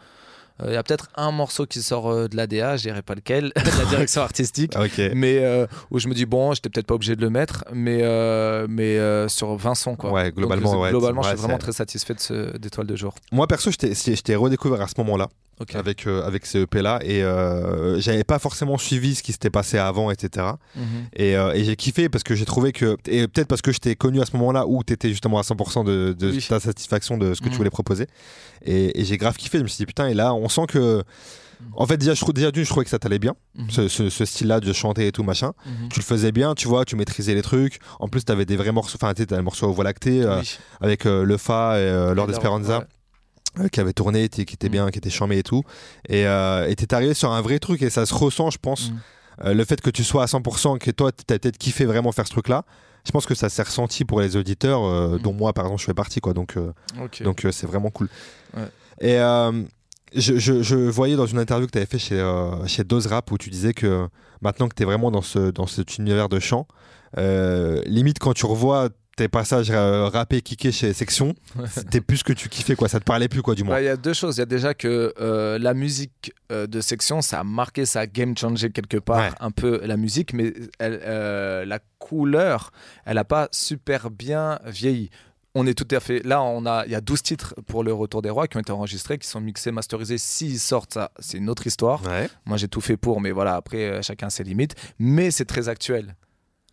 Il 0.65 0.73
y 0.73 0.77
a 0.77 0.83
peut-être 0.85 1.09
un 1.17 1.33
morceau 1.33 1.67
qui 1.67 1.83
sort 1.83 2.09
euh, 2.11 2.29
de 2.29 2.37
l'ADA, 2.37 2.77
je 2.77 2.83
dirais 2.83 3.03
pas 3.03 3.15
lequel, 3.17 3.53
de 3.57 3.79
la 3.79 3.85
direction 3.87 4.23
artistique. 4.31 4.77
Mais 5.15 5.39
euh, 5.45 5.67
où 5.91 5.99
je 5.99 6.07
me 6.09 6.15
dis, 6.15 6.27
bon, 6.27 6.53
j'étais 6.55 6.69
peut-être 6.71 6.87
pas 6.87 6.95
obligé 6.95 7.17
de 7.17 7.21
le 7.23 7.31
mettre, 7.31 7.65
mais, 7.73 8.01
euh, 8.03 8.67
mais 8.69 8.97
euh, 8.99 9.27
sur 9.29 9.57
20 9.57 9.75
sons, 9.75 9.97
quoi. 9.97 10.13
Ouais, 10.13 10.31
globalement, 10.31 10.73
Donc, 10.75 10.83
ouais, 10.83 10.91
globalement 10.91 11.23
je 11.23 11.29
suis 11.29 11.37
vraiment 11.39 11.59
très 11.59 11.73
satisfait 11.73 12.15
de 12.15 12.21
ce- 12.21 12.57
d'Étoile 12.57 12.87
de 12.87 12.95
jour. 12.97 13.15
Moi 13.33 13.47
perso, 13.49 13.71
je 13.73 14.21
t'ai 14.23 14.37
redécouvert 14.37 14.81
à 14.81 14.87
ce 14.89 14.95
moment-là. 14.99 15.29
Avec, 15.75 16.07
euh, 16.07 16.27
avec 16.27 16.47
ces 16.47 16.63
EP 16.63 16.83
là 16.83 16.99
et 17.05 17.23
euh, 17.23 18.01
j'avais 18.01 18.25
pas 18.25 18.39
forcément 18.39 18.77
suivi 18.77 19.15
ce 19.15 19.23
qui 19.23 19.33
s'était 19.33 19.51
passé 19.51 19.79
avant 19.79 20.11
etc 20.11 20.47
Mhm. 20.77 20.83
et, 21.15 21.37
euh, 21.37 21.53
et 21.55 21.63
j'ai 21.65 21.77
kiffé 21.77 22.09
parce 22.09 22.25
que 22.25 22.35
j'ai 22.35 22.45
trouvé 22.45 22.73
que 22.73 22.97
et 23.07 23.29
peut-être 23.29 23.47
parce 23.49 23.63
que 23.63 23.71
je 23.73 23.79
t'ai 23.79 23.95
connu 23.95 24.21
à 24.21 24.27
ce 24.27 24.37
moment 24.37 24.51
là 24.53 24.67
où 24.67 24.83
t'étais 24.83 25.11
justement 25.11 25.39
à 25.39 25.43
100% 25.43 25.85
de, 25.85 26.15
de 26.19 26.31
Oui. 26.31 26.45
ta 26.49 26.59
satisfaction 26.61 27.17
de 27.19 27.35
ce 27.35 27.41
que 27.41 27.45
tu 27.47 27.53
Mhm. 27.53 27.57
voulais 27.59 27.71
proposer 27.71 28.07
et, 28.65 29.01
et 29.01 29.05
j'ai 29.05 29.17
grave 29.17 29.37
kiffé 29.37 29.59
je 29.59 29.63
me 29.63 29.69
suis 29.69 29.79
dit 29.79 29.87
putain 29.87 30.09
et 30.09 30.15
là 30.15 30.35
on 30.35 30.49
sent 30.49 30.67
que 30.69 31.03
en 31.77 31.87
fait 31.87 31.97
déjà 31.97 32.15
je 32.15 32.25
déjà 32.33 32.51
d'une 32.51 32.65
je 32.65 32.69
trouvais 32.69 32.85
que 32.85 32.91
ça 32.91 32.99
t'allait 32.99 33.21
bien 33.21 33.35
Mhm. 33.57 33.71
ce, 33.71 33.89
ce- 33.89 34.11
ce 34.11 34.25
style 34.25 34.49
là 34.49 34.59
de 34.61 34.73
chanter 34.73 35.07
et 35.07 35.13
tout 35.13 35.23
machin 35.23 35.53
Mhm. 35.67 35.89
tu 35.89 36.01
le 36.01 36.05
faisais 36.05 36.33
bien 36.33 36.55
tu 36.55 36.67
vois 36.69 36.85
tu 36.85 36.97
maîtrisais 36.97 37.35
les 37.35 37.43
trucs 37.43 37.79
en 38.01 38.09
plus 38.09 38.25
t'avais 38.25 38.45
des 38.45 38.57
vrais 38.57 38.73
morceaux 38.73 38.99
enfin 39.01 39.15
t'as 39.15 39.37
le 39.37 39.43
morceau 39.43 39.71
Voie 39.73 39.85
lactée 39.85 40.23
euh, 40.23 40.41
Oui. 40.41 40.59
avec 40.81 41.07
euh, 41.07 41.25
le 41.25 41.37
Fa 41.37 41.79
et 41.79 41.83
euh, 41.83 42.13
Lord 42.15 42.31
Esperanza 42.31 42.81
ouais. 42.81 42.85
Euh, 43.61 43.69
qui 43.69 43.81
avait 43.81 43.93
tourné, 43.93 44.29
qui 44.29 44.43
était 44.43 44.69
Mm. 44.69 44.73
bien, 44.73 44.91
qui 44.91 44.99
était 44.99 45.11
charmé 45.11 45.39
et 45.39 45.43
tout. 45.43 45.63
Et 46.09 46.27
euh, 46.27 46.73
t'es 46.75 46.93
arrivé 46.95 47.15
sur 47.15 47.33
un 47.33 47.41
vrai 47.41 47.59
truc 47.59 47.83
et 47.83 47.91
ça 47.91 48.07
se 48.07 48.15
ressent, 48.15 48.51
je 48.51 48.59
pense. 48.59 48.91
Mm. 48.91 48.95
Euh, 49.47 49.55
le 49.55 49.65
fait 49.65 49.81
que 49.81 49.91
tu 49.91 50.05
sois 50.05 50.23
à 50.23 50.27
100%, 50.27 50.79
que 50.79 50.91
toi, 50.91 51.11
t'as 51.13 51.39
peut-être 51.39 51.59
kiffé 51.59 51.85
vraiment 51.87 52.13
faire 52.13 52.27
ce 52.27 52.33
truc-là, 52.33 52.65
je 53.07 53.11
pense 53.11 53.27
que 53.27 53.35
ça 53.35 53.49
s'est 53.49 53.63
ressenti 53.63 54.05
pour 54.05 54.21
les 54.21 54.37
auditeurs, 54.37 54.85
euh, 54.85 55.17
Mm. 55.17 55.23
dont 55.23 55.33
moi, 55.33 55.53
par 55.53 55.65
exemple, 55.67 55.81
je 55.81 55.87
fais 55.87 55.95
partie. 55.95 56.21
Quoi, 56.21 56.33
donc 56.35 56.57
donc 57.21 57.47
c'est 57.51 57.67
vraiment 57.67 57.91
cool. 57.91 58.09
Ouais. 58.57 58.63
Et 59.01 59.19
je, 60.17 60.39
je- 60.39 60.63
je 60.63 60.77
voyais 60.77 61.17
dans 61.17 61.27
une 61.27 61.39
interview 61.41 61.67
que 61.67 61.73
tu 61.73 61.79
avais 61.79 61.87
fait 61.87 61.99
chez, 61.99 62.23
chez 62.67 62.85
Dose 62.85 63.07
Rap 63.09 63.31
où 63.33 63.39
tu 63.39 63.51
disais 63.51 63.75
que 63.75 64.07
maintenant 64.41 64.69
que 64.69 64.75
tu 64.77 64.83
es 64.85 64.87
vraiment 64.87 65.11
dans, 65.11 65.23
ce, 65.23 65.51
dans 65.51 65.67
cet 65.67 65.99
univers 65.99 66.29
de 66.29 66.39
chant, 66.39 66.69
limite 67.87 68.19
quand 68.19 68.33
tu 68.35 68.47
revois 68.47 68.89
tes 69.17 69.29
passages 69.29 69.71
euh, 69.71 70.07
rappés, 70.09 70.41
kickés 70.43 70.73
chez 70.73 70.93
Section, 70.93 71.35
c'était 71.69 72.01
plus 72.01 72.19
ce 72.19 72.25
que 72.25 72.33
tu 72.33 72.49
kiffais, 72.49 72.75
quoi. 72.75 72.89
ça 72.89 72.99
te 73.01 73.05
parlait 73.05 73.29
plus, 73.29 73.43
quoi, 73.43 73.55
du 73.55 73.63
moins. 73.65 73.77
Bah, 73.77 73.83
Il 73.83 73.87
y 73.87 73.89
a 73.89 73.97
deux 73.97 74.13
choses. 74.15 74.37
Il 74.37 74.41
y 74.41 74.43
a 74.43 74.47
déjà 74.47 74.75
que 74.75 75.15
euh, 75.21 75.59
la 75.59 75.75
musique 75.75 76.33
euh, 76.51 76.67
de 76.67 76.81
section, 76.81 77.23
ça 77.23 77.41
a 77.41 77.45
marqué, 77.45 77.87
ça 77.87 78.01
a 78.01 78.07
game 78.07 78.37
changé 78.37 78.71
quelque 78.71 78.97
part 78.97 79.19
Ouais. 79.19 79.31
un 79.41 79.51
peu 79.51 79.81
la 79.85 79.97
musique, 79.97 80.33
mais 80.35 80.53
elle, 80.79 81.01
euh, 81.05 81.65
la 81.65 81.79
couleur, 81.99 82.71
elle 83.07 83.15
n'a 83.15 83.25
pas 83.25 83.49
super 83.53 84.11
bien 84.11 84.59
vieilli. 84.67 85.11
on 85.55 85.67
est 85.69 85.75
tout 85.79 85.87
à 85.95 86.01
fait 86.01 86.21
là. 86.25 86.43
On 86.43 86.67
a, 86.67 86.85
il 86.87 86.91
y 86.91 86.97
a 86.97 87.01
12 87.01 87.23
titres 87.23 87.55
pour 87.69 87.85
le 87.85 87.93
Retour 87.93 88.23
des 88.23 88.31
Rois 88.31 88.49
qui 88.49 88.57
ont 88.57 88.61
été 88.61 88.73
enregistrés, 88.73 89.19
qui 89.19 89.29
sont 89.29 89.41
mixés, 89.41 89.71
masterisés. 89.71 90.19
S'ils 90.19 90.59
sortent, 90.59 90.95
ça, 90.95 91.13
c'est 91.21 91.39
une 91.39 91.49
autre 91.49 91.67
histoire. 91.69 92.03
Ouais. 92.03 92.29
Moi, 92.45 92.57
j'ai 92.57 92.67
tout 92.67 92.81
fait 92.81 92.97
pour, 92.97 93.21
mais 93.21 93.31
voilà, 93.31 93.55
après, 93.55 93.85
euh, 93.85 94.03
chacun 94.03 94.29
ses 94.31 94.43
limites. 94.43 94.75
Mais 94.99 95.31
c'est 95.31 95.45
très 95.45 95.69
actuel. 95.69 96.17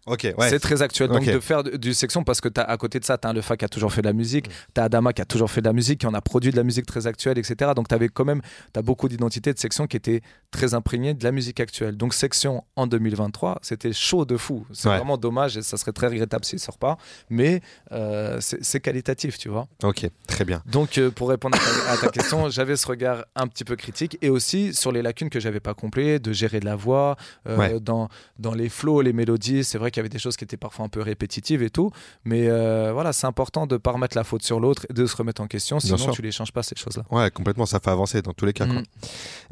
Ok, 0.08 0.28
ouais. 0.38 0.49
C'est 0.49 0.60
très 0.60 0.82
actuel. 0.82 1.10
Donc, 1.10 1.24
de 1.26 1.39
faire 1.39 1.64
du, 1.64 1.93
section, 1.93 2.24
parce 2.24 2.41
que 2.41 2.49
as, 2.60 2.64
à 2.64 2.78
côté 2.78 2.99
de 2.99 3.06
ça, 3.06 3.18
tu 3.18 3.28
as 3.28 3.34
Lefa 3.34 3.56
qui 3.56 3.66
a 3.66 3.70
toujours 3.70 3.93
fait 3.93 4.02
de 4.02 4.08
la 4.08 4.14
musique, 4.14 4.47
tu 4.74 4.82
as 4.82 4.86
Adama 4.86 5.14
qui 5.14 5.22
a 5.22 5.26
toujours 5.26 5.52
fait 5.52 5.62
de 5.62 5.68
la 5.68 5.74
musique, 5.74 5.99
qui 6.02 6.08
en 6.08 6.14
a 6.14 6.22
produit 6.22 6.52
de 6.52 6.58
la 6.58 6.64
musique 6.64 6.86
très 6.88 7.06
actuelle, 7.06 7.38
etc. 7.38 7.72
Donc, 7.76 7.88
tu 7.88 7.93
avais 7.95 8.10
quand 8.10 8.26
même 8.26 8.41
as 8.76 8.82
beaucoup 8.82 9.08
d'identités 9.08 9.54
de 9.54 9.60
section 9.60 9.86
qui 9.86 9.97
étaient 9.97 10.22
très 10.49 10.74
imprégnées 10.74 11.14
de 11.14 11.24
la 11.24 11.32
musique 11.32 11.60
actuelle. 11.60 11.97
Donc, 11.97 12.14
section 12.16 12.64
en 12.76 12.88
2023, 12.88 13.60
c'était 13.62 13.93
chaud 13.93 14.26
de 14.26 14.38
fou. 14.38 14.66
C'est 14.74 14.89
Ouais. 14.89 14.97
vraiment 14.97 15.18
dommage 15.18 15.56
et 15.58 15.62
ça 15.62 15.78
serait 15.78 15.91
très 15.91 16.08
regrettable 16.08 16.45
s'il 16.45 16.60
sort 16.60 16.78
pas. 16.80 16.97
Mais 17.30 17.62
euh, 17.91 18.38
c'est 18.41 18.80
qualitatif, 18.80 19.38
tu 19.38 19.49
vois. 19.49 19.68
Ok, 19.84 20.10
très 20.28 20.45
bien. 20.45 20.64
Donc, 20.66 20.97
euh, 20.97 21.12
pour 21.12 21.30
répondre 21.30 21.58
à 21.58 21.60
ta, 21.60 21.91
à 21.91 21.97
ta 21.97 22.08
question, 22.10 22.49
j'avais 22.49 22.76
ce 22.76 22.88
regard 22.88 23.24
un 23.36 23.45
petit 23.47 23.64
peu 23.64 23.76
critique 23.76 24.18
et 24.24 24.30
aussi 24.30 24.74
sur 24.74 24.91
les 24.91 25.02
lacunes 25.04 25.30
que 25.30 25.39
j'avais 25.39 25.60
pas 25.60 25.74
comblées, 25.76 26.18
de 26.20 26.34
gérer 26.34 26.60
de 26.60 26.66
la 26.66 26.76
voix, 26.76 27.16
euh, 27.47 27.58
Ouais. 27.58 27.80
dans, 27.80 28.10
dans 28.39 28.54
les 28.56 28.68
flows, 28.70 29.02
les 29.02 29.14
mélodies. 29.14 29.64
C'est 29.64 29.78
vrai 29.78 29.91
qu'il 29.92 30.00
y 30.00 30.02
avait 30.02 30.10
des 30.10 30.18
choses 30.20 30.36
qui 30.38 30.44
étaient 30.44 30.58
parfois 30.58 30.86
un 30.86 30.89
peu 30.89 31.02
répétitives 31.02 31.62
et 31.62 31.70
tout. 31.70 31.92
Mais 32.24 32.48
euh, 32.48 32.92
voilà, 32.94 33.14
c'est 33.14 33.28
important 33.28 33.68
de 33.68 33.78
pas 33.78 33.92
remettre 33.92 34.18
la 34.18 34.24
faute 34.24 34.42
sur 34.44 34.60
l'autre 34.60 34.86
et 34.89 34.94
de 34.94 35.06
se 35.06 35.16
remettre 35.16 35.42
en 35.42 35.48
question. 35.48 35.78
Bien 35.78 35.86
Sinon, 35.98 35.98
sûr. 35.98 36.14
tu 36.14 36.22
les 36.24 36.32
changes 36.32 36.52
pas, 36.52 36.64
ces 36.64 36.76
choses-là. 36.76 37.04
Ouais, 37.12 37.30
complètement, 37.30 37.66
ça 37.68 37.80
fait 37.80 37.92
avancer 37.92 38.22
dans 38.22 38.34
tous 38.34 38.46
les 38.46 38.54
cas. 38.54 38.66
quoi. 38.66 38.76
Mm. 38.82 38.86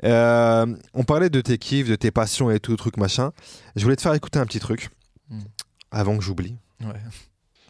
Euh, 0.06 0.76
on 0.94 1.04
parlait 1.04 1.30
de 1.30 1.42
tes 1.42 1.58
kiffs, 1.60 1.88
de 1.90 1.96
tes 1.96 2.10
passions 2.12 2.50
et 2.50 2.60
tout, 2.60 2.76
truc 2.76 2.98
machin. 2.98 3.32
Je 3.76 3.84
voulais 3.84 3.96
te 3.96 4.02
faire 4.02 4.14
écouter 4.14 4.40
un 4.40 4.46
petit 4.46 4.60
truc 4.60 4.90
Mm. 5.30 5.42
avant 5.92 6.18
que 6.18 6.24
j'oublie. 6.24 6.56
Ouais. 6.82 6.94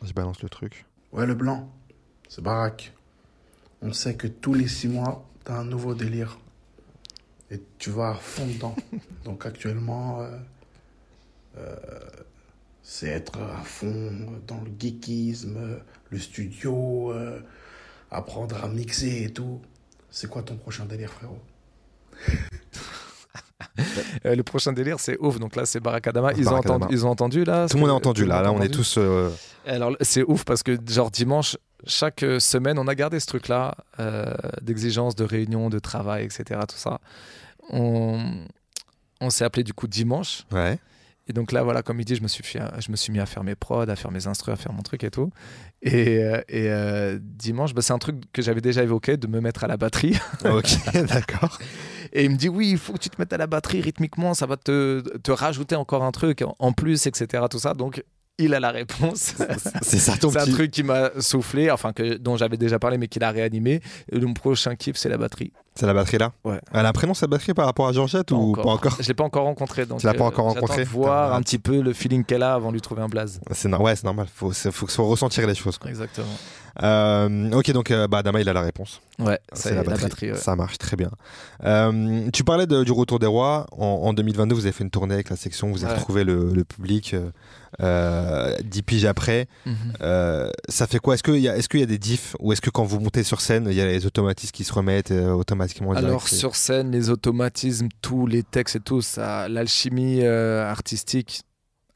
Je 0.01 0.13
balance 0.13 0.41
le 0.41 0.47
truc. 0.49 0.85
Ouais, 1.11 1.25
le 1.25 1.35
blanc, 1.35 1.69
c'est 2.29 2.41
baraque. 2.41 2.93
On 3.81 3.91
sait 3.91 4.15
que 4.15 4.27
tous 4.27 4.53
les 4.53 4.67
six 4.67 4.87
mois, 4.87 5.25
t'as 5.43 5.55
un 5.55 5.65
nouveau 5.65 5.93
délire. 5.95 6.37
Et 7.51 7.61
tu 7.79 7.89
vas 7.89 8.11
à 8.11 8.15
fond 8.15 8.45
dedans. 8.45 8.75
Donc 9.25 9.45
actuellement, 9.45 10.21
euh, 10.21 10.37
euh, 11.57 11.75
c'est 12.91 13.05
être 13.07 13.37
à 13.39 13.61
fond 13.63 14.11
dans 14.47 14.61
le 14.61 14.71
geekisme, 14.79 15.79
le 16.09 16.17
studio, 16.17 17.11
euh, 17.11 17.39
apprendre 18.09 18.63
à 18.63 18.67
mixer 18.67 19.25
et 19.25 19.31
tout. 19.31 19.61
C'est 20.09 20.27
quoi 20.27 20.41
ton 20.41 20.57
prochain 20.57 20.85
délire, 20.85 21.11
frérot? 21.11 21.39
Euh, 24.25 24.35
le 24.35 24.43
prochain 24.43 24.73
délire, 24.73 24.99
c'est 24.99 25.17
ouf. 25.19 25.39
Donc 25.39 25.55
là, 25.55 25.65
c'est 25.65 25.79
Barakadama. 25.79 26.33
Ils, 26.33 26.47
ont 26.47 26.51
Barakadama. 26.51 26.75
entendu, 26.85 26.93
ils 26.95 27.05
ont 27.05 27.09
entendu 27.09 27.43
là 27.45 27.67
Tout 27.69 27.75
le 27.77 27.81
monde 27.81 27.89
a 27.91 27.93
entendu 27.93 28.25
là. 28.25 28.41
Là, 28.41 28.51
on 28.51 28.61
est 28.61 28.69
tous. 28.69 28.97
euh, 28.97 29.29
Alors 29.65 29.95
c'est 30.01 30.23
ouf 30.23 30.43
parce 30.43 30.63
que 30.63 30.77
genre 30.87 31.11
dimanche, 31.11 31.57
chaque 31.85 32.25
semaine, 32.39 32.77
on 32.79 32.87
a 32.87 32.95
gardé 32.95 33.19
ce 33.19 33.27
truc-là 33.27 33.75
euh, 33.99 34.33
d'exigence, 34.61 35.15
de 35.15 35.23
réunion, 35.23 35.69
de 35.69 35.79
travail, 35.79 36.25
etc. 36.25 36.59
Tout 36.67 36.75
ça. 36.77 36.99
On, 37.69 38.19
on 39.21 39.29
s'est 39.29 39.45
appelé 39.45 39.63
du 39.63 39.73
coup 39.73 39.87
dimanche. 39.87 40.43
Ouais. 40.51 40.77
Et 41.29 41.33
donc 41.33 41.51
là, 41.51 41.61
voilà, 41.63 41.83
comme 41.83 41.99
il 42.01 42.05
dit, 42.05 42.15
je 42.15 42.23
me 42.23 42.27
suis, 42.27 42.43
fait- 42.43 42.59
je 42.79 42.91
me 42.91 42.95
suis 42.95 43.13
mis 43.13 43.19
à 43.19 43.25
faire 43.27 43.43
mes 43.43 43.53
prods, 43.55 43.81
à 43.87 43.95
faire 43.95 44.09
mes 44.11 44.25
instrus, 44.27 44.51
à 44.51 44.55
faire 44.55 44.73
mon 44.73 44.81
truc 44.81 45.03
et 45.03 45.11
tout. 45.11 45.29
Et, 45.83 46.23
euh, 46.23 46.41
et, 46.49 46.69
euh, 46.69 47.19
dimanche, 47.21 47.73
bah, 47.75 47.81
c'est 47.83 47.93
un 47.93 47.99
truc 47.99 48.17
que 48.33 48.41
j'avais 48.41 48.61
déjà 48.61 48.81
évoqué, 48.83 49.15
de 49.15 49.27
me 49.27 49.39
mettre 49.39 49.63
à 49.63 49.67
la 49.67 49.77
batterie. 49.77 50.17
Ok, 50.45 50.77
d'accord. 51.07 51.59
Et 52.11 52.23
il 52.25 52.31
me 52.31 52.35
dit, 52.35 52.49
oui, 52.49 52.71
il 52.71 52.77
faut 52.79 52.93
que 52.93 52.97
tu 52.97 53.09
te 53.11 53.21
mettes 53.21 53.31
à 53.31 53.37
la 53.37 53.45
batterie 53.45 53.79
rythmiquement, 53.81 54.33
ça 54.33 54.47
va 54.47 54.57
te, 54.57 55.01
te 55.19 55.31
rajouter 55.31 55.75
encore 55.75 56.03
un 56.03 56.11
truc 56.11 56.41
en- 56.41 56.55
en 56.57 56.71
plus, 56.73 57.05
etc. 57.05 57.43
Tout 57.49 57.59
ça. 57.59 57.75
Donc, 57.75 58.03
il 58.39 58.53
a 58.53 58.59
la 58.59 58.71
réponse. 58.71 59.35
C'est 59.81 59.99
ça 59.99 60.17
ton 60.17 60.31
C'est 60.31 60.39
un 60.39 60.45
petit. 60.45 60.53
truc 60.53 60.71
qui 60.71 60.83
m'a 60.83 61.09
soufflé, 61.19 61.69
enfin 61.69 61.93
que, 61.93 62.15
dont 62.17 62.37
j'avais 62.37 62.57
déjà 62.57 62.79
parlé, 62.79 62.97
mais 62.97 63.07
qu'il 63.07 63.23
a 63.23 63.29
réanimé. 63.31 63.81
Et 64.11 64.19
mon 64.19 64.33
prochain 64.33 64.75
kiff, 64.75 64.95
c'est 64.97 65.09
la 65.09 65.17
batterie. 65.17 65.51
C'est 65.75 65.85
la 65.85 65.93
batterie 65.93 66.17
là 66.17 66.31
Ouais. 66.43 66.59
Elle 66.73 66.85
a 66.85 66.89
un 66.89 66.91
prénom 66.93 67.13
cette 67.13 67.29
batterie 67.29 67.53
par 67.53 67.65
rapport 67.65 67.87
à 67.87 67.93
Georgette 67.93 68.31
ou 68.31 68.53
pas 68.53 68.63
encore 68.63 68.97
Je 68.99 69.07
l'ai 69.07 69.13
pas 69.13 69.23
encore 69.23 69.43
rencontré. 69.45 69.85
Donc 69.85 69.99
Tu 69.99 70.05
l'as 70.07 70.13
pas 70.13 70.23
euh, 70.23 70.27
encore 70.27 70.49
j'attends 70.49 70.61
rencontré 70.61 70.83
de 70.83 70.89
voir 70.89 71.33
un 71.33 71.41
petit 71.41 71.59
peu 71.59 71.81
le 71.81 71.93
feeling 71.93 72.23
qu'elle 72.25 72.43
a 72.43 72.53
avant 72.55 72.69
de 72.69 72.73
lui 72.73 72.81
trouver 72.81 73.01
un 73.01 73.07
blaze. 73.07 73.39
C'est 73.51 73.69
no- 73.69 73.77
ouais, 73.77 73.95
c'est 73.95 74.03
normal. 74.03 74.27
Faut, 74.33 74.51
faut, 74.51 74.87
faut 74.87 75.05
ressentir 75.07 75.47
les 75.47 75.55
choses. 75.55 75.77
quoi. 75.77 75.89
Exactement. 75.89 76.27
Euh, 76.83 77.51
ok, 77.51 77.71
donc 77.71 77.91
euh, 77.91 78.07
bah, 78.07 78.19
Adama, 78.19 78.41
il 78.41 78.49
a 78.49 78.53
la 78.53 78.61
réponse. 78.61 79.01
Ouais, 79.19 79.39
C'est 79.53 79.69
c'est 79.69 79.75
la 79.75 79.83
batterie. 79.83 80.31
ouais. 80.31 80.37
Ça 80.37 80.55
marche 80.55 80.77
très 80.77 80.95
bien. 80.95 81.09
Euh, 81.65 82.29
tu 82.31 82.43
parlais 82.43 82.67
de- 82.67 82.83
du 82.83 82.91
Retour 82.91 83.19
des 83.19 83.27
Rois. 83.27 83.65
En, 83.71 83.85
en 83.85 84.13
2022, 84.13 84.55
vous 84.55 84.61
avez 84.65 84.71
fait 84.71 84.83
une 84.83 84.89
tournée 84.89 85.13
avec 85.15 85.29
la 85.29 85.35
section. 85.35 85.71
Vous 85.71 85.83
avez 85.83 85.93
Ouais. 85.93 85.99
retrouvé 85.99 86.23
le, 86.23 86.53
le 86.53 86.63
public 86.63 87.15
10 87.79 88.81
piges 88.83 89.05
après. 89.05 89.47
Mhm. 89.65 89.93
Ça 90.69 90.87
fait 90.87 90.99
quoi? 90.99 91.15
Est-ce 91.15 91.23
qu'il 91.23 91.37
y, 91.39 91.49
a- 91.49 91.57
est-ce 91.57 91.69
qu'il 91.69 91.79
y 91.79 91.83
a 91.83 91.87
des 91.87 91.97
diffs 91.97 92.35
Ou 92.39 92.53
est-ce 92.53 92.61
que 92.61 92.69
quand 92.69 92.83
vous 92.83 92.99
montez 92.99 93.23
sur 93.23 93.41
scène, 93.41 93.67
il 93.69 93.75
y 93.75 93.81
a 93.81 93.85
les 93.85 94.05
automatismes 94.05 94.51
qui 94.51 94.63
se 94.63 94.73
remettent 94.73 95.11
automatiquement 95.11 95.91
Alors 95.93 96.27
sur 96.27 96.55
scène, 96.55 96.91
les 96.91 97.09
automatismes, 97.09 97.87
tous 98.01 98.25
les 98.27 98.43
textes 98.43 98.75
et 98.77 98.79
tout, 98.79 99.01
ça, 99.01 99.47
l'alchimie 99.49 100.23
artistique, 100.25 101.41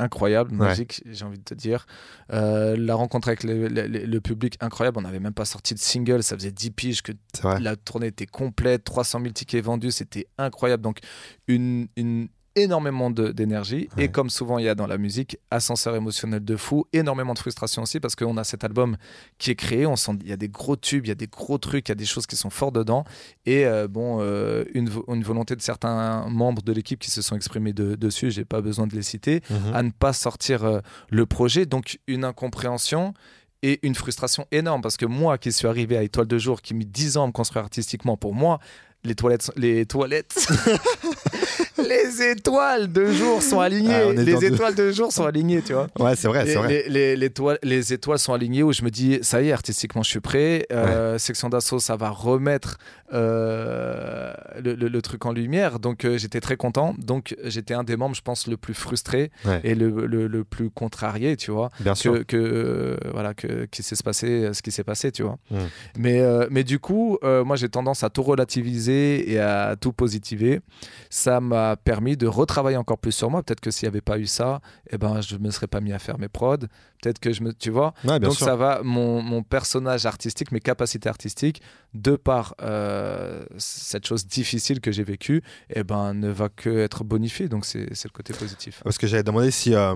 incroyable, 0.03 0.51
Ouais. 0.51 0.57
magique, 0.67 1.01
j'ai 1.09 1.25
envie 1.25 1.37
de 1.39 1.43
te 1.43 1.53
dire. 1.53 1.85
Euh, 2.31 2.75
la 2.77 2.95
rencontre 2.95 3.27
avec 3.29 3.43
le, 3.43 3.67
le- 3.67 3.87
le- 3.87 4.05
le 4.05 4.21
public, 4.21 4.57
incroyable. 4.61 4.97
On 4.99 5.01
n'avait 5.01 5.19
même 5.19 5.33
pas 5.33 5.45
sorti 5.45 5.73
de 5.73 5.79
single, 5.79 6.21
ça 6.23 6.35
faisait 6.35 6.51
10 6.51 6.71
piges 6.71 7.01
que 7.01 7.11
la 7.59 7.75
tournée 7.75 8.07
était 8.07 8.25
complète, 8.25 8.83
300 8.83 9.19
000 9.21 9.31
tickets 9.33 9.63
vendus, 9.63 9.91
c'était 9.91 10.27
incroyable. 10.37 10.83
Donc, 10.83 10.99
une, 11.47 11.87
une- 11.97 12.27
énormément 12.55 13.09
d'énergie. 13.09 13.89
Ouais. 13.97 14.05
Et 14.05 14.07
comme 14.09 14.29
souvent 14.29 14.57
il 14.59 14.65
y 14.65 14.69
a 14.69 14.75
dans 14.75 14.87
la 14.87 14.97
musique, 14.97 15.37
ascenseur 15.51 15.95
émotionnel 15.95 16.43
de 16.43 16.55
fou, 16.55 16.85
énormément 16.93 17.33
de 17.33 17.39
frustration 17.39 17.81
aussi 17.83 17.99
parce 17.99 18.15
qu'on 18.15 18.37
a 18.37 18.43
cet 18.43 18.63
album 18.63 18.97
qui 19.37 19.51
est 19.51 19.55
créé. 19.55 19.85
On 19.85 19.95
sent 19.95 20.11
il 20.21 20.29
y 20.29 20.33
a 20.33 20.37
des 20.37 20.49
gros 20.49 20.75
tubes, 20.75 21.05
il 21.05 21.09
y 21.09 21.11
a 21.11 21.15
des 21.15 21.27
gros 21.27 21.57
trucs, 21.57 21.89
il 21.89 21.91
y 21.91 21.93
a 21.93 21.95
des 21.95 22.05
choses 22.05 22.27
qui 22.27 22.35
sont 22.35 22.49
fortes 22.49 22.75
dedans. 22.75 23.05
Et 23.45 23.65
euh, 23.65 23.87
bon, 23.87 24.19
euh, 24.21 24.63
une, 24.73 24.89
vo- 24.89 25.05
une 25.07 25.23
volonté 25.23 25.55
de 25.55 25.61
certains 25.61 26.27
membres 26.29 26.61
de 26.61 26.71
l'équipe 26.73 26.99
qui 26.99 27.09
se 27.11 27.21
sont 27.21 27.35
exprimés 27.35 27.73
de- 27.73 27.95
dessus, 27.95 28.29
j'ai 28.31 28.45
pas 28.45 28.61
besoin 28.61 28.87
de 28.87 28.95
les 28.95 29.01
citer, 29.03 29.41
Mhm. 29.49 29.73
à 29.73 29.83
ne 29.83 29.91
pas 29.91 30.13
sortir 30.13 30.63
euh, 30.63 30.79
le 31.09 31.25
projet. 31.25 31.65
Donc 31.65 31.99
une 32.07 32.23
incompréhension 32.23 33.13
et 33.63 33.79
une 33.81 33.95
frustration 33.95 34.45
énorme 34.51 34.81
parce 34.81 34.97
que 34.97 35.05
moi 35.05 35.37
qui 35.37 35.51
suis 35.51 35.67
arrivé 35.67 35.97
à 35.97 36.03
Étoile 36.03 36.27
de 36.27 36.37
Jour, 36.37 36.61
qui 36.61 36.73
mis 36.73 36.85
10 36.85 37.17
ans 37.17 37.23
à 37.23 37.27
me 37.27 37.31
construire 37.31 37.63
artistiquement, 37.63 38.17
pour 38.17 38.33
moi, 38.35 38.59
les 39.05 39.15
toilettes, 39.15 39.51
les 39.57 39.85
toilettes, 39.85 40.35
les 41.89 42.21
étoiles 42.31 42.91
de 42.91 43.11
jour 43.11 43.41
sont 43.41 43.59
alignées. 43.59 43.93
Ah, 44.09 44.13
les 44.13 44.35
de- 44.35 44.43
étoiles 44.53 44.75
de 44.75 44.91
jour 44.91 45.11
sont 45.11 45.25
alignées, 45.25 45.61
tu 45.61 45.73
vois. 45.73 45.87
Ouais, 45.99 46.15
c'est 46.15 46.27
vrai, 46.27 46.45
Les, 46.45 46.51
c'est 46.53 46.57
vrai. 46.57 46.67
les- 46.67 46.89
les- 46.89 47.15
les 47.15 47.29
toiles- 47.29 47.59
les 47.63 47.93
étoiles 47.93 48.19
sont 48.19 48.33
alignées 48.33 48.63
où 48.63 48.71
je 48.73 48.83
me 48.83 48.89
dis, 48.89 49.19
ça 49.21 49.41
y 49.41 49.49
est, 49.49 49.51
artistiquement, 49.51 50.03
je 50.03 50.09
suis 50.09 50.19
prêt. 50.19 50.65
Euh, 50.71 51.17
Section 51.17 51.49
d'assaut, 51.49 51.79
ça 51.79 51.95
va 51.95 52.09
remettre 52.09 52.77
euh, 53.13 54.33
le, 54.63 54.75
le- 54.75 54.87
le 54.87 55.01
truc 55.01 55.25
en 55.25 55.31
lumière. 55.31 55.79
Donc, 55.79 56.05
euh, 56.05 56.17
j'étais 56.17 56.39
très 56.41 56.57
content. 56.57 56.95
Donc, 56.97 57.35
j'étais 57.43 57.73
un 57.73 57.83
des 57.83 57.95
membres, 57.97 58.15
je 58.15 58.21
pense, 58.21 58.47
le 58.47 58.57
plus 58.57 58.73
frustré 58.73 59.31
Ouais. 59.45 59.61
et 59.63 59.75
le, 59.75 59.89
le- 60.05 60.43
plus 60.43 60.69
contrarié, 60.69 61.37
tu 61.37 61.51
vois 61.51 61.69
Bien 61.79 61.95
sûr. 61.95 62.13
que, 62.13 62.23
que, 62.23 62.37
euh, 62.37 62.97
voilà 63.13 63.33
que 63.33 63.65
qui 63.71 63.81
s'est 63.81 63.95
passé 64.03 64.49
ce 64.53 64.61
qui 64.61 64.71
s'est 64.71 64.83
passé 64.83 65.11
tu 65.11 65.23
vois 65.23 65.37
Mm. 65.49 65.57
mais 65.97 66.21
mais 66.49 66.63
du 66.65 66.79
coup 66.79 67.17
moi 67.45 67.55
j'ai 67.55 67.69
tendance 67.69 68.03
à 68.03 68.09
tout 68.09 68.23
relativiser 68.23 69.31
et 69.31 69.39
à 69.39 69.75
tout 69.79 69.93
positiver 69.93 70.59
ça 71.09 71.39
m'a 71.39 71.62
permis 71.83 72.17
de 72.17 72.27
retravailler 72.27 72.77
encore 72.77 72.97
plus 72.97 73.11
sur 73.11 73.29
moi. 73.29 73.43
Peut-être 73.43 73.61
que 73.61 73.71
s'il 73.71 73.87
n'y 73.87 73.93
avait 73.93 74.01
pas 74.01 74.17
eu 74.17 74.25
ça 74.25 74.61
eh 74.91 74.97
ben 74.97 75.21
je 75.21 75.37
me 75.37 75.49
serais 75.51 75.67
pas 75.67 75.81
mis 75.81 75.93
à 75.93 75.99
faire 75.99 76.17
mes 76.19 76.29
prods. 76.29 76.57
Peut-être 77.01 77.19
que 77.19 77.31
je 77.33 77.43
me 77.43 77.53
tu 77.53 77.69
vois? 77.69 77.93
Ouais, 78.05 78.19
donc 78.19 78.35
sûr. 78.35 78.45
ça 78.45 78.55
va 78.55 78.81
mon, 78.83 79.21
mon 79.21 79.43
personnage 79.43 80.05
artistique 80.05 80.51
mes 80.51 80.59
capacités 80.59 81.09
artistiques 81.09 81.61
de 81.93 82.15
par 82.15 82.55
euh, 82.61 83.43
cette 83.57 84.05
chose 84.05 84.25
difficile 84.25 84.79
que 84.81 84.91
j'ai 84.91 85.03
vécue 85.03 85.43
eh 85.69 85.83
ben 85.83 86.13
ne 86.13 86.29
va 86.29 86.49
que 86.49 86.69
être 86.69 87.03
bonifié 87.03 87.47
donc 87.49 87.65
c'est 87.65 87.93
c'est 87.93 88.07
le 88.07 88.13
côté 88.13 88.33
positif. 88.33 88.81
Parce 88.83 88.97
que 88.97 89.07
j'avais 89.07 89.23
demandé 89.23 89.51
si 89.51 89.73
euh, 89.73 89.95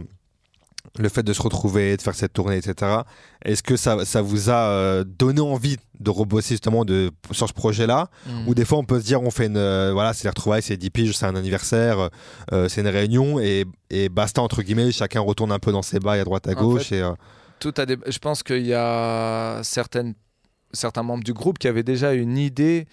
le 1.00 1.10
fait 1.10 1.24
de 1.24 1.34
se 1.34 1.42
retrouver, 1.42 1.96
de 1.98 2.02
faire 2.02 2.16
cette 2.16 2.34
tournée, 2.34 2.58
etc., 2.58 3.02
est-ce 3.44 3.62
que 3.62 3.76
ça, 3.76 4.04
ça 4.06 4.22
vous 4.22 4.50
a 4.50 4.70
euh, 4.70 5.04
donné 5.04 5.42
envie 5.42 5.78
de 6.00 6.10
rebosser 6.10 6.56
justement 6.56 6.86
de, 6.86 7.12
sur 7.32 7.48
ce 7.48 7.54
projet-là? 7.54 8.10
Mm. 8.26 8.48
Ou 8.48 8.56
des 8.56 8.66
fois 8.66 8.78
on 8.80 8.84
peut 8.84 9.00
se 9.00 9.06
dire, 9.06 9.22
on 9.22 9.30
fait 9.32 9.46
une. 9.48 9.58
euh, 9.58 9.92
voilà, 9.94 10.14
c'est 10.14 10.24
les 10.24 10.30
retrouvailles, 10.30 10.62
c'est 10.64 10.78
10 10.78 10.90
piges, 10.90 11.16
c'est 11.16 11.26
un 11.26 11.36
anniversaire, 11.36 12.10
euh, 12.52 12.68
c'est 12.70 12.82
une 12.82 12.88
réunion, 12.88 13.40
et, 13.40 13.66
et 13.90 14.10
basta, 14.10 14.42
entre 14.42 14.62
guillemets, 14.64 14.92
chacun 14.92 15.20
retourne 15.22 15.52
un 15.52 15.60
peu 15.60 15.72
dans 15.72 15.82
ses 15.84 16.00
bails 16.00 16.20
à 16.20 16.24
droite 16.24 16.48
à 16.48 16.52
En 16.52 16.62
gauche. 16.62 16.84
fait, 16.90 16.98
et, 16.98 17.02
euh, 17.02 17.12
tout 17.60 17.74
a 17.78 17.86
je 17.88 18.18
pense 18.20 18.44
qu'il 18.44 18.66
y 18.66 18.74
a 18.74 19.60
certaines, 19.64 20.14
certains 20.74 21.04
membres 21.04 21.24
du 21.24 21.34
groupe 21.34 21.58
qui 21.60 21.68
avaient 21.68 21.84
déjà 21.84 22.14
une 22.14 22.38
idée 22.38 22.88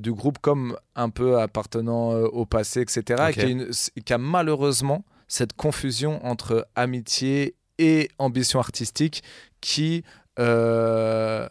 du 0.00 0.12
groupe 0.12 0.38
comme 0.40 0.76
un 0.94 1.10
peu 1.10 1.40
appartenant 1.40 2.10
au 2.12 2.46
passé, 2.46 2.82
etc. 2.82 3.02
Et 3.30 3.32
qui 3.32 3.40
a, 3.40 3.46
une- 3.48 3.70
qui 4.04 4.12
a 4.12 4.18
malheureusement 4.18 5.04
cette 5.28 5.54
confusion 5.54 6.24
entre 6.24 6.66
amitié 6.74 7.54
et 7.78 8.08
ambition 8.18 8.58
artistique 8.60 9.22
qui 9.60 10.04
euh, 10.38 11.48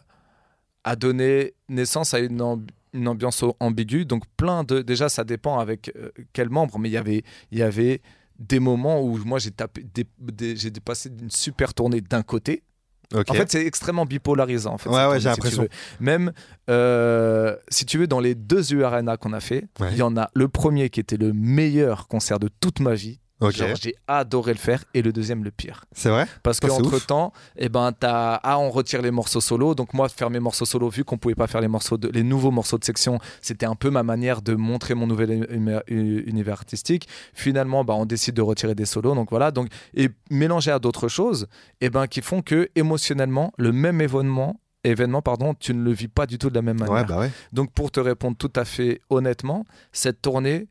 a 0.84 0.96
donné 0.96 1.54
naissance 1.68 2.14
à 2.14 2.18
une, 2.20 2.40
amb- 2.40 2.66
une 2.92 3.08
ambiance 3.08 3.44
ambiguë. 3.60 4.04
Donc 4.06 4.24
plein 4.36 4.64
de... 4.64 4.82
Déjà, 4.82 5.08
ça 5.08 5.24
dépend 5.24 5.58
avec 5.58 5.92
euh, 5.96 6.10
quel 6.32 6.48
membre, 6.48 6.78
mais 6.78 6.88
il 6.88 6.92
y 6.92 6.96
avait... 6.96 7.22
Il 7.52 7.58
y 7.58 7.62
avait 7.62 8.00
des 8.38 8.60
moments 8.60 9.00
où 9.02 9.16
moi 9.24 9.38
j'ai 9.38 9.50
tapé 9.50 9.82
des- 9.94 10.06
des- 10.20 10.56
j'ai 10.56 10.70
dépassé 10.70 11.08
une 11.08 11.30
super 11.30 11.72
tournée 11.72 12.02
d'un 12.02 12.22
côté. 12.22 12.62
En 13.14 13.22
fait, 13.34 13.50
c'est 13.50 13.64
extrêmement 13.64 14.04
bipolarisant. 14.04 14.74
En 14.74 14.78
fait, 14.78 14.90
Ouais, 14.90 15.06
ouais, 15.06 15.20
j'ai 15.20 15.28
l'impression. 15.28 15.68
Même, 16.00 16.32
euh, 16.68 17.56
si 17.68 17.86
tu 17.86 17.98
veux, 17.98 18.06
dans 18.08 18.18
les 18.20 18.34
deux 18.34 18.74
U 18.74 18.82
qu'on 19.20 19.32
a 19.32 19.40
fait, 19.40 19.64
il 19.78 19.82
Ouais. 19.84 19.96
y 19.96 20.02
en 20.02 20.16
a 20.16 20.28
le 20.34 20.48
premier 20.48 20.90
qui 20.90 20.98
était 21.00 21.16
le 21.16 21.32
meilleur 21.32 22.08
concert 22.08 22.38
de 22.40 22.48
toute 22.60 22.80
ma 22.80 22.94
vie. 22.94 23.20
Ok. 23.38 23.52
Genre, 23.52 23.76
j'ai 23.78 23.94
adoré 24.08 24.52
le 24.54 24.58
faire. 24.58 24.82
Et 24.94 25.02
le 25.02 25.12
deuxième, 25.12 25.44
le 25.44 25.50
pire. 25.50 25.84
C'est 25.92 26.08
vrai? 26.08 26.26
Parce 26.42 26.58
qu'entre 26.58 27.04
temps, 27.06 27.32
eh 27.58 27.68
ben, 27.68 27.92
t'as, 27.92 28.36
ah, 28.42 28.58
on 28.58 28.70
retire 28.70 29.02
les 29.02 29.10
morceaux 29.10 29.42
solo. 29.42 29.74
Donc, 29.74 29.92
moi, 29.92 30.08
faire 30.08 30.30
mes 30.30 30.40
morceaux 30.40 30.64
solo, 30.64 30.88
vu 30.88 31.04
qu'on 31.04 31.18
pouvait 31.18 31.34
pas 31.34 31.46
faire 31.46 31.60
les, 31.60 31.68
morceaux 31.68 31.98
de, 31.98 32.08
les 32.08 32.22
nouveaux 32.22 32.50
morceaux 32.50 32.78
de 32.78 32.84
section, 32.84 33.18
c'était 33.42 33.66
un 33.66 33.74
peu 33.74 33.90
ma 33.90 34.02
manière 34.02 34.40
de 34.40 34.54
montrer 34.54 34.94
mon 34.94 35.06
nouvel 35.06 35.44
uni- 35.50 35.72
uni- 35.88 36.22
univers 36.26 36.54
artistique. 36.54 37.08
Finalement, 37.34 37.84
bah, 37.84 37.92
on 37.94 38.06
décide 38.06 38.34
de 38.34 38.42
retirer 38.42 38.74
des 38.74 38.86
solos. 38.86 39.14
Donc, 39.14 39.28
voilà. 39.28 39.50
Donc, 39.50 39.68
et 39.94 40.08
mélanger 40.30 40.70
à 40.70 40.78
d'autres 40.78 41.08
choses, 41.08 41.46
eh 41.82 41.90
ben, 41.90 42.06
qui 42.06 42.22
font 42.22 42.40
que 42.40 42.70
émotionnellement, 42.74 43.52
le 43.58 43.70
même 43.72 44.00
événement, 44.00 44.58
événement 44.82 45.20
pardon, 45.20 45.52
tu 45.52 45.74
ne 45.74 45.82
le 45.82 45.92
vis 45.92 46.08
pas 46.08 46.24
du 46.26 46.38
tout 46.38 46.48
de 46.48 46.54
la 46.54 46.62
même 46.62 46.78
manière. 46.78 46.94
Ouais, 46.94 47.04
bah 47.04 47.18
ouais. 47.18 47.30
Donc, 47.52 47.70
pour 47.72 47.90
te 47.90 48.00
répondre 48.00 48.36
tout 48.38 48.52
à 48.56 48.64
fait 48.64 49.02
honnêtement, 49.10 49.64
cette 49.92 50.22
tournée, 50.22 50.68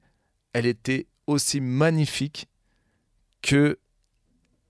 elle 0.54 0.66
était 0.66 1.06
aussi 1.28 1.60
magnifique 1.62 2.48
que 3.46 3.78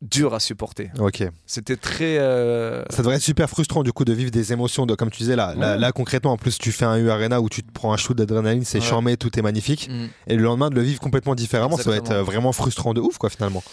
dure 0.01 0.33
à 0.35 0.39
supporter. 0.39 0.91
Ok. 0.99 1.23
C'était 1.45 1.77
très. 1.77 2.17
euh, 2.19 2.83
Ça 2.89 2.97
devrait 2.97 3.15
être 3.15 3.21
super 3.21 3.49
frustrant 3.49 3.81
du 3.81 3.91
coup 3.93 4.05
de 4.05 4.13
vivre 4.13 4.29
des 4.29 4.51
émotions, 4.53 4.85
de, 4.85 4.93
comme 4.93 5.09
tu 5.09 5.19
disais 5.19 5.35
là, 5.37 5.55
là, 5.55 5.73
Ouais. 5.73 5.79
là, 5.79 5.91
concrètement 5.91 6.33
en 6.33 6.37
plus 6.37 6.57
tu 6.59 6.71
fais 6.71 6.85
un 6.85 6.97
U 6.97 7.09
Arena 7.09 7.41
où 7.41 7.49
tu 7.49 7.63
te 7.63 7.71
prends 7.71 7.93
un 7.93 7.97
shoot 7.97 8.15
d'adrénaline, 8.15 8.65
c'est 8.65 8.79
Ouais. 8.79 8.85
charmé, 8.85 9.17
tout 9.17 9.39
est 9.39 9.41
magnifique, 9.41 9.89
mm. 9.89 10.07
et 10.27 10.35
le 10.35 10.43
lendemain 10.43 10.69
de 10.69 10.75
le 10.75 10.81
vivre 10.81 10.99
complètement 10.99 11.33
différemment, 11.33 11.77
ça 11.77 11.89
va 11.89 11.95
être 11.95 12.11
euh, 12.11 12.23
vraiment 12.23 12.51
frustrant 12.51 12.93
de 12.93 13.01
ouf 13.01 13.17
quoi 13.17 13.29
finalement. 13.29 13.63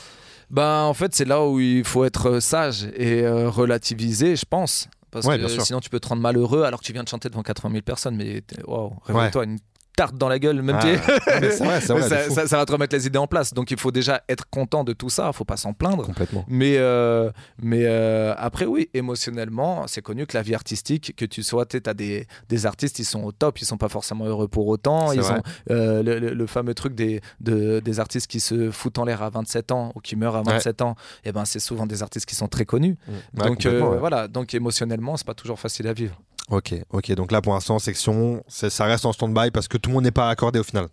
Bah, 0.48 0.84
en 0.84 0.94
fait, 0.94 1.14
c'est 1.14 1.24
là 1.24 1.44
où 1.44 1.60
il 1.60 1.84
faut 1.84 2.04
être 2.04 2.38
sage 2.40 2.84
et 2.94 3.22
euh, 3.24 3.50
relativiser, 3.50 4.36
je 4.36 4.44
pense. 4.48 4.88
Parce 5.10 5.26
Ouais, 5.26 5.38
que 5.38 5.46
sinon, 5.48 5.80
tu 5.80 5.90
peux 5.90 6.00
te 6.00 6.08
rendre 6.08 6.22
malheureux 6.22 6.62
alors 6.62 6.80
que 6.80 6.86
tu 6.86 6.92
viens 6.94 7.02
de 7.02 7.08
chanter 7.08 7.28
devant 7.28 7.42
80 7.42 7.70
000 7.70 7.82
personnes. 7.82 8.16
Mais 8.16 8.42
waouh, 8.66 8.94
réveille-toi, 9.04 9.44
une 9.44 9.58
tarte 9.96 10.16
dans 10.16 10.28
la 10.28 10.38
gueule, 10.38 10.62
même 10.62 10.76
Ah, 10.80 10.86
vrai, 10.86 10.96
vrai, 11.50 11.80
ça, 11.80 11.96
fou. 11.96 12.34
ça- 12.34 12.46
ça 12.46 12.56
va 12.56 12.64
te 12.64 12.72
remettre 12.72 12.94
les 12.96 13.06
idées 13.06 13.18
en 13.18 13.26
place. 13.26 13.52
Donc, 13.54 13.70
il 13.70 13.78
faut 13.78 13.90
déjà 13.92 14.22
être 14.28 14.48
content 14.48 14.84
de 14.84 14.92
tout 14.92 15.10
ça. 15.10 15.28
Il 15.28 15.36
faut 15.36 15.44
pas 15.44 15.56
s'en 15.56 15.72
plaindre. 15.72 16.04
Complètement. 16.06 16.44
Mais, 16.48 16.76
euh, 16.78 17.30
mais 17.60 17.84
euh, 17.86 18.34
après, 18.38 18.64
oui, 18.66 18.88
émotionnellement, 18.94 19.86
c'est 19.86 20.02
connu 20.02 20.26
que 20.26 20.36
la 20.36 20.42
vie 20.42 20.54
artistique, 20.54 21.14
que 21.16 21.24
tu 21.24 21.42
sois, 21.42 21.66
tu 21.66 21.80
as 21.84 21.94
des, 21.94 22.26
des 22.48 22.66
artistes, 22.66 22.98
ils 22.98 23.04
sont 23.04 23.22
au 23.22 23.32
top, 23.32 23.58
ils 23.60 23.64
sont 23.66 23.76
pas 23.76 23.88
forcément 23.88 24.24
heureux 24.24 24.48
pour 24.48 24.66
autant. 24.68 25.12
Ils 25.12 25.20
vrai. 25.20 25.34
ont 25.34 25.42
euh, 25.70 26.02
le, 26.02 26.18
le- 26.18 26.34
le 26.34 26.46
fameux 26.46 26.74
truc 26.74 26.94
des, 26.94 27.20
de- 27.40 27.80
des 27.80 28.00
artistes 28.00 28.26
qui 28.26 28.40
se 28.40 28.70
foutent 28.70 28.98
en 28.98 29.04
l'air 29.04 29.22
à 29.22 29.30
27 29.30 29.72
ans 29.72 29.92
ou 29.94 30.00
qui 30.00 30.16
meurent 30.16 30.36
à 30.36 30.42
27 30.42 30.82
ans. 30.82 30.96
Et 31.24 31.32
ben, 31.32 31.44
c'est 31.44 31.60
souvent 31.60 31.86
des 31.86 32.02
artistes 32.02 32.26
qui 32.26 32.34
sont 32.34 32.48
très 32.48 32.64
connus. 32.64 32.96
Ouais, 33.08 33.46
donc 33.48 33.60
ouais. 33.64 33.98
voilà, 33.98 34.28
donc 34.28 34.54
émotionnellement, 34.54 35.16
c'est 35.16 35.26
pas 35.26 35.34
toujours 35.34 35.58
facile 35.60 35.86
à 35.88 35.92
vivre. 35.92 36.18
Ok, 36.50 36.74
ok. 36.90 37.12
Donc 37.12 37.32
là 37.32 37.40
pour 37.40 37.54
l'instant 37.54 37.78
section, 37.78 38.42
ça 38.48 38.84
reste 38.84 39.06
en 39.06 39.12
stand-by 39.12 39.50
parce 39.50 39.68
que 39.68 39.78
tout 39.78 39.90
le 39.90 39.94
monde 39.94 40.04
n'est 40.04 40.10
pas 40.10 40.28
accordé 40.28 40.58
au 40.58 40.64
final. 40.64 40.88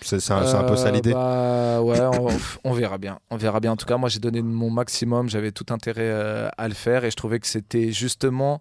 C'est 0.00 0.16
un, 0.32 0.40
peu 0.64 0.76
ça 0.76 0.88
Euh, 0.88 0.90
l'idée. 0.90 1.12
bah, 1.12 1.80
ouais, 1.80 2.00
on, 2.18 2.28
on 2.64 2.72
verra 2.72 2.98
bien. 2.98 3.20
On 3.30 3.36
verra 3.36 3.60
bien. 3.60 3.70
En 3.72 3.76
tout 3.76 3.86
cas, 3.86 3.96
moi, 3.98 4.08
j'ai 4.08 4.18
donné 4.18 4.42
mon 4.42 4.68
maximum. 4.70 5.28
J'avais 5.28 5.52
tout 5.52 5.66
intérêt 5.70 6.02
euh, 6.02 6.48
à 6.58 6.66
le 6.66 6.74
faire 6.74 7.04
et 7.04 7.10
je 7.10 7.16
trouvais 7.16 7.38
que 7.38 7.46
c'était 7.46 7.92
justement, 7.92 8.60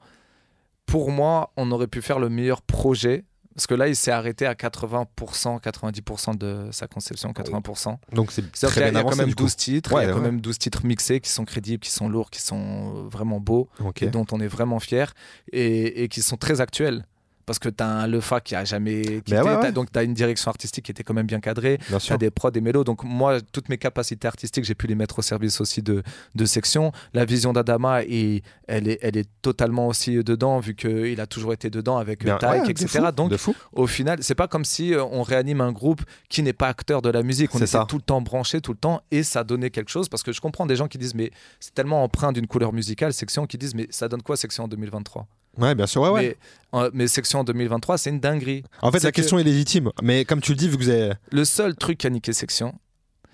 pour 0.86 1.10
moi, 1.10 1.52
on 1.58 1.72
aurait 1.72 1.88
pu 1.88 2.02
faire 2.04 2.20
le 2.20 2.30
meilleur 2.30 2.62
projet. 2.62 3.26
Parce 3.56 3.68
que 3.68 3.74
là, 3.74 3.88
il 3.88 3.96
s'est 3.96 4.12
arrêté 4.12 4.46
à 4.46 4.54
80%, 4.54 5.60
90% 5.62 6.38
de 6.38 6.70
sa 6.72 6.88
conception, 6.88 7.32
80%. 7.32 7.98
Donc 8.14 8.32
c'est 8.32 8.44
très 8.68 8.82
bien 8.82 8.90
il 8.92 8.94
y 8.94 8.98
a 8.98 9.04
quand 9.04 9.16
même 9.18 9.28
du 9.28 9.36
coup. 9.36 9.44
12 9.44 9.56
titres, 9.56 9.94
Ouais, 9.94 10.04
il 10.04 10.08
y 10.08 10.10
a 10.10 10.14
quand 10.14 10.22
même 10.22 10.42
12 10.42 10.58
titres 10.58 10.86
mixés 10.86 11.20
qui 11.20 11.30
sont 11.30 11.44
crédibles, 11.46 11.84
qui 11.84 11.92
sont 11.92 12.08
lourds, 12.10 12.30
qui 12.30 12.42
sont 12.42 13.08
vraiment 13.10 13.40
beaux 13.40 13.68
et 14.08 14.10
dont 14.10 14.26
on 14.32 14.40
est 14.40 14.48
vraiment 14.48 14.80
fier 14.80 15.14
et, 15.52 16.04
et 16.04 16.08
qui 16.08 16.22
sont 16.22 16.38
très 16.38 16.62
actuels. 16.62 17.06
Parce 17.46 17.60
que 17.60 17.70
tu 17.70 17.84
as 17.84 17.88
un 17.88 18.08
Lefa 18.08 18.40
qui 18.42 18.56
a 18.56 18.64
jamais 18.64 19.02
quitté, 19.02 19.34
ouais, 19.38 19.56
ouais. 19.56 19.62
t'as- 19.62 19.72
donc 19.72 19.92
tu 19.92 20.00
as 20.00 20.04
une 20.04 20.14
direction 20.14 20.50
artistique 20.50 20.86
qui 20.86 20.92
était 20.92 21.04
quand 21.04 21.14
même 21.14 21.26
bien 21.28 21.40
cadrée, 21.40 21.78
tu 21.78 22.14
as 22.14 22.18
des 22.18 22.30
prods, 22.32 22.52
des 22.52 22.62
mélos. 22.62 22.84
Donc 22.84 23.04
moi, 23.04 23.40
toutes 23.52 23.70
mes 23.70 23.78
capacités 23.78 24.28
artistiques, 24.28 24.64
j'ai 24.64 24.76
pu 24.76 24.88
les 24.88 24.96
mettre 24.96 25.20
au 25.20 25.22
service 25.22 25.62
aussi 25.62 25.82
de, 25.82 26.04
de 26.36 26.46
sections. 26.46 26.92
La 27.14 27.26
vision 27.26 27.54
d'Adama, 27.54 28.04
elle, 28.04 28.88
est, 28.88 29.00
elle 29.02 29.18
est 29.18 29.30
totalement 29.42 29.88
aussi 29.88 30.24
dedans, 30.24 30.60
vu 30.60 30.76
qu'il 30.76 31.20
a 31.20 31.28
toujours 31.28 31.54
été 31.54 31.70
dedans 31.70 31.98
avec 31.98 32.24
ouais, 32.52 32.66
de 32.66 32.72
etc. 32.72 32.88
fou, 32.88 33.12
Donc 33.16 33.30
au 33.74 33.88
final, 33.88 34.20
c'est 34.22 34.36
pas 34.36 34.48
comme 34.48 34.66
si 34.66 34.94
euh, 34.94 35.04
on 35.04 35.24
réanime 35.24 35.62
un 35.62 35.72
groupe 35.72 36.02
qui 36.30 36.44
n'est 36.44 36.54
pas 36.54 36.68
acteur 36.68 37.02
de 37.02 37.10
la 37.10 37.24
musique. 37.24 37.54
On 37.56 37.58
était 37.58 37.68
ça. 37.68 37.86
tout 37.88 37.98
le 37.98 38.02
temps 38.02 38.22
branché, 38.22 38.62
tout 38.62 38.72
le 38.72 38.78
temps, 38.78 39.02
et 39.12 39.24
ça 39.24 39.44
donnait 39.44 39.70
quelque 39.70 39.90
chose. 39.90 40.10
Parce 40.10 40.24
que 40.24 40.32
je 40.32 40.42
comprends 40.42 40.66
des 40.66 40.76
gens 40.76 40.88
qui 40.88 40.98
disent, 40.98 41.16
mais 41.16 41.32
c'est 41.60 41.74
tellement 41.74 42.04
empreint 42.04 42.32
d'une 42.32 42.48
couleur 42.48 42.74
musicale, 42.74 43.14
section, 43.14 43.46
qui 43.48 43.58
disent, 43.58 43.76
mais 43.76 43.88
ça 43.90 44.08
donne 44.08 44.22
quoi 44.22 44.38
section 44.38 44.66
en 44.66 44.68
2023 44.68 45.28
Ouais, 45.58 45.76
bien 45.76 45.86
sûr. 45.88 46.02
Ouais, 46.02 46.10
ouais. 46.10 46.38
mais, 46.74 46.80
euh, 46.80 46.90
mais 46.94 47.08
section 47.08 47.40
en 47.40 47.44
2023, 47.44 47.98
c'est 47.98 48.10
une 48.10 48.20
dinguerie. 48.20 48.64
En 48.82 48.92
fait, 48.92 49.04
la 49.04 49.12
que- 49.12 49.16
question 49.18 49.38
est 49.40 49.44
légitime, 49.44 49.92
mais 50.02 50.26
comme 50.26 50.42
tu 50.42 50.52
le 50.52 50.58
dis, 50.58 50.68
vu 50.70 50.78
que 50.78 50.84
vous 50.84 50.90
avez. 50.90 51.14
Le 51.32 51.46
seul 51.46 51.76
truc 51.76 51.98
qui 51.98 52.08
a 52.08 52.10
niqué 52.10 52.34
section, 52.34 52.74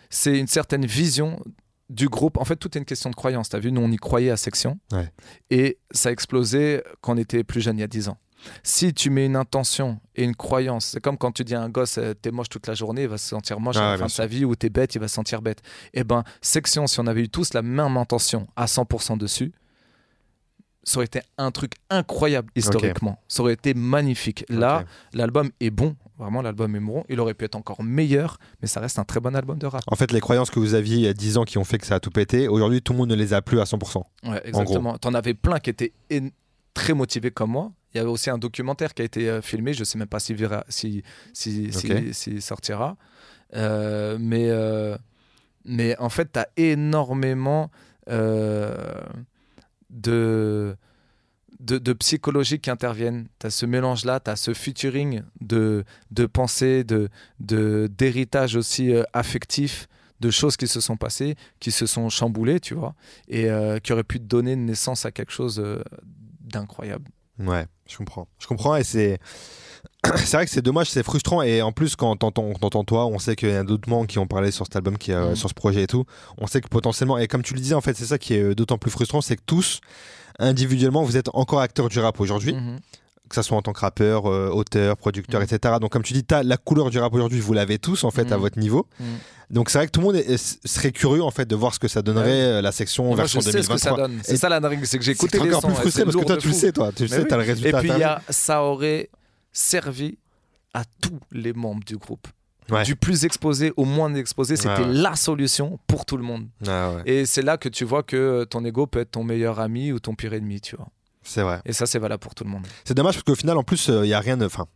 c'est 0.09 0.37
une 0.37 0.47
certaine 0.47 0.85
vision 0.85 1.39
du 1.89 2.09
groupe. 2.09 2.37
En 2.37 2.45
fait, 2.45 2.55
tout 2.57 2.75
est 2.75 2.79
une 2.79 2.85
question 2.85 3.09
de 3.09 3.15
croyance. 3.15 3.49
T'as 3.49 3.59
vu, 3.59 3.71
nous, 3.71 3.81
on 3.81 3.91
y 3.91 3.97
croyait 3.97 4.31
à 4.31 4.37
section. 4.37 4.77
Ouais. 4.91 5.09
Et 5.51 5.77
ça 5.91 6.09
a 6.09 6.11
explosé 6.11 6.81
quand 7.01 7.13
on 7.13 7.17
était 7.17 7.43
plus 7.43 7.61
jeune, 7.61 7.77
il 7.77 7.81
y 7.81 7.83
a 7.83 7.87
10 7.87 8.09
ans. 8.09 8.17
Si 8.63 8.93
tu 8.93 9.09
mets 9.09 9.25
une 9.25 9.35
intention 9.35 9.99
et 10.15 10.23
une 10.23 10.35
croyance, 10.35 10.85
c'est 10.85 11.01
comme 11.01 11.17
quand 11.17 11.31
tu 11.31 11.43
dis 11.43 11.55
à 11.55 11.61
un 11.61 11.69
gosse, 11.69 11.97
euh, 11.97 12.13
t'es 12.13 12.29
moche 12.31 12.49
toute 12.49 12.67
la 12.67 12.75
journée, 12.75 13.03
il 13.03 13.07
va 13.07 13.17
se 13.17 13.27
sentir 13.27 13.59
moche 13.59 13.77
Ah 13.79 13.89
à 13.89 13.91
la 13.93 13.97
fin 13.97 14.05
de 14.05 14.11
sa 14.11 14.27
vie, 14.27 14.45
ou 14.45 14.55
t'es 14.55 14.69
bête, 14.69 14.93
il 14.95 14.99
va 15.01 15.07
se 15.07 15.15
sentir 15.15 15.41
bête. 15.41 15.61
Eh 15.93 16.03
ben, 16.03 16.23
section, 16.41 16.85
si 16.87 16.99
on 16.99 17.07
avait 17.07 17.21
eu 17.23 17.29
tous 17.29 17.53
la 17.53 17.61
même 17.63 17.97
intention 17.97 18.47
à 18.55 18.65
100% 18.67 19.17
dessus, 19.17 19.51
ça 20.87 20.99
aurait 20.99 21.05
été 21.05 21.19
un 21.37 21.51
truc 21.51 21.73
incroyable 21.89 22.49
historiquement. 22.55 23.19
Ça 23.27 23.43
aurait 23.43 23.53
été 23.53 23.73
magnifique. 23.73 24.45
Là, 24.47 24.85
l'album 25.13 25.49
est 25.59 25.69
bon. 25.69 25.97
Vraiment, 26.17 26.41
l'album 26.41 26.73
est 26.77 26.79
bon. 26.79 27.03
Il 27.09 27.19
aurait 27.19 27.33
pu 27.33 27.43
être 27.43 27.55
encore 27.55 27.83
meilleur, 27.83 28.37
mais 28.61 28.69
ça 28.69 28.79
reste 28.79 28.97
un 28.97 29.03
très 29.03 29.19
bon 29.19 29.35
album 29.35 29.59
de 29.59 29.65
rap. 29.67 29.81
En 29.87 29.97
fait, 29.97 30.13
les 30.13 30.21
croyances 30.21 30.49
que 30.49 30.59
vous 30.61 30.75
aviez 30.75 30.95
il 30.95 31.01
y 31.01 31.07
a 31.07 31.13
10 31.13 31.37
ans 31.37 31.43
qui 31.43 31.57
ont 31.57 31.65
fait 31.65 31.77
que 31.77 31.85
ça 31.85 31.95
a 31.95 31.99
tout 31.99 32.09
pété, 32.09 32.47
aujourd'hui, 32.47 32.81
tout 32.81 32.93
le 32.93 32.99
monde 32.99 33.09
ne 33.09 33.15
les 33.15 33.33
a 33.33 33.41
plus 33.41 33.59
à 33.59 33.65
100%. 33.65 34.01
Ouais, 34.23 34.41
exactement. 34.45 34.97
T'en 34.97 35.13
avais 35.13 35.33
plein 35.33 35.59
qui 35.59 35.71
étaient 35.71 35.91
en- 36.13 36.29
très 36.73 36.93
motivés 36.93 37.31
comme 37.31 37.51
moi. 37.51 37.73
Il 37.93 37.97
y 37.97 37.99
avait 37.99 38.09
aussi 38.09 38.29
un 38.29 38.37
documentaire 38.37 38.93
qui 38.93 39.01
a 39.01 39.05
été 39.05 39.29
euh, 39.29 39.41
filmé. 39.41 39.73
Je 39.73 39.83
sais 39.83 39.97
même 39.97 40.07
pas 40.07 40.19
s'il 40.21 40.37
si, 40.69 41.03
si, 41.33 42.41
sortira. 42.41 42.95
Euh, 43.55 44.17
mais, 44.19 44.45
euh, 44.49 44.97
mais 45.65 45.97
en 45.99 46.09
fait, 46.09 46.31
tu 46.31 46.39
as 46.39 46.47
énormément 46.55 47.69
de, 49.89 50.75
de, 51.59 51.93
psychologie 51.93 52.59
qui 52.59 52.69
interviennent. 52.69 53.27
Tu 53.39 53.47
as 53.47 53.49
ce 53.49 53.65
mélange-là, 53.65 54.19
tu 54.19 54.29
as 54.29 54.35
ce 54.35 54.53
featuring 54.53 55.23
de, 55.41 55.83
de 56.11 56.25
pensée, 56.25 56.83
de, 56.83 57.09
de, 57.39 57.89
aussi 58.57 58.93
euh, 58.93 59.03
affectif 59.13 59.87
de 60.19 60.31
choses 60.31 60.57
qui 60.57 60.67
se 60.67 60.81
sont 60.81 60.97
passées, 60.97 61.35
qui 61.59 61.71
se 61.71 61.85
sont 61.85 62.09
chamboulées, 62.09 62.59
tu 62.59 62.73
vois, 62.73 62.95
et 63.27 63.49
euh, 63.49 63.79
qui 63.79 63.93
auraient 63.93 64.03
pu 64.03 64.19
donner 64.19 64.55
naissance 64.55 65.05
à 65.05 65.11
quelque 65.11 65.31
chose 65.31 65.59
euh, 65.59 65.83
d'incroyable. 66.41 67.05
Ouais, 67.39 67.67
je 67.87 67.97
comprends. 67.97 68.27
Je 68.39 68.47
comprends 68.47 68.75
et 68.75 68.83
c'est. 68.83 69.19
C'est 70.15 70.37
vrai 70.37 70.45
que 70.45 70.51
c'est 70.51 70.61
dommage, 70.61 70.89
c'est 70.89 71.03
frustrant 71.03 71.41
et 71.41 71.61
en 71.61 71.71
plus 71.71 71.95
quand 71.95 72.15
t'entends 72.15 72.83
toi, 72.83 73.05
on 73.07 73.19
sait 73.19 73.35
qu'il 73.35 73.49
y 73.49 73.53
a 73.53 73.63
d'autres 73.63 73.89
membres 73.89 74.07
qui 74.07 74.19
ont 74.19 74.27
parlé 74.27 74.51
sur 74.51 74.65
cet 74.65 74.75
album, 74.77 74.97
qui, 74.97 75.11
euh, 75.11 75.29
Mhm. 75.29 75.35
sur 75.35 75.49
ce 75.49 75.53
projet 75.53 75.83
et 75.83 75.87
tout. 75.87 76.05
On 76.37 76.47
sait 76.47 76.61
que 76.61 76.67
potentiellement, 76.69 77.17
et 77.17 77.27
comme 77.27 77.41
tu 77.43 77.53
le 77.53 77.59
disais 77.59 77.75
en 77.75 77.81
fait, 77.81 77.95
c'est 77.97 78.05
ça 78.05 78.17
qui 78.17 78.35
est 78.35 78.41
euh, 78.41 78.55
d'autant 78.55 78.77
plus 78.77 78.91
frustrant, 78.91 79.21
c'est 79.21 79.35
que 79.35 79.41
tous, 79.45 79.81
individuellement, 80.39 81.03
vous 81.03 81.17
êtes 81.17 81.29
encore 81.33 81.59
acteurs 81.61 81.89
du 81.89 81.99
rap 81.99 82.19
aujourd'hui, 82.19 82.53
Mhm. 82.53 82.77
que 83.29 83.35
ça 83.35 83.43
soit 83.43 83.57
en 83.57 83.61
tant 83.61 83.73
que 83.73 83.81
rappeur, 83.81 84.27
euh, 84.31 84.49
auteur, 84.49 84.95
producteur, 84.95 85.41
Mhm. 85.41 85.47
etc. 85.51 85.75
Donc 85.81 85.91
comme 85.91 86.03
tu 86.03 86.13
dis, 86.13 86.23
t'as 86.23 86.43
la 86.43 86.55
couleur 86.57 86.89
du 86.89 86.99
rap 86.99 87.13
aujourd'hui, 87.13 87.39
vous 87.41 87.53
l'avez 87.53 87.77
tous 87.77 88.03
en 88.05 88.11
fait 88.11 88.31
à 88.31 88.35
Mhm. 88.35 88.41
votre 88.41 88.59
niveau. 88.59 88.87
Donc 89.49 89.69
c'est 89.69 89.77
vrai 89.79 89.87
que 89.87 89.91
tout 89.91 89.99
le 90.01 90.05
monde 90.07 90.15
est- 90.15 90.65
serait 90.67 90.91
curieux 90.91 91.23
en 91.23 91.31
fait 91.31 91.45
de 91.45 91.55
voir 91.55 91.73
ce 91.73 91.79
que 91.79 91.87
ça 91.87 92.01
donnerait 92.01 92.55
Ouais. 92.55 92.61
la 92.61 92.71
section 92.71 93.03
Et 93.05 93.07
moi, 93.07 93.15
version 93.17 93.39
je 93.41 93.45
sais 93.45 93.51
ce 93.63 93.67
que 93.69 93.77
ça 93.77 93.89
2023. 93.91 94.07
donne. 94.07 94.19
C'est 94.23 94.33
Et- 94.33 94.37
ça 94.37 94.49
la 94.49 94.59
dingue, 94.59 94.79
c'est 94.85 94.97
que 94.97 95.03
j'ai 95.03 95.13
C'est 95.13 95.23
écouté 95.25 95.39
les 95.39 95.53
encore 95.53 95.61
plus 95.61 95.71
et 95.71 95.75
frustré 95.75 95.91
c'est 96.01 96.03
parce 96.05 96.15
que 96.17 96.23
toi 96.23 96.37
tu 96.37 96.47
le 96.47 96.53
sais, 96.53 96.71
toi, 96.71 96.91
tu 96.95 97.03
le 97.03 97.09
sais, 97.09 97.25
t'as 97.25 97.37
le 97.37 97.43
Et 97.43 97.47
résultat. 97.47 97.79
puis, 97.79 97.87
t'as 97.89 97.93
il 97.95 97.97
y 97.97 98.03
vu. 98.03 98.05
a- 98.05 98.21
ça 98.29 98.63
aurait 98.63 99.09
servi 99.57 100.17
à 100.73 100.83
tous 101.01 101.19
les 101.31 101.53
membres 101.53 101.83
du 101.83 101.97
groupe. 101.97 102.27
Ouais. 102.69 102.83
Du 102.83 102.95
plus 102.97 103.23
exposé 103.25 103.71
au 103.77 103.85
moins 103.85 104.13
exposé, 104.13 104.57
c'était 104.57 104.81
Ouais, 104.83 104.93
la 104.93 105.15
solution 105.15 105.79
pour 105.87 106.05
tout 106.05 106.17
le 106.17 106.23
monde. 106.23 106.47
Ouais, 106.65 107.01
Et 107.05 107.25
c'est 107.25 107.41
là 107.41 107.57
que 107.57 107.69
tu 107.69 107.85
vois 107.85 108.03
que 108.03 108.43
ton 108.43 108.63
ego 108.65 108.85
peut 108.87 108.99
être 108.99 109.11
ton 109.11 109.23
meilleur 109.23 109.59
ami 109.59 109.91
ou 109.93 109.99
ton 109.99 110.15
pire 110.15 110.33
ennemi, 110.33 110.59
tu 110.59 110.75
vois. 110.75 110.89
c'est 111.23 111.41
vrai. 111.43 111.61
Et 111.65 111.71
ça, 111.73 111.85
c'est 111.85 111.97
valable 111.99 112.19
pour 112.19 112.35
tout 112.35 112.43
le 112.43 112.49
monde. 112.49 112.67
C'est 112.83 112.93
dommage 112.93 113.15
parce 113.15 113.23
qu'au 113.23 113.35
final, 113.35 113.57
en 113.57 113.63
plus, 113.63 113.87
il 113.87 114.07
y 114.07 114.13
a 114.13 114.19
rien 114.19 114.35
de. 114.37 114.45
Enfin. 114.45 114.67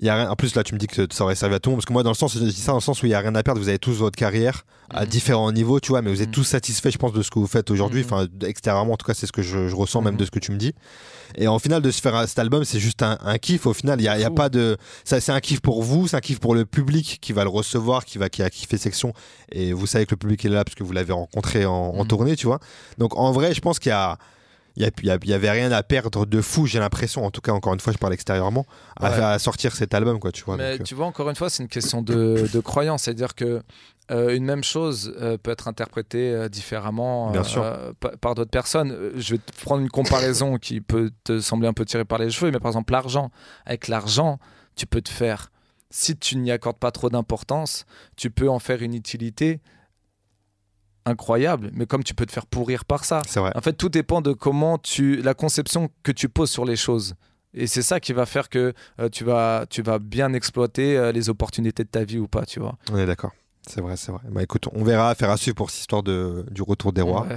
Il 0.00 0.06
y 0.06 0.08
a 0.08 0.14
rien... 0.14 0.30
En 0.30 0.36
plus, 0.36 0.54
là, 0.54 0.62
tu 0.62 0.74
me 0.74 0.78
dis 0.78 0.86
que 0.86 1.06
ça 1.12 1.24
aurait 1.24 1.34
servi 1.34 1.54
à 1.56 1.58
tout 1.60 1.70
le 1.70 1.72
monde. 1.72 1.78
Parce 1.80 1.86
que 1.86 1.92
moi, 1.92 2.02
dans 2.02 2.10
le 2.10 2.14
sens, 2.16 2.34
je 2.34 2.38
dis 2.44 2.52
ça 2.52 2.72
dans 2.72 2.78
le 2.78 2.82
sens 2.82 3.02
où 3.02 3.06
il 3.06 3.08
n'y 3.08 3.14
a 3.14 3.20
rien 3.20 3.34
à 3.34 3.42
perdre. 3.42 3.60
Vous 3.60 3.68
avez 3.68 3.78
tous 3.78 3.94
votre 3.94 4.16
carrière 4.16 4.64
à 4.90 5.02
Mhm. 5.02 5.08
différents 5.08 5.50
niveaux, 5.52 5.80
tu 5.80 5.88
vois, 5.88 6.02
mais 6.02 6.10
vous 6.10 6.22
êtes 6.22 6.28
Mhm. 6.28 6.34
tous 6.34 6.44
satisfaits, 6.44 6.90
je 6.90 6.98
pense, 6.98 7.12
de 7.12 7.20
ce 7.22 7.30
que 7.30 7.38
vous 7.38 7.46
faites 7.48 7.70
aujourd'hui. 7.70 8.00
Mhm. 8.02 8.06
Enfin, 8.12 8.26
extérieurement, 8.46 8.92
en 8.92 8.96
tout 8.96 9.06
cas, 9.06 9.14
c'est 9.14 9.26
ce 9.26 9.32
que 9.32 9.42
je, 9.42 9.68
je 9.68 9.74
ressens 9.74 10.00
même 10.02 10.16
de 10.16 10.24
ce 10.24 10.30
que 10.30 10.38
tu 10.38 10.52
me 10.52 10.56
dis. 10.56 10.72
Et 11.34 11.46
en 11.48 11.58
final, 11.58 11.82
de 11.82 11.90
se 11.90 12.00
faire 12.00 12.26
cet 12.28 12.38
album, 12.38 12.64
c'est 12.64 12.78
juste 12.80 13.02
un, 13.02 13.18
un 13.22 13.38
kiff. 13.38 13.66
Au 13.66 13.74
final, 13.74 13.98
il 13.98 14.02
n'y 14.04 14.08
a, 14.08 14.18
y 14.18 14.24
a 14.24 14.30
pas 14.30 14.48
de. 14.48 14.76
C'est 15.04 15.28
un 15.30 15.40
kiff 15.40 15.60
pour 15.60 15.82
vous, 15.82 16.06
c'est 16.08 16.16
un 16.16 16.20
kiff 16.20 16.38
pour 16.38 16.54
le 16.54 16.64
public 16.64 17.18
qui 17.20 17.32
va 17.32 17.42
le 17.42 17.50
recevoir, 17.50 18.04
qui, 18.04 18.18
va, 18.18 18.28
qui 18.28 18.42
a 18.42 18.50
kiffé 18.50 18.78
section. 18.78 19.12
Et 19.52 19.72
vous 19.72 19.86
savez 19.86 20.06
que 20.06 20.12
le 20.12 20.16
public 20.16 20.44
est 20.44 20.48
là 20.48 20.64
parce 20.64 20.74
que 20.76 20.84
vous 20.84 20.92
l'avez 20.92 21.12
rencontré 21.12 21.66
en, 21.66 21.72
en 21.74 22.04
tournée, 22.04 22.36
tu 22.36 22.46
vois. 22.46 22.60
Donc, 22.98 23.16
en 23.16 23.32
vrai, 23.32 23.52
je 23.52 23.60
pense 23.60 23.78
qu'il 23.78 23.90
y 23.90 23.92
a. 23.92 24.16
il 24.78 25.18
n'y 25.26 25.32
avait 25.32 25.50
rien 25.50 25.72
à 25.72 25.82
perdre 25.82 26.24
de 26.26 26.40
fou, 26.40 26.66
j'ai 26.66 26.78
l'impression, 26.78 27.24
en 27.24 27.30
tout 27.30 27.40
cas, 27.40 27.52
encore 27.52 27.74
une 27.74 27.80
fois, 27.80 27.92
je 27.92 27.98
parle 27.98 28.12
extérieurement, 28.14 28.64
à, 28.96 29.10
Ouais. 29.10 29.22
à 29.22 29.38
sortir 29.38 29.74
cet 29.74 29.92
album, 29.94 30.18
quoi, 30.20 30.30
tu 30.32 30.44
vois. 30.44 30.56
Mais 30.56 30.72
donc, 30.72 30.80
euh, 30.80 30.84
tu 30.84 30.94
vois, 30.94 31.06
encore 31.06 31.28
une 31.28 31.36
fois, 31.36 31.50
c'est 31.50 31.62
une 31.62 31.68
question 31.68 32.00
de, 32.02 32.46
de 32.52 32.60
croyance. 32.60 33.02
C'est-à-dire 33.02 33.34
que 33.34 33.62
euh, 34.10 34.34
une 34.34 34.44
même 34.44 34.64
chose 34.64 35.14
euh, 35.20 35.36
peut 35.36 35.50
être 35.50 35.68
interprétée 35.68 36.30
euh, 36.32 36.48
différemment 36.48 37.30
Bien 37.30 37.44
sûr. 37.44 37.62
pa- 38.00 38.16
par 38.20 38.34
d'autres 38.34 38.50
personnes. 38.50 38.96
Je 39.16 39.34
vais 39.34 39.38
te 39.38 39.52
prendre 39.64 39.82
une 39.82 39.90
comparaison 39.90 40.56
qui 40.58 40.80
peut 40.80 41.10
te 41.24 41.40
sembler 41.40 41.68
un 41.68 41.72
peu 41.74 41.84
tirée 41.84 42.04
par 42.06 42.18
les 42.18 42.30
cheveux, 42.30 42.50
mais 42.50 42.58
par 42.60 42.70
exemple, 42.70 42.92
l'argent. 42.92 43.30
Avec 43.66 43.88
l'argent, 43.88 44.38
tu 44.76 44.86
peux 44.86 45.02
te 45.02 45.10
faire, 45.10 45.50
si 45.90 46.16
tu 46.16 46.36
n'y 46.36 46.50
accordes 46.52 46.78
pas 46.78 46.90
trop 46.92 47.10
d'importance, 47.10 47.84
tu 48.16 48.30
peux 48.30 48.48
en 48.48 48.58
faire 48.60 48.80
une 48.82 48.94
utilité 48.94 49.60
incroyable, 51.08 51.70
mais 51.72 51.86
comme 51.86 52.04
tu 52.04 52.14
peux 52.14 52.26
te 52.26 52.32
faire 52.32 52.46
pourrir 52.46 52.84
par 52.84 53.04
ça. 53.04 53.22
c'est 53.26 53.40
vrai. 53.40 53.52
En 53.54 53.60
fait, 53.60 53.72
tout 53.72 53.88
dépend 53.88 54.20
de 54.20 54.32
comment 54.32 54.78
tu, 54.78 55.16
la 55.22 55.34
conception 55.34 55.88
que 56.02 56.12
tu 56.12 56.28
poses 56.28 56.50
sur 56.50 56.64
les 56.64 56.76
choses. 56.76 57.14
Et 57.54 57.66
c'est 57.66 57.82
ça 57.82 57.98
qui 57.98 58.12
va 58.12 58.26
faire 58.26 58.48
que 58.48 58.74
euh, 59.00 59.08
tu, 59.08 59.24
vas, 59.24 59.64
tu 59.68 59.82
vas 59.82 59.98
bien 59.98 60.32
exploiter 60.34 60.96
euh, 60.96 61.12
les 61.12 61.30
opportunités 61.30 61.82
de 61.82 61.88
ta 61.88 62.04
vie 62.04 62.18
ou 62.18 62.28
pas, 62.28 62.44
tu 62.44 62.60
vois. 62.60 62.76
On 62.92 62.98
est 62.98 63.06
d'accord. 63.06 63.32
C'est 63.66 63.80
vrai, 63.80 63.96
c'est 63.96 64.12
vrai. 64.12 64.20
Bah 64.30 64.42
écoute, 64.42 64.68
on 64.72 64.84
verra, 64.84 65.14
faire 65.14 65.30
à 65.30 65.36
suivre 65.36 65.56
pour 65.56 65.70
cette 65.70 65.80
histoire 65.80 66.02
de, 66.02 66.46
du 66.50 66.62
retour 66.62 66.92
des 66.92 67.02
rois. 67.02 67.26
Ouais. 67.26 67.36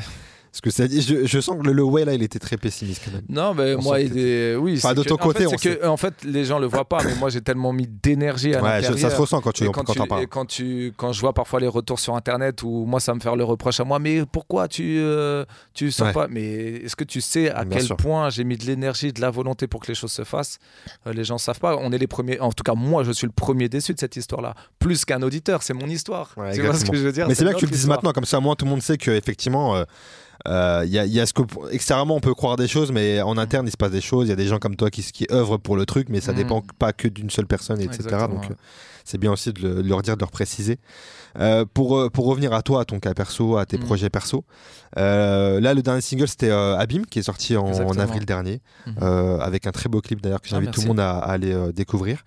Parce 0.51 0.59
que 0.59 0.69
ça, 0.69 0.83
je, 0.85 1.25
je 1.25 1.39
sens 1.39 1.57
que 1.61 1.65
le, 1.65 1.71
le 1.71 1.81
ouais 1.83 2.03
là, 2.03 2.13
il 2.13 2.21
était 2.23 2.37
très 2.37 2.57
pessimiste 2.57 3.03
quand 3.05 3.11
même. 3.13 3.23
Non, 3.29 3.53
mais 3.53 3.73
On 3.75 3.81
moi, 3.83 4.01
il 4.01 4.11
que 4.11 4.17
est... 4.17 4.55
oui. 4.57 4.73
Enfin, 4.75 4.93
de 4.93 5.01
que- 5.01 5.07
ton 5.07 5.15
en 5.15 5.17
côté, 5.17 5.39
fait, 5.39 5.45
on 5.47 5.57
c'est 5.57 5.77
que, 5.79 5.87
en 5.87 5.95
fait, 5.95 6.13
les 6.25 6.43
gens 6.43 6.59
le 6.59 6.67
voient 6.67 6.83
pas, 6.83 7.01
mais 7.05 7.15
moi, 7.15 7.29
j'ai 7.29 7.39
tellement 7.39 7.71
mis 7.71 7.87
d'énergie 7.87 8.53
à 8.53 8.61
Ouais, 8.61 8.81
je- 8.83 8.97
ça 8.97 9.09
se 9.09 9.15
ressent 9.15 9.39
quand 9.39 9.53
tu 9.53 9.63
quand, 9.69 9.83
quand, 9.85 9.93
tu, 9.93 10.07
parles. 10.07 10.27
quand, 10.27 10.45
tu, 10.45 10.91
quand 10.97 11.13
je 11.13 11.21
vois 11.21 11.31
parfois 11.31 11.61
les 11.61 11.69
retours 11.69 12.01
sur 12.01 12.15
internet 12.17 12.63
où 12.63 12.83
moi 12.85 12.99
ça 12.99 13.13
me 13.15 13.21
fait 13.21 13.33
le 13.33 13.45
reproche 13.45 13.79
à 13.79 13.85
moi, 13.85 13.97
mais 13.99 14.23
pourquoi 14.29 14.67
tu, 14.67 14.97
euh, 14.99 15.45
tu 15.73 15.89
sors 15.89 16.07
Ouais. 16.07 16.13
pas? 16.13 16.27
Mais 16.27 16.43
est-ce 16.83 16.97
que 16.97 17.05
tu 17.05 17.21
sais 17.21 17.49
à 17.49 17.63
Bien 17.63 17.77
quel 17.77 17.85
sûr. 17.87 17.95
point 17.95 18.29
j'ai 18.29 18.43
mis 18.43 18.57
de 18.57 18.65
l'énergie, 18.65 19.13
de 19.13 19.21
la 19.21 19.29
volonté 19.29 19.67
pour 19.67 19.79
que 19.79 19.87
les 19.87 19.95
choses 19.95 20.11
se 20.11 20.25
fassent? 20.25 20.59
Euh, 21.07 21.13
Les 21.13 21.23
gens 21.23 21.37
savent 21.37 21.59
pas. 21.61 21.77
On 21.77 21.93
est 21.93 21.97
les 21.97 22.07
premiers. 22.07 22.41
En 22.41 22.51
tout 22.51 22.63
cas, 22.63 22.73
moi, 22.73 23.05
je 23.05 23.13
suis 23.13 23.25
le 23.25 23.31
premier 23.33 23.69
déçu 23.69 23.93
de 23.93 23.99
cette 23.99 24.17
histoire-là. 24.17 24.53
Plus 24.79 25.05
qu'un 25.05 25.21
auditeur, 25.21 25.63
c'est 25.63 25.73
mon 25.73 25.87
histoire. 25.87 26.31
Ouais, 26.35 26.51
tu 26.53 26.61
vois 26.61 26.73
ce 26.73 26.83
que 26.83 26.97
je 26.97 27.03
veux 27.03 27.13
dire? 27.13 27.25
Mais 27.29 27.35
c'est 27.35 27.45
bien 27.45 27.53
que 27.53 27.59
tu 27.59 27.65
le 27.67 27.71
dises 27.71 27.87
maintenant, 27.87 28.11
comme 28.11 28.25
ça, 28.25 28.39
au 28.39 28.41
moins 28.41 28.55
tout 28.55 28.65
le 28.65 28.71
monde 28.71 28.81
sait 28.81 28.97
qu'effectivement, 28.97 29.85
il 30.47 30.89
y, 30.91 30.99
a, 30.99 31.05
y 31.05 31.19
a 31.19 31.25
ce 31.25 31.33
que 31.33 31.41
extérieurement 31.71 32.15
on 32.15 32.19
peut 32.19 32.33
croire 32.33 32.55
des 32.55 32.67
choses, 32.67 32.91
mais 32.91 33.21
en 33.21 33.37
interne 33.37 33.67
il 33.67 33.71
se 33.71 33.77
passe 33.77 33.91
des 33.91 34.01
choses. 34.01 34.27
Il 34.27 34.29
y 34.29 34.33
a 34.33 34.35
des 34.37 34.47
gens 34.47 34.59
comme 34.59 34.75
toi 34.75 34.89
qui, 34.89 35.03
qui 35.03 35.27
œuvrent 35.31 35.57
pour 35.59 35.75
le 35.75 35.85
truc, 35.85 36.07
mais 36.09 36.21
ça 36.21 36.31
Mm. 36.33 36.35
dépend 36.35 36.63
pas 36.79 36.93
que 36.93 37.07
d'une 37.07 37.29
seule 37.29 37.47
personne, 37.47 37.79
etc. 37.81 37.95
Exactement, 38.05 38.35
Donc 38.39 38.49
ouais. 38.49 38.55
C'est 39.05 39.17
bien 39.17 39.31
aussi 39.31 39.51
de, 39.53 39.61
le- 39.61 39.83
de 39.83 39.87
leur 39.89 40.01
dire, 40.01 40.15
de 40.15 40.21
leur 40.21 40.31
préciser. 40.31 40.79
Euh, 41.39 41.63
pour, 41.73 41.97
euh, 41.97 42.09
pour 42.09 42.25
revenir 42.25 42.51
à 42.53 42.61
toi, 42.61 42.81
à 42.81 42.85
ton 42.85 42.99
cas 42.99 43.13
perso, 43.13 43.55
à 43.57 43.65
tes 43.65 43.77
Mm. 43.77 43.83
projets 43.85 44.09
perso, 44.09 44.43
euh, 44.97 45.61
là 45.61 45.73
le 45.73 45.81
dernier 45.81 46.01
single 46.01 46.27
c'était 46.27 46.51
Abîme 46.51 47.05
qui 47.05 47.19
est 47.19 47.23
sorti 47.23 47.55
en, 47.55 47.65
avril 47.99 48.25
dernier, 48.25 48.61
Mhm. 48.85 48.95
euh, 49.01 49.39
avec 49.39 49.65
un 49.65 49.71
très 49.71 49.87
beau 49.87 50.01
clip 50.01 50.21
d'ailleurs 50.21 50.41
que 50.41 50.47
Ah, 50.51 50.55
j'invite 50.55 50.71
tout 50.71 50.81
le 50.81 50.87
monde 50.87 50.99
à, 50.99 51.11
à 51.19 51.31
aller 51.31 51.55
découvrir. 51.73 52.23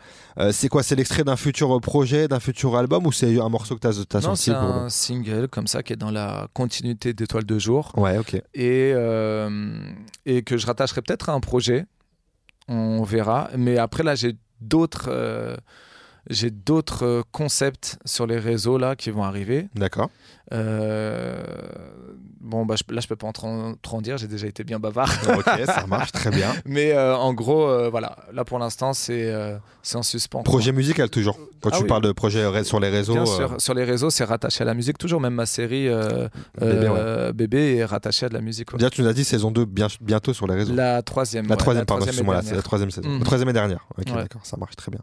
C'est 0.53 0.69
quoi? 0.69 0.83
C'est 0.83 0.97
l'extrait 0.97 1.23
d'un 1.23 1.37
futur 1.37 1.79
projet, 1.83 2.29
d'un 2.29 2.41
futur 2.41 2.77
album 2.77 3.07
ou 3.07 3.13
c'est 3.13 3.39
un 3.39 3.49
morceau 3.51 3.77
que 3.77 3.81
tu 3.81 3.87
as, 3.87 3.93
Non, 4.15 4.21
sorti 4.21 4.45
c'est 4.45 4.51
un 4.53 4.89
single 4.89 5.49
comme 5.49 5.67
ça 5.67 5.83
qui 5.83 5.93
est 5.93 5.97
dans 5.97 6.11
la 6.11 6.49
continuité 6.55 7.13
d'Étoiles 7.13 7.45
de 7.45 7.59
jour. 7.59 7.93
Ouais, 7.97 8.17
ok. 8.19 8.41
et, 8.55 8.95
et 10.27 10.43
que 10.43 10.57
je 10.57 10.67
rattacherai 10.67 11.03
peut-être 11.03 11.29
à 11.29 11.33
un 11.35 11.41
projet. 11.41 11.85
On 12.69 13.03
verra. 13.03 13.51
Mais 13.59 13.77
après, 13.77 14.03
là, 14.03 14.15
j'ai 14.15 14.37
d'autres. 14.63 15.07
euh, 15.09 15.57
j'ai 16.29 16.51
d'autres 16.51 17.05
euh, 17.05 17.23
concepts 17.33 17.99
sur 18.05 18.27
les 18.27 18.39
réseaux 18.39 18.79
là 18.79 18.97
qui 18.97 19.11
vont 19.11 19.25
arriver. 19.25 19.69
D'accord. 19.75 20.11
Euh, 20.53 21.43
bon, 22.41 22.67
bah, 22.67 22.75
je- 22.77 22.95
là, 22.95 23.01
je 23.01 23.09
peux 23.09 23.17
pas 23.17 23.27
en 23.27 23.33
trop, 23.33 23.73
trop 23.83 23.97
en 23.97 24.03
dire. 24.03 24.19
J'ai 24.19 24.29
déjà 24.29 24.47
été 24.47 24.63
bien 24.65 24.79
bavard. 24.79 25.11
ok, 25.39 25.51
ça 25.67 25.87
marche 25.87 26.13
très 26.13 26.31
bien. 26.31 26.53
Mais 26.67 26.93
euh, 26.93 27.17
en 27.17 27.33
gros, 27.33 27.67
euh, 27.67 27.89
voilà. 27.91 28.17
Là, 28.33 28.45
pour 28.45 28.59
l'instant, 28.59 28.93
c'est 28.93 29.33
c'est 29.83 29.97
en 29.97 30.03
suspens. 30.03 30.39
quoi. 30.43 30.45
Projet 30.45 30.73
musical 30.73 31.09
toujours. 31.11 31.39
Quand 31.61 31.71
Ah 31.73 31.77
tu 31.79 31.83
oui. 31.85 31.89
parles 31.89 32.03
de 32.03 32.13
projet 32.13 32.65
sur 32.65 32.79
les 32.81 32.91
réseaux. 32.91 33.15
Bien 33.15 33.25
sûr, 33.27 33.55
sur 33.59 33.75
les 33.75 33.85
réseaux, 33.85 34.11
c'est 34.11 34.25
rattaché 34.25 34.63
à 34.63 34.67
la 34.67 34.75
musique. 34.75 34.99
Toujours, 34.99 35.21
même 35.21 35.35
ma 35.35 35.47
série 35.47 35.89
Bébé, 36.61 37.31
Bébé 37.35 37.77
est 37.77 37.85
rattachée 37.85 38.27
à 38.27 38.29
de 38.29 38.35
la 38.35 38.41
musique. 38.41 38.71
quoi. 38.71 38.79
Déjà, 38.79 38.91
tu 38.91 39.01
nous 39.03 39.09
as 39.09 39.13
dit 39.15 39.25
saison 39.25 39.51
2 39.51 39.65
bien, 39.65 39.87
bientôt 40.01 40.35
sur 40.35 40.47
les 40.47 40.55
réseaux. 40.55 40.75
La 40.75 41.03
troisième. 41.03 41.47
La 41.47 41.53
ouais, 41.53 41.57
troisième, 41.57 41.87
pardon, 41.87 42.05
excuse-moi, 42.05 42.41
la 42.43 42.63
troisième 42.63 42.91
saison. 42.91 43.09
Mhm. 43.09 43.19
La 43.21 43.25
troisième 43.25 43.49
et 43.49 43.53
dernière. 43.55 43.87
Ok, 43.99 44.07
Ouais. 44.15 44.23
d'accord, 44.23 44.45
ça 44.45 44.57
marche 44.59 44.77
très 44.77 44.91
bien. 44.91 45.01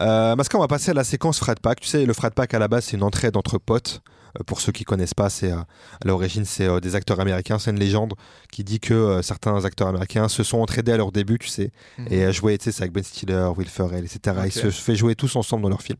Euh, 0.00 0.36
Masca, 0.36 0.56
on 0.58 0.60
va 0.60 0.68
passer 0.68 0.90
à 0.90 0.94
la 0.94 1.04
séquence 1.04 1.38
Frat 1.38 1.54
Pack. 1.60 1.80
Tu 1.80 1.88
sais, 1.88 2.04
le 2.04 2.12
Frat 2.12 2.30
Pack 2.30 2.52
à 2.54 2.58
la 2.58 2.68
base, 2.68 2.84
c'est 2.84 2.96
une 2.96 3.02
entraide 3.02 3.36
entre 3.36 3.58
potes. 3.58 4.00
Euh, 4.38 4.44
Pour 4.44 4.60
ceux 4.60 4.72
qui 4.72 4.84
connaissent 4.84 5.14
pas, 5.14 5.30
c'est 5.30 5.52
euh, 5.52 5.56
à 5.58 6.06
l'origine, 6.06 6.44
c'est 6.44 6.66
euh, 6.66 6.80
des 6.80 6.94
acteurs 6.94 7.20
américains. 7.20 7.58
C'est 7.58 7.70
une 7.70 7.78
légende 7.78 8.14
qui 8.52 8.64
dit 8.64 8.80
que 8.80 9.20
certains 9.22 9.64
acteurs 9.64 9.88
américains 9.88 10.28
se 10.28 10.42
sont 10.42 10.58
entraidés 10.58 10.92
à 10.92 10.96
leur 10.96 11.12
début, 11.12 11.38
tu 11.38 11.48
sais, 11.48 11.70
Mhm. 11.98 12.06
et 12.10 12.24
euh, 12.24 12.32
jouaient, 12.32 12.58
tu 12.58 12.64
sais, 12.64 12.72
c'est 12.72 12.82
avec 12.82 12.92
Ben 12.92 13.02
Stiller, 13.04 13.48
Will 13.56 13.68
Ferrell, 13.68 14.04
etc. 14.04 14.36
Ils 14.44 14.46
Ok. 14.46 14.52
se 14.52 14.70
fait 14.70 14.96
jouer 14.96 15.14
tous 15.14 15.34
ensemble 15.36 15.62
dans 15.62 15.68
leurs 15.70 15.82
films. 15.82 15.98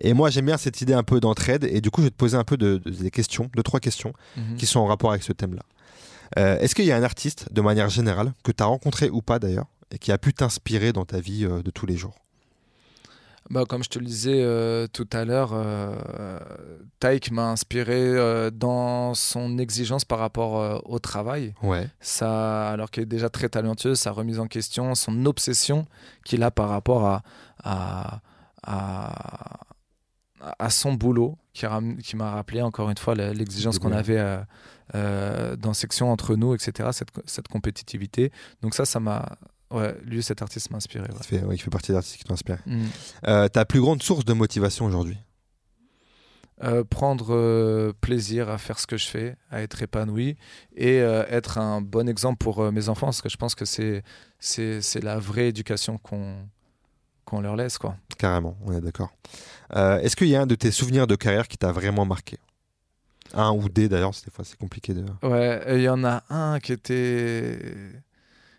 Et 0.00 0.12
moi, 0.14 0.30
j'aime 0.30 0.46
bien 0.46 0.56
cette 0.56 0.80
idée 0.80 0.92
un 0.94 1.02
peu 1.02 1.18
d'entraide. 1.20 1.64
Et 1.64 1.80
du 1.80 1.90
coup, 1.90 2.00
je 2.02 2.06
vais 2.06 2.10
te 2.10 2.16
poser 2.16 2.36
un 2.36 2.44
peu 2.44 2.56
de, 2.56 2.76
de- 2.78 2.90
des 2.90 3.10
questions, 3.10 3.50
deux, 3.56 3.62
trois 3.64 3.80
questions 3.80 4.12
Mhm. 4.36 4.56
qui 4.56 4.66
sont 4.66 4.78
en 4.80 4.86
rapport 4.86 5.10
avec 5.10 5.22
ce 5.24 5.32
thème-là. 5.32 5.62
Euh, 6.38 6.58
Est-ce 6.60 6.74
qu'il 6.74 6.84
y 6.84 6.92
a 6.92 6.96
un 6.96 7.02
artiste, 7.02 7.52
de 7.52 7.60
manière 7.60 7.88
générale, 7.88 8.32
que 8.44 8.52
tu 8.52 8.62
as 8.62 8.66
rencontré 8.66 9.10
ou 9.10 9.22
pas 9.22 9.38
d'ailleurs, 9.38 9.66
et 9.90 9.98
qui 9.98 10.12
a 10.12 10.18
pu 10.18 10.32
t'inspirer 10.34 10.92
dans 10.92 11.04
ta 11.04 11.20
vie 11.20 11.44
euh, 11.46 11.62
de 11.62 11.70
tous 11.70 11.86
les 11.86 11.96
jours? 11.96 12.14
Bah, 13.50 13.64
comme 13.66 13.82
je 13.82 13.88
te 13.88 13.98
le 13.98 14.04
disais 14.04 14.42
euh, 14.42 14.86
tout 14.92 15.08
à 15.12 15.24
l'heure, 15.24 15.52
euh, 15.54 16.38
Taïk 17.00 17.30
m'a 17.30 17.48
inspiré 17.50 17.94
euh, 17.98 18.50
dans 18.50 19.14
son 19.14 19.56
exigence 19.56 20.04
par 20.04 20.18
rapport 20.18 20.60
euh, 20.60 20.78
au 20.84 20.98
travail. 20.98 21.54
Ouais. 21.62 21.88
Ça, 21.98 22.68
alors 22.70 22.90
qu'il 22.90 23.04
est 23.04 23.06
déjà 23.06 23.30
très 23.30 23.48
talentueux, 23.48 23.94
sa 23.94 24.10
remise 24.12 24.38
en 24.38 24.48
question, 24.48 24.94
son 24.94 25.24
obsession 25.24 25.86
qu'il 26.26 26.42
a 26.42 26.50
par 26.50 26.68
rapport 26.68 27.06
à, 27.06 27.22
à, 27.64 28.20
à, 28.66 29.60
à 30.58 30.68
son 30.70 30.92
boulot, 30.92 31.38
qui, 31.54 31.64
ram- 31.66 31.96
qui 31.96 32.16
m'a 32.16 32.30
rappelé 32.32 32.60
encore 32.60 32.90
une 32.90 32.98
fois 32.98 33.14
l'exigence 33.14 33.78
qu'on 33.78 33.92
avait 33.92 34.40
dans 34.92 35.72
section 35.72 36.12
entre 36.12 36.36
nous, 36.36 36.54
etc., 36.54 36.90
cette, 36.92 37.08
cette 37.24 37.48
compétitivité. 37.48 38.30
Donc 38.62 38.74
ça, 38.74 38.84
ça 38.84 39.00
m'a... 39.00 39.24
Ouais, 39.70 39.94
lui, 40.02 40.22
cet 40.22 40.40
artiste 40.42 40.70
m'a 40.70 40.78
inspiré. 40.78 41.04
ouais. 41.04 41.14
Il 41.18 41.26
fait, 41.26 41.44
ouais, 41.44 41.54
il 41.54 41.58
fait 41.58 41.70
partie 41.70 41.92
des 41.92 41.96
artistes 41.98 42.16
qui 42.16 42.24
t'inspirent. 42.24 42.62
Mm. 42.66 42.84
Euh, 43.26 43.48
ta 43.48 43.64
plus 43.64 43.80
grande 43.80 44.02
source 44.02 44.24
de 44.24 44.32
motivation 44.32 44.86
aujourd'hui? 44.86 45.18
Euh, 46.64 46.82
prendre 46.82 47.32
euh, 47.32 47.92
plaisir 48.00 48.48
à 48.48 48.58
faire 48.58 48.80
ce 48.80 48.86
que 48.88 48.96
je 48.96 49.06
fais, 49.06 49.36
à 49.48 49.62
être 49.62 49.80
épanoui 49.80 50.36
et 50.74 51.00
euh, 51.00 51.24
être 51.28 51.56
un 51.58 51.80
bon 51.80 52.08
exemple 52.08 52.38
pour 52.38 52.72
mes 52.72 52.88
enfants, 52.88 53.06
parce 53.06 53.22
que 53.22 53.28
je 53.28 53.36
pense 53.36 53.54
que 53.54 53.64
c'est 53.64 54.02
c'est 54.40 54.82
c'est 54.82 55.00
la 55.00 55.20
vraie 55.20 55.46
éducation 55.48 55.98
qu'on 55.98 56.34
qu'on 57.24 57.40
leur 57.42 57.54
laisse 57.54 57.78
quoi. 57.78 57.96
Carrément, 58.18 58.56
on 58.64 58.72
est 58.72 58.80
d'accord. 58.80 59.12
Est-ce 59.72 60.16
qu'il 60.16 60.26
y 60.26 60.34
a 60.34 60.40
un 60.42 60.46
de 60.46 60.56
tes 60.56 60.72
souvenirs 60.72 61.06
de 61.06 61.14
carrière 61.14 61.46
qui 61.46 61.58
t'a 61.58 61.70
vraiment 61.70 62.04
marqué? 62.04 62.38
Un 63.34 63.52
ou 63.52 63.68
des 63.68 63.88
d'ailleurs, 63.88 64.10
des 64.10 64.32
fois 64.32 64.44
c'est 64.44 64.58
compliqué 64.58 64.94
de. 64.94 65.04
Ouais, 65.22 65.62
il 65.76 65.82
y 65.82 65.88
en 65.88 66.02
a 66.02 66.24
un 66.28 66.58
qui 66.58 66.72
était 66.72 67.56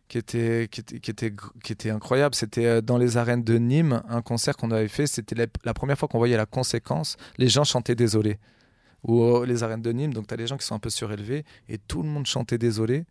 qui 0.10 0.18
était 0.18 0.68
qui 0.70 0.82
était 0.82 1.00
qui 1.00 1.12
était, 1.12 1.34
qui 1.64 1.72
était 1.72 1.92
incroyable, 1.92 2.36
c'était 2.36 2.66
euh, 2.66 2.82
dans 2.82 2.98
les 2.98 3.16
arènes 3.16 3.44
de 3.44 3.58
Nîmes, 3.58 4.02
un 4.10 4.22
concert 4.22 4.58
qu'on 4.58 4.72
avait 4.72 4.90
fait, 4.90 5.08
c'était 5.08 5.48
la, 5.64 5.74
première 5.74 5.98
fois 5.98 6.10
qu'on 6.10 6.18
voyait 6.18 6.36
la 6.36 6.48
conséquence, 6.48 7.16
les 7.38 7.48
gens 7.48 7.64
chantaient 7.64 7.96
désolé. 7.96 8.40
Ou 9.04 9.24
euh, 9.24 9.46
les 9.46 9.64
arènes 9.64 9.84
de 9.84 9.92
Nîmes, 9.94 10.14
donc 10.14 10.28
tu 10.28 10.34
as 10.34 10.38
des 10.38 10.48
gens 10.48 10.58
qui 10.58 10.66
sont 10.66 10.76
un 10.76 10.80
peu 10.80 10.90
surélevés 10.90 11.46
et 11.70 11.78
tout 11.78 12.02
le 12.04 12.10
monde 12.10 12.26
chantait 12.26 12.58
désolé 12.58 13.06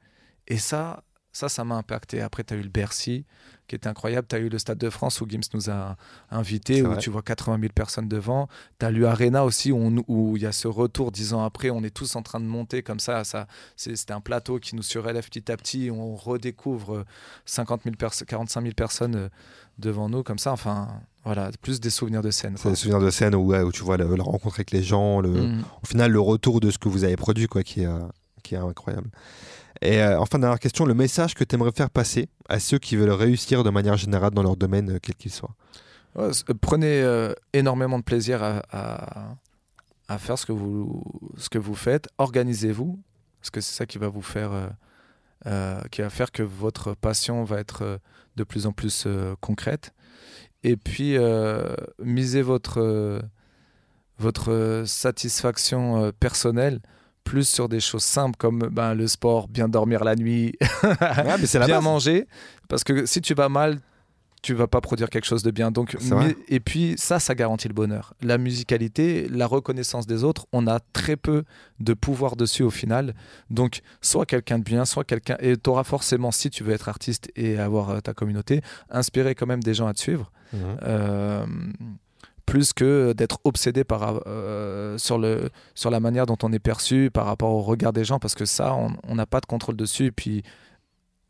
et 0.48 0.58
ça 0.58 1.04
ça 1.32 1.48
ça 1.48 1.64
m'a 1.64 1.76
impacté. 1.76 2.20
Après 2.20 2.44
tu 2.44 2.52
as 2.52 2.56
eu 2.58 2.62
le 2.62 2.68
Bercy 2.68 3.24
qui 3.68 3.76
était 3.76 3.86
incroyable, 3.88 4.26
tu 4.28 4.34
as 4.34 4.38
eu 4.40 4.48
le 4.48 4.58
Stade 4.58 4.78
de 4.78 4.90
France 4.90 5.20
où 5.20 5.26
Gims 5.28 5.42
nous 5.54 5.70
a 5.70 5.96
invités 6.30 6.82
où 6.82 6.86
vrai. 6.86 6.98
tu 6.98 7.10
vois 7.10 7.22
80 7.22 7.58
000 7.60 7.72
personnes 7.74 8.08
devant, 8.08 8.48
tu 8.80 8.86
as 8.86 8.90
l'Arena 8.90 9.44
aussi 9.44 9.70
où 9.70 10.36
il 10.36 10.42
y 10.42 10.46
a 10.46 10.52
ce 10.52 10.66
retour 10.66 11.12
dix 11.12 11.34
ans 11.34 11.44
après, 11.44 11.70
on 11.70 11.84
est 11.84 11.94
tous 11.94 12.16
en 12.16 12.22
train 12.22 12.40
de 12.40 12.46
monter 12.46 12.82
comme 12.82 12.98
ça, 12.98 13.22
ça 13.24 13.46
c'est- 13.76 13.94
C'était 13.94 14.14
un 14.14 14.20
plateau 14.20 14.58
qui 14.58 14.74
nous 14.74 14.82
surélève 14.82 15.24
petit 15.28 15.52
à 15.52 15.56
petit. 15.56 15.90
On 15.92 16.16
redécouvre 16.16 16.96
euh, 16.98 17.04
50 17.44 17.82
000 17.84 17.94
perso- 17.96 18.24
45 18.24 18.62
000 18.62 18.74
personnes 18.74 19.16
euh, 19.16 19.28
devant 19.78 20.08
nous, 20.08 20.22
comme 20.22 20.38
ça. 20.38 20.50
Enfin, 20.52 20.88
voilà, 21.24 21.50
plus 21.60 21.78
des 21.80 21.90
souvenirs 21.90 22.22
de 22.22 22.30
scène. 22.30 22.56
C'est 22.56 22.70
des 22.70 22.74
souvenirs 22.74 23.00
de 23.00 23.10
scène 23.10 23.34
où, 23.34 23.44
ouais, 23.48 23.60
où 23.62 23.70
tu 23.70 23.82
vois 23.82 23.96
le- 23.98 24.16
la 24.16 24.22
rencontre 24.24 24.54
avec 24.56 24.70
les 24.70 24.82
gens, 24.82 25.20
le, 25.20 25.28
Mm. 25.30 25.64
au 25.82 25.86
final 25.86 26.10
le 26.10 26.20
retour 26.20 26.60
de 26.60 26.70
ce 26.70 26.78
que 26.78 26.88
vous 26.88 27.04
avez 27.04 27.16
produit 27.16 27.46
quoi, 27.48 27.62
qui, 27.62 27.82
est, 27.82 27.86
euh, 27.86 27.98
qui 28.42 28.54
est 28.54 28.58
incroyable. 28.58 29.10
Et 29.80 30.02
euh, 30.02 30.18
enfin, 30.18 30.38
dernière 30.38 30.58
question, 30.58 30.84
le 30.84 30.94
message 30.94 31.34
que 31.34 31.44
tu 31.44 31.54
aimerais 31.54 31.72
faire 31.72 31.90
passer 31.90 32.28
à 32.48 32.58
ceux 32.58 32.78
qui 32.78 32.96
veulent 32.96 33.10
réussir 33.10 33.62
de 33.64 33.70
manière 33.70 33.96
générale 33.96 34.32
dans 34.32 34.42
leur 34.42 34.56
domaine, 34.56 34.90
euh, 34.90 34.98
quel 35.00 35.14
qu'il 35.14 35.30
soit? 35.32 35.54
Prenez 36.60 37.00
euh, 37.02 37.32
énormément 37.52 37.98
de 37.98 38.02
plaisir 38.02 38.42
à, 38.42 38.62
à- 38.72 39.36
à 40.08 40.18
faire 40.18 40.38
ce 40.38 40.46
que 40.46 40.52
vous, 40.52 41.04
ce 41.36 41.48
que 41.48 41.58
vous 41.58 41.74
faites. 41.74 42.08
Organisez-vous, 42.18 42.98
parce 43.40 43.50
que 43.50 43.60
c'est 43.60 43.74
ça 43.74 43.86
qui 43.86 43.98
va 43.98 44.08
vous 44.08 44.22
faire, 44.22 44.50
qui 45.90 46.00
va 46.00 46.08
faire 46.08 46.32
que 46.32 46.42
votre 46.42 46.94
passion 46.94 47.44
va 47.44 47.60
être 47.60 48.00
de 48.36 48.42
plus 48.44 48.64
en 48.64 48.72
plus 48.72 49.06
concrète. 49.42 49.92
Et 50.64 50.78
puis, 50.78 51.18
misez 52.02 52.40
votre, 52.40 53.20
votre 54.18 54.84
satisfaction 54.86 56.10
personnelle 56.18 56.80
plus 57.28 57.46
sur 57.48 57.68
des 57.68 57.80
choses 57.80 58.04
simples 58.04 58.36
comme 58.38 58.58
ben, 58.70 58.94
le 58.94 59.06
sport, 59.06 59.48
bien 59.48 59.68
dormir 59.68 60.02
la 60.04 60.14
nuit, 60.16 60.54
Ouais, 60.82 61.36
mais 61.38 61.46
c'est 61.46 61.58
la 61.58 61.66
bien 61.66 61.80
manger. 61.82 62.26
Parce 62.68 62.84
que 62.84 63.04
si 63.06 63.20
tu 63.20 63.34
vas 63.34 63.48
mal, 63.48 63.80
tu 64.40 64.54
vas 64.54 64.66
pas 64.68 64.80
produire 64.80 65.10
quelque 65.10 65.26
chose 65.26 65.42
de 65.42 65.50
bien. 65.50 65.70
Donc, 65.70 65.96
mais- 66.20 66.36
et 66.48 66.60
puis 66.60 66.94
ça, 66.96 67.18
ça 67.18 67.34
garantit 67.34 67.68
le 67.68 67.74
bonheur. 67.74 68.14
La 68.22 68.38
musicalité, 68.38 69.28
la 69.28 69.46
reconnaissance 69.46 70.06
des 70.06 70.22
autres, 70.24 70.46
on 70.52 70.66
a 70.66 70.78
très 70.92 71.16
peu 71.16 71.42
de 71.80 71.92
pouvoir 71.92 72.36
dessus 72.36 72.62
au 72.62 72.70
final. 72.70 73.14
Donc, 73.50 73.80
soit 74.00 74.26
quelqu'un 74.26 74.58
de 74.60 74.64
bien, 74.64 74.84
soit 74.84 75.04
quelqu'un. 75.04 75.36
Et 75.40 75.56
tu 75.56 75.68
auras 75.70 75.84
forcément, 75.84 76.30
si 76.30 76.50
tu 76.50 76.62
veux 76.64 76.72
être 76.72 76.88
artiste 76.88 77.30
et 77.36 77.58
avoir 77.58 77.90
euh, 77.90 78.00
ta 78.00 78.14
communauté, 78.14 78.62
inspirer 78.90 79.34
quand 79.34 79.46
même 79.46 79.62
des 79.62 79.74
gens 79.74 79.86
à 79.88 79.92
te 79.92 79.98
suivre. 80.00 80.30
Mhm. 80.52 80.60
Euh, 80.84 81.46
plus 82.48 82.72
que 82.72 83.12
d'être 83.12 83.38
obsédé 83.44 83.84
par, 83.84 84.20
euh, 84.26 84.96
sur, 84.96 85.18
le, 85.18 85.50
sur 85.74 85.90
la 85.90 86.00
manière 86.00 86.24
dont 86.26 86.38
on 86.42 86.50
est 86.52 86.58
perçu 86.58 87.10
par 87.12 87.26
rapport 87.26 87.50
au 87.50 87.60
regard 87.62 87.92
des 87.92 88.04
gens, 88.04 88.18
parce 88.18 88.34
que 88.34 88.46
ça, 88.46 88.74
on 89.06 89.14
n'a 89.14 89.26
pas 89.26 89.40
de 89.40 89.46
contrôle 89.46 89.76
dessus. 89.76 90.06
Et 90.06 90.10
puis, 90.12 90.42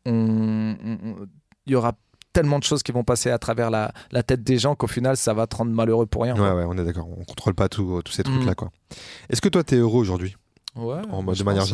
il 0.05 1.25
y 1.67 1.75
aura 1.75 1.93
tellement 2.33 2.59
de 2.59 2.63
choses 2.63 2.83
qui 2.83 2.91
vont 2.91 3.03
passer 3.03 3.31
à 3.31 3.37
travers 3.39 3.69
la, 3.69 3.91
la 4.11 4.23
tête 4.23 4.43
des 4.43 4.57
gens 4.57 4.75
qu'au 4.75 4.87
final, 4.87 5.17
ça 5.17 5.33
va 5.33 5.47
te 5.47 5.55
rendre 5.55 5.71
malheureux 5.71 6.05
pour 6.05 6.23
rien. 6.23 6.35
Ouais, 6.35 6.51
ouais, 6.51 6.65
on 6.67 6.77
est 6.77 6.85
d'accord. 6.85 7.07
On 7.09 7.23
contrôle 7.25 7.53
pas 7.55 7.69
tout- 7.69 8.01
tous 8.03 8.11
ces 8.13 8.23
trucs-là, 8.23 8.55
quoi. 8.55 8.69
Est-ce 9.29 9.41
que 9.41 9.49
toi, 9.49 9.63
t'es 9.63 9.75
heureux 9.77 9.99
aujourd'hui, 9.99 10.35
Ouais, 10.75 11.01
en 11.11 11.23
de 11.23 11.43
manière 11.43 11.63
ouais. 11.63 11.69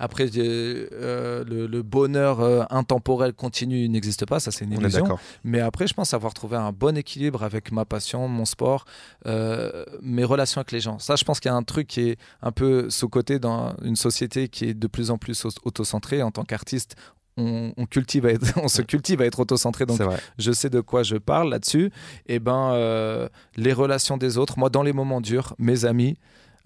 Après, 0.00 0.26
j'ai- 0.26 0.88
euh, 0.92 1.44
le, 1.44 1.66
le 1.66 1.82
bonheur 1.82 2.40
euh, 2.40 2.64
intemporel 2.70 3.32
continu 3.34 3.88
n'existe 3.88 4.26
pas, 4.26 4.40
ça 4.40 4.50
c'est 4.50 4.64
une 4.64 4.72
illusion. 4.80 5.04
Mais 5.44 5.60
après, 5.60 5.86
je 5.86 5.94
pense 5.94 6.14
avoir 6.14 6.34
trouvé 6.34 6.56
un 6.56 6.72
bon 6.72 6.96
équilibre 6.96 7.44
avec 7.44 7.70
ma 7.70 7.84
passion, 7.84 8.26
mon 8.26 8.44
sport, 8.46 8.86
euh, 9.26 9.84
mes 10.02 10.24
relations 10.24 10.60
avec 10.60 10.72
les 10.72 10.80
gens. 10.80 10.98
Ça, 10.98 11.16
je 11.16 11.24
pense 11.24 11.38
qu'il 11.38 11.50
y 11.50 11.54
a 11.54 11.56
un 11.56 11.62
truc 11.62 11.86
qui 11.86 12.00
est 12.08 12.18
un 12.42 12.50
peu 12.50 12.90
sous-côté 12.90 13.38
dans 13.38 13.74
une 13.82 13.96
société 13.96 14.48
qui 14.48 14.64
est 14.70 14.74
de 14.74 14.86
plus 14.86 15.10
en 15.10 15.18
plus 15.18 15.44
au- 15.44 15.50
autocentrée. 15.64 16.22
En 16.22 16.30
tant 16.30 16.44
qu'artiste, 16.44 16.96
on, 17.36 17.72
on 17.76 17.86
cultive 17.86 18.26
à 18.26 18.30
être- 18.30 18.52
on 18.62 18.68
se 18.68 18.82
cultive 18.82 19.20
à 19.20 19.26
être 19.26 19.40
autocentré. 19.40 19.86
Donc, 19.86 19.98
je 20.38 20.50
sais 20.52 20.70
de 20.70 20.80
quoi 20.80 21.02
je 21.02 21.16
parle 21.16 21.50
là-dessus. 21.50 21.90
Et 22.26 22.38
ben, 22.38 22.72
euh, 22.72 23.28
les 23.56 23.72
relations 23.72 24.16
des 24.16 24.38
autres, 24.38 24.58
moi, 24.58 24.70
dans 24.70 24.82
les 24.82 24.92
moments 24.92 25.20
durs, 25.20 25.54
mes 25.58 25.84
amis, 25.84 26.16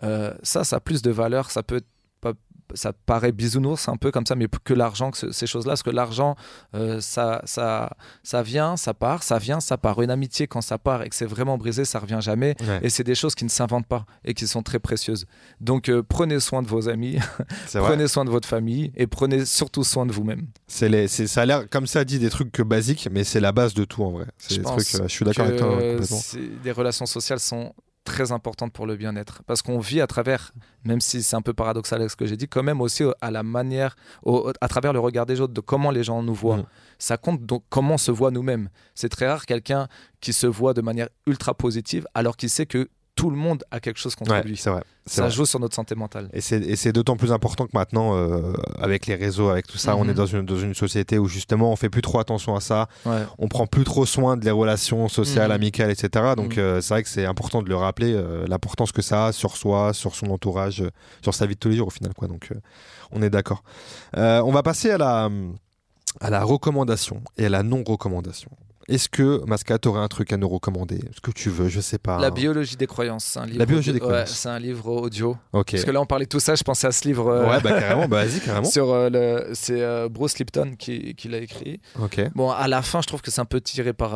euh, 0.02 0.32
ça, 0.42 0.64
ça 0.64 0.76
a 0.76 0.80
plus 0.80 1.02
de 1.02 1.10
valeur. 1.10 1.50
Ça 1.50 1.62
peut 1.62 1.80
ça 2.74 2.92
paraît 2.92 3.32
bisounours 3.32 3.88
un 3.88 3.96
peu 3.96 4.10
comme 4.10 4.26
ça, 4.26 4.34
mais 4.34 4.46
que 4.64 4.74
l'argent, 4.74 5.10
que 5.10 5.16
ce- 5.18 5.32
ces 5.32 5.46
choses-là, 5.46 5.70
parce 5.72 5.82
que 5.82 5.90
l'argent, 5.90 6.36
euh, 6.74 7.00
ça, 7.00 7.40
ça, 7.44 7.90
ça 8.22 8.42
vient, 8.42 8.76
ça 8.76 8.94
part, 8.94 9.22
ça 9.22 9.38
vient, 9.38 9.60
ça 9.60 9.76
part. 9.78 10.00
Une 10.02 10.10
amitié, 10.10 10.46
quand 10.46 10.60
ça 10.60 10.78
part 10.78 11.02
et 11.02 11.08
que 11.08 11.14
c'est 11.16 11.26
vraiment 11.26 11.56
brisé, 11.58 11.84
ça 11.84 11.98
revient 11.98 12.18
jamais. 12.20 12.54
Ouais, 12.60 12.80
Et 12.82 12.90
c'est 12.90 13.04
des 13.04 13.14
choses 13.14 13.34
qui 13.34 13.44
ne 13.44 13.50
s'inventent 13.50 13.86
pas 13.86 14.04
et 14.24 14.34
qui 14.34 14.46
sont 14.46 14.62
très 14.62 14.78
précieuses. 14.78 15.26
Donc 15.60 15.88
euh, 15.88 16.02
prenez 16.06 16.40
soin 16.40 16.62
de 16.62 16.68
vos 16.68 16.88
amis, 16.88 17.16
prenez 17.74 18.08
soin 18.08 18.24
de 18.24 18.30
votre 18.30 18.48
famille 18.48 18.92
et 18.96 19.06
prenez 19.06 19.44
surtout 19.44 19.84
soin 19.84 20.06
de 20.06 20.12
vous-même. 20.12 20.46
C'est 20.66 21.26
ça 21.26 21.42
a 21.42 21.46
l'air, 21.46 21.68
comme 21.70 21.86
ça 21.86 22.04
dit, 22.04 22.18
des 22.18 22.30
trucs 22.30 22.50
que 22.52 22.62
basiques, 22.62 23.08
mais 23.10 23.24
c'est 23.24 23.40
la 23.40 23.52
base 23.52 23.74
de 23.74 23.84
tout 23.84 24.02
en 24.02 24.10
vrai. 24.10 24.26
C'est 24.38 24.54
Je 24.54 24.58
des 24.58 24.62
pense 24.64 24.84
trucs, 24.84 25.00
euh, 25.00 25.08
je 25.08 25.12
suis 25.12 25.24
d'accord 25.24 25.46
avec 25.46 25.58
toi. 25.58 25.68
c'est- 26.20 26.38
les 26.64 26.72
relations 26.72 27.06
sociales 27.06 27.40
sont 27.40 27.72
très 28.04 28.32
importantes 28.32 28.72
pour 28.72 28.86
le 28.86 28.96
bien-être 28.96 29.42
parce 29.46 29.62
qu'on 29.62 29.78
vit 29.78 30.00
à 30.00 30.06
travers, 30.06 30.52
même 30.84 31.00
si 31.00 31.22
c'est 31.22 31.36
un 31.36 31.42
peu 31.42 31.54
paradoxal 31.54 32.00
avec 32.00 32.10
ce 32.10 32.16
que 32.16 32.26
j'ai 32.26 32.36
dit, 32.36 32.46
quand 32.48 32.62
même 32.62 32.80
aussi 32.80 33.02
au- 33.04 33.14
à 33.20 33.30
la 33.30 33.42
manière, 33.42 33.96
au- 34.22 34.52
à 34.60 34.68
travers 34.68 34.92
le 34.92 35.00
regard 35.00 35.26
des 35.26 35.40
autres, 35.40 35.54
de 35.54 35.60
comment 35.60 35.90
les 35.90 36.04
gens 36.04 36.22
nous 36.22 36.34
voient. 36.34 36.58
Mm. 36.58 36.66
Ça 36.98 37.16
compte 37.16 37.44
donc 37.44 37.64
comment 37.70 37.94
on 37.94 37.98
se 37.98 38.10
voit 38.10 38.30
nous-mêmes. 38.30 38.68
C'est 38.94 39.08
très 39.08 39.26
rare 39.28 39.46
quelqu'un 39.46 39.88
qui 40.20 40.32
se 40.32 40.46
voit 40.46 40.74
de 40.74 40.82
manière 40.82 41.08
ultra 41.26 41.54
positive 41.54 42.06
alors 42.14 42.36
qu'il 42.36 42.50
sait 42.50 42.66
que 42.66 42.88
tout 43.16 43.30
le 43.30 43.36
monde 43.36 43.62
a 43.70 43.78
quelque 43.80 43.98
chose 43.98 44.14
contre 44.16 44.32
Ouais, 44.32 44.42
lui. 44.42 44.56
c'est 44.56 44.70
vrai. 44.70 44.82
Ça 45.06 45.22
vrai. 45.22 45.30
joue 45.30 45.46
sur 45.46 45.60
notre 45.60 45.74
santé 45.74 45.94
mentale. 45.94 46.28
Et 46.32 46.40
c'est, 46.40 46.92
d'autant 46.92 47.16
plus 47.16 47.30
important 47.30 47.66
que 47.66 47.70
maintenant, 47.74 48.16
euh, 48.16 48.52
avec 48.80 49.06
les 49.06 49.14
réseaux, 49.14 49.50
avec 49.50 49.66
tout 49.68 49.78
ça, 49.78 49.96
on 49.96 50.04
Mhm. 50.04 50.10
est 50.10 50.14
dans 50.14 50.26
une, 50.26 50.42
dans 50.46 50.56
une 50.58 50.74
société 50.74 51.18
où 51.18 51.28
justement 51.28 51.70
on 51.70 51.76
fait 51.76 51.90
plus 51.90 52.02
trop 52.02 52.18
attention 52.18 52.56
à 52.56 52.60
ça, 52.60 52.88
Ouais. 53.06 53.22
on 53.38 53.46
prend 53.48 53.66
plus 53.66 53.84
trop 53.84 54.04
soin 54.06 54.36
de 54.36 54.44
les 54.44 54.50
relations 54.50 55.08
sociales, 55.08 55.50
Mhm. 55.50 55.54
amicales, 55.54 55.90
etc. 55.90 56.34
Donc 56.36 56.56
Mhm. 56.56 56.62
euh, 56.62 56.80
c'est 56.80 56.94
vrai 56.94 57.02
que 57.04 57.08
c'est 57.08 57.24
important 57.26 57.62
de 57.62 57.68
le 57.68 57.76
rappeler, 57.76 58.12
euh, 58.14 58.46
l'importance 58.48 58.90
que 58.92 59.02
ça 59.02 59.26
a 59.26 59.32
sur 59.32 59.56
soi, 59.56 59.92
sur 59.92 60.14
son 60.16 60.30
entourage, 60.30 60.82
sur 61.22 61.34
sa 61.34 61.46
vie 61.46 61.54
de 61.54 61.60
tous 61.60 61.68
les 61.68 61.76
jours 61.76 61.88
au 61.88 61.90
final. 61.90 62.14
Quoi. 62.14 62.26
Donc 62.28 62.50
on 63.12 63.22
est 63.22 63.30
d'accord. 63.30 63.62
On 64.16 64.50
va 64.50 64.62
passer 64.64 64.90
à 64.90 64.98
la, 64.98 65.30
à 66.20 66.30
la 66.30 66.42
recommandation 66.42 67.22
et 67.38 67.46
à 67.46 67.48
la 67.48 67.62
non-recommandation. 67.62 68.50
Est-ce 68.88 69.08
que 69.08 69.42
Masca, 69.46 69.78
t'aurais 69.78 70.00
un 70.00 70.08
truc 70.08 70.32
à 70.32 70.36
nous 70.36 70.48
recommander? 70.48 71.00
Ce 71.14 71.20
que 71.20 71.30
tu 71.30 71.48
veux, 71.50 71.68
je 71.68 71.80
sais 71.80 71.98
pas. 71.98 72.18
La 72.18 72.30
biologie 72.30 72.76
des 72.76 72.86
croyances, 72.86 73.24
c'est 73.24 73.38
un 73.38 73.46
livre. 73.46 73.58
La 73.58 73.66
biologie 73.66 73.90
audio- 73.90 74.00
des 74.00 74.04
croyances. 74.06 74.28
ouais, 74.30 74.34
c'est 74.36 74.48
un 74.48 74.58
livre 74.58 74.88
audio. 74.90 75.36
Ok. 75.52 75.70
Parce 75.72 75.84
que 75.84 75.90
là, 75.90 76.00
on 76.00 76.06
parlait 76.06 76.26
de 76.26 76.28
tout 76.30 76.40
ça, 76.40 76.54
je 76.54 76.62
pensais 76.62 76.86
à 76.86 76.92
ce 76.92 77.06
livre. 77.08 77.28
euh, 77.28 77.48
Ouais, 77.48 77.60
bah 77.62 77.70
carrément, 77.80 78.08
bah 78.08 78.24
vas-y, 78.24 78.40
carrément. 78.40 78.66
sur 78.68 78.90
euh, 78.92 79.08
le, 79.10 79.54
c'est 79.54 79.80
euh, 79.80 80.08
Bruce 80.10 80.38
Lipton 80.38 80.74
qui, 80.78 81.14
qui 81.14 81.28
l'a 81.28 81.38
écrit. 81.38 81.80
Ok. 82.00 82.20
Bon, 82.34 82.50
à 82.50 82.68
la 82.68 82.82
fin, 82.82 83.00
je 83.00 83.06
trouve 83.06 83.22
que 83.22 83.30
c'est 83.30 83.40
un 83.40 83.44
peu 83.46 83.60
tiré 83.60 83.92
par 83.92 84.14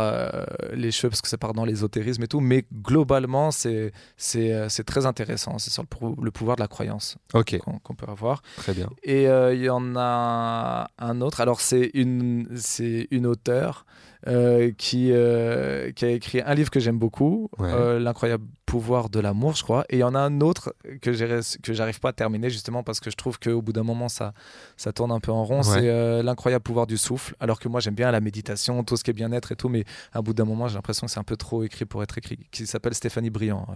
les 0.73 0.91
cheveux 0.91 1.11
parce 1.11 1.23
que 1.23 1.29
ça 1.29 1.39
part 1.39 1.55
dans 1.55 1.65
l'ésotérisme 1.65 2.23
et 2.23 2.29
tout, 2.29 2.41
mais 2.41 2.65
globalement, 2.83 3.51
c'est 3.51 3.93
c'est 4.17 4.69
c'est 4.69 4.85
très 4.85 5.07
intéressant. 5.07 5.59
C'est 5.59 5.71
sur 5.71 5.83
le, 5.83 5.87
pou- 5.89 6.21
le 6.23 6.31
pouvoir 6.31 6.57
de 6.57 6.63
la 6.63 6.69
croyance 6.69 7.17
Ok, 7.35 7.57
qu'on 7.59 7.79
qu'on 7.79 7.95
peut 7.95 8.07
avoir. 8.11 8.43
très 8.57 8.75
bien. 8.75 8.89
Et 9.03 9.25
il 9.25 9.63
y 9.63 9.71
en 9.71 9.97
a 9.97 10.89
un 10.99 11.21
autre. 11.21 11.41
Alors, 11.41 11.61
c'est 11.61 11.91
une, 11.95 12.49
c'est 12.57 13.07
une 13.11 13.27
auteure 13.27 13.87
euh, 14.27 14.73
qui, 14.77 15.11
euh, 15.13 15.93
qui 15.93 16.05
a 16.05 16.09
écrit 16.11 16.41
un 16.45 16.55
livre 16.55 16.71
que 16.71 16.81
j'aime 16.81 16.99
beaucoup, 16.99 17.49
Ouais. 17.59 17.71
euh, 17.73 17.99
L'incroyable 18.01 18.45
pouvoir 18.67 19.09
de 19.09 19.19
l'amour, 19.21 19.55
je 19.55 19.63
crois. 19.63 19.85
Et 19.89 19.97
il 19.97 20.01
y 20.01 20.05
en 20.05 20.15
a 20.15 20.19
un 20.19 20.41
autre 20.43 20.75
que 21.01 21.13
j'arrive 21.13 22.01
pas 22.01 22.11
à 22.11 22.13
terminer, 22.13 22.51
justement, 22.51 22.83
parce 22.83 23.01
que 23.01 23.11
je 23.11 23.17
trouve 23.17 23.39
qu'au 23.39 23.63
bout 23.63 23.73
d'un 23.73 23.83
moment, 23.85 24.09
ça, 24.11 24.35
ça 24.77 24.93
tourne 24.93 25.11
un 25.13 25.21
peu 25.21 25.31
en 25.33 25.43
rond. 25.45 25.59
Ouais. 25.63 25.81
C'est 25.81 26.23
L'incroyable 26.23 26.63
pouvoir 26.63 26.87
du 26.87 26.99
souffle. 26.99 27.35
Alors 27.41 27.61
que 27.61 27.69
moi, 27.69 27.81
j'aime 27.81 27.95
bien 27.95 28.11
la 28.11 28.21
méditation, 28.21 28.83
tout 28.85 28.97
ce 28.97 29.05
qui 29.05 29.11
est 29.11 29.15
bien-être 29.15 29.53
et 29.53 29.57
tout, 29.57 29.69
mais 29.71 29.85
à 30.13 30.21
bout 30.21 30.35
d'un 30.35 30.45
moment, 30.45 30.69
j'ai 30.69 30.75
l'impression 30.75 31.07
que 31.07 31.13
c'est 31.13 31.21
un 31.21 31.25
peu 31.25 31.37
trop 31.37 31.63
écrit 31.63 31.85
pour 31.87 32.03
être 32.03 32.19
écrit. 32.19 32.39
Qui 32.51 32.67
s'appelle 32.67 32.95
Stéphanie 32.95 33.31
Briand. 33.31 33.67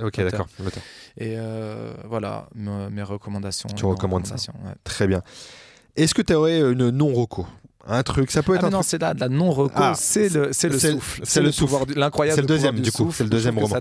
Ok, 0.00 0.16
d'accord. 0.18 0.46
Et 1.16 1.36
voilà, 2.06 2.48
me- 2.54 2.90
mes 2.90 3.02
recommandations. 3.02 3.68
Tu 3.74 3.86
recommandes 3.86 4.26
ça. 4.26 4.34
ouais. 4.34 4.72
Très 4.84 5.06
bien. 5.06 5.22
Est-ce 5.96 6.14
que 6.14 6.22
tu 6.22 6.32
aurais 6.34 6.60
une 6.60 6.90
non-reco? 6.90 7.46
Un 7.86 8.02
truc, 8.02 8.30
ça 8.30 8.42
peut 8.42 8.54
être 8.54 8.64
Ah, 8.64 8.68
un 8.68 8.70
non, 8.70 8.82
c'est 8.82 9.00
là, 9.00 9.12
de 9.14 9.20
la 9.20 9.28
non-reco, 9.28 9.72
Ah, 9.74 9.92
c'est 9.96 10.28
le, 10.32 10.50
c'est 10.52 10.68
le 10.68 10.74
le- 10.74 10.78
souffle. 10.78 11.20
c'est 11.24 11.40
le 11.40 11.50
pouvoir 11.50 11.86
du- 11.86 11.94
L'incroyable 11.94 12.36
C'est 12.36 12.40
le 12.42 12.46
deuxième, 12.46 12.78
du 12.80 12.90
coup, 12.92 13.04
souffle, 13.04 13.16
c'est 13.16 13.24
le 13.24 13.30
deuxième 13.30 13.58
roman. 13.58 13.76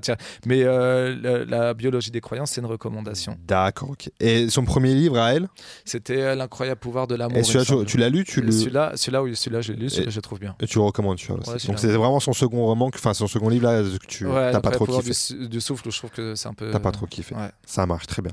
Mais 0.45 0.64
euh, 0.64 1.15
le- 1.15 1.44
la 1.45 1.73
biologie 1.73 2.10
des 2.11 2.22
croyances, 2.22 2.52
c'est 2.52 2.61
une 2.61 2.68
recommandation. 2.68 3.38
D'accord, 3.48 3.91
ok. 3.91 4.10
Et 4.19 4.49
son 4.49 4.64
premier 4.65 4.94
livre 4.94 5.18
à 5.19 5.34
elle? 5.34 5.48
C'était 5.86 6.22
euh, 6.22 6.36
L'incroyable 6.36 6.80
pouvoir 6.80 7.07
de 7.07 7.15
l'amour. 7.15 7.38
Et 7.38 7.41
il 7.41 7.45
celui-là, 7.45 7.86
tu, 7.86 7.98
l'as 7.98 8.10
lu 8.10 8.23
tu 8.23 8.41
le... 8.41 8.52
Celui-là, 8.52 8.94
celui-là, 8.95 9.22
oui, 9.23 9.36
celui-là, 9.36 9.61
je 9.61 9.73
l'ai 9.73 9.80
lu, 9.80 9.90
celui-là, 9.90 10.10
je 10.11 10.15
le 10.15 10.22
trouve 10.22 10.40
bien. 10.40 10.56
et 10.60 10.65
tu 10.68 10.78
le 10.80 10.84
recommandes, 10.84 11.18
tu 11.18 11.28
vois, 11.28 11.40
aussi. 11.40 11.49
Ouais, 11.49 11.53
Donc 11.53 11.61
celui-là, 11.61 11.78
c'est 11.78 11.98
vraiment 11.98 12.19
son 12.19 12.34
second 12.34 12.65
roman, 12.65 12.90
enfin 12.94 13.14
son 13.14 13.28
second 13.28 13.49
livre 13.49 13.69
là 13.72 13.82
que 13.84 14.07
tu 14.07 14.26
Ouais, 14.26 14.52
t'as 14.52 14.60
pas 14.61 14.72
trop 14.72 14.86
kiffé. 14.86 15.36
du, 15.36 15.48
du 15.49 15.61
souffle, 15.61 15.90
je 15.91 15.98
trouve 15.98 16.10
que 16.11 16.36
c'est 16.36 16.48
un 16.48 16.53
peu. 16.53 16.72
T'as 16.72 16.80
pas 16.80 16.91
trop 16.91 17.06
kiffé. 17.06 17.36
Ouais. 17.36 17.52
Ça 17.65 17.86
marche 17.86 18.07
très 18.07 18.22
bien. 18.22 18.32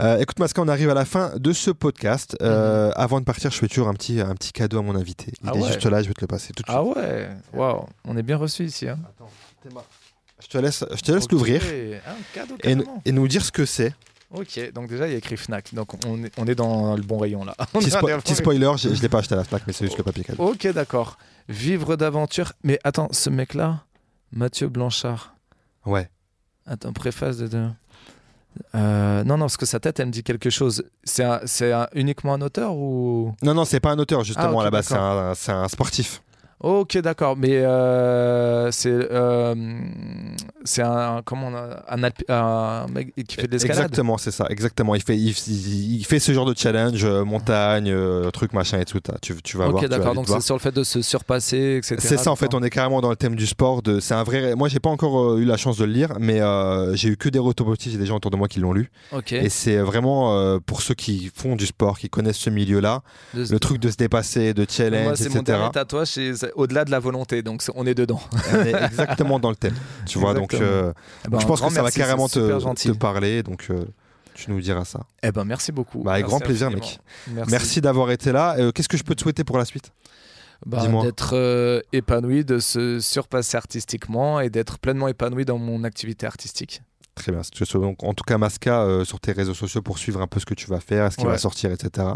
Euh, 0.00 0.18
écoute 0.18 0.38
Masca, 0.38 0.62
on 0.62 0.68
arrive 0.68 0.90
à 0.90 0.94
la 0.94 1.04
fin 1.04 1.32
de 1.36 1.52
ce 1.52 1.70
podcast. 1.70 2.36
Euh, 2.42 2.90
Avant 2.94 3.18
de 3.20 3.24
partir, 3.24 3.50
je 3.50 3.56
fais 3.58 3.68
toujours 3.68 3.88
un 3.88 3.94
petit, 3.94 4.20
un 4.20 4.34
petit 4.34 4.52
cadeau 4.52 4.78
à 4.78 4.82
mon 4.82 4.91
invité. 4.96 5.32
Il. 5.42 5.48
Ah 5.48 5.52
est 5.54 5.58
ouais. 5.60 5.66
juste 5.68 5.84
là, 5.86 6.02
je 6.02 6.08
vais 6.08 6.14
te 6.14 6.20
le 6.20 6.26
passer 6.26 6.52
tout 6.52 6.62
de 6.62 6.68
suite. 6.68 6.76
Ah 6.78 6.82
ouais, 6.82 7.28
waouh, 7.52 7.86
on 8.04 8.16
est 8.16 8.22
bien 8.22 8.36
reçu 8.36 8.64
ici. 8.64 8.88
Hein. 8.88 8.98
Je 10.42 10.48
te 10.48 10.58
laisse, 10.58 10.84
je 10.90 11.00
te 11.00 11.12
laisse 11.12 11.24
Ok. 11.24 11.32
l'ouvrir 11.32 11.62
et, 13.04 13.12
nous 13.12 13.28
dire 13.28 13.44
ce 13.44 13.52
que 13.52 13.64
c'est. 13.64 13.94
Ok, 14.34 14.72
donc 14.72 14.88
déjà, 14.88 15.06
il 15.06 15.12
y 15.12 15.14
a 15.14 15.18
écrit 15.18 15.36
Fnac. 15.36 15.74
Donc 15.74 15.92
on 16.06 16.24
est, 16.24 16.32
on 16.38 16.46
est 16.46 16.54
dans 16.54 16.96
le 16.96 17.02
bon 17.02 17.18
rayon 17.18 17.44
là. 17.44 17.54
Petit, 17.72 17.90
spo- 17.90 18.20
petit 18.20 18.34
spoiler, 18.34 18.72
je, 18.78 18.94
je 18.94 19.02
l'ai 19.02 19.08
pas 19.10 19.18
acheté 19.18 19.34
à 19.34 19.36
la 19.36 19.44
Fnac, 19.44 19.62
mais 19.66 19.74
c'est 19.74 19.84
juste 19.84 19.98
le 19.98 20.04
papier 20.04 20.24
cadeau. 20.24 20.42
Ok, 20.42 20.66
d'accord. 20.68 21.18
Vivre 21.48 21.96
d'aventure. 21.96 22.54
Mais 22.64 22.78
attends, 22.82 23.08
ce 23.12 23.28
mec-là, 23.28 23.84
Mathieu 24.32 24.68
Blanchard. 24.68 25.34
Ouais. 25.84 26.08
Attends, 26.66 26.92
préface 26.92 27.38
de. 27.38 27.68
Euh, 28.74 29.24
non, 29.24 29.36
non, 29.36 29.44
parce 29.46 29.56
que 29.56 29.66
sa 29.66 29.80
tête, 29.80 30.00
elle 30.00 30.06
me 30.06 30.10
dit 30.12 30.22
quelque 30.22 30.50
chose. 30.50 30.84
C'est 31.04 31.24
un- 31.24 31.86
uniquement 31.94 32.34
un 32.34 32.40
auteur 32.42 32.74
ou? 32.74 33.34
Non, 33.42 33.54
non, 33.54 33.64
c'est 33.64 33.80
pas 33.80 33.90
un 33.92 33.98
auteur 33.98 34.24
justement 34.24 34.48
Ah, 34.48 34.52
ok, 34.54 34.60
à 34.60 34.64
la 34.64 34.70
base, 34.70 34.86
c'est 34.86 34.94
d'accord. 34.94 35.18
un, 35.18 35.34
c'est 35.34 35.52
un 35.52 35.68
sportif. 35.68 36.22
Ok, 36.62 36.96
d'accord. 36.98 37.36
Mais 37.36 37.56
euh, 37.56 38.70
c'est. 38.70 38.90
euh, 38.90 39.54
c'est 40.64 40.82
un. 40.82 41.20
Comment 41.24 41.48
on 41.48 41.54
a, 41.56 41.82
un, 42.28 42.86
mec 42.86 43.12
qui 43.26 43.34
fait 43.34 43.48
de 43.48 43.52
l'escalade 43.52 43.78
Exactement, 43.78 44.16
c'est 44.16 44.30
ça. 44.30 44.46
Exactement. 44.48 44.94
Il 44.94 45.02
fait, 45.02 45.16
il, 45.16 45.30
il- 45.48 45.96
il 45.96 46.04
fait 46.06 46.20
ce 46.20 46.32
genre 46.32 46.46
de 46.46 46.54
challenge, 46.56 47.04
euh, 47.04 47.24
montagne, 47.24 47.90
euh, 47.90 48.30
truc 48.30 48.52
machin 48.52 48.78
et 48.78 48.84
tout. 48.84 49.00
Tu, 49.20 49.34
tu 49.42 49.56
vas 49.56 49.68
voir. 49.68 49.82
Ok, 49.82 49.88
d'accord. 49.88 50.14
Donc 50.14 50.28
c'est 50.28 50.40
sur 50.40 50.54
le 50.54 50.60
fait 50.60 50.70
de 50.70 50.84
se 50.84 51.02
surpasser, 51.02 51.78
etc. 51.78 51.96
C'est 51.98 52.16
ça 52.16 52.30
en 52.30 52.36
fait, 52.36 52.54
on 52.54 52.62
est 52.62 52.70
carrément 52.70 53.00
dans 53.00 53.10
le 53.10 53.16
thème 53.16 53.34
du 53.34 53.46
sport. 53.46 53.82
De... 53.82 53.98
C'est 53.98 54.14
un 54.14 54.22
vrai. 54.22 54.54
Moi, 54.54 54.68
j'ai 54.68 54.80
pas 54.80 54.90
encore 54.90 55.38
eu 55.38 55.44
la 55.44 55.56
chance 55.56 55.78
de 55.78 55.84
le 55.84 55.92
lire, 55.92 56.12
mais 56.20 56.40
j'ai 56.94 57.08
eu 57.08 57.16
que 57.16 57.28
des 57.28 57.40
retours 57.40 57.66
positifs. 57.66 57.92
J'ai 57.92 57.98
des 57.98 58.06
gens 58.06 58.16
autour 58.16 58.30
de 58.30 58.36
moi 58.36 58.46
qui 58.46 58.60
l'ont 58.60 58.72
lu. 58.72 58.90
Ok. 59.10 59.32
Et 59.32 59.48
c'est 59.48 59.78
vraiment 59.78 60.58
pour 60.60 60.82
ceux 60.82 60.94
qui 60.94 61.30
font 61.34 61.56
du 61.56 61.66
sport, 61.66 61.98
qui 61.98 62.08
connaissent 62.08 62.38
ce 62.38 62.50
milieu-là, 62.50 63.02
le 63.34 63.58
truc 63.58 63.78
de 63.80 63.90
se 63.90 63.96
dépasser, 63.96 64.54
de 64.54 64.64
challenge, 64.68 65.04
Moi, 65.04 65.16
c'est 65.16 65.28
mon 65.28 65.40
etc. 65.40 65.44
dernier 65.58 65.70
tatouage, 65.72 66.18
au-delà 66.54 66.84
de 66.84 66.90
la 66.90 66.98
volonté, 66.98 67.42
donc 67.42 67.62
on 67.74 67.86
est 67.86 67.94
dedans. 67.94 68.20
On 68.52 68.64
est 68.64 68.84
exactement 68.84 69.38
dans 69.38 69.50
le 69.50 69.56
thème. 69.56 69.74
Tu 70.06 70.18
vois, 70.18 70.34
donc 70.34 70.54
euh, 70.54 70.92
Eh 71.24 71.28
ben, 71.28 71.40
je 71.40 71.46
pense 71.46 71.60
que 71.60 71.70
ça 71.70 71.82
va 71.82 71.90
carrément 71.90 72.28
te, 72.28 72.92
parler. 72.92 73.42
Donc 73.42 73.66
euh, 73.70 73.84
Tu 74.34 74.50
nous 74.50 74.60
diras 74.60 74.84
ça. 74.84 75.00
Eh 75.22 75.32
ben, 75.32 75.44
merci 75.44 75.72
beaucoup. 75.72 76.02
Bah, 76.02 76.12
avec 76.12 76.24
Merci 76.24 76.30
grand 76.30 76.44
plaisir, 76.44 76.70
mec. 76.70 77.00
Merci. 77.28 77.50
Merci 77.50 77.80
d'avoir 77.80 78.10
été 78.10 78.32
là. 78.32 78.56
Euh, 78.58 78.72
Qu'est-ce 78.72 78.88
que 78.88 78.96
je 78.96 79.04
peux 79.04 79.14
te 79.14 79.22
souhaiter 79.22 79.44
pour 79.44 79.58
la 79.58 79.64
suite? 79.64 79.92
Bah, 80.64 80.78
Dis-moi. 80.80 81.04
d'être 81.04 81.34
euh, 81.34 81.80
épanoui, 81.92 82.44
de 82.44 82.58
se 82.58 83.00
surpasser 83.00 83.56
artistiquement 83.56 84.40
et 84.40 84.48
d'être 84.48 84.78
pleinement 84.78 85.08
épanoui 85.08 85.44
dans 85.44 85.58
mon 85.58 85.84
activité 85.84 86.26
artistique. 86.26 86.82
Très 87.14 87.30
bien. 87.30 87.42
Donc, 87.74 88.02
en 88.02 88.14
tout 88.14 88.24
cas, 88.24 88.38
Masca, 88.38 88.82
euh, 88.82 89.04
sur 89.04 89.20
tes 89.20 89.32
réseaux 89.32 89.52
sociaux 89.54 89.82
pour 89.82 89.98
suivre 89.98 90.20
un 90.22 90.26
peu 90.26 90.40
ce 90.40 90.46
que 90.46 90.54
tu 90.54 90.66
vas 90.66 90.80
faire, 90.80 91.12
ce 91.12 91.18
qui 91.18 91.24
Ouais. 91.26 91.32
va 91.32 91.38
sortir, 91.38 91.70
etc. 91.70 92.08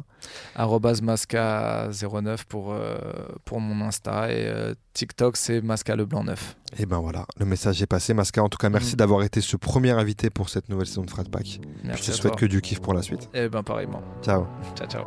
Arrobase 0.55 1.03
Masca09 1.03 2.45
pour, 2.49 2.73
euh, 2.73 2.97
pour 3.45 3.61
mon 3.61 3.85
Insta 3.87 4.31
et 4.33 4.47
euh, 4.49 4.75
TikTok 4.95 5.37
c'est 5.37 5.61
Masca 5.61 5.95
Leblanc 5.97 6.25
9. 6.25 6.57
Et 6.79 6.87
ben 6.87 6.99
voilà, 6.99 7.27
le 7.39 7.45
message 7.45 7.83
est 7.83 7.87
passé. 7.87 8.15
Masca, 8.15 8.43
en 8.43 8.49
tout 8.49 8.59
cas, 8.59 8.71
merci 8.71 8.93
Mhm. 8.93 8.97
d'avoir 8.97 9.23
été 9.23 9.43
ce 9.43 9.57
premier 9.59 9.91
invité 9.91 10.31
pour 10.31 10.49
cette 10.49 10.69
nouvelle 10.71 10.87
saison 10.87 11.03
de 11.03 11.11
Frat 11.11 11.25
Pack. 11.31 11.61
Merci 11.85 12.07
je 12.07 12.11
te 12.13 12.17
souhaite 12.17 12.33
toi. 12.33 12.41
que 12.41 12.47
du 12.47 12.63
kiff 12.63 12.81
pour 12.81 12.95
la 12.95 13.03
suite. 13.03 13.29
Eh 13.35 13.49
ben 13.51 13.63
pareillement. 13.63 14.03
Ciao. 14.23 14.47
Ciao 14.77 14.89
ciao. 14.89 15.05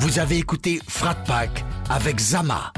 Vous 0.00 0.18
avez 0.18 0.38
écouté 0.38 0.80
Frat 0.88 1.16
Pack 1.26 1.64
avec 1.90 2.18
Zama. 2.20 2.72